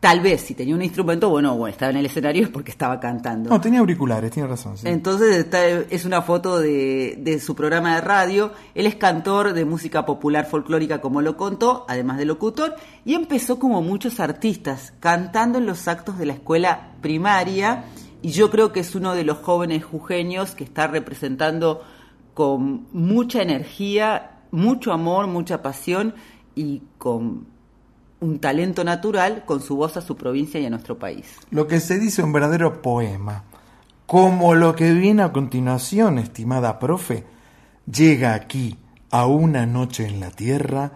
Tal 0.00 0.20
vez 0.20 0.40
si 0.40 0.54
tenía 0.54 0.74
un 0.74 0.80
instrumento, 0.80 1.28
bueno, 1.28 1.54
bueno, 1.58 1.70
estaba 1.70 1.90
en 1.90 1.98
el 1.98 2.06
escenario 2.06 2.42
es 2.44 2.48
porque 2.48 2.70
estaba 2.70 2.98
cantando. 2.98 3.50
No, 3.50 3.60
tenía 3.60 3.80
auriculares, 3.80 4.30
tiene 4.30 4.48
razón. 4.48 4.78
Sí. 4.78 4.88
Entonces 4.88 5.36
esta 5.36 5.66
es 5.66 6.06
una 6.06 6.22
foto 6.22 6.58
de, 6.58 7.16
de, 7.18 7.38
su 7.38 7.54
programa 7.54 7.96
de 7.96 8.00
radio. 8.00 8.52
Él 8.74 8.86
es 8.86 8.94
cantor 8.94 9.52
de 9.52 9.66
música 9.66 10.06
popular 10.06 10.46
folclórica, 10.46 11.02
como 11.02 11.20
lo 11.20 11.36
contó, 11.36 11.84
además 11.86 12.16
de 12.16 12.24
locutor, 12.24 12.76
y 13.04 13.14
empezó 13.14 13.58
como 13.58 13.82
muchos 13.82 14.20
artistas, 14.20 14.94
cantando 15.00 15.58
en 15.58 15.66
los 15.66 15.86
actos 15.86 16.18
de 16.18 16.24
la 16.24 16.32
escuela 16.32 16.92
primaria. 17.02 17.84
Y 18.22 18.30
yo 18.30 18.50
creo 18.50 18.72
que 18.72 18.80
es 18.80 18.94
uno 18.94 19.14
de 19.14 19.24
los 19.24 19.38
jóvenes 19.38 19.84
jujeños 19.84 20.54
que 20.54 20.64
está 20.64 20.86
representando 20.86 21.82
con 22.40 22.86
mucha 22.94 23.42
energía, 23.42 24.38
mucho 24.50 24.94
amor, 24.94 25.26
mucha 25.26 25.60
pasión 25.60 26.14
y 26.54 26.80
con 26.96 27.44
un 28.20 28.38
talento 28.38 28.82
natural 28.82 29.44
con 29.44 29.60
su 29.60 29.76
voz 29.76 29.98
a 29.98 30.00
su 30.00 30.16
provincia 30.16 30.58
y 30.58 30.64
a 30.64 30.70
nuestro 30.70 30.98
país. 30.98 31.36
Lo 31.50 31.66
que 31.66 31.80
se 31.80 31.98
dice 31.98 32.22
un 32.22 32.32
verdadero 32.32 32.80
poema, 32.80 33.44
como 34.06 34.54
lo 34.54 34.74
que 34.74 34.94
viene 34.94 35.22
a 35.22 35.32
continuación, 35.32 36.16
estimada 36.16 36.78
profe, 36.78 37.26
llega 37.84 38.32
aquí 38.32 38.78
a 39.10 39.26
una 39.26 39.66
noche 39.66 40.06
en 40.06 40.20
la 40.20 40.30
tierra. 40.30 40.92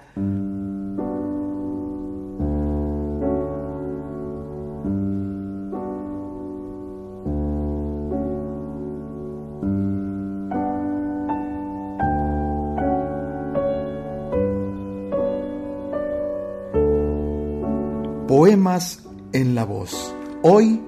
Poemas 18.45 19.01
en 19.33 19.55
la 19.55 19.65
voz. 19.65 20.15
Hoy, 20.43 20.79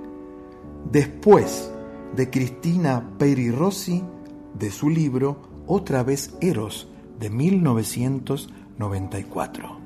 después 0.93 1.73
de 2.15 2.29
Cristina 2.29 3.03
Peri 3.17 3.51
Rossi, 3.51 4.05
de 4.53 4.71
su 4.71 4.91
libro 4.91 5.39
Otra 5.67 6.03
vez 6.03 6.35
Eros, 6.43 6.87
de 7.19 7.31
1994. 7.31 9.81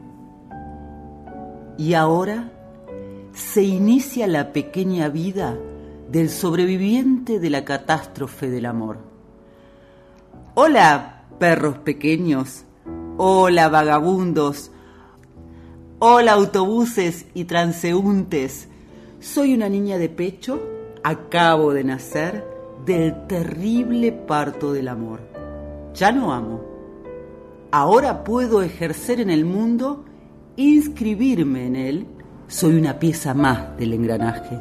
Y 1.78 1.94
ahora 1.94 2.50
se 3.34 3.62
inicia 3.62 4.26
la 4.26 4.52
pequeña 4.52 5.08
vida 5.08 5.56
del 6.10 6.28
sobreviviente 6.28 7.38
de 7.38 7.50
la 7.50 7.64
catástrofe 7.64 8.50
del 8.50 8.66
amor. 8.66 8.98
Hola, 10.54 11.22
perros 11.38 11.78
pequeños. 11.78 12.64
Hola, 13.16 13.68
vagabundos 13.68 14.69
Hola 16.02 16.32
autobuses 16.32 17.26
y 17.34 17.44
transeúntes. 17.44 18.68
Soy 19.20 19.52
una 19.52 19.68
niña 19.68 19.98
de 19.98 20.08
pecho, 20.08 20.58
acabo 21.02 21.74
de 21.74 21.84
nacer 21.84 22.42
del 22.86 23.26
terrible 23.26 24.10
parto 24.10 24.72
del 24.72 24.88
amor. 24.88 25.20
Ya 25.92 26.10
no 26.10 26.32
amo. 26.32 26.64
Ahora 27.70 28.24
puedo 28.24 28.62
ejercer 28.62 29.20
en 29.20 29.28
el 29.28 29.44
mundo, 29.44 30.06
inscribirme 30.56 31.66
en 31.66 31.76
él. 31.76 32.06
Soy 32.48 32.76
una 32.76 32.98
pieza 32.98 33.34
más 33.34 33.76
del 33.76 33.92
engranaje. 33.92 34.58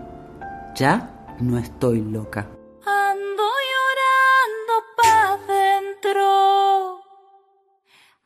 Ya 0.75 1.25
no 1.39 1.57
estoy 1.57 2.01
loca. 2.01 2.49
Ando 2.85 3.43
llorando 3.71 5.47
dentro, 5.47 6.58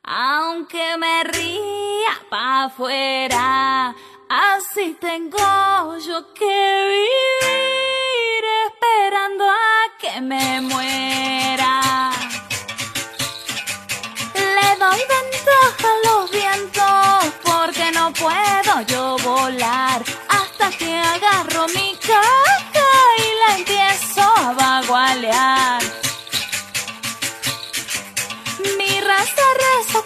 aunque 0.04 0.98
me 0.98 1.24
ría 1.24 2.20
pa' 2.30 2.66
afuera. 2.66 3.96
Así 4.30 4.98
tengo 5.00 5.98
yo 6.00 6.34
que 6.34 6.86
vivir 6.94 8.44
esperando 8.66 9.50
a 9.50 9.98
que 10.00 10.22
me 10.22 10.62
muera. 10.62 12.12
Le 14.34 14.76
doy 14.78 15.00
ventaja 15.16 15.88
a 15.88 16.08
los 16.08 16.32
vientos 16.32 17.34
porque 17.44 17.92
no 17.92 18.12
puedo 18.14 18.82
yo 18.88 19.18
volar 19.18 20.04
hasta 20.30 20.70
que 20.78 21.00
agarro 21.00 21.68
mi 21.70 21.96
caja 21.98 22.90
y 23.18 23.48
la 23.48 23.58
empiezo 23.58 24.22
a 24.22 24.54
vagualear. 24.54 26.03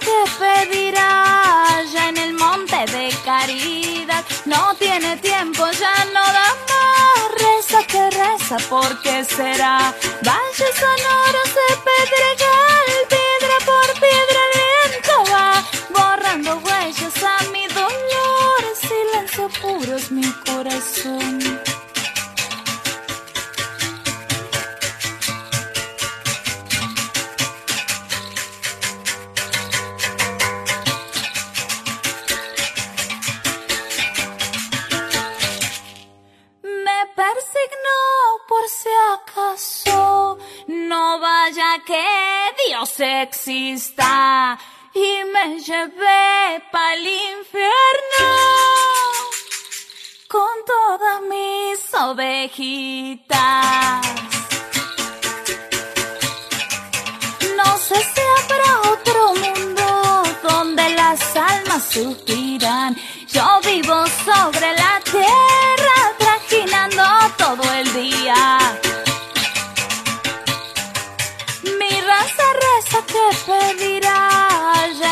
Reza 0.07 0.37
que 0.39 0.67
pedirá 0.69 1.83
ya 1.91 2.09
en 2.09 2.17
el 2.17 2.33
monte 2.33 2.77
de 2.91 3.09
caridad. 3.23 4.23
No 4.45 4.73
tiene 4.75 5.17
tiempo, 5.17 5.65
ya 5.71 6.05
no 6.05 6.23
da 6.37 6.49
más. 6.69 7.31
Reza 7.41 7.83
que 7.87 8.09
reza 8.09 8.57
¿por 8.69 9.01
qué 9.01 9.23
será? 9.23 9.93
Valle 10.23 10.69
sonoro 10.81 11.41
se 11.55 11.67
pedregal, 11.87 12.89
piedra 13.09 13.57
por 13.65 13.87
piedra 13.99 14.41
el 14.85 15.33
va, 15.33 15.63
borrando 15.89 16.57
huellas 16.57 17.23
a 17.23 17.43
mi 17.51 17.67
dolor, 17.67 18.61
silencio 18.87 19.49
puro 19.61 19.97
es 19.97 20.11
mi 20.11 20.31
corazón. 20.45 21.76
Si 38.67 38.89
acaso 39.13 40.37
no 40.67 41.19
vaya 41.19 41.81
que 41.85 42.05
Dios 42.67 42.99
exista 42.99 44.59
y 44.93 45.23
me 45.31 45.59
llevé 45.59 46.61
pa'l 46.71 47.07
infierno 47.07 48.29
con 50.27 50.65
todas 50.65 51.21
mis 51.21 51.93
ovejitas. 51.93 53.37
No 57.55 57.77
sé 57.77 57.95
si 57.95 58.21
habrá 58.37 58.91
otro 58.91 59.33
mundo 59.35 60.23
donde 60.43 60.89
las 60.89 61.35
almas 61.35 61.83
suspiran. 61.89 62.97
Yo 63.27 63.61
vivo 63.63 64.05
sobre 64.25 64.73
la 64.73 64.99
tierra, 65.03 66.16
el 67.63 67.93
día. 67.93 68.57
Mi 71.79 72.01
raza 72.01 72.47
reza 72.65 72.99
que 73.05 73.25
pedirá 73.45 74.29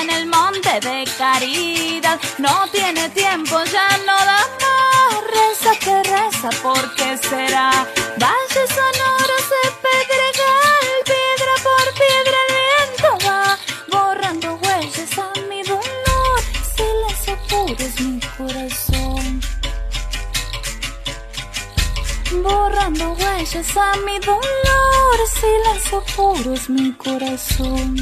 en 0.02 0.10
el 0.10 0.26
monte 0.28 0.80
de 0.80 1.06
caridad. 1.18 2.20
No 2.38 2.68
tiene 2.72 3.10
tiempo, 3.10 3.64
ya 3.66 3.75
Huellas 23.56 23.78
a 23.78 23.94
mi 24.06 24.20
dolor, 24.20 25.18
silencio 25.30 26.04
puro 26.18 26.54
es 26.56 26.70
mi 26.70 26.92
corazón. 26.92 27.96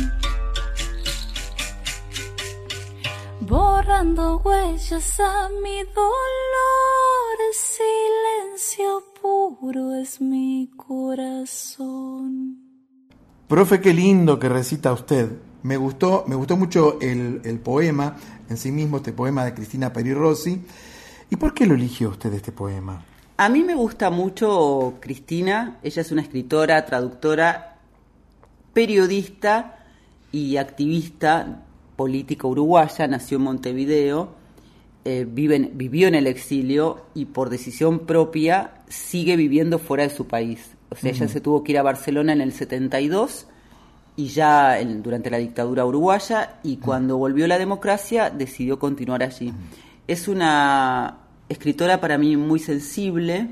Borrando 3.39 4.41
huellas 4.43 5.19
a 5.19 5.49
mi 5.61 5.84
dolor, 5.93 7.38
silencio 7.53 9.03
puro 9.21 9.93
es 9.93 10.19
mi 10.21 10.71
corazón. 10.75 12.57
Profe, 13.47 13.80
qué 13.80 13.93
lindo 13.93 14.39
que 14.39 14.49
recita 14.49 14.91
usted. 14.91 15.30
Me 15.61 15.77
gustó, 15.77 16.23
me 16.25 16.34
gustó 16.34 16.57
mucho 16.57 16.99
el, 16.99 17.41
el 17.43 17.59
poema 17.59 18.15
en 18.49 18.57
sí 18.57 18.71
mismo, 18.71 18.97
este 18.97 19.13
poema 19.13 19.45
de 19.45 19.53
Cristina 19.53 19.93
Peri 19.93 20.15
Rossi. 20.15 20.65
¿Y 21.30 21.35
por 21.35 21.53
qué 21.53 21.67
lo 21.67 21.75
eligió 21.75 22.09
usted 22.09 22.34
este 22.34 22.51
poema? 22.51 23.05
A 23.38 23.49
mí 23.49 23.64
me 23.64 23.73
gusta 23.76 24.10
mucho 24.10 24.95
Cristina, 24.99 25.77
ella 25.84 26.01
es 26.01 26.11
una 26.11 26.22
escritora, 26.22 26.85
traductora, 26.85 27.77
periodista 28.73 29.80
y 30.31 30.57
activista 30.57 31.61
política 31.95 32.47
uruguaya, 32.47 33.07
nació 33.07 33.38
en 33.38 33.43
Montevideo, 33.43 34.30
eh, 35.05 35.26
vive 35.30 35.72
vivió 35.73 36.07
en 36.07 36.15
el 36.15 36.27
exilio 36.27 37.05
y 37.14 37.26
por 37.26 37.49
decisión 37.49 37.99
propia 37.99 38.72
sigue 38.88 39.35
viviendo 39.35 39.80
fuera 39.80 40.03
de 40.03 40.10
su 40.10 40.27
país. 40.27 40.72
O 40.89 40.95
sea, 40.95 41.10
ella 41.10 41.27
se 41.27 41.41
tuvo 41.41 41.64
que 41.64 41.72
ir 41.73 41.80
a 41.80 41.84
Barcelona 41.84 42.34
en 42.34 42.41
el 42.41 42.53
72 42.53 43.47
y 44.15 44.27
ya 44.27 44.80
en- 44.80 45.01
durante 45.01 45.31
la 45.31 45.38
dictadura 45.38 45.85
uruguaya 45.85 46.60
y 46.64 46.77
cuando 46.77 47.18
volvió 47.18 47.47
la 47.47 47.57
democracia 47.57 48.30
decidió 48.30 48.77
continuar 48.77 49.23
allí. 49.23 49.51
Es 50.07 50.27
una 50.27 51.18
escritora 51.53 52.01
para 52.01 52.17
mí 52.17 52.35
muy 52.38 52.59
sensible 52.59 53.49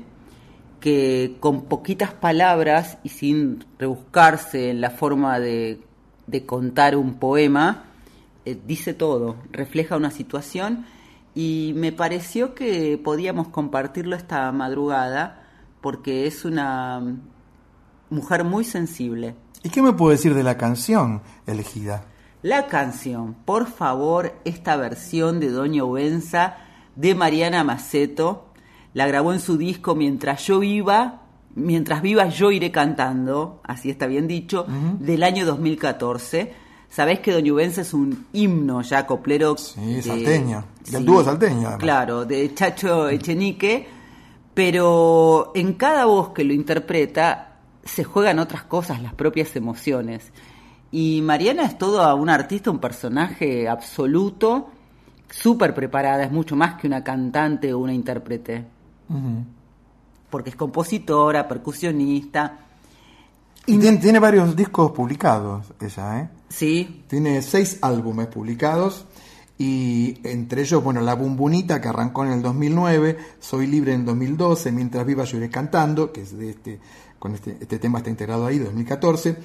que 0.80 1.36
con 1.40 1.62
poquitas 1.62 2.12
palabras 2.12 2.98
y 3.04 3.08
sin 3.08 3.64
rebuscarse 3.78 4.70
en 4.70 4.80
la 4.80 4.90
forma 4.90 5.38
de, 5.38 5.80
de 6.26 6.44
contar 6.44 6.96
un 6.96 7.14
poema, 7.14 7.84
eh, 8.44 8.58
dice 8.66 8.92
todo, 8.92 9.36
refleja 9.52 9.96
una 9.96 10.10
situación 10.10 10.84
y 11.34 11.72
me 11.76 11.92
pareció 11.92 12.54
que 12.54 13.00
podíamos 13.02 13.48
compartirlo 13.48 14.16
esta 14.16 14.50
madrugada 14.52 15.44
porque 15.80 16.26
es 16.26 16.44
una 16.44 17.00
mujer 18.10 18.44
muy 18.44 18.64
sensible. 18.64 19.36
¿Y 19.62 19.70
qué 19.70 19.82
me 19.82 19.92
puede 19.92 20.16
decir 20.16 20.34
de 20.34 20.42
la 20.42 20.58
canción 20.58 21.22
elegida? 21.46 22.04
La 22.42 22.66
canción, 22.66 23.34
por 23.44 23.68
favor, 23.68 24.34
esta 24.44 24.76
versión 24.76 25.38
de 25.38 25.50
Doña 25.50 25.84
Ubenza 25.84 26.56
de 26.96 27.14
Mariana 27.14 27.64
Maceto, 27.64 28.46
la 28.94 29.06
grabó 29.06 29.32
en 29.32 29.40
su 29.40 29.56
disco 29.56 29.94
Mientras 29.94 30.46
yo 30.46 30.60
viva, 30.60 31.22
mientras 31.54 32.02
viva 32.02 32.28
yo 32.28 32.50
iré 32.50 32.70
cantando, 32.70 33.60
así 33.64 33.90
está 33.90 34.06
bien 34.06 34.26
dicho, 34.26 34.66
del 34.98 35.22
año 35.22 35.46
2014. 35.46 36.54
Sabés 36.88 37.20
que 37.20 37.32
Doña 37.32 37.54
Ubenza 37.54 37.80
es 37.80 37.94
un 37.94 38.26
himno 38.34 38.82
ya 38.82 39.06
coplero. 39.06 39.56
Sí, 39.56 40.02
salteño. 40.02 40.64
Del 40.90 41.04
dúo 41.06 41.24
salteño, 41.24 41.60
además. 41.60 41.78
Claro, 41.78 42.24
de 42.26 42.52
Chacho 42.54 43.08
Echenique, 43.08 43.88
pero 44.52 45.52
en 45.54 45.72
cada 45.74 46.04
voz 46.04 46.30
que 46.30 46.44
lo 46.44 46.52
interpreta 46.52 47.60
se 47.82 48.04
juegan 48.04 48.38
otras 48.38 48.64
cosas, 48.64 49.00
las 49.00 49.14
propias 49.14 49.56
emociones. 49.56 50.32
Y 50.90 51.22
Mariana 51.22 51.64
es 51.64 51.78
toda 51.78 52.14
una 52.14 52.34
artista, 52.34 52.70
un 52.70 52.78
personaje 52.78 53.66
absoluto, 53.68 54.68
súper 55.32 55.74
preparada, 55.74 56.24
es 56.24 56.30
mucho 56.30 56.54
más 56.54 56.74
que 56.74 56.86
una 56.86 57.02
cantante 57.02 57.72
o 57.72 57.78
una 57.78 57.94
intérprete, 57.94 58.64
porque 60.30 60.50
es 60.50 60.56
compositora, 60.56 61.48
percusionista. 61.48 62.58
Y 63.66 63.78
tiene, 63.78 63.98
tiene 63.98 64.18
varios 64.18 64.54
discos 64.54 64.92
publicados 64.92 65.72
ella, 65.80 66.20
¿eh? 66.20 66.28
Sí. 66.48 67.04
Tiene 67.08 67.40
seis 67.42 67.78
álbumes 67.80 68.26
publicados 68.26 69.06
y 69.56 70.18
entre 70.24 70.62
ellos, 70.62 70.82
bueno, 70.82 71.00
La 71.00 71.14
Bumbunita 71.14 71.80
que 71.80 71.88
arrancó 71.88 72.24
en 72.24 72.32
el 72.32 72.42
2009, 72.42 73.16
Soy 73.40 73.66
Libre 73.66 73.94
en 73.94 74.04
2012, 74.04 74.72
Mientras 74.72 75.06
Viva 75.06 75.24
Yo 75.24 75.38
Iré 75.38 75.48
Cantando, 75.48 76.12
que 76.12 76.22
es 76.22 76.36
de 76.36 76.50
este, 76.50 76.80
con 77.18 77.34
este, 77.34 77.56
este 77.60 77.78
tema 77.78 77.98
está 77.98 78.10
integrado 78.10 78.44
ahí, 78.44 78.58
2014. 78.58 79.36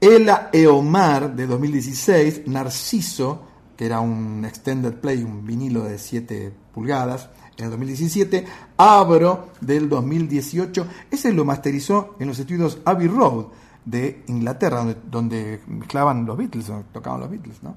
Ela 0.00 0.48
Eomar 0.52 1.34
de 1.34 1.46
2016, 1.46 2.46
Narciso, 2.46 3.42
que 3.78 3.86
era 3.86 4.00
un 4.00 4.44
extended 4.44 4.94
play, 4.94 5.22
un 5.22 5.46
vinilo 5.46 5.84
de 5.84 5.98
7 5.98 6.52
pulgadas, 6.74 7.30
en 7.56 7.66
el 7.66 7.70
2017, 7.70 8.44
Abro 8.76 9.50
del 9.60 9.88
2018, 9.88 10.86
ese 11.12 11.32
lo 11.32 11.44
masterizó 11.44 12.16
en 12.18 12.26
los 12.26 12.38
estudios 12.40 12.78
Abbey 12.84 13.06
Road 13.06 13.46
de 13.84 14.24
Inglaterra, 14.26 14.78
donde, 14.78 14.96
donde 15.08 15.60
mezclaban 15.68 16.26
los 16.26 16.36
Beatles, 16.36 16.68
o 16.70 16.84
tocaban 16.92 17.20
los 17.20 17.30
Beatles, 17.30 17.62
¿no? 17.62 17.76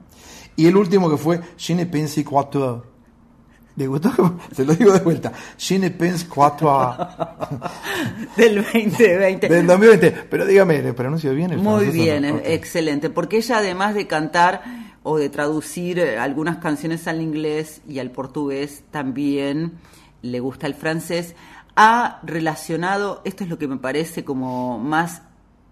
Y 0.56 0.65
el 0.65 0.76
último 0.76 1.07
que 1.07 1.18
fue 1.18 1.40
Je 1.56 1.76
ne 1.76 1.86
pense 1.86 2.26
quatre. 2.26 2.82
¿Le 3.76 3.86
gustó? 3.88 4.11
Se 4.52 4.65
lo 4.65 4.73
digo 4.73 4.94
de 4.94 4.99
vuelta. 5.02 5.32
Je 5.57 5.78
ne 5.78 5.91
pense 5.91 6.28
quatre. 6.28 6.68
Del 8.36 8.56
2020. 8.56 9.49
Del 9.49 9.68
2020. 9.68 10.11
Pero 10.30 10.45
dígame, 10.48 10.82
¿le 10.82 10.94
pronuncio 10.94 11.34
bien 11.34 11.52
el 11.52 11.60
Muy 11.60 11.88
bien, 11.88 12.23
no? 12.23 12.41
excelente, 12.44 13.11
porque 13.11 13.38
ella 13.38 13.60
además 13.60 13.94
de 13.94 14.07
cantar 14.07 14.90
o 15.03 15.18
de 15.18 15.30
traducir 15.30 15.99
eh, 15.99 16.18
algunas 16.18 16.57
canciones 16.57 17.07
al 17.07 17.22
inglés 17.22 17.82
y 17.88 17.99
al 17.99 18.11
portugués, 18.11 18.84
también 18.91 19.73
le 20.22 20.40
gusta 20.40 20.68
el 20.68 20.76
francés, 20.76 21.36
ha 21.76 22.19
relacionado, 22.23 23.22
esto 23.26 23.44
es 23.44 23.49
lo 23.49 23.57
que 23.57 23.68
me 23.68 23.78
parece 23.78 24.23
como 24.23 24.78
más 24.78 25.23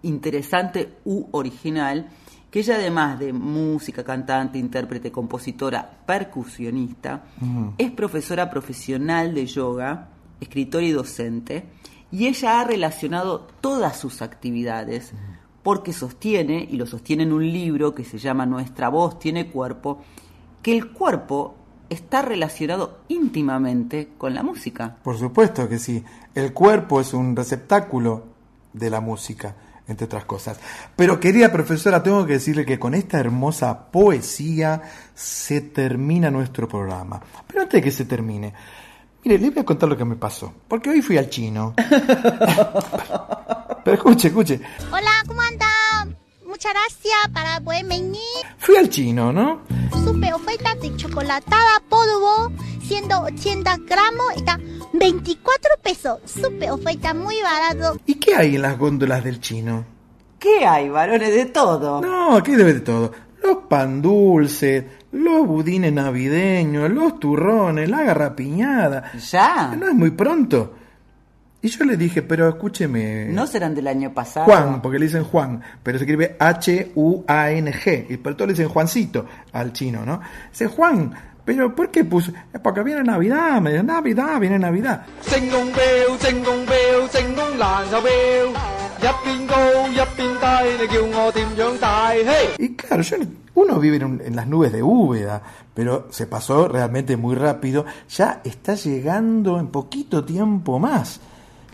interesante 0.02 0.96
u 1.04 1.26
original, 1.30 2.08
que 2.50 2.60
ella 2.60 2.76
además 2.76 3.18
de 3.18 3.32
música, 3.32 4.02
cantante, 4.02 4.58
intérprete, 4.58 5.12
compositora, 5.12 5.98
percusionista, 6.04 7.24
es 7.78 7.92
profesora 7.92 8.50
profesional 8.50 9.34
de 9.34 9.46
yoga, 9.46 10.08
escritora 10.40 10.84
y 10.84 10.90
docente, 10.90 11.66
y 12.10 12.26
ella 12.26 12.60
ha 12.60 12.64
relacionado 12.64 13.46
todas 13.60 13.96
sus 14.00 14.20
actividades 14.20 15.12
porque 15.62 15.92
sostiene, 15.92 16.66
y 16.70 16.76
lo 16.76 16.86
sostiene 16.86 17.24
en 17.24 17.32
un 17.32 17.52
libro 17.52 17.94
que 17.94 18.04
se 18.04 18.18
llama 18.18 18.46
Nuestra 18.46 18.88
voz 18.88 19.18
tiene 19.18 19.48
cuerpo, 19.48 20.00
que 20.62 20.72
el 20.76 20.92
cuerpo 20.92 21.54
está 21.90 22.22
relacionado 22.22 23.00
íntimamente 23.08 24.10
con 24.16 24.34
la 24.34 24.42
música. 24.42 24.96
Por 25.02 25.18
supuesto 25.18 25.68
que 25.68 25.78
sí. 25.78 26.02
El 26.34 26.52
cuerpo 26.52 27.00
es 27.00 27.12
un 27.12 27.34
receptáculo 27.34 28.24
de 28.72 28.88
la 28.88 29.00
música, 29.00 29.56
entre 29.88 30.06
otras 30.06 30.24
cosas. 30.24 30.58
Pero 30.94 31.18
querida 31.18 31.50
profesora, 31.50 32.02
tengo 32.02 32.24
que 32.24 32.34
decirle 32.34 32.64
que 32.64 32.78
con 32.78 32.94
esta 32.94 33.18
hermosa 33.18 33.90
poesía 33.90 34.80
se 35.14 35.60
termina 35.60 36.30
nuestro 36.30 36.68
programa. 36.68 37.20
Pero 37.46 37.62
antes 37.62 37.78
de 37.78 37.82
que 37.82 37.90
se 37.90 38.04
termine, 38.04 38.54
mire, 39.24 39.38
le 39.38 39.50
voy 39.50 39.58
a 39.58 39.64
contar 39.64 39.88
lo 39.88 39.96
que 39.96 40.04
me 40.04 40.16
pasó. 40.16 40.52
Porque 40.68 40.90
hoy 40.90 41.02
fui 41.02 41.18
al 41.18 41.28
chino. 41.28 41.74
Pero 43.84 43.96
escuche, 43.96 44.28
escuche. 44.28 44.60
Hola, 44.92 45.10
¿cómo 45.26 45.40
anda? 45.40 45.66
Muchas 46.46 46.72
gracias 46.72 47.28
para 47.32 47.60
poder 47.60 47.86
venir. 47.86 48.18
Fui 48.58 48.76
al 48.76 48.88
chino, 48.90 49.32
¿no? 49.32 49.60
Supe 50.04 50.32
oferta 50.32 50.74
de 50.74 50.96
chocolatada 50.96 51.82
polvo, 51.88 52.52
180 52.82 53.76
gramos, 53.86 54.26
está 54.36 54.58
24 54.92 55.70
pesos. 55.82 56.18
Supe 56.24 56.70
oferta 56.70 57.14
muy 57.14 57.36
barato. 57.42 57.98
¿Y 58.06 58.14
qué 58.14 58.34
hay 58.34 58.56
en 58.56 58.62
las 58.62 58.78
góndolas 58.78 59.22
del 59.24 59.40
chino? 59.40 59.84
¿Qué 60.38 60.66
hay, 60.66 60.88
varones? 60.88 61.34
De 61.34 61.46
todo. 61.46 62.00
No, 62.00 62.36
aquí 62.36 62.52
debe 62.56 62.74
de 62.74 62.80
todo. 62.80 63.12
Los 63.42 63.58
pan 63.68 64.02
dulces, 64.02 64.84
los 65.12 65.46
budines 65.46 65.92
navideños, 65.92 66.90
los 66.90 67.18
turrones, 67.20 67.88
la 67.88 68.02
garrapiñada. 68.02 69.12
¿Ya? 69.30 69.74
No 69.78 69.88
es 69.88 69.94
muy 69.94 70.10
pronto. 70.10 70.74
Y 71.62 71.68
yo 71.68 71.84
le 71.84 71.96
dije, 71.98 72.22
pero 72.22 72.48
escúcheme. 72.48 73.26
No 73.26 73.46
serán 73.46 73.74
del 73.74 73.86
año 73.86 74.14
pasado. 74.14 74.46
Juan, 74.46 74.80
porque 74.80 74.98
le 74.98 75.06
dicen 75.06 75.24
Juan, 75.24 75.62
pero 75.82 75.98
se 75.98 76.04
escribe 76.04 76.36
H-U-A-N-G. 76.38 78.06
Y 78.08 78.16
por 78.16 78.34
todo 78.34 78.46
le 78.46 78.54
dicen 78.54 78.70
Juancito 78.70 79.26
al 79.52 79.74
chino, 79.74 80.06
¿no? 80.06 80.22
Dice 80.50 80.68
Juan, 80.68 81.12
pero 81.44 81.74
¿por 81.74 81.90
qué 81.90 82.04
puso? 82.04 82.32
Es 82.50 82.60
porque 82.60 82.82
viene 82.82 83.02
Navidad, 83.02 83.60
me 83.60 83.72
dice, 83.72 83.82
Navidad, 83.82 84.40
viene 84.40 84.58
Navidad. 84.58 85.04
Y 92.56 92.74
claro, 92.74 93.02
yo, 93.02 93.16
uno 93.54 93.78
vive 93.78 93.96
en, 93.96 94.22
en, 94.24 94.34
las 94.34 94.46
nubes 94.46 94.72
de 94.72 94.82
Úbeda, 94.82 95.42
pero 95.74 96.08
se 96.10 96.26
pasó 96.26 96.68
realmente 96.68 97.18
muy 97.18 97.34
rápido. 97.34 97.84
Ya 98.08 98.40
está 98.44 98.74
llegando 98.76 99.58
en 99.58 99.66
poquito 99.66 100.24
tiempo 100.24 100.78
más 100.78 101.20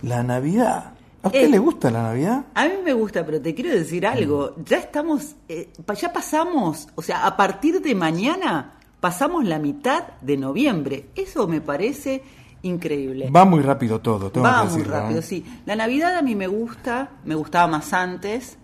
la 0.02 0.22
Navidad. 0.22 0.92
¿A 1.22 1.28
usted 1.28 1.44
Eh. 1.44 1.48
le 1.48 1.58
gusta 1.58 1.90
la 1.90 2.02
Navidad? 2.02 2.44
A 2.54 2.64
mí 2.66 2.74
me 2.84 2.92
gusta, 2.92 3.24
pero 3.26 3.40
te 3.40 3.54
quiero 3.54 3.70
decir 3.70 4.06
algo. 4.06 4.54
Ya 4.64 4.78
estamos, 4.78 5.34
eh, 5.48 5.70
ya 6.00 6.12
pasamos, 6.12 6.88
o 6.94 7.02
sea, 7.02 7.26
a 7.26 7.36
partir 7.36 7.80
de 7.80 7.94
mañana 7.94 8.74
pasamos 9.00 9.44
la 9.44 9.58
mitad 9.58 10.04
de 10.20 10.36
noviembre. 10.36 11.06
Eso 11.16 11.48
me 11.48 11.60
parece 11.60 12.22
increíble. 12.62 13.30
Va 13.30 13.44
muy 13.44 13.60
rápido 13.62 14.00
todo, 14.00 14.30
tengo 14.30 14.46
Va 14.46 14.60
que 14.62 14.68
muy 14.68 14.76
decirlo, 14.78 14.92
rápido, 15.00 15.18
¿eh? 15.20 15.22
sí. 15.22 15.44
La 15.66 15.76
Navidad 15.76 16.16
a 16.16 16.22
mí 16.22 16.34
me 16.34 16.46
gusta, 16.46 17.10
me 17.24 17.34
gustaba 17.34 17.66
más 17.66 17.92
antes, 17.92 18.56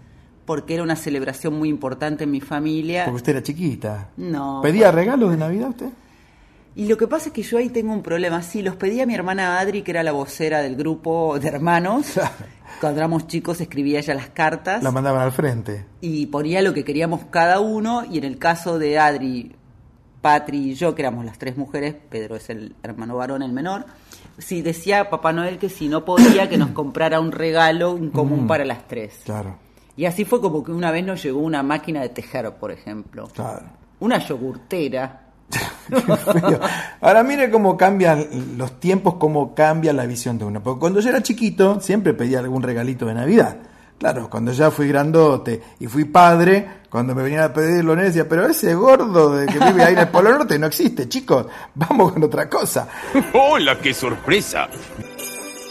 porque 0.45 0.75
era 0.75 0.83
una 0.83 0.97
celebración 0.97 1.55
muy 1.59 1.69
importante 1.69 2.25
en 2.25 2.31
mi 2.31 2.41
familia. 2.41 3.05
Porque 3.05 3.17
usted 3.17 3.33
era 3.33 3.43
chiquita. 3.43 4.09
No. 4.17 4.61
¿Pedía 4.63 4.91
regalos 4.91 5.31
de 5.31 5.37
Navidad 5.37 5.69
usted? 5.71 5.91
Y 6.75 6.87
lo 6.89 6.97
que 6.97 7.07
pasa 7.07 7.27
es 7.29 7.33
que 7.35 7.43
yo 7.43 7.59
ahí 7.59 7.69
tengo 7.69 7.93
un 7.93 8.03
problema. 8.03 8.43
Sí, 8.43 8.63
los 8.63 8.77
pedí 8.77 9.01
a 9.01 9.07
mi 9.07 9.15
hermana 9.15 9.59
Adri, 9.61 9.83
que 9.83 9.91
era 9.91 10.03
la 10.03 10.13
vocera 10.13 10.61
del 10.63 10.75
grupo 10.77 11.39
de 11.39 11.49
hermanos. 11.49 12.19
Cuando 12.81 12.99
éramos 13.01 13.27
chicos 13.27 13.61
escribía 13.61 13.99
ella 14.01 14.15
las 14.15 14.31
cartas 14.31 14.83
La 14.83 14.91
mandaban 14.91 15.21
al 15.23 15.31
frente. 15.33 15.85
y 16.01 16.27
ponía 16.27 16.63
lo 16.63 16.73
que 16.75 16.83
queríamos 16.85 17.27
cada 17.31 17.61
uno. 17.61 18.05
Y 18.11 18.19
en 18.19 18.25
el 18.25 18.39
caso 18.39 18.79
de 18.79 18.99
Adri, 18.99 19.55
Patri 20.23 20.71
y 20.71 20.75
yo, 20.75 20.95
que 20.95 21.03
éramos 21.03 21.25
las 21.25 21.39
tres 21.39 21.57
mujeres, 21.57 21.95
Pedro 22.09 22.37
es 22.37 22.49
el 22.51 22.75
hermano 22.83 23.17
varón, 23.17 23.43
el 23.43 23.53
menor, 23.53 23.85
sí 24.39 24.63
decía 24.63 25.11
Papá 25.11 25.33
Noel 25.33 25.59
que 25.59 25.69
si 25.69 25.89
no 25.89 26.05
podía, 26.05 26.49
que 26.49 26.57
nos 26.57 26.71
comprara 26.73 27.21
un 27.21 27.33
regalo 27.33 27.97
en 27.99 28.11
común 28.11 28.45
Mm. 28.45 28.47
para 28.47 28.65
las 28.65 28.89
tres. 28.89 29.21
Claro, 29.25 29.59
Y 29.97 30.07
así 30.07 30.25
fue 30.25 30.41
como 30.41 30.65
que 30.65 30.73
una 30.73 30.91
vez 30.91 31.05
nos 31.05 31.23
llegó 31.23 31.41
una 31.41 31.63
máquina 31.63 32.01
de 32.01 32.09
tejer, 32.09 32.51
por 32.55 32.73
ejemplo. 32.73 33.29
claro. 33.35 33.67
Una 34.01 34.19
yogurtera. 34.19 35.19
Ahora 37.01 37.23
mire 37.23 37.51
cómo 37.51 37.77
cambian 37.77 38.57
los 38.57 38.81
tiempos, 38.81 39.15
cómo 39.15 39.55
cambia 39.55 39.93
la 39.93 40.07
visión 40.07 40.39
de 40.39 40.45
uno. 40.45 40.63
Porque 40.63 40.81
cuando 40.81 41.01
yo 41.01 41.11
era 41.11 41.23
chiquito, 41.23 41.81
siempre 41.81 42.15
pedía 42.15 42.39
algún 42.39 42.63
regalito 42.63 43.07
de 43.07 43.15
Navidad. 43.15 43.57
Claro, 43.99 44.29
cuando 44.29 44.51
ya 44.51 44.71
fui 44.73 44.89
grandote 44.89 45.63
y 45.79 45.87
fui 45.87 46.05
padre, 46.05 46.67
cuando 46.91 47.15
me 47.15 47.23
venían 47.23 47.45
a 47.45 47.53
pedir 47.53 47.85
lo 47.85 47.95
decía, 47.95 48.29
pero 48.29 48.47
ese 48.47 48.75
gordo 48.75 49.37
de 49.37 49.47
que 49.47 49.61
vive 49.61 49.85
ahí 49.85 49.93
en 49.93 50.01
el 50.01 50.09
Polo 50.09 50.31
Norte 50.37 50.59
no 50.59 50.67
existe, 50.67 51.09
chicos, 51.09 51.47
vamos 51.77 52.13
con 52.13 52.25
otra 52.25 52.49
cosa. 52.49 52.89
¡Hola, 53.33 53.79
qué 53.79 53.95
sorpresa! 53.95 54.69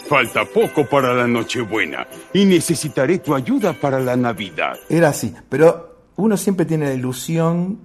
Falta 0.08 0.46
poco 0.46 0.86
para 0.86 1.12
la 1.12 1.26
Nochebuena 1.26 2.06
y 2.32 2.46
necesitaré 2.46 3.18
tu 3.18 3.34
ayuda 3.34 3.74
para 3.74 4.00
la 4.00 4.16
Navidad. 4.16 4.76
Era 4.88 5.10
así, 5.10 5.34
pero 5.50 6.06
uno 6.16 6.36
siempre 6.38 6.64
tiene 6.64 6.86
la 6.86 6.94
ilusión 6.94 7.80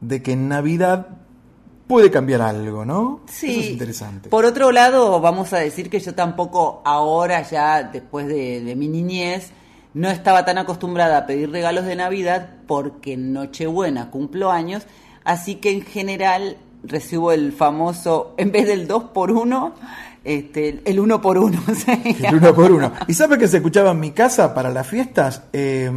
de 0.00 0.22
que 0.22 0.32
en 0.32 0.48
Navidad 0.48 1.23
puede 1.86 2.10
cambiar 2.10 2.42
algo, 2.42 2.84
¿no? 2.84 3.20
Sí. 3.26 3.50
Eso 3.50 3.60
es 3.60 3.70
interesante. 3.70 4.28
Por 4.28 4.44
otro 4.44 4.72
lado, 4.72 5.20
vamos 5.20 5.52
a 5.52 5.58
decir 5.58 5.90
que 5.90 6.00
yo 6.00 6.14
tampoco 6.14 6.82
ahora, 6.84 7.42
ya 7.42 7.82
después 7.82 8.26
de, 8.26 8.60
de 8.60 8.76
mi 8.76 8.88
niñez, 8.88 9.50
no 9.92 10.10
estaba 10.10 10.44
tan 10.44 10.58
acostumbrada 10.58 11.18
a 11.18 11.26
pedir 11.26 11.50
regalos 11.50 11.84
de 11.84 11.96
Navidad 11.96 12.50
porque 12.66 13.12
en 13.12 13.32
Nochebuena 13.32 14.10
cumplo 14.10 14.50
años, 14.50 14.84
así 15.22 15.56
que 15.56 15.70
en 15.70 15.82
general 15.82 16.56
recibo 16.82 17.32
el 17.32 17.52
famoso, 17.52 18.34
en 18.36 18.52
vez 18.52 18.66
del 18.66 18.86
2 18.86 19.04
por 19.04 19.30
1 19.30 19.74
este, 20.24 20.80
el 20.86 21.00
1 21.00 21.20
por 21.20 21.36
1 21.36 21.62
El 22.22 22.34
uno 22.34 22.54
por 22.54 22.72
uno. 22.72 22.92
¿Y 23.06 23.14
sabe 23.14 23.38
que 23.38 23.46
se 23.46 23.58
escuchaba 23.58 23.90
en 23.90 24.00
mi 24.00 24.12
casa 24.12 24.54
para 24.54 24.70
las 24.70 24.86
fiestas? 24.86 25.42
Eh, 25.52 25.90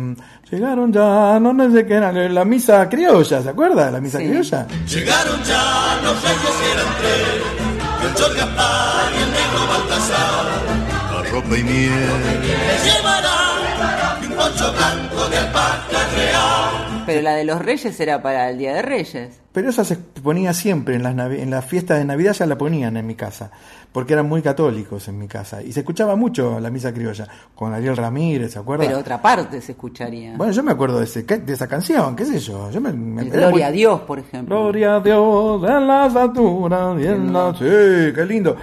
llegaron 0.51 0.91
ya, 0.93 1.39
no, 1.39 1.53
no 1.53 1.71
sé 1.71 1.85
qué 1.85 1.93
era, 1.95 2.11
la 2.11 2.45
misa 2.45 2.87
criolla, 2.89 3.41
¿se 3.41 3.49
acuerda 3.49 3.85
de 3.87 3.91
la 3.91 3.99
misa 4.01 4.19
criolla? 4.19 4.67
Llegaron 4.87 5.43
ya 5.43 5.99
los 6.03 6.21
reyes 6.21 6.55
y 6.61 6.71
eran 6.71 6.87
tres, 6.99 8.03
Melchor, 8.03 8.35
Gaspar 8.35 9.11
y 9.13 9.21
el 9.23 9.31
negro 9.31 9.67
Baltasar. 9.67 10.47
Arropa 11.19 11.57
y 11.57 11.63
miel. 11.63 11.91
Les 12.67 12.83
llevarán 12.85 14.23
un 14.23 14.35
poncho 14.35 14.73
blanco 14.73 15.29
de 15.29 15.37
alpaca. 15.37 15.96
Pero 17.07 17.21
la 17.23 17.33
de 17.35 17.43
los 17.45 17.59
Reyes 17.63 17.99
era 17.99 18.21
para 18.21 18.49
el 18.51 18.57
Día 18.57 18.73
de 18.75 18.81
Reyes. 18.83 19.39
Pero 19.51 19.69
esa 19.71 19.83
se 19.83 19.95
ponía 19.95 20.53
siempre 20.53 20.95
en 20.95 21.03
las, 21.03 21.15
en 21.31 21.49
las 21.49 21.65
fiestas 21.65 21.97
de 21.97 22.05
Navidad, 22.05 22.33
ya 22.33 22.45
la 22.45 22.57
ponían 22.59 22.95
en 22.95 23.07
mi 23.07 23.15
casa, 23.15 23.49
porque 23.91 24.13
eran 24.13 24.27
muy 24.29 24.43
católicos 24.43 25.07
en 25.07 25.17
mi 25.17 25.27
casa. 25.27 25.63
Y 25.63 25.71
se 25.73 25.79
escuchaba 25.79 26.15
mucho 26.15 26.59
la 26.59 26.69
misa 26.69 26.93
criolla, 26.93 27.27
con 27.55 27.73
Ariel 27.73 27.97
Ramírez, 27.97 28.51
¿se 28.53 28.59
acuerda? 28.59 28.85
Pero 28.85 28.99
otra 28.99 29.19
parte 29.19 29.59
se 29.61 29.71
escucharía. 29.71 30.35
Bueno, 30.37 30.53
yo 30.53 30.61
me 30.61 30.71
acuerdo 30.73 30.99
de, 30.99 31.05
ese, 31.05 31.23
de 31.23 31.53
esa 31.53 31.67
canción, 31.67 32.15
qué 32.15 32.25
sé 32.25 32.37
yo. 32.39 32.69
yo 32.69 32.79
me, 32.79 32.93
me- 32.93 33.23
Gloria 33.23 33.49
muy- 33.49 33.61
a 33.63 33.71
Dios, 33.71 34.01
por 34.01 34.19
ejemplo. 34.19 34.55
Gloria 34.59 34.95
a 34.97 34.99
Dios 34.99 35.63
en 35.67 35.87
las 35.87 36.15
alturas 36.15 37.01
y 37.01 37.07
en 37.07 37.33
la... 37.33 37.51
Sí, 37.53 38.13
qué 38.13 38.25
lindo. 38.27 38.55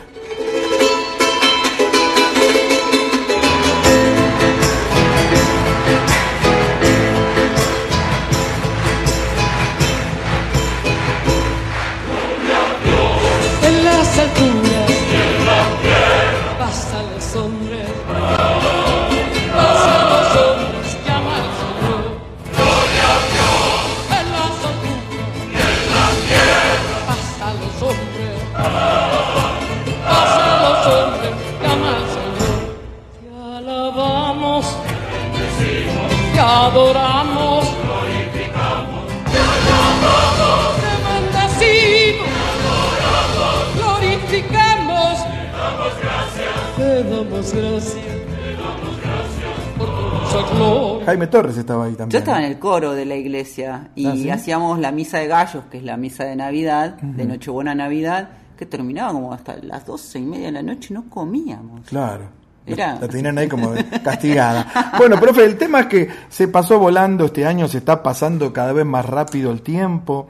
Torres 51.34 51.56
estaba 51.56 51.86
ahí 51.86 51.94
también. 51.94 52.10
Yo 52.10 52.18
estaba 52.18 52.38
en 52.38 52.44
el 52.44 52.60
coro 52.60 52.92
de 52.92 53.04
la 53.04 53.16
iglesia 53.16 53.88
y 53.96 54.06
¿Ah, 54.06 54.12
sí? 54.12 54.30
hacíamos 54.30 54.78
la 54.78 54.92
misa 54.92 55.18
de 55.18 55.26
gallos, 55.26 55.64
que 55.68 55.78
es 55.78 55.82
la 55.82 55.96
misa 55.96 56.24
de 56.24 56.36
Navidad, 56.36 56.94
de 57.00 57.24
Nochebuena 57.24 57.74
Navidad, 57.74 58.28
que 58.56 58.66
terminaba 58.66 59.12
como 59.12 59.32
hasta 59.32 59.56
las 59.56 59.84
doce 59.84 60.20
y 60.20 60.22
media 60.22 60.46
de 60.46 60.52
la 60.52 60.62
noche 60.62 60.88
y 60.90 60.94
no 60.94 61.10
comíamos. 61.10 61.88
Claro. 61.88 62.28
La 62.66 63.08
tenían 63.08 63.36
ahí 63.36 63.48
como 63.48 63.72
castigada. 64.04 64.92
Bueno, 64.96 65.18
profe, 65.18 65.44
el 65.44 65.58
tema 65.58 65.80
es 65.80 65.86
que 65.86 66.08
se 66.28 66.46
pasó 66.46 66.78
volando 66.78 67.24
este 67.24 67.44
año, 67.44 67.66
se 67.66 67.78
está 67.78 68.00
pasando 68.00 68.52
cada 68.52 68.72
vez 68.72 68.86
más 68.86 69.04
rápido 69.04 69.50
el 69.50 69.60
tiempo 69.60 70.28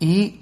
y 0.00 0.39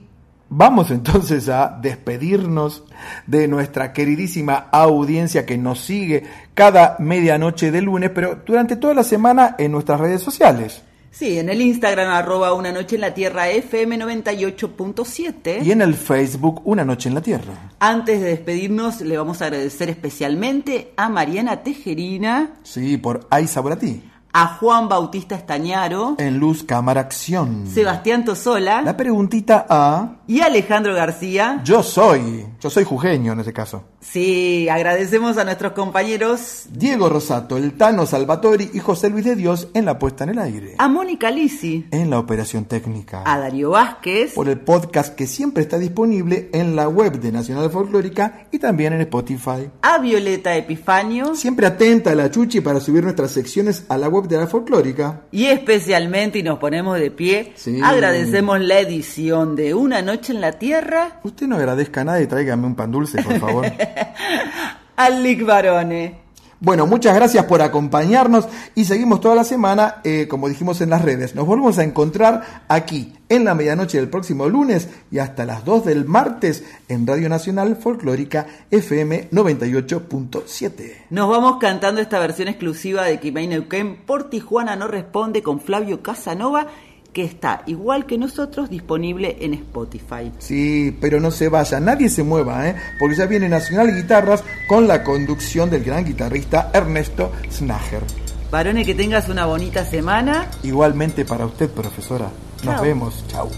Vamos 0.51 0.91
entonces 0.91 1.49
a 1.49 1.79
despedirnos 1.81 2.85
de 3.27 3.49
nuestra 3.49 3.93
queridísima 3.93 4.69
audiencia 4.73 5.45
que 5.45 5.59
nos 5.59 5.81
sigue 5.81 6.25
cada 6.55 6.97
medianoche 6.99 7.70
de 7.70 7.83
lunes, 7.83 8.11
pero 8.15 8.41
durante 8.47 8.77
toda 8.77 8.95
la 8.95 9.05
semana 9.05 9.57
en 9.59 9.73
nuestras 9.73 10.01
redes 10.01 10.23
sociales. 10.23 10.83
Sí, 11.11 11.39
en 11.39 11.49
el 11.49 11.61
Instagram 11.61 12.11
arroba 12.11 12.53
una 12.53 12.70
noche 12.70 12.95
en 12.95 13.01
la 13.01 13.15
tierra 13.15 13.49
FM 13.49 13.99
98.7. 13.99 15.65
Y 15.65 15.73
en 15.73 15.83
el 15.83 15.95
Facebook 15.95 16.62
Una 16.65 16.85
Noche 16.85 17.09
en 17.09 17.15
la 17.15 17.23
Tierra. 17.23 17.73
Antes 17.81 18.20
de 18.20 18.29
despedirnos, 18.29 19.01
le 19.01 19.16
vamos 19.16 19.43
a 19.43 19.47
agradecer 19.47 19.89
especialmente 19.89 20.93
a 20.97 21.09
Mariana 21.09 21.62
Tejerina, 21.62 22.53
Sí, 22.62 22.99
por 22.99 23.27
Ay 23.31 23.47
Sabor 23.47 23.73
a 23.73 23.79
ti. 23.79 24.03
A 24.33 24.47
Juan 24.59 24.89
Bautista 24.89 25.35
Estañaro, 25.35 26.15
En 26.19 26.39
Luz 26.39 26.63
Cámara 26.63 27.01
Acción. 27.01 27.67
Sebastián 27.67 28.25
Tosola 28.25 28.83
La 28.83 28.97
preguntita 28.97 29.67
a... 29.69 30.17
y 30.27 30.41
Alejandro 30.41 30.95
García. 30.95 31.61
Yo 31.65 31.83
soy. 31.83 32.47
Yo 32.61 32.71
soy 32.71 32.85
jujeño 32.85 33.33
en 33.33 33.41
ese 33.41 33.53
caso. 33.53 33.85
Sí, 34.01 34.69
agradecemos 34.69 35.39
a 35.39 35.45
nuestros 35.45 35.73
compañeros, 35.73 36.67
Diego 36.71 37.09
Rosato, 37.09 37.57
el 37.57 37.73
Tano 37.77 38.07
Salvatori 38.07 38.71
y 38.73 38.79
José 38.79 39.11
Luis 39.11 39.25
de 39.25 39.35
Dios 39.35 39.69
en 39.75 39.85
la 39.87 39.99
puesta 39.99 40.25
en 40.25 40.31
el 40.31 40.39
aire. 40.39 40.75
a 40.79 40.89
Mónica 40.89 41.31
Lisi, 41.31 41.87
En 41.91 42.09
la 42.11 42.19
operación 42.19 42.65
técnica. 42.67 43.23
a 43.27 43.39
Darío 43.39 43.71
Vázquez, 43.71 44.35
Por 44.35 44.49
el 44.49 44.61
podcast 44.61 45.15
que 45.15 45.27
siempre 45.27 45.63
está 45.63 45.79
disponible 45.79 46.49
en 46.53 46.77
la 46.77 46.89
web 46.89 47.19
de 47.21 47.33
Nacional 47.33 47.71
Folclórica 47.71 48.47
y 48.53 48.59
también 48.61 48.93
en 48.93 49.01
Spotify. 49.03 49.69
a 49.83 49.99
Violeta 49.99 50.55
Epifanio 50.57 51.35
Siempre 51.35 51.67
atenta 51.67 52.11
a 52.13 52.15
la 52.15 52.31
Chuchi 52.31 52.61
para 52.61 52.81
subir 52.81 53.03
nuestras 53.03 53.31
secciones 53.33 53.85
a 53.89 53.97
la 53.97 54.09
web 54.09 54.18
Folclórica. 54.49 55.23
y 55.32 55.47
especialmente, 55.47 56.39
y 56.39 56.43
nos 56.43 56.59
ponemos 56.59 56.99
de 56.99 57.11
pie, 57.11 57.53
Sí. 57.57 57.81
agradecemos 57.82 58.61
la 58.61 58.78
edición 58.81 59.55
de 59.57 59.74
Una 59.74 60.03
Noche 60.03 60.32
en 60.32 60.40
la 60.40 60.53
Tierra 60.53 61.20
Usted 61.24 61.47
no 61.47 61.57
agradezca 61.57 62.01
a 62.01 62.05
nadie, 62.05 62.27
tráigame 62.27 62.66
un 62.66 62.74
pan 62.74 62.90
dulce, 62.90 63.23
por 63.23 63.39
favor. 63.39 63.66
al 64.97 65.23
Lic 65.23 65.45
Barone. 65.45 66.28
Bueno, 66.60 66.89
muchas 66.89 67.14
gracias 67.14 67.44
por 67.44 67.62
acompañarnos 67.62 68.48
y 68.74 68.85
seguimos 68.85 69.20
toda 69.20 69.36
la 69.36 69.44
semana, 69.44 69.97
eh, 70.02 70.26
como 70.28 70.48
dijimos 70.48 70.80
en 70.80 70.90
las 70.90 71.02
redes. 71.02 71.36
Nos 71.36 71.47
volvemos 71.47 71.78
a 71.78 71.85
encontrar 71.85 72.64
aquí 72.66 73.14
en 73.28 73.44
la 73.44 73.55
medianoche 73.55 73.98
del 73.98 74.09
próximo 74.09 74.48
lunes 74.48 74.89
y 75.12 75.18
hasta 75.18 75.44
las 75.44 75.64
2 75.64 75.85
del 75.85 76.05
martes 76.05 76.64
en 76.89 77.06
Radio 77.06 77.28
Nacional 77.28 77.76
Folclórica 77.76 78.47
FM 78.72 79.30
98.7. 79.30 80.94
Nos 81.10 81.28
vamos 81.28 81.59
cantando 81.60 82.01
esta 82.01 82.18
versión 82.18 82.48
exclusiva 82.48 83.05
de 83.05 83.20
Kimei 83.20 83.47
Neuquén 83.47 83.97
por 84.05 84.28
Tijuana 84.28 84.74
no 84.74 84.89
responde 84.89 85.44
con 85.44 85.60
Flavio 85.60 86.02
Casanova, 86.02 86.66
que 87.12 87.24
está 87.24 87.62
igual 87.66 88.06
que 88.06 88.18
nosotros 88.18 88.70
disponible 88.70 89.36
en 89.40 89.55
Spotify. 89.55 90.32
Sí, 90.39 90.97
pero 91.01 91.20
no 91.20 91.30
se 91.30 91.48
vaya, 91.48 91.80
nadie 91.80 92.09
se 92.09 92.22
mueva, 92.22 92.68
¿eh? 92.68 92.76
porque 92.98 93.16
ya 93.16 93.26
viene 93.26 93.48
Nacional 93.48 93.94
Guitarras 93.94 94.44
con 94.68 94.86
la 94.86 95.02
conducción 95.02 95.70
del 95.70 95.85
gran 95.85 96.05
guitarrista 96.05 96.70
Ernesto 96.72 97.32
Snager. 97.51 98.02
Varone, 98.51 98.85
que 98.85 98.94
tengas 98.94 99.28
una 99.28 99.47
bonita 99.47 99.85
semana. 99.85 100.48
Igualmente 100.62 101.24
para 101.24 101.47
usted, 101.47 101.68
profesora. 101.68 102.30
Nos 102.64 102.80
vemos. 102.80 103.24
Chau. 103.28 103.51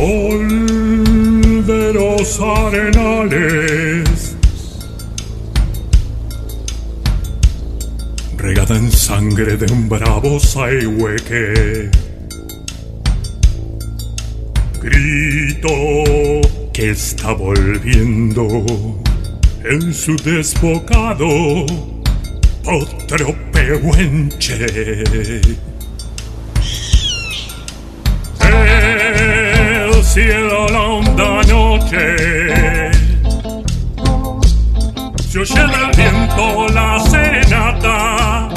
Sol 0.00 1.66
de 1.66 1.92
los 1.92 2.40
arenales, 2.40 4.34
regada 8.38 8.78
en 8.78 8.90
sangre 8.90 9.58
de 9.58 9.70
un 9.70 9.90
bravo 9.90 10.40
saihueque. 10.40 11.90
Grito 14.80 15.68
que 16.72 16.92
está 16.92 17.34
volviendo 17.34 18.64
en 19.64 19.92
su 19.92 20.16
desbocado 20.16 21.66
otro 22.64 23.36
pehuenche. 23.52 25.60
Cielo 30.12 30.66
la 30.68 30.80
honda 30.80 31.40
noche. 31.48 32.16
Se 35.28 35.38
oye 35.38 35.62
del 35.72 35.90
viento 35.96 36.66
la 36.74 36.98
serenata. 37.08 38.48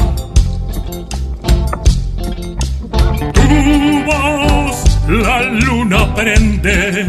Tu 3.33 4.03
voz 4.05 4.77
la 5.07 5.43
luna 5.43 6.13
prende 6.15 7.07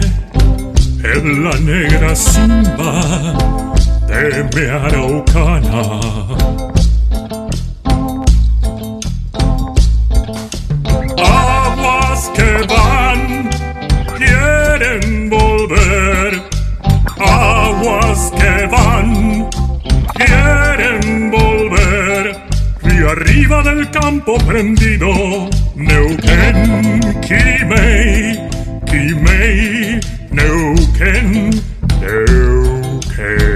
En 1.14 1.44
la 1.44 1.56
negra 1.60 2.14
simba 2.14 3.00
de 4.08 4.44
mi 4.52 4.64
araucana. 4.68 6.34
Que 12.34 12.66
quieren 12.66 12.83
volver. 15.66 16.42
Aguas 17.18 18.32
que 18.38 18.66
van, 18.66 19.48
quieren 20.14 21.30
volver. 21.30 22.36
Río 22.82 23.10
arriba 23.10 23.62
del 23.62 23.90
campo 23.90 24.36
prendido, 24.46 25.48
Neuquén, 25.74 27.00
Quimei, 27.22 28.38
Quimei, 28.86 30.00
Neuquén, 30.30 31.50
Neuquén. 32.00 33.53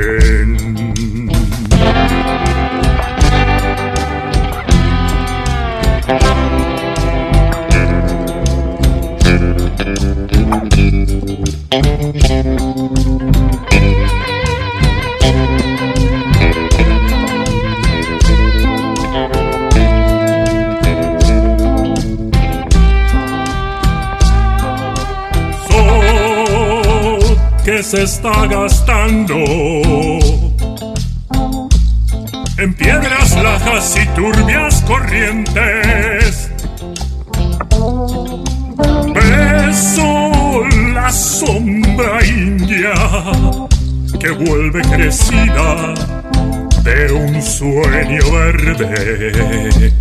Se 27.89 28.02
está 28.02 28.47
gastando 28.47 29.35
en 32.59 32.74
piedras 32.74 33.35
lajas 33.43 33.97
y 33.97 34.06
turbias 34.09 34.82
corrientes. 34.82 36.51
Beso 39.15 40.66
la 40.93 41.10
sombra 41.10 42.23
india 42.27 42.93
que 44.20 44.32
vuelve 44.32 44.82
crecida 44.82 45.94
de 46.85 47.10
un 47.10 47.40
sueño 47.40 48.20
verde. 48.32 49.94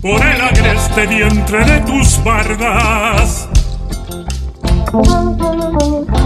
Por 0.00 0.26
el 0.26 0.40
agreste 0.40 1.06
vientre 1.06 1.64
de 1.64 1.80
tus 1.80 2.22
bardas. 2.24 3.48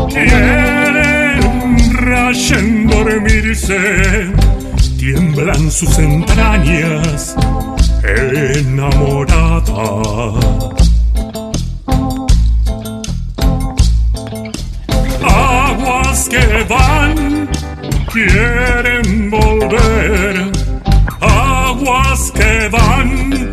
Quieren 0.09 1.39
rayen 1.93 2.87
dormirse, 2.87 4.33
tiemblan 4.99 5.71
sus 5.71 5.99
entrañas 5.99 7.37
enamorada. 8.03 9.61
Aguas 15.23 16.29
que 16.31 16.65
van, 16.69 17.49
quieren 18.17 19.31
volver. 19.31 20.51
Aguas 21.21 22.33
que 22.33 22.69
van, 22.71 23.53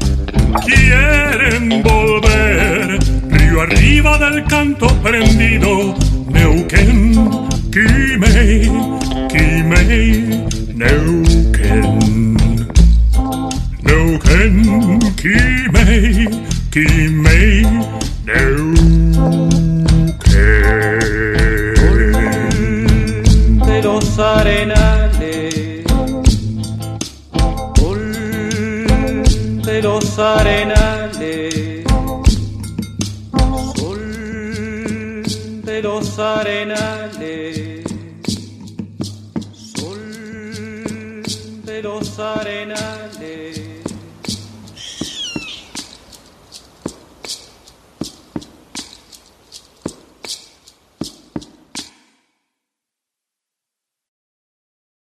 quieren 0.65 1.83
volver. 1.83 2.99
Río 3.29 3.61
arriba 3.61 4.17
del 4.17 4.45
canto 4.45 4.87
prendido, 5.01 5.93
Neuquén, 6.29 7.13
Kimei, 7.73 8.71
Kimei, 9.33 10.45
Neuken. 10.75 12.37
Neuken, 13.81 14.99
Kimei, 15.17 16.29
Kimei, 16.71 17.65
Neuken. 18.25 18.82
Arenales, 30.23 31.83
Sol 33.75 35.23
de 35.63 35.81
los 35.81 36.17
arenales, 36.17 36.92